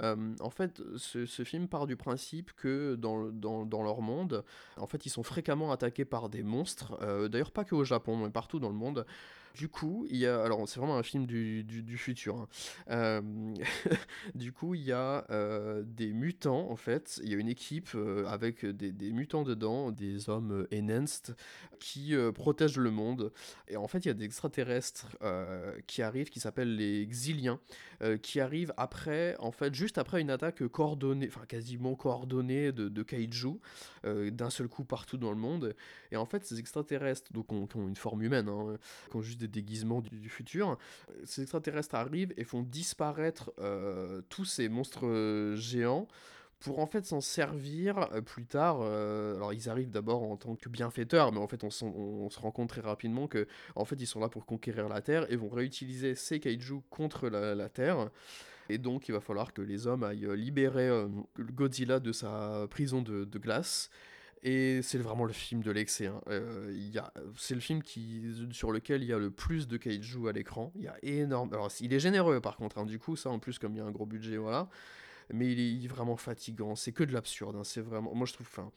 en 0.00 0.50
fait, 0.50 0.82
ce, 0.96 1.44
film 1.44 1.68
part 1.68 1.86
du 1.86 1.96
principe 1.96 2.52
que 2.52 2.94
dans, 2.94 3.30
dans, 3.30 3.66
dans, 3.66 3.82
leur 3.82 4.00
monde, 4.00 4.44
en 4.76 4.86
fait, 4.86 5.04
ils 5.06 5.10
sont 5.10 5.22
fréquemment 5.22 5.72
attaqués 5.72 6.04
par 6.04 6.28
des 6.28 6.42
monstres. 6.42 6.96
D'ailleurs, 7.28 7.52
pas 7.52 7.64
que 7.64 7.74
au 7.74 7.84
Japon, 7.84 8.16
mais 8.16 8.30
partout 8.30 8.58
dans 8.58 8.70
le 8.70 8.74
monde. 8.74 9.04
Du 9.54 9.68
coup, 9.68 10.06
il 10.08 10.16
y 10.16 10.26
a. 10.26 10.42
Alors, 10.42 10.66
c'est 10.66 10.80
vraiment 10.80 10.96
un 10.96 11.02
film 11.02 11.26
du, 11.26 11.62
du, 11.64 11.98
futur. 11.98 12.36
Hein. 12.36 12.48
Euh, 12.90 13.20
du 14.34 14.52
coup, 14.52 14.74
il 14.74 14.82
y 14.82 14.92
a 14.92 15.26
euh, 15.30 15.82
des 15.84 16.12
mutants, 16.12 16.70
en 16.70 16.76
fait. 16.76 17.20
Il 17.22 17.30
y 17.30 17.34
a 17.34 17.36
une 17.36 17.48
équipe 17.48 17.90
euh, 17.94 18.26
avec 18.26 18.64
des, 18.64 18.92
des, 18.92 19.12
mutants 19.12 19.42
dedans, 19.42 19.90
des 19.90 20.30
hommes 20.30 20.66
enhanced, 20.72 21.36
qui 21.78 22.14
protègent 22.34 22.78
le 22.78 22.90
monde. 22.90 23.32
Et 23.68 23.76
en 23.76 23.88
fait, 23.88 23.98
il 24.04 24.08
y 24.08 24.10
a 24.10 24.14
des 24.14 24.24
extraterrestres 24.24 25.08
qui 25.86 26.02
arrivent, 26.02 26.30
qui 26.30 26.40
s'appellent 26.40 26.76
les 26.76 27.04
Xiliens, 27.06 27.58
qui 28.22 28.40
arrivent 28.40 28.72
après, 28.76 29.36
en 29.38 29.50
fait, 29.50 29.74
juste 29.74 29.98
après 29.98 30.20
une 30.20 30.30
attaque 30.30 30.66
coordonnée, 30.68 31.26
enfin 31.26 31.44
quasiment 31.46 31.96
coordonnée 31.96 32.70
de, 32.70 33.02
kaiju, 33.02 33.58
d'un 34.04 34.50
seul 34.50 34.68
coup 34.68 34.84
partout 34.84 35.16
dans 35.16 35.30
le 35.30 35.36
monde. 35.36 35.74
Et 36.12 36.16
en 36.16 36.24
fait, 36.24 36.44
ces 36.44 36.60
extraterrestres, 36.60 37.32
donc, 37.32 37.52
ont, 37.52 37.68
ont 37.74 37.88
une 37.88 37.96
forme 37.96 38.22
humaine, 38.22 38.48
hein, 38.48 38.78
qui 39.10 39.16
ont 39.16 39.22
juste 39.22 39.41
des 39.42 39.48
déguisements 39.48 40.00
du, 40.00 40.28
futur. 40.28 40.78
Ces 41.24 41.42
extraterrestres 41.42 41.94
arrivent 41.94 42.32
et 42.36 42.44
font 42.44 42.62
disparaître 42.62 43.52
euh, 43.58 44.22
tous 44.28 44.44
ces 44.44 44.68
monstres 44.68 45.06
euh, 45.06 45.56
géants 45.56 46.08
pour 46.60 46.78
en 46.78 46.86
fait 46.86 47.04
s'en 47.04 47.20
servir 47.20 47.98
euh, 48.12 48.20
plus 48.20 48.46
tard. 48.46 48.82
alors 48.82 49.52
ils 49.52 49.68
arrivent 49.68 49.90
d'abord 49.90 50.22
en 50.22 50.36
tant 50.36 50.54
que 50.54 50.68
bienfaiteurs, 50.68 51.32
mais 51.32 51.38
en 51.38 51.48
fait 51.48 51.64
on, 51.64 51.70
se 51.70 52.38
rend 52.38 52.50
compte 52.52 52.68
très 52.68 52.80
rapidement 52.80 53.26
que 53.26 53.48
en 53.74 53.84
fait 53.84 54.00
ils 54.00 54.06
sont 54.06 54.20
là 54.20 54.28
pour 54.28 54.46
conquérir 54.46 54.88
la 54.88 55.00
Terre 55.02 55.30
et 55.30 55.36
vont 55.36 55.48
réutiliser 55.48 56.14
ces 56.14 56.40
kaiju 56.40 56.80
contre 56.90 57.28
la 57.28 57.68
Terre. 57.68 58.10
Et 58.68 58.78
donc, 58.78 59.08
il 59.08 59.12
va 59.12 59.20
falloir 59.20 59.52
que 59.52 59.60
les 59.60 59.86
hommes 59.88 60.04
aillent 60.04 60.28
libérer 60.36 60.88
Godzilla 61.36 61.98
de 61.98 62.12
sa 62.12 62.66
prison 62.70 63.02
de, 63.02 63.38
glace. 63.38 63.90
Et 64.44 64.82
c'est 64.82 64.98
vraiment 64.98 65.24
le 65.24 65.32
film 65.32 65.62
de 65.62 65.70
l'excès. 65.70 66.06
Hein. 66.06 66.20
c'est 67.36 67.54
le 67.54 67.60
film 67.60 67.80
qui, 67.82 68.24
sur 68.50 68.72
lequel 68.72 69.02
il 69.02 69.08
y 69.08 69.12
a 69.12 69.18
le 69.18 69.30
plus 69.30 69.68
de 69.68 69.76
kaiju 69.76 70.28
à 70.28 70.32
l'écran. 70.32 70.72
Il 70.74 70.92
énorme. 71.02 71.52
Alors, 71.52 71.70
il 71.80 71.92
est 71.92 72.00
généreux 72.00 72.40
par 72.40 72.56
contre. 72.56 72.78
Hein. 72.78 72.86
Du 72.86 72.98
coup, 72.98 73.14
ça 73.14 73.30
en 73.30 73.38
plus, 73.38 73.58
comme 73.58 73.74
il 73.74 73.78
y 73.78 73.80
a 73.80 73.84
un 73.84 73.92
gros 73.92 74.06
budget, 74.06 74.36
voilà. 74.36 74.68
Mais 75.32 75.52
il 75.52 75.84
est 75.84 75.88
vraiment 75.88 76.16
fatigant. 76.16 76.74
C'est 76.74 76.92
que 76.92 77.04
de 77.04 77.12
l'absurde. 77.12 77.54
Hein. 77.56 77.64
C'est 77.64 77.80
vraiment. 77.80 78.12
Moi, 78.14 78.26
je 78.26 78.32
trouve. 78.32 78.48
Enfin, 78.50 78.72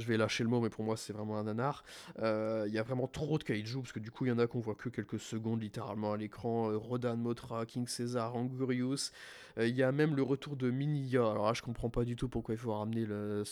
je 0.00 0.06
vais 0.06 0.16
lâcher 0.16 0.42
le 0.44 0.50
mot, 0.50 0.60
mais 0.60 0.70
pour 0.70 0.84
moi 0.84 0.96
c'est 0.96 1.12
vraiment 1.12 1.38
un 1.38 1.44
nanar. 1.44 1.84
Euh, 2.20 2.64
il 2.66 2.74
y 2.74 2.78
a 2.78 2.82
vraiment 2.82 3.06
trop 3.06 3.38
de 3.38 3.44
kaiju, 3.44 3.80
parce 3.80 3.92
que 3.92 3.98
du 3.98 4.10
coup 4.10 4.26
il 4.26 4.28
y 4.28 4.32
en 4.32 4.38
a 4.38 4.46
qu'on 4.46 4.60
voit 4.60 4.74
que 4.74 4.88
quelques 4.88 5.20
secondes 5.20 5.62
littéralement 5.62 6.12
à 6.12 6.16
l'écran. 6.16 6.70
Euh, 6.70 6.76
Rodan, 6.76 7.16
Motra, 7.16 7.66
King 7.66 7.86
Caesar, 7.86 8.34
Angurius. 8.34 9.12
Euh, 9.58 9.66
il 9.66 9.76
y 9.76 9.82
a 9.82 9.92
même 9.92 10.16
le 10.16 10.22
retour 10.22 10.56
de 10.56 10.70
Minia. 10.70 11.20
Alors 11.20 11.46
là 11.46 11.52
je 11.52 11.62
comprends 11.62 11.90
pas 11.90 12.04
du 12.04 12.16
tout 12.16 12.28
pourquoi 12.28 12.54
il 12.54 12.58
faut 12.58 12.74
ramener 12.74 13.06
le, 13.06 13.44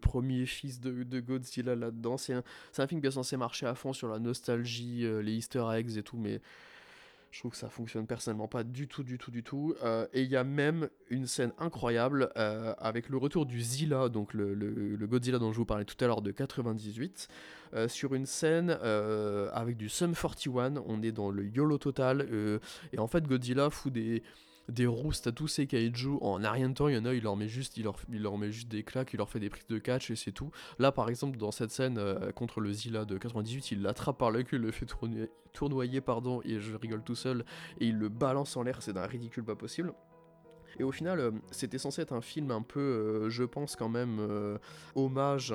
premier 0.00 0.46
fils 0.46 0.80
de, 0.80 1.20
Godzilla 1.20 1.74
là-dedans. 1.74 2.18
C'est 2.18 2.34
un, 2.34 2.42
un, 2.78 2.86
film 2.86 3.00
bien 3.00 3.10
censé 3.10 3.36
marcher 3.36 3.66
à 3.66 3.74
fond 3.74 3.92
sur 3.92 4.08
la 4.08 4.18
nostalgie, 4.18 5.06
les 5.22 5.32
easter 5.32 5.64
eggs 5.72 5.96
et 5.96 6.02
tout, 6.02 6.16
mais... 6.16 6.40
Je 7.34 7.40
trouve 7.40 7.50
que 7.50 7.56
ça 7.58 7.68
fonctionne 7.68 8.06
personnellement 8.06 8.46
pas 8.46 8.62
du 8.62 8.86
tout, 8.86 9.02
du 9.02 9.18
tout, 9.18 9.32
du 9.32 9.42
tout. 9.42 9.74
Euh, 9.82 10.06
et 10.12 10.22
il 10.22 10.30
y 10.30 10.36
a 10.36 10.44
même 10.44 10.88
une 11.10 11.26
scène 11.26 11.50
incroyable 11.58 12.30
euh, 12.36 12.74
avec 12.78 13.08
le 13.08 13.16
retour 13.16 13.44
du 13.44 13.60
Zilla, 13.60 14.08
donc 14.08 14.34
le, 14.34 14.54
le, 14.54 15.06
Godzilla 15.08 15.40
dont 15.40 15.52
je 15.52 15.56
vous 15.56 15.64
parlais 15.64 15.84
tout 15.84 15.96
à 16.04 16.06
l'heure 16.06 16.22
de 16.22 16.30
98, 16.30 17.26
euh, 17.74 17.88
sur 17.88 18.14
une 18.14 18.24
scène 18.24 18.70
avec 18.70 19.76
du 19.76 19.88
Sum 19.88 20.14
41. 20.14 20.76
On 20.86 21.02
est 21.02 21.10
dans 21.10 21.28
le 21.28 21.44
YOLO 21.44 21.76
total. 21.76 22.28
et 22.92 22.98
en 23.00 23.08
fait, 23.08 23.26
Godzilla 23.26 23.68
fout 23.68 23.92
des 23.92 24.22
des 24.68 24.86
roustes 24.86 25.26
à 25.26 25.32
tous 25.32 25.48
ces 25.48 25.66
kaiju 25.66 26.18
en 26.20 26.34
rien 26.36 26.68
de 26.68 26.74
temps. 26.74 26.88
Il 26.88 26.94
y 26.94 26.98
en 26.98 27.04
a, 27.04 27.14
il 27.14 27.22
leur 27.22 27.36
met 27.36 27.48
juste, 27.48 27.76
il 27.76 27.84
leur, 27.84 27.96
il 28.10 28.22
leur 28.22 28.38
met 28.38 28.50
juste 28.50 28.68
des 28.68 28.82
claques, 28.82 29.12
il 29.12 29.18
leur 29.18 29.28
fait 29.28 29.40
des 29.40 29.50
prises 29.50 29.66
de 29.66 29.78
catch 29.78 30.10
et 30.10 30.16
c'est 30.16 30.32
tout. 30.32 30.50
Là, 30.78 30.92
par 30.92 31.08
exemple, 31.08 31.38
dans 31.38 31.50
cette 31.50 31.70
scène 31.70 31.98
euh, 31.98 32.32
contre 32.32 32.60
le 32.60 32.72
Zilla 32.72 33.04
de 33.04 33.18
98, 33.18 33.72
il 33.72 33.82
l'attrape 33.82 34.18
par 34.18 34.30
le 34.30 34.42
cul, 34.42 34.56
il 34.56 34.62
le 34.62 34.70
fait 34.70 34.86
tournoyer, 35.52 36.00
pardon, 36.00 36.40
et 36.44 36.60
je 36.60 36.76
rigole 36.76 37.02
tout 37.02 37.14
seul, 37.14 37.44
et 37.80 37.86
il 37.86 37.98
le 37.98 38.08
balance 38.08 38.56
en 38.56 38.62
l'air, 38.62 38.82
c'est 38.82 38.92
d'un 38.92 39.06
ridicule 39.06 39.44
pas 39.44 39.56
possible. 39.56 39.92
Et 40.80 40.82
au 40.82 40.90
final, 40.90 41.20
euh, 41.20 41.30
c'était 41.52 41.78
censé 41.78 42.02
être 42.02 42.12
un 42.12 42.20
film 42.20 42.50
un 42.50 42.62
peu, 42.62 42.80
euh, 42.80 43.30
je 43.30 43.44
pense 43.44 43.76
quand 43.76 43.88
même, 43.88 44.18
hommage 44.94 45.54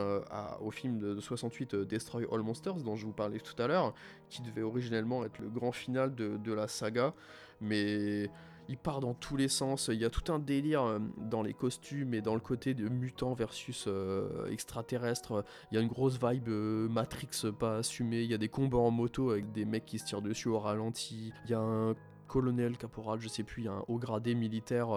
au 0.62 0.72
film 0.72 0.99
de, 0.99 1.20
68 1.20 1.76
Destroy 1.76 2.26
All 2.32 2.41
Monsters 2.41 2.76
dont 2.76 2.95
je 2.95 3.05
vous 3.05 3.12
parlais 3.12 3.39
tout 3.39 3.62
à 3.62 3.68
l'heure, 3.68 3.93
qui 4.30 4.41
devait 4.41 4.62
originellement 4.62 5.26
être 5.26 5.39
le 5.39 5.49
grand 5.49 5.72
final 5.72 6.16
de, 6.16 6.38
de 6.38 6.53
la 6.53 6.68
saga. 6.68 7.14
Mais 7.62 8.30
il 8.70 8.78
part 8.78 8.99
dans 8.99 9.15
tous 9.15 9.36
les 9.36 9.47
sens. 9.47 9.89
Il 9.91 9.99
y 9.99 10.05
a 10.05 10.09
tout 10.09 10.32
un 10.32 10.39
délire 10.39 10.84
euh, 10.84 10.99
dans 11.17 11.41
les 11.41 11.53
costumes 11.53 12.13
et 12.13 12.22
dans 12.22 12.36
le 12.36 12.39
côté 12.39 12.76
de 12.76 12.88
mutant 12.88 13.34
versus 13.34 13.86
euh, 13.88 14.47
extraterrestre. 14.49 15.43
Il 15.72 15.76
y 15.76 15.78
a 15.80 15.82
une 15.82 15.89
grosse 15.89 16.20
vibe 16.24 16.47
euh, 16.47 16.88
Matrix 16.88 17.51
pas 17.57 17.78
assumée. 17.78 18.22
Il 18.22 18.30
y 18.30 18.36
a 18.36 18.38
des 18.38 18.47
combats 18.47 18.78
en 18.78 18.91
moto 18.91 19.32
avec 19.32 19.51
des 19.51 19.65
mecs 19.65 19.86
qui 19.86 19.97
se 19.97 20.05
tirent 20.05 20.22
dessus 20.22 20.49
au 20.49 20.59
ralenti. 20.59 21.34
Il 21.45 21.51
y 21.51 21.55
a 21.55 21.59
un 21.59 21.95
colonel, 22.28 22.78
caporal, 22.78 23.20
je 23.20 23.28
sais 23.28 23.41
plus, 23.41 23.67
un 23.67 23.84
haut 23.88 23.97
gradé 23.97 24.36
militaire 24.36 24.89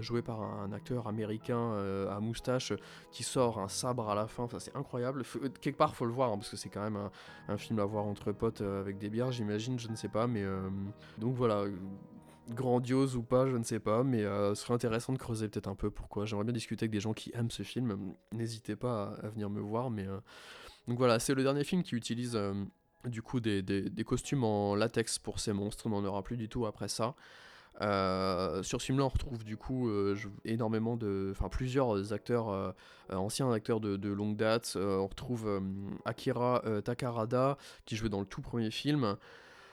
joué 0.00 0.20
par 0.20 0.42
un, 0.42 0.70
acteur 0.72 1.06
américain 1.06 1.72
à 2.10 2.20
moustache 2.20 2.74
qui 3.10 3.22
sort 3.22 3.58
un 3.58 3.68
sabre 3.68 4.10
à 4.10 4.14
la 4.14 4.26
fin. 4.26 4.42
Enfin, 4.42 4.58
c'est 4.58 4.76
incroyable. 4.76 5.22
quelque 5.62 5.78
part, 5.78 5.94
faut 5.94 6.04
le 6.04 6.12
voir 6.12 6.30
hein, 6.30 6.36
parce 6.36 6.50
que 6.50 6.58
c'est 6.58 6.68
quand 6.68 6.82
même 6.82 6.96
un, 6.96 7.10
un, 7.48 7.56
film 7.56 7.78
à 7.78 7.86
voir 7.86 8.04
entre 8.04 8.32
potes 8.32 8.60
avec 8.60 8.98
des 8.98 9.08
bières, 9.08 9.32
j'imagine, 9.32 9.78
je 9.78 9.88
ne 9.88 9.96
sais 9.96 10.10
pas. 10.10 10.26
Mais 10.26 10.44
donc 11.16 11.34
voilà 11.36 11.64
grandiose 12.52 13.16
ou 13.16 13.22
pas, 13.22 13.46
je 13.46 13.56
ne 13.56 13.64
sais 13.64 13.80
pas, 13.80 14.04
mais 14.04 14.22
euh, 14.24 14.54
ce 14.54 14.62
serait 14.62 14.74
intéressant 14.74 15.12
de 15.12 15.18
creuser 15.18 15.48
peut-être 15.48 15.68
un 15.68 15.74
peu 15.74 15.90
pourquoi. 15.90 16.24
J'aimerais 16.24 16.44
bien 16.44 16.52
discuter 16.52 16.84
avec 16.84 16.92
des 16.92 17.00
gens 17.00 17.12
qui 17.12 17.30
aiment 17.34 17.50
ce 17.50 17.62
film. 17.62 18.14
N'hésitez 18.32 18.76
pas 18.76 19.16
à, 19.22 19.28
venir 19.28 19.50
me 19.50 19.60
voir, 19.60 19.90
mais 19.90 20.06
euh, 20.06 20.18
donc 20.88 20.98
voilà, 20.98 21.18
c'est 21.18 21.34
le 21.34 21.42
dernier 21.42 21.64
film 21.64 21.82
qui 21.82 21.94
utilise 21.94 22.36
euh, 22.36 22.52
du 23.04 23.22
coup 23.22 23.40
des, 23.40 23.90
costumes 24.06 24.44
en 24.44 24.74
latex 24.74 25.18
pour 25.18 25.40
ces 25.40 25.52
monstres. 25.52 25.86
On 25.86 25.90
n'en 25.90 26.04
aura 26.04 26.22
plus 26.22 26.36
du 26.36 26.48
tout 26.48 26.66
après 26.66 26.88
ça. 26.88 27.14
sur 27.80 28.80
ce 28.80 28.84
film-là, 28.84 29.04
on 29.04 29.08
retrouve 29.08 29.44
du 29.44 29.56
coup 29.56 29.90
énormément 30.44 30.96
de, 30.96 31.30
enfin 31.32 31.48
plusieurs 31.48 32.12
acteurs, 32.12 32.74
anciens 33.10 33.50
acteurs 33.52 33.80
de, 33.80 33.96
de, 33.96 34.08
longue 34.10 34.36
date. 34.36 34.76
on 34.76 35.06
retrouve 35.06 35.60
Akira 36.04 36.62
Takarada 36.84 37.58
qui 37.84 37.96
jouait 37.96 38.08
dans 38.10 38.20
le 38.20 38.26
tout 38.26 38.42
premier 38.42 38.70
film. 38.70 39.16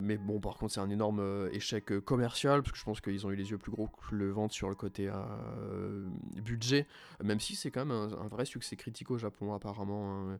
Mais 0.00 0.16
bon, 0.16 0.40
par 0.40 0.56
contre, 0.56 0.72
c'est 0.72 0.80
un 0.80 0.90
énorme 0.90 1.20
euh, 1.20 1.50
échec 1.52 1.92
euh, 1.92 2.00
commercial, 2.00 2.62
parce 2.62 2.72
que 2.72 2.78
je 2.78 2.84
pense 2.84 3.00
qu'ils 3.00 3.26
ont 3.26 3.30
eu 3.30 3.36
les 3.36 3.50
yeux 3.50 3.58
plus 3.58 3.70
gros 3.70 3.88
que 3.88 4.14
le 4.14 4.30
ventre 4.30 4.54
sur 4.54 4.68
le 4.68 4.74
côté 4.74 5.10
euh, 5.12 6.08
budget, 6.42 6.86
même 7.22 7.40
si 7.40 7.54
c'est 7.54 7.70
quand 7.70 7.84
même 7.84 7.96
un, 7.96 8.28
vrai 8.28 8.44
succès 8.44 8.76
critique 8.76 9.10
au 9.10 9.18
Japon, 9.18 9.52
apparemment. 9.52 10.30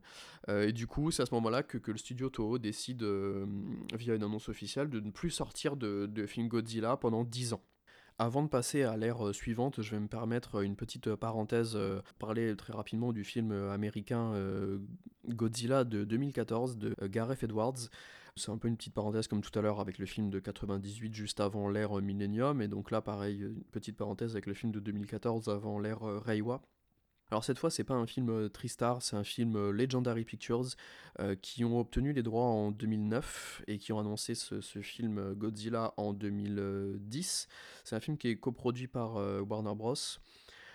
Hein. 0.47 0.61
et 0.61 0.73
du 0.73 0.87
coup, 0.87 1.11
c'est 1.11 1.23
à 1.23 1.25
ce 1.25 1.33
moment-là 1.35 1.63
que, 1.63 1.91
le 1.91 1.97
studio 1.97 2.29
Toho 2.29 2.57
décide, 2.57 3.03
via 3.93 4.15
une 4.15 4.23
annonce 4.23 4.49
officielle, 4.49 4.89
de 4.89 4.99
ne 4.99 5.11
plus 5.11 5.29
sortir 5.29 5.75
de 5.75 6.25
film 6.25 6.47
Godzilla 6.47 6.97
pendant 6.97 7.23
10 7.23 7.53
ans. 7.53 7.61
Avant 8.17 8.43
de 8.43 8.47
passer 8.47 8.83
à 8.83 8.97
l'ère 8.97 9.33
suivante, 9.33 9.81
je 9.81 9.91
vais 9.91 9.99
me 9.99 10.07
permettre 10.07 10.63
une 10.63 10.75
petite 10.75 11.15
parenthèse, 11.15 11.77
parler 12.19 12.55
très 12.55 12.73
rapidement 12.73 13.13
du 13.13 13.23
film 13.23 13.51
américain 13.51 14.33
Godzilla 15.27 15.83
de 15.83 16.03
2014 16.03 16.77
de 16.77 16.95
Gareth 17.07 17.43
Edwards. 17.43 17.89
C'est 18.37 18.49
un 18.49 18.57
peu 18.57 18.69
une 18.69 18.77
petite 18.77 18.93
parenthèse 18.93 19.27
comme 19.27 19.41
tout 19.41 19.57
à 19.59 19.61
l'heure 19.61 19.81
avec 19.81 19.97
le 19.97 20.05
film 20.05 20.29
de 20.29 20.39
98 20.39 21.13
juste 21.13 21.41
avant 21.41 21.67
l'ère 21.67 21.95
Millennium, 21.95 22.61
et 22.61 22.69
donc 22.69 22.89
là 22.89 23.01
pareil, 23.01 23.41
une 23.41 23.63
petite 23.71 23.97
parenthèse 23.97 24.31
avec 24.31 24.45
le 24.45 24.53
film 24.53 24.71
de 24.71 24.79
2014 24.79 25.49
avant 25.49 25.79
l'ère 25.79 26.03
euh, 26.03 26.19
Reiwa. 26.19 26.61
Alors 27.29 27.43
cette 27.43 27.59
fois, 27.59 27.69
c'est 27.69 27.83
pas 27.83 27.93
un 27.93 28.07
film 28.07 28.29
euh, 28.29 28.49
Tristar, 28.49 29.01
c'est 29.01 29.17
un 29.17 29.23
film 29.23 29.55
euh, 29.55 29.71
Legendary 29.71 30.23
Pictures 30.25 30.75
qui 31.41 31.65
ont 31.65 31.79
obtenu 31.79 32.13
les 32.13 32.23
droits 32.23 32.45
en 32.45 32.71
2009 32.71 33.63
et 33.67 33.77
qui 33.77 33.91
ont 33.93 33.99
annoncé 33.99 34.33
ce, 34.33 34.59
film 34.81 35.33
Godzilla 35.35 35.93
en 35.97 36.13
2010. 36.13 37.47
C'est 37.83 37.95
un 37.95 37.99
film 37.99 38.17
qui 38.17 38.29
est 38.29 38.37
coproduit 38.37 38.87
par 38.87 39.15
Warner 39.47 39.75
Bros. 39.75 39.93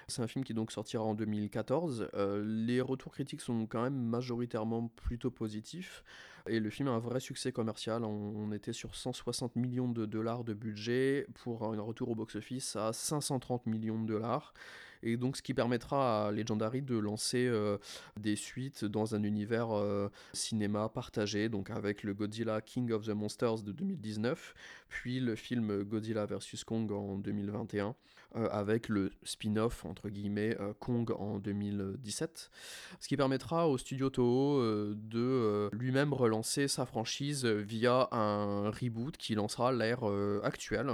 C'est 0.09 0.23
un 0.23 0.29
film 0.29 0.45
qui 0.45 0.55
donc 0.55 0.71
sortira 0.71 1.03
en 1.03 1.15
2014. 1.15 2.09
les 2.45 2.81
retours 2.81 3.13
critiques 3.13 3.41
sont 3.41 3.67
quand 3.67 3.83
même 3.83 3.97
majoritairement 3.97 4.89
plutôt 4.89 5.31
positifs. 5.31 6.05
Et 6.49 6.61
le 6.61 6.71
film 6.71 6.89
a 6.89 6.93
un 6.93 6.99
vrai 6.99 7.21
succès 7.21 7.53
commercial. 7.53 8.05
On, 8.05 8.53
était 8.53 8.73
sur 8.73 8.95
160 8.95 9.57
millions 9.57 9.89
de 9.89 10.07
dollars 10.07 10.45
de 10.45 10.55
budget 10.55 11.27
pour 11.35 11.65
un 11.65 11.81
retour 11.81 12.11
au 12.11 12.15
box-office 12.15 12.77
à 12.77 12.93
530 12.93 13.67
millions 13.67 14.01
de 14.01 14.07
dollars. 14.07 14.55
Et 15.03 15.17
donc, 15.17 15.37
ce 15.37 15.43
qui 15.43 15.55
permettra 15.55 16.29
à 16.29 16.33
Legendary 16.33 16.83
de 16.83 16.97
lancer 16.97 17.47
euh, 17.47 17.79
des 18.19 18.37
suites 18.37 18.85
dans 18.85 19.15
un 19.15 19.23
univers 19.25 19.73
euh, 19.73 20.09
cinéma 20.33 20.89
partagé, 20.89 21.49
donc 21.49 21.71
avec 21.71 22.03
le 22.03 22.15
Godzilla 22.15 22.61
King 22.61 22.93
of 22.93 23.05
the 23.07 23.11
Monsters 23.11 23.63
de 23.63 23.73
2019, 23.73 24.55
puis 24.89 25.21
le 25.21 25.35
film 25.37 25.83
Godzilla 25.83 26.25
vs 26.27 26.65
Kong 26.65 26.91
en 26.93 27.19
2021. 27.19 27.95
Euh, 28.35 28.49
avec 28.51 28.89
le 28.89 29.13
spin-off 29.23 29.85
entre 29.85 30.09
guillemets 30.09 30.57
euh, 30.61 30.73
Kong 30.81 31.11
en 31.13 31.39
2017, 31.39 32.51
ce 32.99 33.09
qui 33.09 33.17
permettra 33.17 33.69
au 33.69 33.79
studio 33.79 34.11
Toho 34.11 34.59
euh, 34.59 34.95
de 34.97 35.71
lui-même 35.73 36.13
relancer 36.13 36.67
sa 36.67 36.87
franchise 36.87 37.47
via 37.47 38.09
un 38.11 38.71
reboot 38.71 39.17
qui 39.17 39.37
lancera 39.37 39.73
l'ère 39.73 40.05
actuelle. 40.43 40.91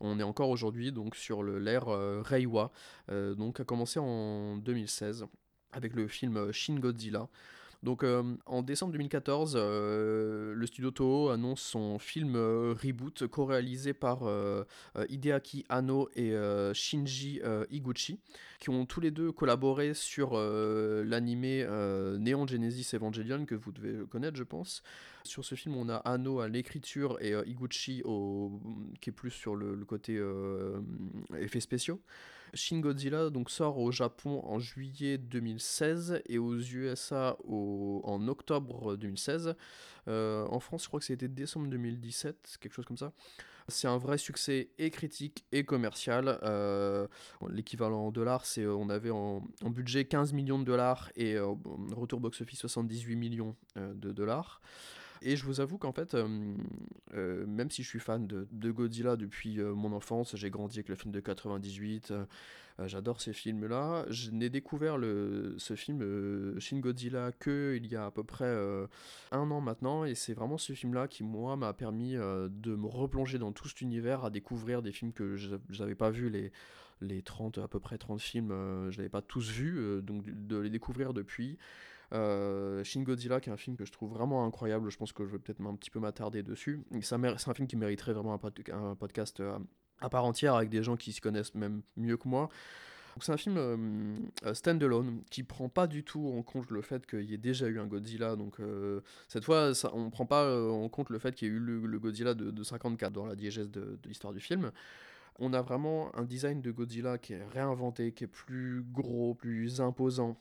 On 0.00 0.18
est 0.18 0.22
encore 0.22 0.48
aujourd'hui 0.48 0.92
donc 0.92 1.16
sur 1.16 1.42
l'ère 1.42 1.86
Reiwa, 1.86 2.70
donc 3.10 3.60
a 3.60 3.64
commencé 3.64 3.98
en 3.98 4.56
2016 4.56 5.26
avec 5.72 5.94
le 5.94 6.08
film 6.08 6.52
Shin 6.52 6.78
Godzilla. 6.78 7.28
Donc 7.82 8.04
euh, 8.04 8.22
en 8.44 8.62
décembre 8.62 8.92
2014, 8.92 9.54
euh, 9.56 10.52
le 10.54 10.66
studio 10.66 10.90
Toho 10.90 11.30
annonce 11.30 11.62
son 11.62 11.98
film 11.98 12.36
euh, 12.36 12.74
reboot 12.74 13.26
co-réalisé 13.26 13.94
par 13.94 14.20
Hideaki 15.08 15.64
Anno 15.68 16.08
et 16.14 16.34
Shinji 16.74 17.40
Iguchi, 17.70 18.18
qui 18.58 18.70
ont 18.70 18.84
tous 18.84 19.00
les 19.00 19.10
deux 19.10 19.32
collaboré 19.32 19.94
sur 19.94 20.34
l'animé 20.34 21.64
Neon 22.18 22.46
Genesis 22.46 22.94
Evangelion 22.94 23.44
que 23.46 23.54
vous 23.54 23.72
devez 23.72 24.06
connaître, 24.06 24.36
je 24.36 24.44
pense. 24.44 24.82
Sur 25.24 25.44
ce 25.44 25.54
film, 25.54 25.76
on 25.76 25.88
a 25.88 25.96
Anno 25.96 26.40
à 26.40 26.48
l'écriture 26.48 27.18
et 27.20 27.32
Iguchi 27.46 28.02
au, 28.04 28.60
qui 29.00 29.10
est 29.10 29.12
plus 29.12 29.30
sur 29.30 29.56
le 29.56 29.84
côté 29.84 30.20
effets 31.38 31.60
spéciaux. 31.60 32.00
Shin 32.54 32.80
Godzilla 32.80 33.30
donc, 33.30 33.50
sort 33.50 33.78
au 33.78 33.92
Japon 33.92 34.42
en 34.44 34.58
juillet 34.58 35.18
2016 35.18 36.22
et 36.26 36.38
aux 36.38 36.58
USA 36.58 37.36
en 37.48 38.28
octobre 38.28 38.96
2016. 38.96 39.54
Euh, 40.08 40.46
en 40.46 40.60
France, 40.60 40.84
je 40.84 40.88
crois 40.88 41.00
que 41.00 41.06
c'était 41.06 41.28
décembre 41.28 41.68
2017, 41.68 42.58
quelque 42.60 42.72
chose 42.72 42.86
comme 42.86 42.96
ça. 42.96 43.12
C'est 43.68 43.86
un 43.86 43.98
vrai 43.98 44.18
succès 44.18 44.70
et 44.78 44.90
critique 44.90 45.44
et 45.52 45.64
commercial. 45.64 46.40
Euh, 46.42 47.06
l'équivalent 47.48 48.06
en 48.06 48.10
dollars, 48.10 48.44
c'est 48.44 48.66
on 48.66 48.88
avait 48.88 49.10
en, 49.10 49.42
budget 49.62 50.06
15 50.06 50.32
millions 50.32 50.58
de 50.58 50.64
dollars 50.64 51.10
et 51.14 51.34
euh, 51.34 51.54
retour 51.94 52.20
box-office 52.20 52.58
78 52.58 53.14
millions 53.14 53.54
de 53.76 54.12
dollars. 54.12 54.60
Et 55.22 55.36
je 55.36 55.44
vous 55.44 55.60
avoue 55.60 55.78
qu'en 55.78 55.92
fait, 55.92 56.16
même 57.14 57.70
si 57.70 57.82
je 57.82 57.88
suis 57.88 58.00
fan 58.00 58.26
de, 58.26 58.70
Godzilla 58.70 59.16
depuis 59.16 59.58
mon 59.58 59.92
enfance, 59.92 60.34
j'ai 60.36 60.50
grandi 60.50 60.78
avec 60.78 60.88
le 60.88 60.94
film 60.94 61.12
de 61.12 61.20
98, 61.20 62.12
j'adore 62.86 63.20
ces 63.20 63.34
films-là, 63.34 64.06
je 64.08 64.30
n'ai 64.30 64.48
découvert 64.48 64.96
ce 65.58 65.74
film 65.76 66.58
Shin 66.58 66.78
Godzilla 66.78 67.32
que 67.32 67.74
il 67.76 67.86
y 67.86 67.96
a 67.96 68.06
à 68.06 68.10
peu 68.10 68.24
près 68.24 68.56
un 69.30 69.50
an 69.50 69.60
maintenant, 69.60 70.04
et 70.04 70.14
c'est 70.14 70.32
vraiment 70.32 70.56
ce 70.56 70.72
film-là 70.72 71.06
qui, 71.06 71.22
moi, 71.22 71.56
m'a 71.56 71.74
permis 71.74 72.14
de 72.14 72.74
me 72.74 72.86
replonger 72.86 73.38
dans 73.38 73.52
tout 73.52 73.68
cet 73.68 73.82
univers, 73.82 74.24
à 74.24 74.30
découvrir 74.30 74.80
des 74.80 74.92
films 74.92 75.12
que 75.12 75.36
je 75.36 75.56
n'avais 75.78 75.94
pas 75.94 76.10
vus, 76.10 76.30
les 76.30 76.50
les 77.00 77.22
30, 77.22 77.58
à 77.58 77.68
peu 77.68 77.80
près 77.80 77.98
30 77.98 78.20
films, 78.20 78.50
euh, 78.52 78.90
je 78.90 78.98
n'avais 78.98 79.08
pas 79.08 79.22
tous 79.22 79.50
vus, 79.50 79.78
euh, 79.78 80.00
donc 80.00 80.24
de, 80.24 80.58
les 80.58 80.70
découvrir 80.70 81.12
depuis. 81.12 81.58
Euh, 82.12 82.82
Shin 82.84 83.02
Godzilla, 83.02 83.40
qui 83.40 83.50
est 83.50 83.52
un 83.52 83.56
film 83.56 83.76
que 83.76 83.84
je 83.84 83.92
trouve 83.92 84.12
vraiment 84.12 84.44
incroyable, 84.44 84.90
je 84.90 84.96
pense 84.96 85.12
que 85.12 85.24
je 85.24 85.32
vais 85.32 85.38
peut-être 85.38 85.60
un 85.64 85.74
petit 85.76 85.90
peu 85.90 86.00
m'attarder 86.00 86.42
dessus. 86.42 86.82
C'est 87.02 87.14
un, 87.14 87.54
film 87.54 87.68
qui 87.68 87.76
mériterait 87.76 88.12
vraiment 88.12 88.34
un, 88.34 88.94
podcast 88.96 89.42
à 90.00 90.08
part 90.08 90.24
entière 90.24 90.54
avec 90.54 90.70
des 90.70 90.82
gens 90.82 90.96
qui 90.96 91.12
s'y 91.12 91.20
connaissent 91.20 91.54
même 91.54 91.82
mieux 91.96 92.16
que 92.16 92.28
moi. 92.28 92.48
C'est 93.20 93.32
un 93.32 93.36
film 93.36 94.30
standalone 94.54 95.22
qui 95.30 95.42
prend 95.42 95.68
pas 95.68 95.86
du 95.86 96.04
tout 96.04 96.26
en 96.28 96.42
compte 96.42 96.70
le 96.70 96.80
fait 96.80 97.06
qu'il 97.06 97.24
y 97.24 97.34
ait 97.34 97.38
déjà 97.38 97.66
eu 97.66 97.78
un 97.78 97.86
Godzilla. 97.86 98.34
Donc 98.34 98.56
cette 99.28 99.44
fois, 99.44 99.74
ça, 99.74 99.90
on 99.94 100.10
prend 100.10 100.26
pas 100.26 100.68
en 100.70 100.88
compte 100.88 101.10
le 101.10 101.18
fait 101.18 101.34
qu'il 101.34 101.48
y 101.48 101.50
ait 101.50 101.54
eu 101.54 101.58
le, 101.58 101.98
Godzilla 101.98 102.34
de, 102.34 102.62
54 102.62 103.12
dans 103.12 103.26
la 103.26 103.36
diégèse 103.36 103.70
de 103.70 103.98
l'histoire 104.06 104.32
du 104.32 104.40
film 104.40 104.72
on 105.40 105.52
a 105.54 105.62
vraiment 105.62 106.14
un 106.16 106.24
design 106.24 106.60
de 106.60 106.70
Godzilla 106.70 107.18
qui 107.18 107.32
est 107.32 107.42
réinventé, 107.42 108.12
qui 108.12 108.24
est 108.24 108.28
plus 108.28 108.84
gros, 108.92 109.34
plus 109.34 109.80
imposant. 109.80 110.38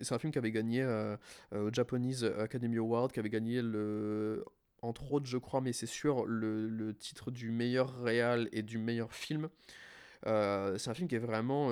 C'est 0.00 0.14
un 0.14 0.18
film 0.18 0.32
qui 0.32 0.38
avait 0.38 0.50
gagné 0.50 0.82
euh, 0.82 1.16
euh, 1.52 1.68
au 1.68 1.72
Japanese 1.72 2.24
Academy 2.24 2.78
Award, 2.78 3.12
qui 3.12 3.20
avait 3.20 3.28
gagné 3.28 3.60
le, 3.60 4.44
entre 4.80 5.12
autres, 5.12 5.26
je 5.26 5.36
crois, 5.36 5.60
mais 5.60 5.74
c'est 5.74 5.86
sûr, 5.86 6.24
le, 6.24 6.94
titre 6.98 7.30
du 7.30 7.50
meilleur 7.50 8.02
réal 8.02 8.48
et 8.52 8.62
du 8.62 8.78
meilleur 8.78 9.12
film. 9.12 9.48
Euh, 10.26 10.78
c'est 10.78 10.88
un 10.88 10.94
film 10.94 11.06
qui 11.06 11.16
est 11.16 11.18
vraiment 11.18 11.70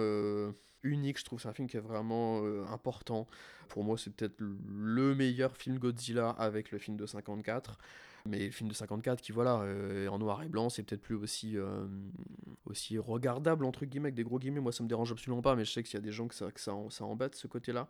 unique, 0.82 1.18
je 1.18 1.24
trouve. 1.24 1.40
C'est 1.40 1.48
un 1.48 1.54
film 1.54 1.68
qui 1.68 1.78
est 1.78 1.80
vraiment 1.80 2.42
important. 2.70 3.26
Pour 3.68 3.82
moi, 3.82 3.96
c'est 3.96 4.14
peut-être 4.14 4.38
le 4.38 5.14
meilleur 5.14 5.56
film 5.56 5.78
Godzilla 5.78 6.30
avec 6.30 6.70
le 6.70 6.78
film 6.78 6.98
de 6.98 7.06
54. 7.06 7.78
Mais 8.26 8.46
le 8.46 8.50
film 8.50 8.68
de 8.68 8.74
54 8.74 9.20
qui, 9.20 9.32
voilà, 9.32 9.60
euh, 9.62 10.06
en 10.08 10.18
noir 10.18 10.42
et 10.42 10.48
blanc, 10.48 10.68
c'est 10.68 10.82
peut-être 10.82 11.02
plus 11.02 11.16
aussi, 11.16 11.56
euh, 11.56 11.86
aussi 12.66 12.98
regardable, 12.98 13.64
entre 13.64 13.84
guillemets, 13.84 14.06
avec 14.06 14.14
des 14.14 14.22
gros 14.22 14.38
guillemets. 14.38 14.60
Moi, 14.60 14.72
ça 14.72 14.84
me 14.84 14.88
dérange 14.88 15.10
absolument 15.10 15.42
pas, 15.42 15.56
mais 15.56 15.64
je 15.64 15.72
sais 15.72 15.82
qu'il 15.82 15.94
y 15.94 15.96
a 15.96 16.00
des 16.00 16.12
gens 16.12 16.28
que 16.28 16.34
ça, 16.34 16.48
ça, 16.56 17.04
embête, 17.04 17.34
ce 17.34 17.48
côté-là. 17.48 17.88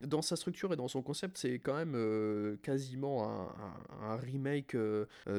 Dans 0.00 0.22
sa 0.22 0.36
structure 0.36 0.72
et 0.72 0.76
dans 0.76 0.86
son 0.86 1.02
concept, 1.02 1.38
c'est 1.38 1.58
quand 1.58 1.74
même 1.74 1.94
euh, 1.96 2.56
quasiment 2.62 3.50
un, 4.00 4.16
remake 4.16 4.76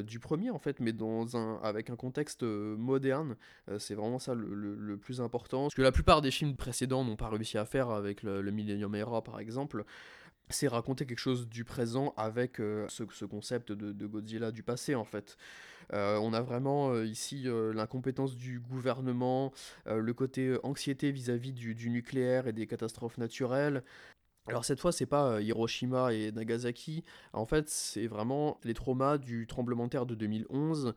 du 0.03 0.19
premier, 0.19 0.49
en 0.49 0.59
fait, 0.59 0.81
mais 0.81 0.91
dans 0.91 1.37
un, 1.37 1.61
avec 1.63 1.89
un 1.89 1.95
contexte 1.95 2.43
moderne. 2.43 3.35
c'est 3.77 3.95
vraiment 3.95 4.19
ça 4.19 4.33
le, 4.35 4.97
plus 4.97 5.21
important. 5.21 5.63
Parce 5.63 5.75
que 5.75 5.81
la 5.81 5.93
plupart 5.93 6.21
des 6.21 6.31
films 6.31 6.55
précédents 6.55 7.05
n'ont 7.05 7.15
pas 7.15 7.29
réussi 7.29 7.57
à 7.57 7.65
faire, 7.65 7.89
avec 7.89 8.21
le, 8.23 8.41
le 8.41 8.51
Millennium 8.51 8.93
Era, 8.95 9.21
par 9.21 9.39
exemple 9.39 9.85
c'est 10.49 10.67
raconter 10.67 11.05
quelque 11.05 11.19
chose 11.19 11.47
du 11.47 11.63
présent 11.63 12.13
avec 12.17 12.59
euh, 12.59 12.85
ce, 12.89 13.25
concept 13.25 13.71
de, 13.71 14.07
Godzilla 14.07 14.51
du 14.51 14.63
passé 14.63 14.95
en 14.95 15.05
fait. 15.05 15.37
Euh, 15.93 16.17
on 16.17 16.33
a 16.33 16.41
vraiment 16.41 16.91
euh, 16.91 17.05
ici 17.05 17.45
l'incompétence 17.73 18.35
du 18.35 18.59
gouvernement, 18.59 19.53
le 19.85 20.13
côté 20.13 20.57
anxiété 20.63 21.11
vis-à-vis 21.11 21.53
du, 21.53 21.75
du, 21.75 21.89
nucléaire 21.89 22.47
et 22.47 22.53
des 22.53 22.67
catastrophes 22.67 23.17
naturelles. 23.17 23.83
Alors 24.47 24.65
cette 24.65 24.79
fois, 24.79 24.91
c'est 24.91 25.05
pas 25.05 25.39
Hiroshima 25.41 26.11
et 26.13 26.31
Nagasaki. 26.31 27.03
En 27.33 27.45
fait, 27.45 27.69
c'est 27.69 28.07
vraiment 28.07 28.59
les 28.63 28.73
traumas 28.73 29.19
du 29.19 29.45
tremblement 29.45 29.85
de 29.85 29.89
terre 29.89 30.07
de 30.07 30.15
2011 30.15 30.95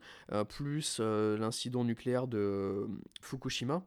plus 0.49 0.99
l'incident 0.99 1.83
nucléaire 1.83 2.27
de 2.27 2.87
Fukushima. 3.21 3.85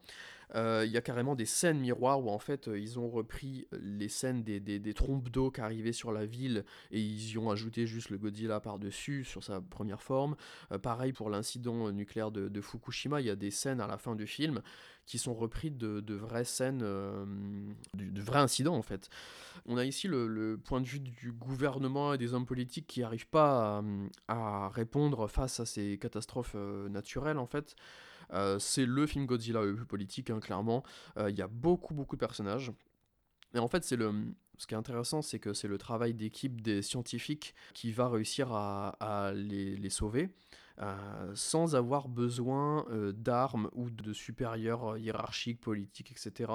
Euh, 0.55 0.85
il 0.87 0.93
y 0.93 0.97
a 0.97 1.01
carrément 1.01 1.35
des 1.35 1.45
scènes 1.45 1.81
miroirs 1.81 2.25
où 2.25 2.31
en 2.31 2.39
fait 2.39 2.69
euh, 2.69 2.79
ils 2.79 2.99
ont 3.01 3.09
repris 3.09 3.67
les 3.73 4.09
scènes 4.09 4.45
des, 4.45 4.61
des, 4.61 4.95
trompes 4.95 5.29
d'eau 5.29 5.51
qui 5.51 5.61
arrivaient 5.61 5.93
sur 5.93 6.13
la 6.13 6.25
ville 6.25 6.65
et 6.93 7.01
ils 7.01 7.33
y 7.33 7.39
ont 7.39 7.51
ajouté 7.51 7.87
juste 7.87 8.11
le 8.11 8.19
Godzilla 8.19 8.61
par-dessus 8.61 9.25
sur 9.25 9.43
sa 9.43 9.61
première 9.61 10.03
forme. 10.03 10.37
Euh, 10.71 10.79
pareil 10.79 11.13
pour 11.13 11.31
l'incident 11.31 11.91
nucléaire 11.91 12.31
de, 12.31 12.61
Fukushima, 12.61 13.21
il 13.21 13.27
y 13.27 13.31
a 13.31 13.37
des 13.37 13.51
scènes 13.51 13.81
à 13.81 13.87
la 13.87 13.99
fin 13.99 14.15
du 14.15 14.27
film 14.27 14.63
qui 15.05 15.19
sont 15.19 15.35
repris 15.35 15.71
de, 15.71 16.01
de 16.01 16.15
vraies 16.15 16.45
scènes, 16.45 16.79
de, 16.79 18.21
vrais 18.21 18.41
incidents 18.41 18.77
en 18.77 18.83
fait. 18.83 19.09
On 19.67 19.77
a 19.77 19.85
ici 19.85 20.09
le, 20.09 20.61
point 20.65 20.81
de 20.81 20.87
vue 20.87 21.01
du 21.01 21.33
gouvernement 21.33 22.15
et 22.15 22.19
des 22.19 22.35
hommes 22.35 22.47
politiques 22.47 22.87
qui 22.87 23.01
n'arrivent 23.01 23.29
pas 23.29 23.83
à, 24.29 24.69
répondre 24.69 25.29
face 25.29 25.61
à 25.61 25.67
ces 25.67 25.99
catastrophes 25.99 26.57
naturelles 26.89 27.39
en 27.39 27.47
fait. 27.47 27.77
Euh, 28.33 28.59
c'est 28.59 28.87
le 28.87 29.07
film 29.07 29.27
Godzilla 29.27 29.63
le 29.63 29.75
plus 29.75 29.87
politique, 29.87 30.31
hein, 30.31 30.41
clairement. 30.41 30.83
Euh, 31.19 31.31
il 31.31 31.39
y 31.39 31.43
a 31.43 31.47
beaucoup, 31.47 31.95
beaucoup 31.95 32.17
de 32.17 32.21
personnages. 32.21 32.73
Et 33.55 33.59
en 33.59 33.69
fait, 33.69 33.85
c'est 33.85 33.97
le, 33.97 34.13
ce 34.59 34.67
qui 34.67 34.75
est 34.75 34.77
intéressant, 34.77 35.23
c'est 35.23 35.39
que 35.39 35.53
c'est 35.53 35.69
le 35.69 35.79
travail 35.79 36.15
d'équipe 36.15 36.61
des 36.61 36.83
scientifiques 36.83 37.55
qui 37.75 37.93
va 37.93 38.09
réussir 38.09 38.53
à, 38.53 39.33
les, 39.35 39.91
sauver. 39.91 40.31
Euh, 40.79 41.33
sans 41.35 41.75
avoir 41.75 42.07
besoin 42.07 42.85
d'armes 43.15 43.71
ou 43.73 43.89
de 43.89 44.13
supérieurs 44.13 44.99
hiérarchiques, 44.99 45.61
politiques, 45.61 46.13
etc. 46.13 46.53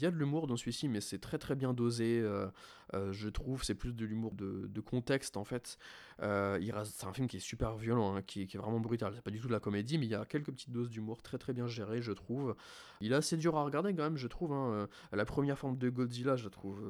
Il 0.00 0.04
y 0.04 0.06
a 0.06 0.10
de 0.10 0.16
l'humour 0.16 0.46
dans 0.46 0.56
celui-ci, 0.56 0.88
mais 0.88 1.02
c'est 1.02 1.18
très 1.18 1.36
très 1.36 1.54
bien 1.54 1.74
dosé. 1.74 2.20
Euh, 2.20 2.46
euh, 2.94 3.12
je 3.12 3.28
trouve 3.28 3.62
c'est 3.62 3.74
plus 3.74 3.92
de 3.92 4.06
l'humour 4.06 4.34
de, 4.34 4.80
contexte 4.80 5.36
en 5.36 5.44
fait. 5.44 5.76
Euh, 6.22 6.58
c'est 6.84 7.06
un 7.06 7.12
film 7.12 7.28
qui 7.28 7.36
est 7.36 7.40
super 7.40 7.76
violent, 7.76 8.16
hein, 8.16 8.22
qui, 8.22 8.42
est 8.42 8.56
vraiment 8.56 8.80
brutal. 8.80 9.12
C'est 9.14 9.22
pas 9.22 9.30
du 9.30 9.40
tout 9.40 9.48
de 9.48 9.52
la 9.52 9.60
comédie, 9.60 9.98
mais 9.98 10.06
il 10.06 10.12
y 10.12 10.14
a 10.14 10.24
quelques 10.24 10.52
petites 10.52 10.70
doses 10.70 10.88
d'humour 10.88 11.22
très 11.22 11.36
très 11.36 11.52
bien 11.52 11.66
gérées, 11.66 12.00
je 12.00 12.12
trouve. 12.12 12.56
Il 13.02 13.12
est 13.12 13.14
assez 13.14 13.36
dur 13.36 13.58
à 13.58 13.62
regarder 13.62 13.94
quand 13.94 14.04
même, 14.04 14.16
je 14.16 14.26
trouve. 14.26 14.52
Hein. 14.54 14.88
La 15.12 15.26
première 15.26 15.58
forme 15.58 15.76
de 15.76 15.90
Godzilla, 15.90 16.36
je 16.36 16.48
trouve 16.48 16.82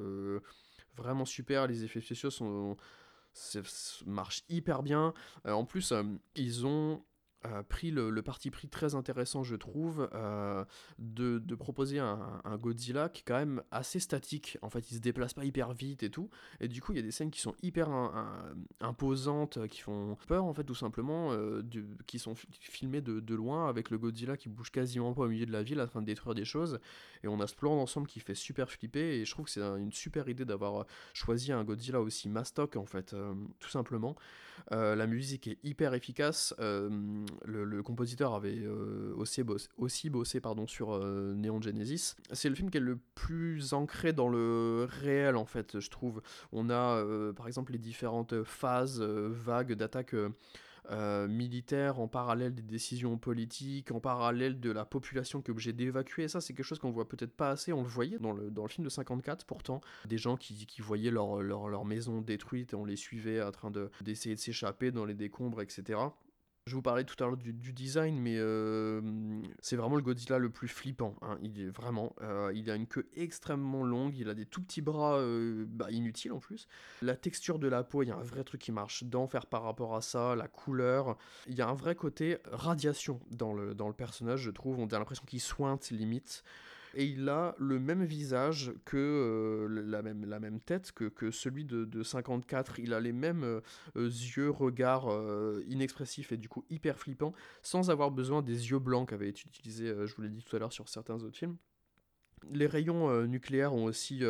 vraiment 0.96 1.24
super. 1.24 1.66
Les 1.66 1.82
effets 1.82 2.00
spéciaux 2.00 2.30
sont 2.30 2.76
marchent 4.06 4.44
hyper 4.48 4.84
bien. 4.84 5.14
en 5.44 5.64
plus, 5.64 5.92
ils 6.36 6.64
ont 6.64 7.02
pris 7.68 7.90
le, 7.90 8.22
parti 8.22 8.50
pris 8.50 8.68
très 8.68 8.94
intéressant, 8.94 9.42
je 9.42 9.56
trouve, 9.56 10.08
euh, 10.14 10.64
de, 10.98 11.54
proposer 11.54 11.98
un, 11.98 12.42
Godzilla 12.58 13.08
qui 13.08 13.20
est 13.20 13.24
quand 13.24 13.38
même 13.38 13.62
assez 13.70 14.00
statique. 14.00 14.58
En 14.62 14.70
fait, 14.70 14.90
il 14.90 14.96
se 14.96 15.00
déplace 15.00 15.34
pas 15.34 15.44
hyper 15.44 15.72
vite 15.72 16.02
et 16.02 16.10
tout. 16.10 16.28
Et 16.60 16.68
du 16.68 16.82
coup, 16.82 16.92
il 16.92 16.96
y 16.96 16.98
a 16.98 17.02
des 17.02 17.10
scènes 17.10 17.30
qui 17.30 17.40
sont 17.40 17.54
hyper 17.62 17.88
imposantes, 18.80 19.66
qui 19.68 19.80
font 19.80 20.16
peur, 20.28 20.44
en 20.44 20.52
fait, 20.52 20.64
tout 20.64 20.74
simplement, 20.74 21.32
euh, 21.32 21.62
qui 22.06 22.18
sont 22.18 22.34
filmées 22.60 23.00
de, 23.00 23.34
loin 23.34 23.68
avec 23.68 23.90
le 23.90 23.98
Godzilla 23.98 24.36
qui 24.36 24.48
bouge 24.48 24.70
quasiment 24.70 25.14
pas 25.14 25.22
au 25.22 25.28
milieu 25.28 25.46
de 25.46 25.52
la 25.52 25.62
ville 25.62 25.84
train 25.88 26.00
de 26.02 26.06
détruire 26.06 26.34
des 26.34 26.44
choses. 26.44 26.78
Et 27.22 27.28
on 27.28 27.40
a 27.40 27.46
ce 27.46 27.54
plan 27.54 27.76
d'ensemble 27.76 28.06
qui 28.06 28.20
fait 28.20 28.34
super 28.34 28.70
flipper. 28.70 29.20
Et 29.20 29.24
je 29.24 29.30
trouve 29.30 29.46
que 29.46 29.50
c'est 29.50 29.62
une 29.62 29.92
super 29.92 30.28
idée 30.28 30.44
d'avoir 30.44 30.86
choisi 31.14 31.52
un 31.52 31.64
Godzilla 31.64 32.00
aussi 32.00 32.28
mastoc, 32.28 32.76
en 32.76 32.86
fait, 32.86 33.14
euh, 33.14 33.32
tout 33.60 33.70
simplement. 33.70 34.14
la 34.70 35.06
musique 35.06 35.48
est 35.48 35.58
hyper 35.64 35.94
efficace 35.94 36.54
le, 37.44 37.82
compositeur 37.82 38.34
avait 38.34 38.58
euh, 38.58 39.12
aussi, 39.16 39.42
bossé, 39.42 39.68
aussi 39.76 40.10
bossé 40.10 40.40
pardon, 40.40 40.66
sur 40.66 40.92
euh, 40.92 41.34
Neon 41.34 41.60
Genesis. 41.60 42.14
C'est 42.32 42.48
le 42.48 42.54
film 42.54 42.70
qui 42.70 42.78
est 42.78 42.80
le 42.80 42.98
plus 43.14 43.72
ancré 43.72 44.12
dans 44.12 44.28
le 44.28 44.86
réel, 44.88 45.36
en 45.36 45.46
fait, 45.46 45.80
je 45.80 45.90
trouve. 45.90 46.22
On 46.52 46.70
a, 46.70 46.96
euh, 46.96 47.32
par 47.32 47.46
exemple, 47.46 47.72
les 47.72 47.78
différentes 47.78 48.42
phases 48.44 49.00
vagues 49.00 49.72
d'attaque 49.72 50.14
euh, 50.90 51.28
militaire 51.28 52.00
en 52.00 52.08
parallèle 52.08 52.52
des 52.52 52.62
décisions 52.62 53.16
politiques, 53.16 53.92
en 53.92 54.00
parallèle 54.00 54.58
de 54.58 54.72
la 54.72 54.84
population 54.84 55.40
qui 55.40 55.50
est 55.50 55.52
obligée 55.52 55.72
d'évacuer. 55.72 56.26
Ça, 56.26 56.40
c'est 56.40 56.52
quelque 56.52 56.66
chose 56.66 56.80
qu'on 56.80 56.90
voit 56.90 57.08
peut-être 57.08 57.32
pas 57.32 57.50
assez. 57.50 57.72
On 57.72 57.82
le 57.82 57.88
voyait 57.88 58.18
dans 58.18 58.32
le, 58.32 58.50
dans 58.50 58.62
le 58.62 58.68
film 58.68 58.84
de 58.84 58.90
54, 58.90 59.44
pourtant. 59.46 59.80
Des 60.06 60.18
gens 60.18 60.36
qui, 60.36 60.66
qui 60.66 60.82
voyaient 60.82 61.12
leur, 61.12 61.42
leur, 61.42 61.68
leur, 61.68 61.84
maison 61.84 62.20
détruite 62.22 62.72
et 62.72 62.76
on 62.76 62.84
les 62.84 62.96
suivait 62.96 63.40
en 63.40 63.52
train 63.52 63.70
d'essayer 64.00 64.34
de 64.34 64.40
s'échapper 64.40 64.90
dans 64.90 65.04
les 65.04 65.14
décombres, 65.14 65.62
etc. 65.62 66.00
Je 66.66 66.74
vous 66.74 66.82
parlais 66.82 67.04
tout 67.04 67.16
à 67.22 67.26
l'heure 67.26 67.38
du, 67.38 67.72
design, 67.72 68.18
mais 68.18 68.36
euh, 68.36 69.00
c'est 69.60 69.76
vraiment 69.76 69.96
le 69.96 70.02
Godzilla 70.02 70.38
le 70.38 70.50
plus 70.50 70.68
flippant. 70.68 71.16
Hein. 71.22 71.38
Il 71.42 71.60
est 71.60 71.70
vraiment. 71.70 72.14
Euh, 72.20 72.52
il 72.54 72.70
a 72.70 72.74
une 72.76 72.86
queue 72.86 73.08
extrêmement 73.16 73.82
longue, 73.82 74.14
il 74.16 74.28
a 74.28 74.34
des 74.34 74.44
tout 74.44 74.62
petits 74.62 74.82
bras 74.82 75.16
euh, 75.16 75.64
bah, 75.66 75.90
inutiles 75.90 76.32
en 76.32 76.38
plus. 76.38 76.68
La 77.00 77.16
texture 77.16 77.58
de 77.58 77.66
la 77.66 77.82
peau, 77.82 78.02
il 78.02 78.08
y 78.08 78.12
a 78.12 78.16
un 78.16 78.22
vrai 78.22 78.44
truc 78.44 78.60
qui 78.60 78.72
marche 78.72 79.04
d'enfer 79.04 79.46
par 79.46 79.62
rapport 79.62 79.96
à 79.96 80.02
ça. 80.02 80.36
La 80.36 80.48
couleur, 80.48 81.16
il 81.46 81.54
y 81.54 81.62
a 81.62 81.68
un 81.68 81.74
vrai 81.74 81.94
côté 81.94 82.38
radiation 82.52 83.20
dans 83.30 83.54
le, 83.54 83.74
dans 83.74 83.88
le 83.88 83.94
personnage, 83.94 84.40
je 84.40 84.50
trouve. 84.50 84.78
On 84.78 84.86
a 84.86 84.98
l'impression 84.98 85.24
qu'il 85.26 85.40
sointe 85.40 85.90
limite 85.90 86.44
et 86.94 87.04
il 87.04 87.28
a 87.28 87.54
le 87.58 87.78
même 87.78 88.04
visage 88.04 88.72
que 88.84 88.96
euh, 88.96 89.82
la, 89.86 90.02
même, 90.02 90.24
la 90.24 90.40
même 90.40 90.60
tête 90.60 90.92
que, 90.92 91.04
que 91.04 91.30
celui 91.30 91.64
de, 91.64 91.84
de, 91.84 92.02
54. 92.02 92.78
Il 92.78 92.94
a 92.94 93.00
les 93.00 93.12
mêmes 93.12 93.44
euh, 93.44 93.60
yeux, 93.96 94.50
regards 94.50 95.10
euh, 95.10 95.62
inexpressifs 95.68 96.32
et 96.32 96.36
du 96.36 96.48
coup 96.48 96.64
hyper 96.70 96.98
flippants, 96.98 97.32
sans 97.62 97.90
avoir 97.90 98.10
besoin 98.10 98.42
des 98.42 98.70
yeux 98.70 98.78
blancs 98.78 99.08
qu'avait 99.08 99.28
été 99.28 99.42
utilisé, 99.46 99.94
je 100.06 100.14
vous 100.14 100.22
l'ai 100.22 100.28
dit 100.28 100.42
tout 100.42 100.56
à 100.56 100.58
l'heure, 100.58 100.72
sur 100.72 100.88
certains 100.88 101.22
autres 101.22 101.36
films. 101.36 101.56
Les 102.52 102.66
rayons 102.66 103.26
nucléaires 103.26 103.74
ont 103.74 103.84
aussi 103.84 104.22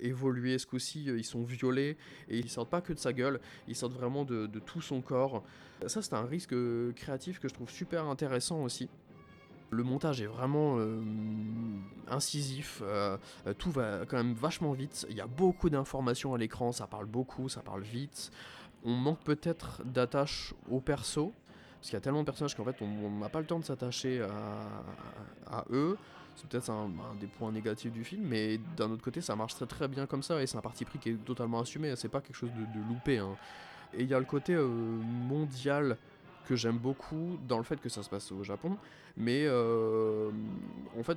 évolué 0.00 0.58
ce 0.58 0.66
coup-ci, 0.66 1.04
ils 1.04 1.24
sont 1.24 1.42
violets 1.42 1.96
et 2.28 2.38
ils 2.38 2.50
sortent 2.50 2.68
pas 2.68 2.82
que 2.82 2.92
de 2.92 2.98
sa 2.98 3.14
gueule, 3.14 3.40
ils 3.66 3.74
sortent 3.74 3.94
vraiment 3.94 4.26
de, 4.26 4.46
de 4.46 4.58
tout 4.58 4.82
son 4.82 5.00
corps. 5.00 5.42
Ça 5.86 6.02
c'est 6.02 6.12
un 6.12 6.26
risque 6.26 6.54
créatif 6.94 7.38
que 7.38 7.48
je 7.48 7.54
trouve 7.54 7.70
super 7.70 8.04
intéressant 8.06 8.62
aussi. 8.62 8.90
Le 9.70 9.84
montage 9.84 10.20
est 10.20 10.26
vraiment 10.26 10.78
euh, 10.78 11.00
incisif, 12.08 12.82
euh, 12.82 13.16
euh, 13.46 13.54
tout 13.54 13.70
va 13.70 14.00
quand 14.06 14.16
même 14.16 14.34
vachement 14.34 14.72
vite, 14.72 15.06
il 15.08 15.16
y 15.16 15.20
a 15.20 15.28
beaucoup 15.28 15.70
d'informations 15.70 16.34
à 16.34 16.38
l'écran, 16.38 16.72
ça 16.72 16.88
parle 16.88 17.06
beaucoup, 17.06 17.48
ça 17.48 17.60
parle 17.60 17.82
vite. 17.82 18.32
On 18.84 18.94
manque 18.94 19.20
peut-être 19.20 19.82
d'attache 19.84 20.54
au 20.68 20.80
perso, 20.80 21.32
parce 21.76 21.90
qu'il 21.90 21.94
y 21.94 21.98
a 21.98 22.00
tellement 22.00 22.20
de 22.20 22.24
personnages 22.24 22.56
qu'en 22.56 22.64
fait 22.64 22.82
on 22.82 23.10
n'a 23.18 23.28
pas 23.28 23.38
le 23.38 23.46
temps 23.46 23.60
de 23.60 23.64
s'attacher 23.64 24.26
à, 25.46 25.64
eux. 25.70 25.96
C'est 26.34 26.48
peut-être 26.48 26.70
un, 26.70 26.90
des 27.20 27.26
points 27.26 27.52
négatifs 27.52 27.92
du 27.92 28.02
film, 28.02 28.24
mais 28.26 28.58
d'un 28.76 28.90
autre 28.90 29.02
côté 29.02 29.20
ça 29.20 29.36
marche 29.36 29.54
très 29.54 29.66
très 29.66 29.86
bien 29.86 30.06
comme 30.06 30.22
ça 30.22 30.42
et 30.42 30.46
c'est 30.46 30.56
un 30.56 30.62
parti 30.62 30.84
pris 30.84 30.98
qui 30.98 31.10
est 31.10 31.24
totalement 31.24 31.60
assumé, 31.60 31.94
c'est 31.96 32.08
pas 32.08 32.20
quelque 32.20 32.36
chose 32.36 32.50
de, 32.50 32.88
loupé. 32.88 33.18
Hein. 33.18 33.36
Et 33.94 34.02
il 34.02 34.08
y 34.08 34.14
a 34.14 34.18
le 34.18 34.24
côté 34.24 34.56
mondial 34.56 35.96
que 36.50 36.56
j'aime 36.56 36.78
beaucoup 36.78 37.38
dans 37.46 37.58
le 37.58 37.62
fait 37.62 37.80
que 37.80 37.88
ça 37.88 38.02
se 38.02 38.10
passe 38.10 38.32
au 38.32 38.42
Japon, 38.42 38.76
mais 39.16 39.44
euh, 39.46 40.32
en 40.98 41.02
fait, 41.04 41.16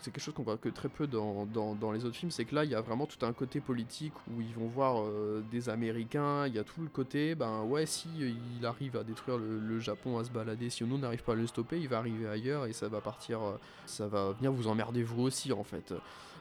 c'est 0.00 0.12
quelque 0.12 0.22
chose 0.22 0.34
qu'on 0.34 0.44
voit 0.44 0.56
que 0.56 0.68
très 0.68 0.88
peu 0.88 1.08
dans, 1.08 1.92
les 1.92 2.04
autres 2.04 2.14
films, 2.14 2.30
c'est 2.30 2.44
que 2.44 2.54
là, 2.54 2.64
il 2.64 2.70
y 2.70 2.76
a 2.76 2.80
vraiment 2.80 3.06
tout 3.06 3.26
un 3.26 3.32
côté 3.32 3.58
politique 3.58 4.12
où 4.30 4.40
ils 4.40 4.54
vont 4.54 4.68
voir 4.68 5.02
euh, 5.02 5.42
des 5.50 5.68
Américains, 5.68 6.46
il 6.46 6.54
y 6.54 6.60
a 6.60 6.62
tout 6.62 6.80
le 6.80 6.86
côté, 6.86 7.34
ben 7.34 7.64
ouais, 7.64 7.86
si 7.86 8.08
il 8.20 8.64
arrive 8.64 8.96
à 8.96 9.02
détruire 9.02 9.36
le, 9.36 9.80
Japon, 9.80 10.18
à 10.18 10.22
se 10.22 10.30
balader, 10.30 10.70
si 10.70 10.84
nous 10.84 10.96
n'arrive 10.96 11.24
pas 11.24 11.32
à 11.32 11.34
le 11.34 11.48
stopper, 11.48 11.80
il 11.80 11.88
va 11.88 11.98
arriver 11.98 12.28
ailleurs 12.28 12.66
et 12.66 12.72
ça 12.72 12.86
va 12.86 13.00
partir, 13.00 13.42
euh, 13.42 13.58
ça 13.84 14.06
va 14.06 14.30
venir 14.30 14.52
vous 14.52 14.68
emmerder 14.68 15.02
vous 15.02 15.22
aussi 15.22 15.52
en 15.52 15.64
fait. 15.64 15.92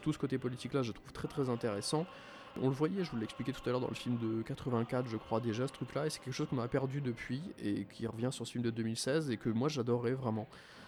Tout 0.04 0.14
ce 0.14 0.20
côté 0.20 0.38
politique 0.38 0.76
là, 0.76 0.84
je 0.84 0.92
trouve 0.92 1.12
très 1.12 1.28
très 1.28 1.50
intéressant. 1.50 2.06
On 2.60 2.68
le 2.68 2.74
voyait, 2.74 3.04
je 3.04 3.12
vous 3.12 3.18
l'expliquais 3.18 3.54
tout 3.54 3.62
à 3.68 3.72
l'heure 3.72 3.80
dans 3.80 3.88
le 3.88 3.96
film 3.96 4.18
de 4.18 4.42
84, 4.42 5.08
je 5.08 5.18
crois 5.18 5.40
déjà, 5.40 5.68
ce 5.68 5.74
truc-là, 5.74 6.06
et 6.06 6.10
c'est 6.10 6.20
quelque 6.20 6.34
chose 6.34 6.48
qu'on 6.50 6.60
a 6.60 6.68
perdu 6.68 7.00
depuis, 7.00 7.42
et 7.64 7.86
qui 7.86 8.06
revient 8.08 8.30
sur 8.32 8.46
ce 8.46 8.52
film 8.52 8.64
de 8.64 8.72
2016, 8.72 9.32
et 9.32 9.38
que 9.38 9.50
moi 9.50 9.70
j'adorais 9.70 10.14
vraiment. 10.14 10.48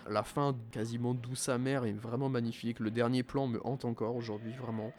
La 0.10 0.24
fin, 0.24 0.54
quasiment 0.72 1.14
douce 1.14 1.48
amère, 1.48 1.86
est 1.86 1.94
vraiment 1.94 2.28
magnifique. 2.28 2.82
Le 2.82 2.92
dernier 2.92 3.24
plan 3.24 3.48
me 3.48 3.66
hante 3.66 3.86
encore 3.86 4.18
aujourd'hui, 4.18 4.52
vraiment. 4.52 4.92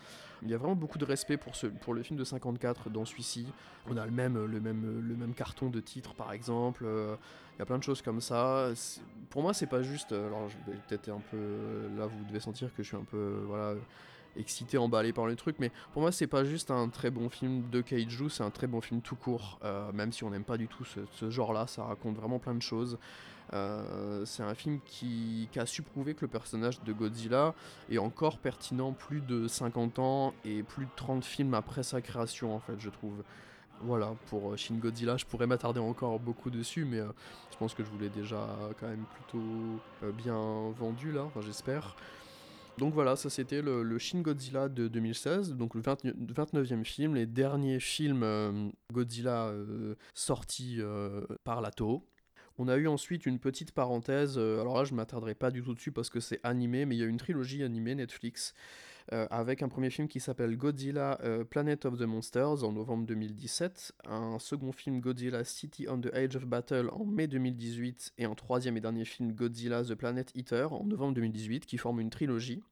Il 0.43 0.51
y 0.51 0.55
a 0.55 0.57
vraiment 0.57 0.77
beaucoup 0.77 0.97
de 0.97 1.05
respect 1.05 1.37
pour, 1.37 1.57
ce, 1.57 1.67
pour 1.67 1.93
le 1.93 2.03
film 2.03 2.19
de 2.19 2.25
54 2.25 2.89
dans 2.89 3.05
celui-ci. 3.05 3.47
On 3.91 3.99
a 3.99 4.07
le 4.07 4.13
même, 4.13 4.43
le, 4.47 4.61
même, 4.61 5.03
le 5.07 5.15
même 5.15 5.35
carton 5.35 5.69
de 5.69 5.81
titre, 5.81 6.15
par 6.15 6.33
exemple. 6.33 6.87
Il 6.87 7.59
y 7.59 7.63
a 7.63 7.67
plein 7.67 7.77
de 7.77 7.83
choses 7.83 8.01
comme 8.01 8.23
ça. 8.23 8.71
Pour 9.29 9.43
moi, 9.43 9.53
c'est 9.53 9.67
pas 9.67 9.83
juste. 9.83 10.13
Alors, 10.13 10.49
je 10.49 10.57
vais 10.71 10.79
peut-être 10.89 11.11
un 11.11 11.21
peu. 11.31 11.37
Là, 11.99 12.07
vous 12.07 12.25
devez 12.25 12.41
sentir 12.41 12.75
que 12.75 12.83
je 12.83 12.89
suis 12.89 12.97
un 12.97 13.05
peu. 13.05 13.43
Voilà 13.47 13.75
excité, 14.37 14.79
emballé 14.79 15.13
par 15.13 15.27
le 15.27 15.37
truc, 15.37 15.57
mais 15.59 15.71
pour 15.93 16.03
moi 16.03 16.13
c'est 16.13 16.27
pas 16.27 16.45
juste 16.45 16.71
un 16.71 16.89
très 16.89 17.11
bon 17.11 17.29
film 17.29 17.69
de 17.71 17.81
kaiju, 17.81 18.29
c'est 18.29 18.43
un 18.43 18.51
très 18.51 18.67
bon 18.67 18.81
film 18.81 19.01
tout 19.01 19.17
court, 19.17 19.59
euh, 19.65 19.93
même 19.93 20.13
si 20.13 20.25
on 20.25 20.31
n'aime 20.31 20.45
pas 20.45 20.57
du 20.57 20.69
tout 20.69 20.85
ce, 20.85 21.31
genre-là, 21.31 21.67
ça 21.67 21.85
raconte 21.85 22.17
vraiment 22.17 22.39
plein 22.39 22.55
de 22.55 22.63
choses. 22.63 22.99
Euh, 23.53 24.25
c'est 24.25 24.43
un 24.43 24.55
film 24.55 24.81
qui, 24.85 25.49
a 25.57 25.67
su 25.67 25.83
prouver 25.83 26.15
que 26.15 26.23
le 26.23 26.29
personnage 26.29 26.83
de 26.83 26.93
Godzilla 26.93 27.55
est 27.91 27.99
encore 27.99 28.39
pertinent 28.39 28.93
plus 28.93 29.21
de 29.21 29.47
50 29.47 29.99
ans 29.99 30.35
et 30.45 30.63
plus 30.63 30.87
de 30.87 30.91
30 30.97 31.25
films 31.25 31.55
après 31.55 31.83
sa 31.83 32.01
création 32.01 32.55
en 32.55 32.61
fait 32.61 32.79
je 32.79 32.91
trouve. 32.91 33.23
Voilà, 33.83 34.15
pour 34.31 34.53
euh, 34.53 34.57
Shin 34.57 34.77
Godzilla, 34.77 35.17
je 35.17 35.27
pourrais 35.27 35.49
m'attarder 35.49 35.81
encore 35.81 36.19
beaucoup 36.21 36.49
dessus, 36.49 36.85
mais 36.85 37.01
je 37.51 37.57
pense 37.59 37.75
que 37.75 37.85
je 37.85 37.91
vous 37.91 37.99
l'ai 37.99 38.09
déjà 38.09 38.47
quand 38.79 38.87
même 38.87 39.05
plutôt 39.15 40.13
bien 40.13 40.71
vendu 40.79 41.11
là, 41.11 41.27
j'espère. 41.41 41.97
Donc 42.79 42.93
voilà, 42.93 43.15
ça 43.15 43.31
c'était 43.31 43.63
le, 43.63 43.99
Shin 43.99 44.21
Godzilla 44.21 44.69
de 44.69 44.89
2016, 44.89 45.55
donc 45.55 45.75
le 45.77 45.81
29e 45.81 46.85
film, 46.85 47.15
les 47.15 47.27
derniers 47.27 47.79
films 47.79 48.25
euh, 48.25 48.69
Godzilla 48.93 49.47
euh, 49.47 49.95
sortis 50.13 50.79
euh, 50.81 51.21
par 51.45 51.61
la 51.61 51.71
Toho. 51.71 52.05
On 52.59 52.67
a 52.67 52.77
eu 52.77 52.89
ensuite 52.89 53.27
une 53.27 53.39
petite 53.39 53.73
parenthèse, 53.73 54.39
alors 54.39 54.77
là 54.77 54.85
je 54.85 54.95
m'attarderai 54.95 55.35
pas 55.35 55.51
du 55.51 55.63
tout 55.63 55.75
dessus 55.75 55.93
parce 55.93 56.11
que 56.11 56.21
c'est 56.21 56.41
animé, 56.43 56.85
mais 56.85 56.97
il 56.97 56.99
y 56.99 57.05
a 57.05 57.07
une 57.07 57.17
trilogie 57.17 57.63
animée 57.63 57.95
Netflix 57.95 58.55
avec 59.11 59.63
un 59.63 59.69
premier 59.69 59.91
film 59.91 60.09
qui 60.09 60.19
s'appelle 60.19 60.57
Godzilla 60.57 61.19
Planet 61.51 61.85
of 61.85 61.99
the 61.99 62.03
Monsters 62.03 62.65
en 62.65 62.73
novembre 62.73 63.07
2017, 63.07 63.93
un 64.07 64.39
second 64.39 64.73
film 64.73 65.01
Godzilla 65.01 65.45
City 65.45 65.87
on 65.89 66.01
the 66.01 66.13
Age 66.15 66.37
of 66.37 66.47
Battle 66.47 66.89
en 66.91 67.05
mai 67.05 67.27
2018 67.27 68.15
et 68.19 68.25
un 68.25 68.35
troisième 68.35 68.77
et 68.77 68.81
dernier 68.81 69.05
film 69.05 69.33
Godzilla 69.33 69.85
The 69.85 69.95
Planet 69.95 70.31
Eater 70.35 70.73
en 70.73 70.85
novembre 70.85 71.15
2018 71.15 71.67
qui 71.67 71.79
forment 71.79 72.01
une 72.01 72.11
trilogie. 72.11 72.63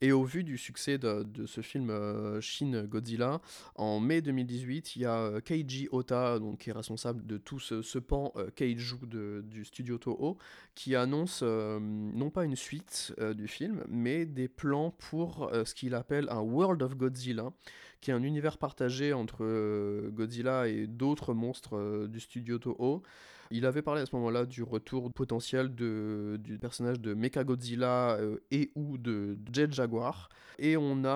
Et 0.00 0.12
au 0.12 0.22
vu 0.22 0.44
du 0.44 0.58
succès 0.58 0.96
de, 0.96 1.26
ce 1.46 1.60
film 1.60 1.90
euh, 1.90 2.40
Shin 2.40 2.84
Godzilla, 2.84 3.40
en 3.74 3.98
mai 3.98 4.22
2018, 4.22 4.94
il 4.94 5.02
y 5.02 5.04
a 5.04 5.16
euh, 5.16 5.40
Keiji 5.40 5.88
Ota, 5.90 6.38
donc, 6.38 6.58
qui 6.58 6.70
est 6.70 6.72
responsable 6.72 7.26
de 7.26 7.36
tout 7.36 7.58
ce, 7.58 7.98
pan 7.98 8.32
euh, 8.36 8.48
kaiju 8.54 8.98
du 9.42 9.64
studio 9.64 9.98
Toho, 9.98 10.38
qui 10.76 10.94
annonce 10.94 11.42
non 11.42 12.30
pas 12.30 12.44
une 12.44 12.54
suite 12.54 13.12
du 13.36 13.48
film, 13.48 13.84
mais 13.88 14.24
des 14.24 14.46
plans 14.46 14.90
pour 14.90 15.50
ce 15.52 15.74
qu'il 15.74 15.94
appelle 15.94 16.28
un 16.30 16.40
World 16.40 16.82
of 16.82 16.96
Godzilla, 16.96 17.52
qui 18.00 18.10
est 18.10 18.14
un 18.14 18.22
univers 18.22 18.58
partagé 18.58 19.12
entre 19.12 20.08
Godzilla 20.10 20.68
et 20.68 20.86
d'autres 20.86 21.34
monstres 21.34 22.06
du 22.06 22.20
studio 22.20 22.58
Toho. 22.58 23.02
Il 23.50 23.64
avait 23.64 23.82
parlé 23.82 24.02
à 24.02 24.06
ce 24.06 24.14
moment-là 24.16 24.44
du 24.44 24.62
retour 24.62 25.10
potentiel 25.12 25.74
du 25.74 26.58
personnage 26.60 27.00
de 27.00 27.14
Mechagodzilla 27.14 28.16
euh, 28.18 28.38
et 28.50 28.70
ou 28.74 28.98
de 28.98 29.38
Jet 29.52 29.72
Jaguar. 29.72 30.28
Et 30.58 30.76
on 30.76 31.04
a 31.04 31.10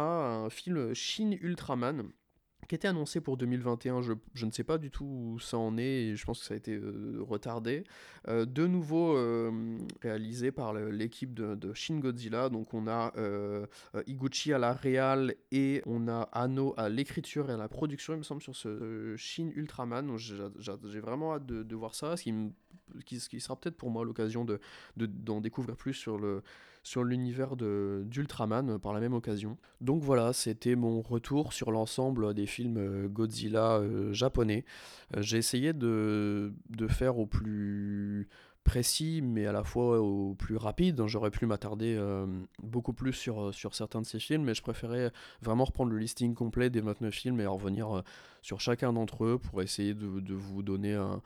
un 0.45 0.51
film 0.51 0.95
Shin 0.95 1.33
Ultraman 1.41 2.11
qui 2.73 2.77
était 2.77 2.89
annoncé 2.89 3.21
pour 3.21 3.37
2021, 3.37 4.01
je, 4.01 4.47
ne 4.47 4.51
sais 4.51 4.65
pas 4.65 4.79
du 4.79 4.91
tout 4.91 5.05
où 5.05 5.39
ça 5.39 5.59
en 5.59 5.77
est, 5.77 6.17
je 6.17 6.25
pense 6.25 6.39
que 6.41 6.47
ça 6.47 6.55
a 6.55 6.57
été 6.57 6.73
euh, 6.73 7.19
retardé. 7.21 7.85
Euh, 8.29 8.47
de 8.47 8.67
nouveau 8.67 9.15
euh, 9.15 9.77
réalisé 10.01 10.53
par 10.53 10.73
l'équipe 10.73 11.35
de, 11.35 11.75
Shin 11.75 11.99
Godzilla, 11.99 12.49
donc 12.49 12.73
on 12.73 12.89
a 12.89 13.13
Iguchi 14.07 14.55
à 14.55 14.59
la 14.59 14.73
réal 14.73 15.35
et 15.51 15.83
on 15.85 16.09
a 16.09 16.31
Anno 16.33 16.73
à 16.79 16.89
l'écriture 16.89 17.51
et 17.51 17.53
à 17.53 17.59
la 17.59 17.69
production, 17.69 18.15
il 18.15 18.21
me 18.21 18.23
semble, 18.23 18.41
sur 18.41 18.57
ce 18.57 19.17
Shin 19.19 19.51
Ultraman. 19.55 20.17
J'ai 20.17 21.01
vraiment 21.01 21.35
hâte 21.35 21.45
de, 21.45 21.77
voir 21.77 21.95
ça, 21.95 22.17
ce 22.17 22.23
qui, 22.23 22.33
qui, 23.05 23.39
sera 23.39 23.55
peut-être 23.55 23.77
pour 23.77 23.91
moi 23.91 24.03
l'occasion 24.03 24.47
de, 24.47 24.59
d'en 24.97 25.43
découvrir 25.43 25.77
plus 25.77 25.93
sur 25.93 26.17
le 26.17 26.43
sur 26.83 27.05
l'univers 27.05 27.57
d'Ultraman 27.57 28.71
euh, 28.71 28.79
par 28.79 28.93
la 28.93 29.01
même 29.01 29.15
occasion. 29.15 29.57
Donc 29.81 30.03
voilà, 30.03 30.33
c'était 30.33 30.75
mon 30.75 31.01
retour 31.01 31.53
sur 31.53 31.71
l'ensemble 31.71 32.35
des 32.35 32.47
films 32.47 32.77
euh, 32.79 33.09
Godzilla 33.09 33.79
euh, 33.79 34.13
japonais. 34.13 34.65
J'ai 35.19 35.39
essayé 35.39 35.73
de, 35.73 36.53
faire 36.89 37.19
au 37.19 37.27
plus 37.27 38.29
précis 38.65 39.21
mais 39.23 39.47
à 39.47 39.53
la 39.53 39.65
fois 39.65 40.01
au 40.01 40.35
plus 40.35 40.57
rapide. 40.57 41.03
J'aurais 41.07 41.31
pu 41.31 41.47
m'attarder 41.47 42.01
beaucoup 42.63 42.93
plus 42.93 43.13
sur, 43.13 43.53
sur 43.53 43.75
certains 43.75 44.01
de 44.01 44.07
ces 44.07 44.19
films, 44.19 44.45
mais 44.45 44.55
je 44.55 44.63
préférais 44.63 45.13
vraiment 45.43 45.65
reprendre 45.65 45.91
le 45.91 45.99
listing 45.99 46.35
complet 46.35 46.71
des 46.71 46.81
29 46.81 47.13
films 47.13 47.41
et 47.41 47.47
revenir 47.47 48.03
sur 48.41 48.61
chacun 48.61 48.93
d'entre 48.93 49.25
eux 49.25 49.39
pour 49.39 49.61
essayer 49.61 49.95
de, 49.95 50.21
de 50.21 50.35
vous 50.35 50.63
donner 50.63 50.95
un, 50.95 51.21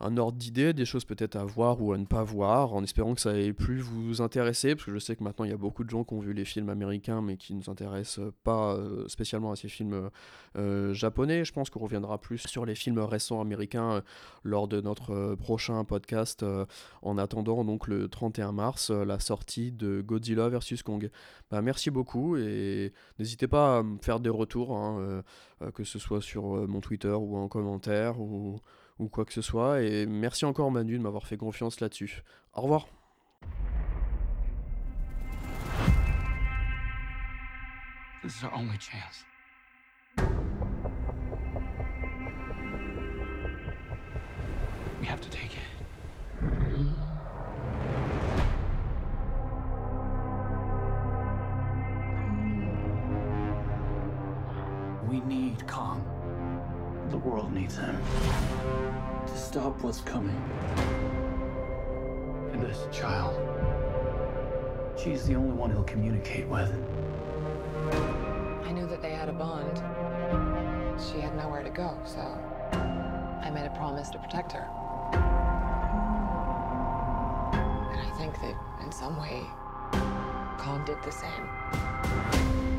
un 0.00 0.16
ordre 0.16 0.36
d'idée, 0.36 0.72
des 0.72 0.84
choses 0.84 1.04
peut-être 1.04 1.36
à 1.36 1.44
voir 1.44 1.80
ou 1.80 1.92
à 1.92 1.98
ne 1.98 2.04
pas 2.04 2.24
voir, 2.24 2.74
en 2.74 2.82
espérant 2.82 3.14
que 3.14 3.20
ça 3.20 3.38
ait 3.38 3.52
plus 3.52 3.80
vous 3.80 4.20
intéresser, 4.20 4.74
parce 4.74 4.86
que 4.86 4.92
je 4.92 4.98
sais 4.98 5.14
que 5.14 5.22
maintenant 5.22 5.44
il 5.44 5.50
y 5.50 5.54
a 5.54 5.58
beaucoup 5.58 5.84
de 5.84 5.90
gens 5.90 6.02
qui 6.02 6.14
ont 6.14 6.20
vu 6.20 6.32
les 6.32 6.44
films 6.44 6.68
américains 6.68 7.22
mais 7.22 7.36
qui 7.36 7.54
ne 7.54 7.62
s'intéressent 7.62 8.32
pas 8.42 8.74
euh, 8.74 9.06
spécialement 9.08 9.52
à 9.52 9.56
ces 9.56 9.68
films 9.68 10.10
euh, 10.56 10.92
japonais. 10.92 11.44
Je 11.44 11.52
pense 11.52 11.70
qu'on 11.70 11.80
reviendra 11.80 12.20
plus 12.20 12.38
sur 12.38 12.66
les 12.66 12.74
films 12.74 12.98
récents 12.98 13.40
américains 13.40 13.92
euh, 13.92 14.00
lors 14.42 14.66
de 14.66 14.80
notre 14.80 15.36
prochain 15.36 15.84
podcast, 15.84 16.44
en 17.02 17.18
attendant 17.18 17.64
donc 17.64 17.86
le 17.86 18.08
31 18.08 18.52
mars 18.52 18.90
la 18.90 19.20
sortie 19.20 19.70
de 19.72 20.00
Godzilla 20.00 20.48
vs 20.48 20.82
Kong. 20.84 21.10
Bah, 21.50 21.62
merci 21.62 21.90
beaucoup 21.90 22.36
et 22.36 22.92
n'hésitez 23.18 23.46
pas 23.46 23.78
à 23.78 23.82
me 23.82 23.98
faire 23.98 24.20
des 24.20 24.30
retours, 24.30 24.76
hein, 24.76 25.22
que 25.74 25.84
ce 25.84 25.98
soit 25.98 26.20
sur 26.20 26.44
mon 26.66 26.80
Twitter 26.80 27.12
ou 27.12 27.36
en 27.36 27.48
commentaire 27.48 28.20
ou 28.98 29.08
quoi 29.08 29.24
que 29.24 29.32
ce 29.32 29.42
soit. 29.42 29.82
Et 29.82 30.06
merci 30.06 30.44
encore 30.44 30.70
Manu 30.70 30.98
de 30.98 31.02
m'avoir 31.02 31.26
fait 31.26 31.36
confiance 31.36 31.80
là-dessus. 31.80 32.22
Au 32.54 32.62
revoir. 32.62 32.86
This 38.22 38.36
is 38.36 38.44
our 38.44 38.54
only 38.54 38.78
chance. 38.78 39.24
We 45.00 45.06
have 45.08 45.20
to 45.20 45.28
take 45.28 45.56
it. 45.56 45.58
We 55.08 55.20
need 55.22 55.66
Kong. 55.66 56.04
The 57.10 57.18
world 57.18 57.52
needs 57.52 57.76
him 57.76 57.96
stop 59.52 59.82
what's 59.82 60.00
coming. 60.00 60.42
And 62.52 62.62
this 62.62 62.86
child, 62.90 63.36
she's 64.98 65.26
the 65.26 65.34
only 65.34 65.52
one 65.52 65.70
he'll 65.70 65.82
communicate 65.82 66.48
with. 66.48 66.72
I 68.64 68.72
knew 68.72 68.86
that 68.86 69.02
they 69.02 69.10
had 69.10 69.28
a 69.28 69.32
bond. 69.34 69.76
She 70.98 71.20
had 71.20 71.36
nowhere 71.36 71.62
to 71.62 71.68
go, 71.68 71.98
so 72.06 72.20
I 72.72 73.50
made 73.52 73.66
a 73.66 73.74
promise 73.76 74.08
to 74.10 74.18
protect 74.18 74.52
her. 74.52 74.66
And 77.92 78.00
I 78.00 78.10
think 78.16 78.32
that 78.40 78.56
in 78.82 78.90
some 78.90 79.20
way, 79.20 79.42
Kong 80.56 80.82
did 80.86 80.96
the 81.02 81.12
same. 81.12 82.71